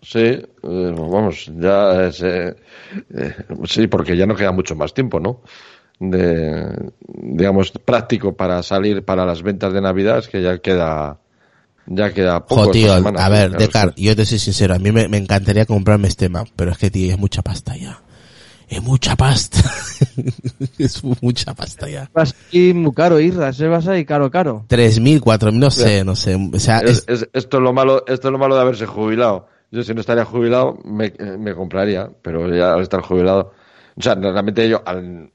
Sí, 0.01 0.18
eh, 0.18 0.45
vamos, 0.62 1.51
ya 1.59 2.07
es, 2.07 2.20
eh, 2.23 2.57
eh, 3.14 3.35
sí, 3.64 3.87
porque 3.87 4.16
ya 4.16 4.27
no 4.27 4.35
queda 4.35 4.51
mucho 4.51 4.75
más 4.75 4.93
tiempo, 4.93 5.20
¿no? 5.20 5.43
De, 6.01 6.91
digamos, 7.07 7.70
práctico 7.70 8.35
para 8.35 8.61
salir 8.64 9.05
para 9.05 9.25
las 9.25 9.43
ventas 9.43 9.73
de 9.73 9.81
Navidad, 9.81 10.18
es 10.18 10.29
que 10.29 10.43
ya 10.43 10.59
queda, 10.59 11.18
ya 11.87 12.12
queda 12.12 12.45
poco. 12.45 12.73
tío, 12.73 12.93
a 12.93 13.29
ver, 13.29 13.53
Decar, 13.53 13.95
yo 13.95 14.16
te 14.16 14.27
soy 14.27 14.41
sincero, 14.41 14.75
a 14.75 14.81
mí 14.81 14.91
me, 14.91 15.07
me 15.07 15.18
encantaría 15.18 15.66
comprarme 15.66 16.09
este 16.09 16.29
Mac, 16.29 16.49
pero 16.57 16.73
es 16.73 16.79
que, 16.79 16.91
tío, 16.91 17.12
es 17.12 17.18
mucha 17.18 17.43
pasta 17.43 17.77
ya 17.77 18.03
es 18.73 18.83
mucha 18.83 19.16
pasta. 19.16 19.59
es 20.79 21.05
mucha 21.05 21.55
pasta 21.55 21.89
ya. 21.89 22.09
Vas 22.12 22.35
y 22.51 22.73
muy 22.73 22.93
caro, 22.93 23.20
Irra, 23.20 23.53
se 23.53 23.68
vas 23.68 23.87
ahí 23.87 24.05
caro, 24.05 24.31
caro. 24.31 24.64
Tres 24.66 24.99
mil, 24.99 25.20
cuatro 25.20 25.51
mil, 25.53 25.61
no 25.61 25.70
sé, 25.70 26.05
no 26.05 26.16
sé. 26.16 26.37
O 26.53 26.59
sea, 26.59 26.79
es, 26.81 27.05
esto 27.07 27.57
es 27.59 27.62
lo 27.62 27.73
malo, 27.73 28.05
esto 28.07 28.29
es 28.29 28.33
lo 28.33 28.39
malo 28.39 28.55
de 28.55 28.62
haberse 28.62 28.87
jubilado. 28.87 29.47
Yo 29.70 29.83
si 29.83 29.95
no 29.95 30.01
estaría 30.01 30.25
jubilado 30.25 30.79
me, 30.85 31.12
me 31.39 31.55
compraría, 31.55 32.11
pero 32.23 32.55
ya 32.55 32.75
al 32.75 32.83
estar 32.83 33.03
jubilado, 33.03 33.53
o 33.95 34.01
sea, 34.01 34.14
realmente 34.14 34.68
yo, 34.68 34.82
al, 34.86 35.30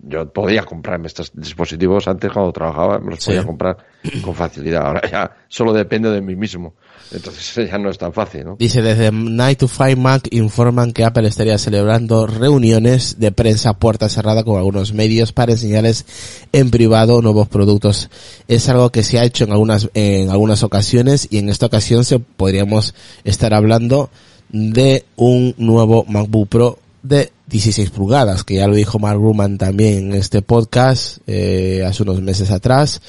yo 0.00 0.32
podía 0.32 0.64
comprarme 0.64 1.06
estos 1.06 1.30
dispositivos 1.32 2.08
antes 2.08 2.32
cuando 2.32 2.52
trabajaba, 2.52 2.98
me 2.98 3.12
los 3.12 3.24
podía 3.24 3.44
comprar 3.44 3.76
con 4.22 4.34
facilidad. 4.34 4.86
Ahora 4.86 5.08
ya 5.08 5.36
solo 5.48 5.72
depende 5.72 6.10
de 6.10 6.20
mí 6.20 6.34
mismo. 6.34 6.74
Entonces 7.12 7.70
ya 7.70 7.78
no 7.78 7.90
es 7.90 7.98
tan 7.98 8.12
fácil, 8.12 8.44
¿no? 8.44 8.56
Dice, 8.58 8.82
desde 8.82 9.12
Night 9.12 9.58
to 9.58 9.68
Five 9.68 9.96
Mac 9.96 10.26
informan 10.32 10.92
que 10.92 11.04
Apple 11.04 11.28
estaría 11.28 11.56
celebrando 11.58 12.26
reuniones 12.26 13.20
de 13.20 13.30
prensa 13.30 13.74
puerta 13.74 14.08
cerrada 14.08 14.42
con 14.42 14.56
algunos 14.56 14.92
medios 14.92 15.32
para 15.32 15.52
enseñarles 15.52 16.04
en 16.52 16.70
privado 16.72 17.22
nuevos 17.22 17.46
productos. 17.46 18.10
Es 18.48 18.68
algo 18.68 18.90
que 18.90 19.04
se 19.04 19.20
ha 19.20 19.24
hecho 19.24 19.44
en 19.44 19.52
algunas, 19.52 19.88
en 19.94 20.30
algunas 20.30 20.64
ocasiones 20.64 21.28
y 21.30 21.38
en 21.38 21.48
esta 21.48 21.66
ocasión 21.66 22.04
se 22.04 22.18
podríamos 22.18 22.94
estar 23.22 23.54
hablando 23.54 24.10
de 24.48 25.04
un 25.14 25.54
nuevo 25.58 26.04
MacBook 26.08 26.48
Pro 26.48 26.78
de 27.04 27.32
16 27.46 27.90
pulgadas, 27.90 28.42
que 28.42 28.54
ya 28.54 28.66
lo 28.66 28.74
dijo 28.74 28.98
Mark 28.98 29.20
Ruman 29.20 29.58
también 29.58 30.10
en 30.10 30.14
este 30.14 30.42
podcast 30.42 31.18
eh, 31.26 31.84
hace 31.86 32.02
unos 32.02 32.20
meses 32.20 32.50
atrás. 32.50 33.00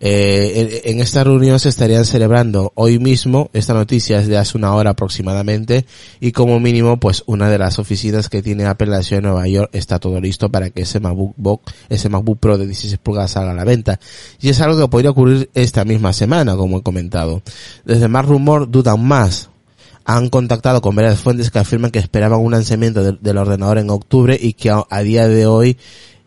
Eh, 0.00 0.82
en, 0.84 1.00
esta 1.00 1.24
reunión 1.24 1.58
se 1.58 1.70
estarían 1.70 2.04
celebrando 2.04 2.70
hoy 2.76 3.00
mismo, 3.00 3.50
esta 3.52 3.74
noticia 3.74 4.20
es 4.20 4.28
de 4.28 4.36
hace 4.36 4.56
una 4.56 4.72
hora 4.74 4.90
aproximadamente, 4.90 5.86
y 6.20 6.30
como 6.30 6.60
mínimo, 6.60 7.00
pues 7.00 7.24
una 7.26 7.50
de 7.50 7.58
las 7.58 7.80
oficinas 7.80 8.28
que 8.28 8.42
tiene 8.42 8.66
Apple 8.66 8.86
en 8.86 8.92
la 8.92 9.00
de 9.00 9.20
Nueva 9.22 9.48
York 9.48 9.70
está 9.72 9.98
todo 9.98 10.20
listo 10.20 10.50
para 10.50 10.70
que 10.70 10.82
ese 10.82 11.00
MacBook, 11.00 11.62
ese 11.88 12.08
MacBook 12.10 12.38
Pro 12.38 12.58
de 12.58 12.66
16 12.66 12.98
pulgadas 12.98 13.32
salga 13.32 13.50
a 13.50 13.54
la 13.54 13.64
venta. 13.64 13.98
Y 14.40 14.50
es 14.50 14.60
algo 14.60 14.78
que 14.78 14.88
podría 14.88 15.10
ocurrir 15.10 15.50
esta 15.54 15.84
misma 15.84 16.12
semana, 16.12 16.54
como 16.54 16.78
he 16.78 16.82
comentado. 16.82 17.42
Desde 17.84 18.06
más 18.06 18.24
rumor 18.26 18.70
dudan 18.70 19.02
más, 19.02 19.50
han 20.08 20.30
contactado 20.30 20.80
con 20.80 20.96
varias 20.96 21.20
fuentes 21.20 21.50
que 21.50 21.58
afirman 21.58 21.90
que 21.90 21.98
esperaban 21.98 22.40
un 22.40 22.52
lanzamiento 22.52 23.12
del 23.12 23.36
ordenador 23.36 23.76
en 23.76 23.90
octubre 23.90 24.38
y 24.40 24.54
que 24.54 24.70
a, 24.70 25.02
día 25.02 25.28
de 25.28 25.46
hoy 25.46 25.76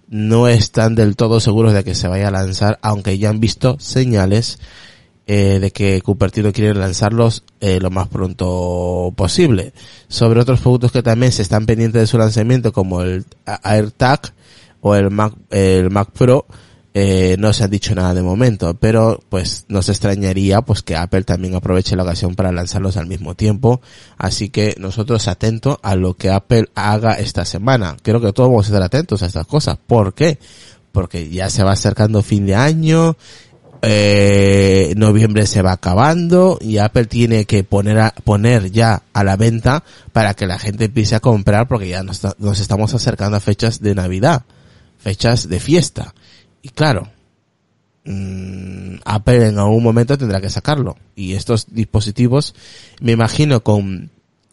no 0.07 0.47
están 0.47 0.93
del 0.93 1.15
todo 1.15 1.39
seguros 1.39 1.73
de 1.73 1.83
que 1.83 1.95
se 1.95 2.07
vaya 2.07 2.27
a 2.27 2.31
lanzar, 2.31 2.77
aunque 2.83 3.17
ya 3.17 3.31
han 3.31 3.39
visto 3.39 3.79
señales 3.79 4.59
eh, 5.25 5.57
de 5.59 5.71
que 5.71 5.99
Cupertino 6.03 6.53
quiere 6.53 6.75
lanzarlos 6.75 7.43
eh, 7.59 7.79
lo 7.81 7.89
más 7.89 8.07
pronto 8.07 9.11
posible. 9.15 9.73
Sobre 10.07 10.41
otros 10.41 10.59
productos 10.59 10.91
que 10.91 11.01
también 11.01 11.31
se 11.31 11.41
están 11.41 11.65
pendientes 11.65 12.01
de 12.01 12.07
su 12.07 12.19
lanzamiento, 12.19 12.73
como 12.73 13.01
el 13.01 13.25
AirTag 13.63 14.31
o 14.81 14.93
el 14.93 15.09
Mac, 15.09 15.33
el 15.49 15.89
Mac 15.89 16.11
Pro, 16.11 16.45
eh, 16.93 17.37
no 17.39 17.53
se 17.53 17.63
han 17.63 17.71
dicho 17.71 17.95
nada 17.95 18.13
de 18.13 18.21
momento, 18.21 18.73
pero 18.73 19.19
pues 19.29 19.65
nos 19.69 19.87
extrañaría 19.87 20.61
pues 20.61 20.81
que 20.81 20.97
Apple 20.97 21.23
también 21.23 21.55
aproveche 21.55 21.95
la 21.95 22.03
ocasión 22.03 22.35
para 22.35 22.51
lanzarlos 22.51 22.97
al 22.97 23.07
mismo 23.07 23.33
tiempo, 23.33 23.79
así 24.17 24.49
que 24.49 24.75
nosotros 24.77 25.29
atentos 25.29 25.77
a 25.83 25.95
lo 25.95 26.15
que 26.15 26.31
Apple 26.31 26.67
haga 26.75 27.13
esta 27.13 27.45
semana. 27.45 27.95
Creo 28.03 28.19
que 28.19 28.33
todos 28.33 28.49
vamos 28.49 28.65
a 28.65 28.69
estar 28.69 28.83
atentos 28.83 29.23
a 29.23 29.27
estas 29.27 29.47
cosas. 29.47 29.77
¿Por 29.87 30.13
qué? 30.13 30.37
Porque 30.91 31.29
ya 31.29 31.49
se 31.49 31.63
va 31.63 31.71
acercando 31.71 32.21
fin 32.23 32.45
de 32.45 32.55
año, 32.55 33.15
eh, 33.81 34.93
noviembre 34.97 35.47
se 35.47 35.61
va 35.61 35.71
acabando 35.71 36.59
y 36.59 36.77
Apple 36.77 37.05
tiene 37.05 37.45
que 37.45 37.63
poner 37.63 37.99
a, 37.99 38.13
poner 38.25 38.69
ya 38.69 39.03
a 39.13 39.23
la 39.23 39.37
venta 39.37 39.85
para 40.11 40.33
que 40.33 40.45
la 40.45 40.59
gente 40.59 40.85
empiece 40.85 41.15
a 41.15 41.21
comprar 41.21 41.69
porque 41.69 41.87
ya 41.87 42.03
nos 42.03 42.59
estamos 42.59 42.93
acercando 42.93 43.37
a 43.37 43.39
fechas 43.39 43.79
de 43.79 43.95
Navidad, 43.95 44.43
fechas 44.99 45.47
de 45.47 45.61
fiesta. 45.61 46.13
Y 46.61 46.69
claro, 46.69 47.07
mmm, 48.05 48.95
Apple 49.05 49.47
en 49.47 49.59
algún 49.59 49.83
momento 49.83 50.17
tendrá 50.17 50.41
que 50.41 50.49
sacarlo. 50.49 50.97
Y 51.15 51.33
estos 51.33 51.67
dispositivos, 51.73 52.55
me 53.01 53.11
imagino 53.11 53.61
con, 53.61 54.11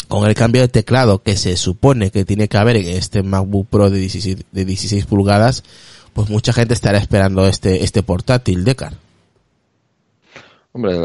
con 0.08 0.26
el 0.26 0.34
cambio 0.34 0.62
de 0.62 0.68
teclado 0.68 1.22
que 1.22 1.36
se 1.36 1.56
supone 1.56 2.10
que 2.10 2.24
tiene 2.24 2.48
que 2.48 2.56
haber 2.56 2.76
en 2.76 2.88
este 2.88 3.22
MacBook 3.22 3.68
Pro 3.68 3.90
de 3.90 3.98
16, 3.98 4.44
de 4.50 4.64
16 4.64 5.06
pulgadas, 5.06 5.64
pues 6.12 6.30
mucha 6.30 6.52
gente 6.52 6.74
estará 6.74 6.98
esperando 6.98 7.46
este, 7.46 7.84
este 7.84 8.02
portátil, 8.02 8.64
Decar. 8.64 8.94
Hombre, 10.72 10.98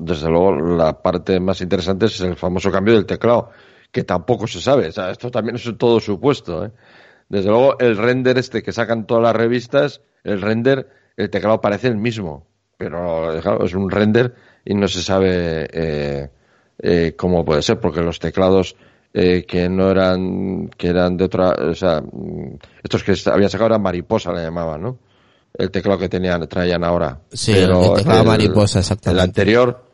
desde 0.00 0.28
luego 0.28 0.56
la 0.56 1.00
parte 1.00 1.38
más 1.38 1.60
interesante 1.60 2.06
es 2.06 2.20
el 2.20 2.36
famoso 2.36 2.70
cambio 2.70 2.94
del 2.94 3.06
teclado, 3.06 3.50
que 3.92 4.02
tampoco 4.02 4.46
se 4.46 4.60
sabe. 4.60 4.88
O 4.88 4.92
sea, 4.92 5.10
esto 5.10 5.30
también 5.30 5.56
es 5.56 5.70
todo 5.78 6.00
supuesto. 6.00 6.64
¿eh? 6.64 6.70
Desde 7.28 7.48
luego 7.48 7.78
el 7.78 7.96
render 7.96 8.38
este 8.38 8.62
que 8.62 8.72
sacan 8.72 9.06
todas 9.06 9.22
las 9.22 9.36
revistas, 9.36 10.00
el 10.22 10.40
render, 10.40 10.88
el 11.16 11.30
teclado 11.30 11.60
parece 11.60 11.88
el 11.88 11.96
mismo, 11.96 12.46
pero 12.76 13.32
es 13.64 13.74
un 13.74 13.90
render 13.90 14.34
y 14.64 14.74
no 14.74 14.88
se 14.88 15.02
sabe 15.02 15.68
eh, 15.72 16.28
eh, 16.78 17.14
cómo 17.16 17.44
puede 17.44 17.62
ser, 17.62 17.80
porque 17.80 18.02
los 18.02 18.18
teclados 18.18 18.76
eh, 19.14 19.44
que 19.46 19.68
no 19.68 19.90
eran, 19.90 20.68
que 20.76 20.88
eran 20.88 21.16
de 21.16 21.24
otra, 21.24 21.50
o 21.50 21.74
sea, 21.74 22.02
estos 22.82 23.02
que 23.02 23.14
habían 23.30 23.50
sacado 23.50 23.68
eran 23.68 23.82
mariposa, 23.82 24.32
le 24.32 24.42
llamaban, 24.42 24.82
¿no? 24.82 24.98
El 25.54 25.70
teclado 25.70 25.98
que 25.98 26.08
tenían, 26.08 26.46
traían 26.48 26.84
ahora. 26.84 27.20
Sí, 27.32 27.52
el 27.52 27.70
teclado 27.94 28.24
mariposa, 28.24 28.80
exactamente. 28.80 29.22
El 29.22 29.26
anterior, 29.26 29.84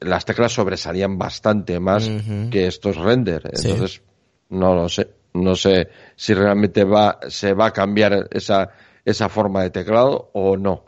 las 0.00 0.24
teclas 0.26 0.52
sobresalían 0.52 1.16
bastante 1.16 1.80
más 1.80 2.10
que 2.50 2.66
estos 2.66 2.96
render. 2.96 3.50
Entonces, 3.50 4.02
no 4.50 4.74
lo 4.74 4.88
sé. 4.90 5.08
No 5.34 5.54
sé 5.54 5.88
si 6.16 6.34
realmente 6.34 6.84
va, 6.84 7.20
se 7.28 7.54
va 7.54 7.66
a 7.66 7.72
cambiar 7.72 8.28
esa, 8.30 8.70
esa 9.04 9.28
forma 9.28 9.62
de 9.62 9.70
teclado 9.70 10.30
o 10.32 10.56
no. 10.56 10.84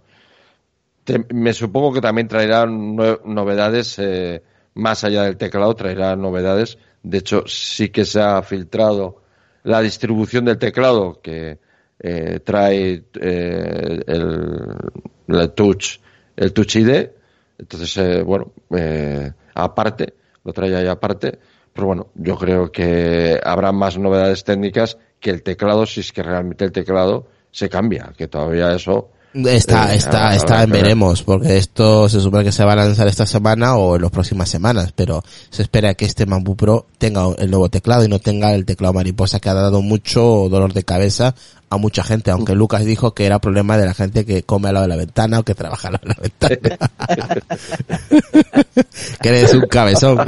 me 1.32 1.52
supongo 1.52 1.92
que 1.92 2.00
también 2.00 2.28
traerán 2.28 2.96
novedades 2.96 3.98
eh, 3.98 4.42
más 4.74 5.04
allá 5.04 5.24
del 5.24 5.36
teclado, 5.36 5.74
traerá 5.74 6.16
novedades. 6.16 6.78
De 7.02 7.18
hecho, 7.18 7.44
sí 7.46 7.90
que 7.90 8.04
se 8.04 8.20
ha 8.20 8.42
filtrado 8.42 9.22
la 9.64 9.80
distribución 9.80 10.44
del 10.44 10.58
teclado 10.58 11.20
que 11.20 11.58
eh, 11.98 12.40
trae 12.40 13.04
eh, 13.20 14.00
el, 14.06 15.52
touch, 15.54 15.98
el 16.36 16.52
touch 16.52 16.76
ID. 16.76 17.10
Entonces, 17.58 17.96
eh, 17.98 18.22
bueno, 18.22 18.52
aparte, 19.54 20.14
lo 20.44 20.52
trae 20.52 20.74
ahí 20.74 20.88
aparte. 20.88 21.38
Pero 21.72 21.86
bueno, 21.86 22.08
yo 22.14 22.36
creo 22.36 22.70
que 22.70 23.40
habrá 23.42 23.72
más 23.72 23.98
novedades 23.98 24.44
técnicas 24.44 24.98
que 25.20 25.30
el 25.30 25.42
teclado, 25.42 25.86
si 25.86 26.00
es 26.00 26.12
que 26.12 26.22
realmente 26.22 26.64
el 26.64 26.72
teclado 26.72 27.26
se 27.50 27.68
cambia, 27.68 28.12
que 28.16 28.28
todavía 28.28 28.74
eso 28.74 29.10
Está, 29.34 29.94
eh, 29.94 29.96
está, 29.96 30.34
está 30.34 30.62
en 30.62 30.70
veremos, 30.70 31.22
porque 31.22 31.56
esto 31.56 32.06
se 32.06 32.20
supone 32.20 32.44
que 32.44 32.52
se 32.52 32.64
va 32.64 32.74
a 32.74 32.76
lanzar 32.76 33.08
esta 33.08 33.24
semana 33.24 33.76
o 33.76 33.96
en 33.96 34.02
las 34.02 34.10
próximas 34.10 34.50
semanas, 34.50 34.92
pero 34.94 35.24
se 35.48 35.62
espera 35.62 35.94
que 35.94 36.04
este 36.04 36.26
MacBook 36.26 36.58
Pro 36.58 36.86
tenga 36.98 37.28
el 37.38 37.50
nuevo 37.50 37.70
teclado 37.70 38.04
y 38.04 38.08
no 38.08 38.18
tenga 38.18 38.52
el 38.52 38.66
teclado 38.66 38.92
mariposa 38.92 39.40
que 39.40 39.48
ha 39.48 39.54
dado 39.54 39.80
mucho 39.80 40.48
dolor 40.50 40.74
de 40.74 40.84
cabeza 40.84 41.34
a 41.70 41.78
mucha 41.78 42.04
gente, 42.04 42.30
aunque 42.30 42.54
Lucas 42.54 42.84
dijo 42.84 43.14
que 43.14 43.24
era 43.24 43.38
problema 43.38 43.78
de 43.78 43.86
la 43.86 43.94
gente 43.94 44.26
que 44.26 44.42
come 44.42 44.68
al 44.68 44.74
lado 44.74 44.84
de 44.84 44.90
la 44.90 44.96
ventana 44.96 45.38
o 45.38 45.44
que 45.44 45.54
trabaja 45.54 45.88
al 45.88 45.94
lado 45.94 46.08
de 46.08 46.14
la 46.14 46.20
ventana. 46.20 46.78
que 49.22 49.28
eres 49.30 49.54
un 49.54 49.66
cabezón. 49.66 50.18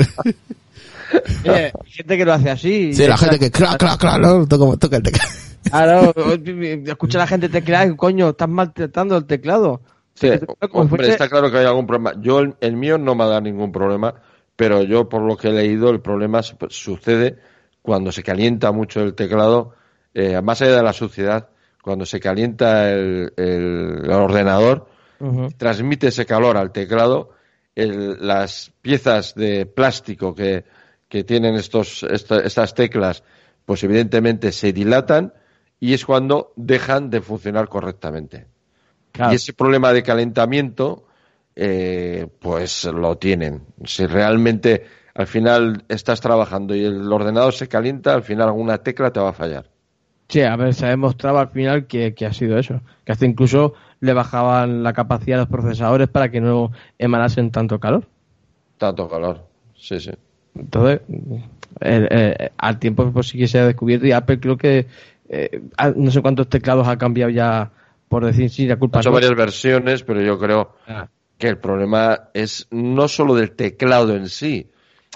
hay 1.44 1.72
gente 1.86 2.16
que 2.16 2.24
lo 2.24 2.32
hace 2.32 2.50
así. 2.50 2.94
Sí, 2.94 3.06
la 3.06 3.16
gente 3.16 3.38
que 3.38 3.50
clac, 3.50 3.78
clac, 3.78 3.98
clac, 3.98 4.20
no, 4.20 4.46
toca 4.46 4.96
el 4.96 5.02
teclado. 5.02 5.30
Claro, 5.70 6.14
escucha 6.86 7.18
a 7.18 7.22
la 7.22 7.26
gente 7.26 7.48
teclear, 7.48 7.96
coño, 7.96 8.30
estás 8.30 8.48
maltratando 8.48 9.16
el 9.16 9.24
teclado. 9.24 9.80
Sí, 10.14 10.28
hombre, 10.72 11.08
está 11.08 11.28
claro 11.28 11.50
que 11.50 11.58
hay 11.58 11.66
algún 11.66 11.86
problema. 11.86 12.12
Yo, 12.20 12.40
el, 12.60 12.76
mío 12.76 12.98
no 12.98 13.14
me 13.14 13.26
da 13.26 13.40
ningún 13.40 13.72
problema, 13.72 14.14
pero 14.54 14.82
yo, 14.82 15.08
por 15.08 15.22
lo 15.22 15.36
que 15.36 15.48
he 15.48 15.52
leído, 15.52 15.90
el 15.90 16.00
problema 16.00 16.42
sucede 16.42 17.38
cuando 17.82 18.12
se 18.12 18.22
calienta 18.22 18.70
mucho 18.72 19.00
el 19.00 19.14
teclado, 19.14 19.74
eh, 20.12 20.40
más 20.40 20.62
allá 20.62 20.76
de 20.76 20.82
la 20.82 20.92
suciedad, 20.92 21.48
cuando 21.82 22.06
se 22.06 22.20
calienta 22.20 22.90
el, 22.90 24.08
ordenador, 24.08 24.86
transmite 25.56 26.08
ese 26.08 26.26
calor 26.26 26.56
al 26.56 26.70
teclado, 26.70 27.30
las 27.74 28.72
piezas 28.80 29.34
de 29.34 29.66
plástico 29.66 30.34
que, 30.34 30.64
que 31.08 31.24
tienen 31.24 31.54
estos, 31.54 32.02
estas 32.02 32.74
teclas, 32.74 33.22
pues 33.64 33.82
evidentemente 33.84 34.52
se 34.52 34.72
dilatan 34.72 35.32
y 35.80 35.94
es 35.94 36.04
cuando 36.04 36.52
dejan 36.56 37.10
de 37.10 37.20
funcionar 37.20 37.68
correctamente. 37.68 38.46
Y 39.30 39.34
ese 39.34 39.52
problema 39.52 39.92
de 39.92 40.02
calentamiento, 40.02 41.06
eh, 41.54 42.26
pues 42.40 42.84
lo 42.84 43.16
tienen. 43.16 43.62
Si 43.84 44.06
realmente 44.06 44.86
al 45.14 45.26
final 45.26 45.84
estás 45.88 46.20
trabajando 46.20 46.74
y 46.74 46.84
el 46.84 47.12
ordenador 47.12 47.54
se 47.54 47.68
calienta, 47.68 48.14
al 48.14 48.22
final 48.22 48.48
alguna 48.48 48.78
tecla 48.78 49.12
te 49.12 49.20
va 49.20 49.30
a 49.30 49.34
fallar. 49.34 49.70
Sí, 50.28 50.40
a 50.40 50.56
ver, 50.56 50.74
se 50.74 50.86
ha 50.86 50.90
demostrado 50.90 51.38
al 51.38 51.50
final 51.50 51.86
que, 51.86 52.14
ha 52.26 52.32
sido 52.32 52.58
eso. 52.58 52.80
Que 53.04 53.12
hasta 53.12 53.26
incluso 53.26 53.74
le 54.00 54.14
bajaban 54.14 54.82
la 54.82 54.92
capacidad 54.92 55.38
a 55.38 55.42
los 55.42 55.50
procesadores 55.50 56.08
para 56.08 56.30
que 56.30 56.40
no 56.40 56.72
emanasen 56.98 57.50
tanto 57.50 57.78
calor. 57.78 58.08
Tanto 58.78 59.08
calor, 59.08 59.46
sí, 59.76 60.00
sí. 60.00 60.10
Entonces, 60.56 61.00
al 62.56 62.78
tiempo 62.78 63.10
pues 63.12 63.28
sí 63.28 63.38
que 63.38 63.48
se 63.48 63.58
ha 63.58 63.66
descubierto 63.66 64.06
y 64.06 64.12
Apple 64.12 64.40
creo 64.40 64.56
que 64.56 64.86
eh, 65.28 65.62
ah, 65.76 65.92
no 65.94 66.10
sé 66.10 66.22
cuántos 66.22 66.48
teclados 66.48 66.86
ha 66.86 66.96
cambiado 66.96 67.30
ya 67.30 67.72
por 68.08 68.24
decir 68.24 68.50
sí, 68.50 68.66
la 68.66 68.76
culpa. 68.76 68.98
Ha 68.98 69.00
hecho 69.00 69.10
varias 69.10 69.34
versiones, 69.34 70.02
pero 70.02 70.20
yo 70.22 70.38
creo 70.38 70.76
ah. 70.86 71.08
que 71.38 71.48
el 71.48 71.58
problema 71.58 72.28
es 72.34 72.68
no 72.70 73.08
solo 73.08 73.34
del 73.34 73.52
teclado 73.52 74.14
en 74.14 74.28
sí, 74.28 74.70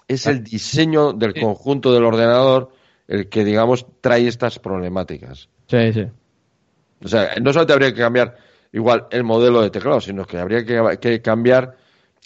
es 0.09 0.27
el 0.27 0.43
diseño 0.43 1.13
del 1.13 1.35
conjunto 1.35 1.93
del 1.93 2.05
ordenador 2.05 2.71
el 3.07 3.29
que, 3.29 3.45
digamos, 3.45 3.87
trae 4.01 4.27
estas 4.29 4.59
problemáticas. 4.59 5.49
Sí, 5.67 5.93
sí. 5.93 6.07
O 7.03 7.09
sea, 7.09 7.35
no 7.41 7.53
solamente 7.53 7.73
habría 7.73 7.93
que 7.93 8.01
cambiar 8.01 8.37
igual 8.73 9.07
el 9.11 9.25
modelo 9.25 9.63
de 9.63 9.71
teclado, 9.71 10.01
sino 10.01 10.25
que 10.25 10.39
habría 10.39 10.65
que, 10.65 11.23
cambiar 11.23 11.77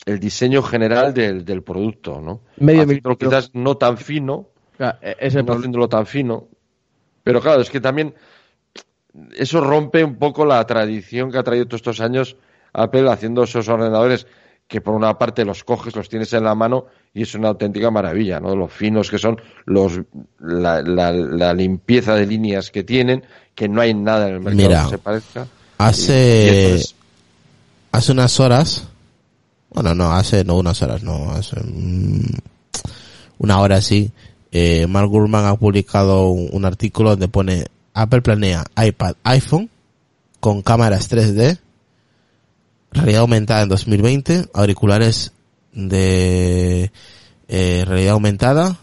el 0.05 0.19
diseño 0.19 0.63
general 0.63 1.15
del, 1.15 1.45
del 1.45 1.63
producto, 1.63 2.21
¿no? 2.21 2.41
Medio 2.59 2.87
quizás 3.17 3.51
no 3.55 3.77
tan 3.77 3.97
fino, 3.99 4.49
e-, 4.79 5.17
ese 5.21 5.43
no 5.43 5.55
haciéndolo 5.55 5.89
tan 5.89 6.07
fino, 6.07 6.49
pero 7.23 7.41
claro, 7.41 7.63
es 7.63 7.71
que 7.71 7.81
también 7.81 8.15
eso 9.37 9.61
rompe 9.61 10.03
un 10.03 10.17
poco 10.17 10.45
la 10.45 10.65
tradición 10.67 11.31
que 11.31 11.39
ha 11.39 11.43
traído 11.43 11.67
todos 11.67 11.81
estos 11.81 12.01
años 12.01 12.37
Apple 12.73 13.11
haciendo 13.11 13.43
esos 13.45 13.69
ordenadores 13.69 14.27
que 14.67 14.81
por 14.81 14.95
una 14.95 15.19
parte 15.19 15.45
los 15.45 15.65
coges, 15.65 15.95
los 15.95 16.09
tienes 16.09 16.33
en 16.33 16.45
la 16.45 16.55
mano 16.55 16.87
y 17.13 17.23
es 17.23 17.35
una 17.35 17.49
auténtica 17.49 17.91
maravilla, 17.91 18.41
¿no? 18.41 18.57
Los 18.57 18.73
finos 18.73 19.11
que 19.11 19.19
son, 19.19 19.39
los, 19.67 20.01
la, 20.41 21.53
limpieza 21.53 22.15
de 22.15 22.27
líneas 22.27 22.71
que 22.71 22.83
tienen, 22.83 23.23
que 23.55 23.69
no 23.69 23.83
hay 23.83 23.93
nada 23.93 24.29
en 24.29 24.37
el 24.37 24.41
mercado 24.41 24.85
que 24.85 24.97
se 24.97 24.99
parezca. 24.99 25.47
Hace, 25.77 26.81
hace 27.91 28.13
unas 28.13 28.41
horas, 28.41 28.89
bueno, 29.75 29.95
no, 29.95 30.13
hace, 30.13 30.45
no 30.45 30.59
unas 30.59 30.83
horas, 30.83 31.03
no, 31.03 31.31
hace 31.31 31.57
una 33.39 33.59
hora 33.61 33.81
sí, 33.81 34.13
eh, 34.51 34.87
Mark 34.87 35.09
Gurman 35.09 35.47
ha 35.47 35.57
publicado 35.57 36.29
un, 36.29 36.65
artículo 36.65 37.11
donde 37.11 37.29
pone 37.29 37.67
Apple 37.95 38.23
planea 38.23 38.65
iPad, 38.77 39.15
iPhone 39.25 39.71
con 40.41 40.63
cámaras 40.63 41.11
3D, 41.11 41.59
realidad 42.93 43.23
aumentada 43.23 43.63
en 43.63 43.69
2020, 43.71 44.47
auriculares 44.53 45.33
de 45.73 46.93
eh, 47.49 47.85
realidad 47.87 48.13
aumentada 48.13 48.79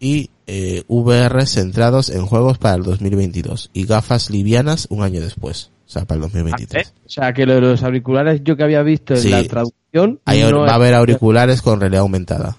y 0.00 0.30
eh, 0.46 0.84
VR 0.88 1.44
centrados 1.46 2.08
en 2.08 2.24
juegos 2.24 2.56
para 2.56 2.76
el 2.76 2.82
2022 2.82 3.70
y 3.74 3.84
gafas 3.84 4.30
livianas 4.30 4.86
un 4.88 5.02
año 5.02 5.20
después, 5.20 5.70
o 5.86 5.90
sea, 5.90 6.06
para 6.06 6.16
el 6.16 6.22
2023. 6.22 6.94
O 7.04 7.10
sea, 7.10 7.34
que 7.34 7.44
los 7.44 7.82
auriculares 7.82 8.40
yo 8.42 8.56
que 8.56 8.62
había 8.62 8.82
visto 8.82 9.14
en 9.14 9.30
la 9.30 9.44
traducción... 9.44 9.87
va 9.94 10.72
a 10.72 10.74
haber 10.74 10.94
auriculares 10.94 11.62
con 11.62 11.80
realidad 11.80 12.02
aumentada. 12.02 12.56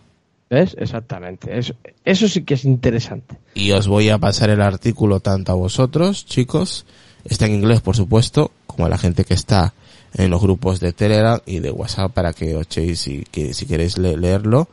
¿Ves? 0.49 0.75
Exactamente. 0.79 1.57
Eso, 1.57 1.75
eso 2.03 2.27
sí 2.27 2.43
que 2.43 2.55
es 2.55 2.65
interesante. 2.65 3.37
Y 3.53 3.71
os 3.71 3.87
voy 3.87 4.09
a 4.09 4.17
pasar 4.17 4.49
el 4.49 4.61
artículo 4.61 5.19
tanto 5.19 5.51
a 5.51 5.55
vosotros, 5.55 6.25
chicos, 6.25 6.85
está 7.23 7.45
en 7.45 7.53
inglés 7.53 7.81
por 7.81 7.95
supuesto, 7.95 8.51
como 8.65 8.85
a 8.85 8.89
la 8.89 8.97
gente 8.97 9.25
que 9.25 9.35
está 9.35 9.73
en 10.15 10.31
los 10.31 10.41
grupos 10.41 10.79
de 10.79 10.91
Telegram 10.91 11.39
y 11.45 11.59
de 11.59 11.69
WhatsApp 11.69 12.11
para 12.13 12.33
que 12.33 12.55
os 12.55 12.63
echéis 12.63 13.07
y 13.07 13.23
que 13.31 13.53
si 13.53 13.67
queréis 13.67 13.97
leerlo, 13.97 14.67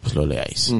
pues 0.00 0.14
lo 0.14 0.26
leáis. 0.26 0.74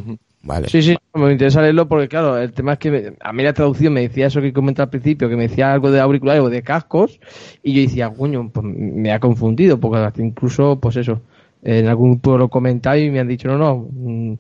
Vale. 0.45 0.69
Sí, 0.69 0.83
sí, 0.83 0.97
me 1.15 1.31
interesa 1.31 1.63
leerlo 1.63 1.87
porque 1.87 2.09
claro, 2.09 2.37
el 2.37 2.53
tema 2.53 2.73
es 2.73 2.79
que 2.81 3.15
a 3.21 3.33
mí 3.33 3.43
la 3.45 3.53
traducción 3.53 3.93
me 3.93 4.03
decía 4.03 4.27
eso 4.27 4.41
que 4.41 4.53
comenté 4.53 4.83
al 4.83 4.91
principio, 4.91 5.29
que 5.29 5.37
me 5.37 5.47
decía 5.47 5.73
algo 5.73 5.91
de 5.91 6.01
auriculares 6.01 6.43
o 6.43 6.51
de 6.51 6.63
cascos 6.63 7.21
y 7.63 7.75
yo 7.75 7.83
decía, 7.83 8.11
coño, 8.11 8.51
pues 8.53 8.67
me 8.67 9.13
ha 9.13 9.21
confundido 9.21 9.79
porque 9.79 10.21
incluso, 10.21 10.81
pues 10.81 10.97
eso, 10.97 11.21
en 11.63 11.87
algún 11.87 12.13
grupo 12.13 12.37
lo 12.39 12.49
comentado 12.49 12.97
y 12.97 13.11
me 13.11 13.21
han 13.21 13.29
dicho, 13.29 13.47
no, 13.49 13.57
no, 13.57 13.89
mm, 13.93 14.35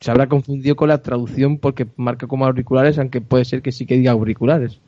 se 0.00 0.10
habrá 0.10 0.26
confundido 0.26 0.74
con 0.74 0.88
la 0.88 1.02
traducción 1.02 1.58
porque 1.58 1.86
marca 1.96 2.26
como 2.26 2.46
auriculares, 2.46 2.98
aunque 2.98 3.20
puede 3.20 3.44
ser 3.44 3.60
que 3.60 3.72
sí 3.72 3.84
que 3.84 3.96
diga 3.96 4.12
auriculares. 4.12 4.78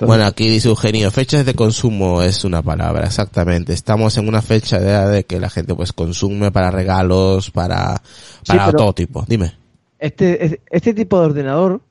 bueno, 0.00 0.24
aquí 0.24 0.48
dice 0.48 0.68
Eugenio, 0.68 1.10
fechas 1.10 1.44
de 1.44 1.52
consumo 1.54 2.22
es 2.22 2.42
una 2.44 2.62
palabra, 2.62 3.04
exactamente. 3.04 3.74
Estamos 3.74 4.16
en 4.16 4.28
una 4.28 4.40
fecha 4.40 4.80
de, 4.80 5.12
de 5.12 5.24
que 5.24 5.38
la 5.38 5.50
gente 5.50 5.74
pues 5.74 5.92
consume 5.92 6.50
para 6.50 6.70
regalos, 6.70 7.50
para, 7.50 8.00
para 8.46 8.72
todo 8.72 8.94
tipo. 8.94 9.24
Dime. 9.28 9.59
Este, 10.00 10.60
este 10.70 10.94
tipo 10.94 11.20
de 11.20 11.26
ordenador 11.26 11.82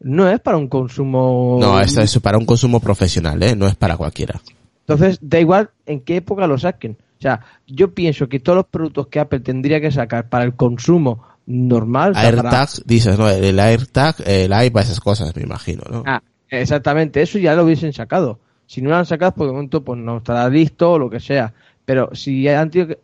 no 0.00 0.28
es 0.28 0.38
para 0.40 0.58
un 0.58 0.68
consumo... 0.68 1.58
No, 1.60 1.80
esto 1.80 2.02
es 2.02 2.18
para 2.20 2.36
un 2.38 2.44
consumo 2.44 2.80
profesional, 2.80 3.42
¿eh? 3.42 3.56
No 3.56 3.66
es 3.66 3.74
para 3.74 3.96
cualquiera. 3.96 4.40
Entonces, 4.80 5.18
da 5.22 5.40
igual 5.40 5.70
en 5.86 6.00
qué 6.00 6.16
época 6.16 6.46
lo 6.46 6.58
saquen. 6.58 6.98
O 7.18 7.22
sea, 7.22 7.40
yo 7.66 7.92
pienso 7.94 8.28
que 8.28 8.40
todos 8.40 8.56
los 8.56 8.66
productos 8.66 9.06
que 9.08 9.18
Apple 9.20 9.40
tendría 9.40 9.80
que 9.80 9.90
sacar 9.90 10.28
para 10.28 10.44
el 10.44 10.54
consumo 10.54 11.22
normal... 11.46 12.12
para- 12.12 12.28
AirTag, 12.28 12.68
dices, 12.84 13.18
¿no? 13.18 13.28
El 13.28 13.58
AirTag, 13.58 14.16
el 14.26 14.52
iPad, 14.66 14.82
esas 14.82 15.00
cosas, 15.00 15.34
me 15.34 15.42
imagino, 15.42 15.82
¿no? 15.90 16.02
Ah, 16.06 16.22
exactamente, 16.50 17.22
eso 17.22 17.38
ya 17.38 17.54
lo 17.54 17.64
hubiesen 17.64 17.94
sacado. 17.94 18.38
Si 18.66 18.82
no 18.82 18.90
lo 18.90 18.96
han 18.96 19.06
sacado, 19.06 19.32
por 19.34 19.46
el 19.46 19.54
momento 19.54 19.82
pues 19.82 19.98
no 19.98 20.18
estará 20.18 20.48
listo 20.50 20.92
o 20.92 20.98
lo 20.98 21.08
que 21.08 21.20
sea. 21.20 21.54
Pero 21.84 22.10
si 22.12 22.46
han 22.48 22.70
tenido 22.70 22.88
que, 22.88 22.98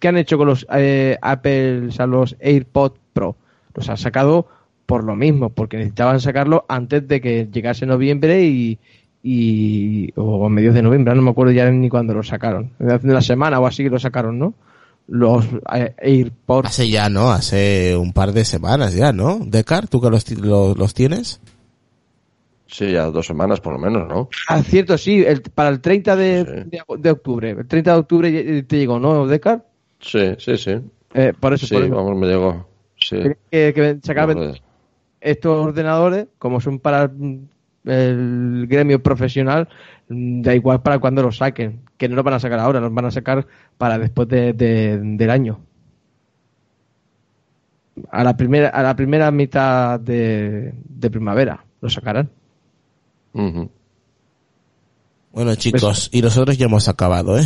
¿qué 0.00 0.08
han 0.08 0.16
hecho 0.16 0.36
con 0.36 0.48
los 0.48 0.66
eh, 0.74 1.16
Apple, 1.22 1.88
o 1.88 1.92
sea, 1.92 2.06
los 2.06 2.34
AirPods 2.40 2.98
Pro? 3.12 3.36
Los 3.74 3.88
han 3.88 3.96
sacado 3.96 4.46
por 4.86 5.02
lo 5.04 5.16
mismo, 5.16 5.50
porque 5.50 5.76
necesitaban 5.78 6.20
sacarlo 6.20 6.64
antes 6.68 7.06
de 7.08 7.20
que 7.20 7.48
llegase 7.50 7.86
noviembre 7.86 8.44
y, 8.44 8.78
y 9.22 10.10
o 10.16 10.44
a 10.46 10.48
mediados 10.50 10.74
de 10.76 10.82
noviembre, 10.82 11.14
no 11.14 11.22
me 11.22 11.30
acuerdo 11.30 11.52
ya 11.52 11.70
ni 11.70 11.88
cuándo 11.88 12.12
lo 12.14 12.22
sacaron. 12.22 12.72
Hace 12.78 13.06
una 13.06 13.22
semana 13.22 13.58
o 13.60 13.66
así 13.66 13.82
que 13.82 13.90
lo 13.90 13.98
sacaron, 13.98 14.38
¿no? 14.38 14.54
Los 15.08 15.44
eh, 15.74 15.94
AirPods. 15.98 16.68
Hace 16.68 16.88
ya, 16.90 17.08
¿no? 17.08 17.30
Hace 17.30 17.96
un 17.96 18.12
par 18.12 18.32
de 18.32 18.44
semanas 18.44 18.94
ya, 18.94 19.12
¿no? 19.12 19.38
Decar, 19.44 19.88
¿tú 19.88 20.00
que 20.00 20.10
los, 20.10 20.24
ti- 20.24 20.36
los, 20.36 20.76
los 20.78 20.94
tienes? 20.94 21.40
Sí, 22.66 22.90
ya 22.92 23.04
dos 23.06 23.26
semanas 23.26 23.60
por 23.60 23.74
lo 23.74 23.78
menos, 23.78 24.08
¿no? 24.08 24.28
Ah, 24.48 24.62
cierto, 24.62 24.96
sí, 24.98 25.22
el- 25.24 25.42
para 25.42 25.68
el 25.68 25.80
30 25.80 26.16
de, 26.16 26.44
Sí. 26.44 26.70
de, 26.70 26.82
de 26.98 27.10
octubre. 27.10 27.50
El 27.50 27.66
30 27.66 27.92
de 27.92 27.98
octubre 27.98 28.58
eh, 28.58 28.62
te 28.64 28.78
llegó, 28.78 28.98
¿no, 28.98 29.26
Decar? 29.26 29.64
Sí, 30.00 30.34
sí, 30.38 30.56
sí. 30.56 30.72
Eh, 31.14 31.32
por 31.38 31.54
eso, 31.54 31.66
Sí, 31.66 31.74
por 31.74 31.84
eso. 31.84 31.94
vamos, 31.94 32.16
me 32.16 32.26
llegó. 32.26 32.66
Sí. 33.08 33.16
Que, 33.50 33.72
que 33.74 33.98
sacar 34.02 34.28
estos 35.20 35.66
ordenadores, 35.66 36.26
como 36.38 36.60
son 36.60 36.78
para 36.78 37.08
mm, 37.08 37.38
el 37.86 38.66
gremio 38.68 39.02
profesional, 39.02 39.68
mm, 40.08 40.42
da 40.42 40.54
igual 40.54 40.82
para 40.82 40.98
cuando 40.98 41.22
los 41.22 41.36
saquen, 41.38 41.80
que 41.96 42.08
no 42.08 42.16
los 42.16 42.24
van 42.24 42.34
a 42.34 42.40
sacar 42.40 42.58
ahora, 42.58 42.80
los 42.80 42.92
van 42.92 43.06
a 43.06 43.10
sacar 43.10 43.46
para 43.78 43.98
después 43.98 44.28
de, 44.28 44.52
de- 44.52 44.98
del 44.98 45.30
año. 45.30 45.60
A 48.10 48.24
la 48.24 48.36
primera, 48.36 48.68
a 48.70 48.82
la 48.82 48.96
primera 48.96 49.30
mitad 49.30 50.00
de, 50.00 50.74
de 50.88 51.10
primavera 51.10 51.64
los 51.80 51.92
sacarán. 51.92 52.28
Bueno, 55.32 55.54
chicos, 55.56 56.08
y 56.12 56.22
nosotros 56.22 56.56
ya 56.58 56.66
hemos 56.66 56.88
acabado, 56.88 57.38
¿eh? 57.38 57.44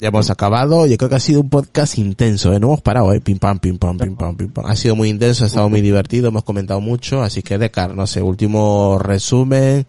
Ya 0.00 0.08
hemos 0.08 0.30
acabado. 0.30 0.86
Yo 0.86 0.96
creo 0.96 1.08
que 1.08 1.16
ha 1.16 1.20
sido 1.20 1.40
un 1.40 1.50
podcast 1.50 1.98
intenso, 1.98 2.52
¿eh? 2.52 2.60
No 2.60 2.68
hemos 2.68 2.82
parado, 2.82 3.12
¿eh? 3.12 3.20
Pim 3.20 3.38
pam, 3.38 3.58
pim 3.58 3.78
pam, 3.78 3.98
pim 3.98 4.14
pam, 4.16 4.36
pim 4.36 4.50
pam. 4.50 4.66
Ha 4.66 4.76
sido 4.76 4.94
muy 4.94 5.08
intenso, 5.08 5.44
ha 5.44 5.48
estado 5.48 5.68
muy 5.68 5.80
divertido, 5.80 6.28
hemos 6.28 6.44
comentado 6.44 6.80
mucho. 6.80 7.22
Así 7.22 7.42
que, 7.42 7.58
Decar, 7.58 7.94
no 7.94 8.06
sé, 8.06 8.22
último 8.22 8.98
resumen 9.00 9.86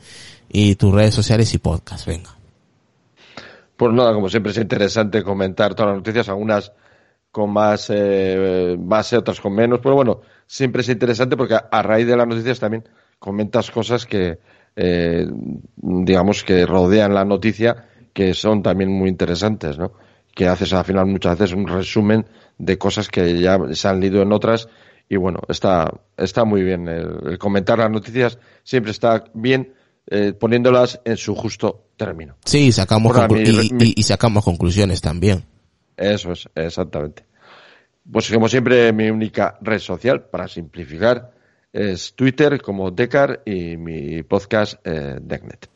y 0.49 0.75
tus 0.75 0.93
redes 0.93 1.13
sociales 1.13 1.53
y 1.53 1.59
podcast, 1.59 2.07
venga. 2.07 2.35
Pues 3.77 3.93
nada, 3.93 4.13
como 4.13 4.29
siempre 4.29 4.51
es 4.51 4.57
interesante 4.57 5.23
comentar 5.23 5.75
todas 5.75 5.91
las 5.91 5.97
noticias, 5.99 6.27
algunas 6.27 6.73
con 7.31 7.51
más 7.51 7.89
eh, 7.89 8.75
base, 8.79 9.15
otras 9.15 9.39
con 9.39 9.53
menos, 9.53 9.79
pero 9.81 9.95
bueno, 9.95 10.21
siempre 10.47 10.81
es 10.81 10.89
interesante 10.89 11.37
porque 11.37 11.53
a, 11.53 11.67
a 11.71 11.81
raíz 11.83 12.07
de 12.07 12.17
las 12.17 12.27
noticias 12.27 12.59
también 12.59 12.83
comentas 13.19 13.69
cosas 13.69 14.05
que, 14.05 14.39
eh, 14.75 15.27
digamos, 15.77 16.43
que 16.43 16.65
rodean 16.65 17.13
la 17.13 17.25
noticia, 17.25 17.88
que 18.13 18.33
son 18.33 18.61
también 18.63 18.91
muy 18.91 19.09
interesantes, 19.09 19.77
¿no? 19.77 19.93
Que 20.33 20.47
haces 20.47 20.73
al 20.73 20.85
final 20.85 21.05
muchas 21.05 21.37
veces 21.37 21.55
un 21.55 21.67
resumen 21.67 22.25
de 22.57 22.77
cosas 22.77 23.07
que 23.07 23.39
ya 23.39 23.57
se 23.73 23.87
han 23.87 23.99
leído 23.99 24.21
en 24.21 24.31
otras 24.31 24.67
y 25.07 25.15
bueno, 25.17 25.39
está, 25.47 25.91
está 26.17 26.45
muy 26.45 26.61
bien. 26.63 26.87
El, 26.87 27.19
el 27.31 27.37
comentar 27.37 27.79
las 27.79 27.89
noticias 27.89 28.37
siempre 28.63 28.91
está 28.91 29.23
bien 29.33 29.73
eh, 30.07 30.33
poniéndolas 30.33 30.99
en 31.05 31.17
su 31.17 31.35
justo 31.35 31.85
término. 31.97 32.35
Sí, 32.45 32.71
sacamos 32.71 33.13
mi- 33.31 33.41
y, 33.41 33.73
mi- 33.73 33.93
y- 33.95 34.03
sacamos 34.03 34.43
conclusiones 34.43 35.01
también. 35.01 35.43
Eso 35.97 36.31
es, 36.31 36.47
exactamente. 36.55 37.25
Pues 38.11 38.31
como 38.31 38.47
siempre, 38.47 38.91
mi 38.93 39.09
única 39.09 39.57
red 39.61 39.79
social, 39.79 40.23
para 40.23 40.47
simplificar, 40.47 41.31
es 41.71 42.13
Twitter 42.15 42.59
como 42.61 42.89
Decar 42.91 43.41
y 43.45 43.77
mi 43.77 44.23
podcast 44.23 44.75
eh, 44.83 45.17
Decnet. 45.21 45.69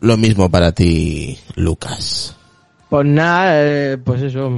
Lo 0.00 0.16
mismo 0.16 0.50
para 0.50 0.72
ti, 0.72 1.36
Lucas. 1.56 2.36
Pues 2.88 3.06
nada, 3.06 3.52
eh, 3.54 3.98
pues 3.98 4.22
eso. 4.22 4.50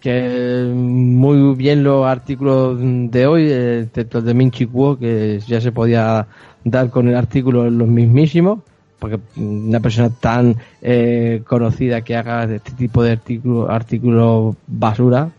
Que 0.00 0.70
muy 0.72 1.56
bien 1.56 1.82
los 1.82 2.06
artículos 2.06 2.78
de 2.80 3.26
hoy, 3.26 3.48
eh, 3.50 3.80
excepto 3.80 4.18
el 4.18 4.24
de 4.24 4.34
Minchi 4.34 4.66
Kuo, 4.66 4.98
que 4.98 5.40
ya 5.46 5.60
se 5.60 5.72
podía 5.72 6.26
dar 6.64 6.90
con 6.90 7.08
el 7.08 7.16
artículo 7.16 7.68
los 7.68 7.88
mismísimos, 7.88 8.60
porque 8.98 9.18
una 9.36 9.80
persona 9.80 10.10
tan 10.10 10.56
eh, 10.82 11.42
conocida 11.46 12.02
que 12.02 12.16
haga 12.16 12.44
este 12.44 12.72
tipo 12.72 13.02
de 13.02 13.12
artículo, 13.12 13.70
artículos 13.70 14.56
basura, 14.66 15.30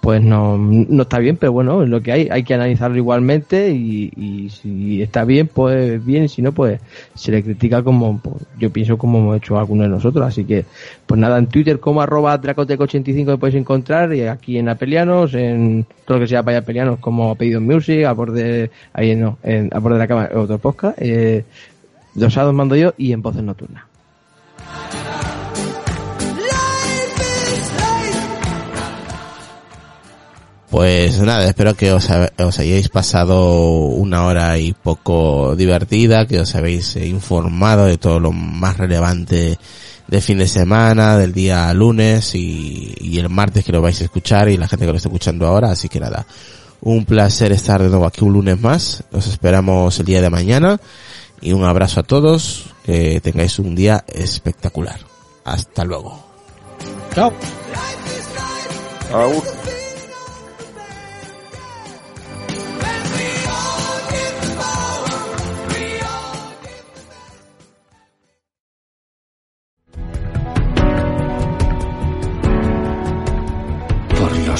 pues 0.00 0.22
no, 0.22 0.56
no 0.56 1.02
está 1.02 1.18
bien, 1.18 1.36
pero 1.36 1.52
bueno, 1.52 1.82
es 1.82 1.88
lo 1.88 2.00
que 2.00 2.12
hay, 2.12 2.28
hay 2.30 2.42
que 2.42 2.54
analizarlo 2.54 2.96
igualmente 2.96 3.70
y, 3.70 4.10
y 4.16 4.48
si 4.48 5.02
está 5.02 5.24
bien, 5.24 5.46
pues 5.46 6.02
bien, 6.04 6.24
y 6.24 6.28
si 6.28 6.40
no, 6.40 6.52
pues 6.52 6.80
se 7.14 7.30
le 7.30 7.42
critica 7.42 7.82
como, 7.82 8.18
pues, 8.18 8.36
yo 8.58 8.70
pienso 8.70 8.96
como 8.96 9.18
hemos 9.18 9.36
hecho 9.36 9.58
algunos 9.58 9.86
de 9.86 9.90
nosotros, 9.90 10.24
así 10.24 10.44
que, 10.44 10.64
pues 11.06 11.20
nada, 11.20 11.38
en 11.38 11.48
Twitter 11.48 11.80
como 11.80 12.00
arroba 12.00 12.40
Dracotec85 12.40 13.26
me 13.26 13.38
podéis 13.38 13.56
encontrar 13.56 14.14
y 14.14 14.22
aquí 14.22 14.56
en 14.56 14.70
Apelianos, 14.70 15.34
en 15.34 15.84
todo 16.06 16.18
lo 16.18 16.24
que 16.24 16.28
sea 16.28 16.42
para 16.42 16.58
Apelianos 16.58 16.98
como 16.98 17.34
Pedido 17.34 17.60
Music, 17.60 18.04
a 18.04 18.12
borde, 18.12 18.70
ahí 18.94 19.14
no, 19.16 19.36
en, 19.42 19.68
a 19.72 19.78
borde 19.80 19.96
de 19.96 20.00
la 20.00 20.08
cama, 20.08 20.30
otro 20.34 20.58
podcast, 20.58 20.96
eh, 21.00 21.44
los 22.14 22.32
sábados 22.32 22.54
mando 22.54 22.74
yo 22.74 22.94
y 22.96 23.12
en 23.12 23.20
Voces 23.20 23.42
Nocturnas. 23.42 23.84
Pues 30.70 31.18
nada, 31.20 31.46
espero 31.48 31.74
que 31.74 31.92
os, 31.92 32.08
ha- 32.10 32.30
os 32.38 32.58
hayáis 32.60 32.88
pasado 32.88 33.54
una 33.88 34.24
hora 34.26 34.56
y 34.58 34.72
poco 34.72 35.56
divertida, 35.56 36.26
que 36.26 36.38
os 36.40 36.54
habéis 36.54 36.94
eh, 36.96 37.06
informado 37.08 37.86
de 37.86 37.98
todo 37.98 38.20
lo 38.20 38.30
más 38.30 38.76
relevante 38.76 39.58
de 40.06 40.20
fin 40.20 40.38
de 40.38 40.46
semana, 40.46 41.16
del 41.18 41.32
día 41.32 41.72
lunes 41.74 42.34
y, 42.36 42.94
y 43.00 43.18
el 43.18 43.28
martes 43.28 43.64
que 43.64 43.72
lo 43.72 43.82
vais 43.82 44.00
a 44.00 44.04
escuchar 44.04 44.48
y 44.48 44.56
la 44.56 44.68
gente 44.68 44.86
que 44.86 44.92
lo 44.92 44.96
está 44.96 45.08
escuchando 45.08 45.46
ahora. 45.48 45.72
Así 45.72 45.88
que 45.88 45.98
nada, 45.98 46.24
un 46.82 47.04
placer 47.04 47.50
estar 47.50 47.82
de 47.82 47.88
nuevo 47.88 48.06
aquí 48.06 48.22
un 48.24 48.32
lunes 48.32 48.60
más. 48.60 49.02
Os 49.12 49.26
esperamos 49.26 49.98
el 49.98 50.06
día 50.06 50.22
de 50.22 50.30
mañana 50.30 50.80
y 51.40 51.52
un 51.52 51.64
abrazo 51.64 52.00
a 52.00 52.04
todos. 52.04 52.66
Que 52.84 53.20
tengáis 53.20 53.58
un 53.58 53.74
día 53.74 54.04
espectacular. 54.08 55.00
Hasta 55.44 55.84
luego. 55.84 56.18
Chao. 57.14 57.32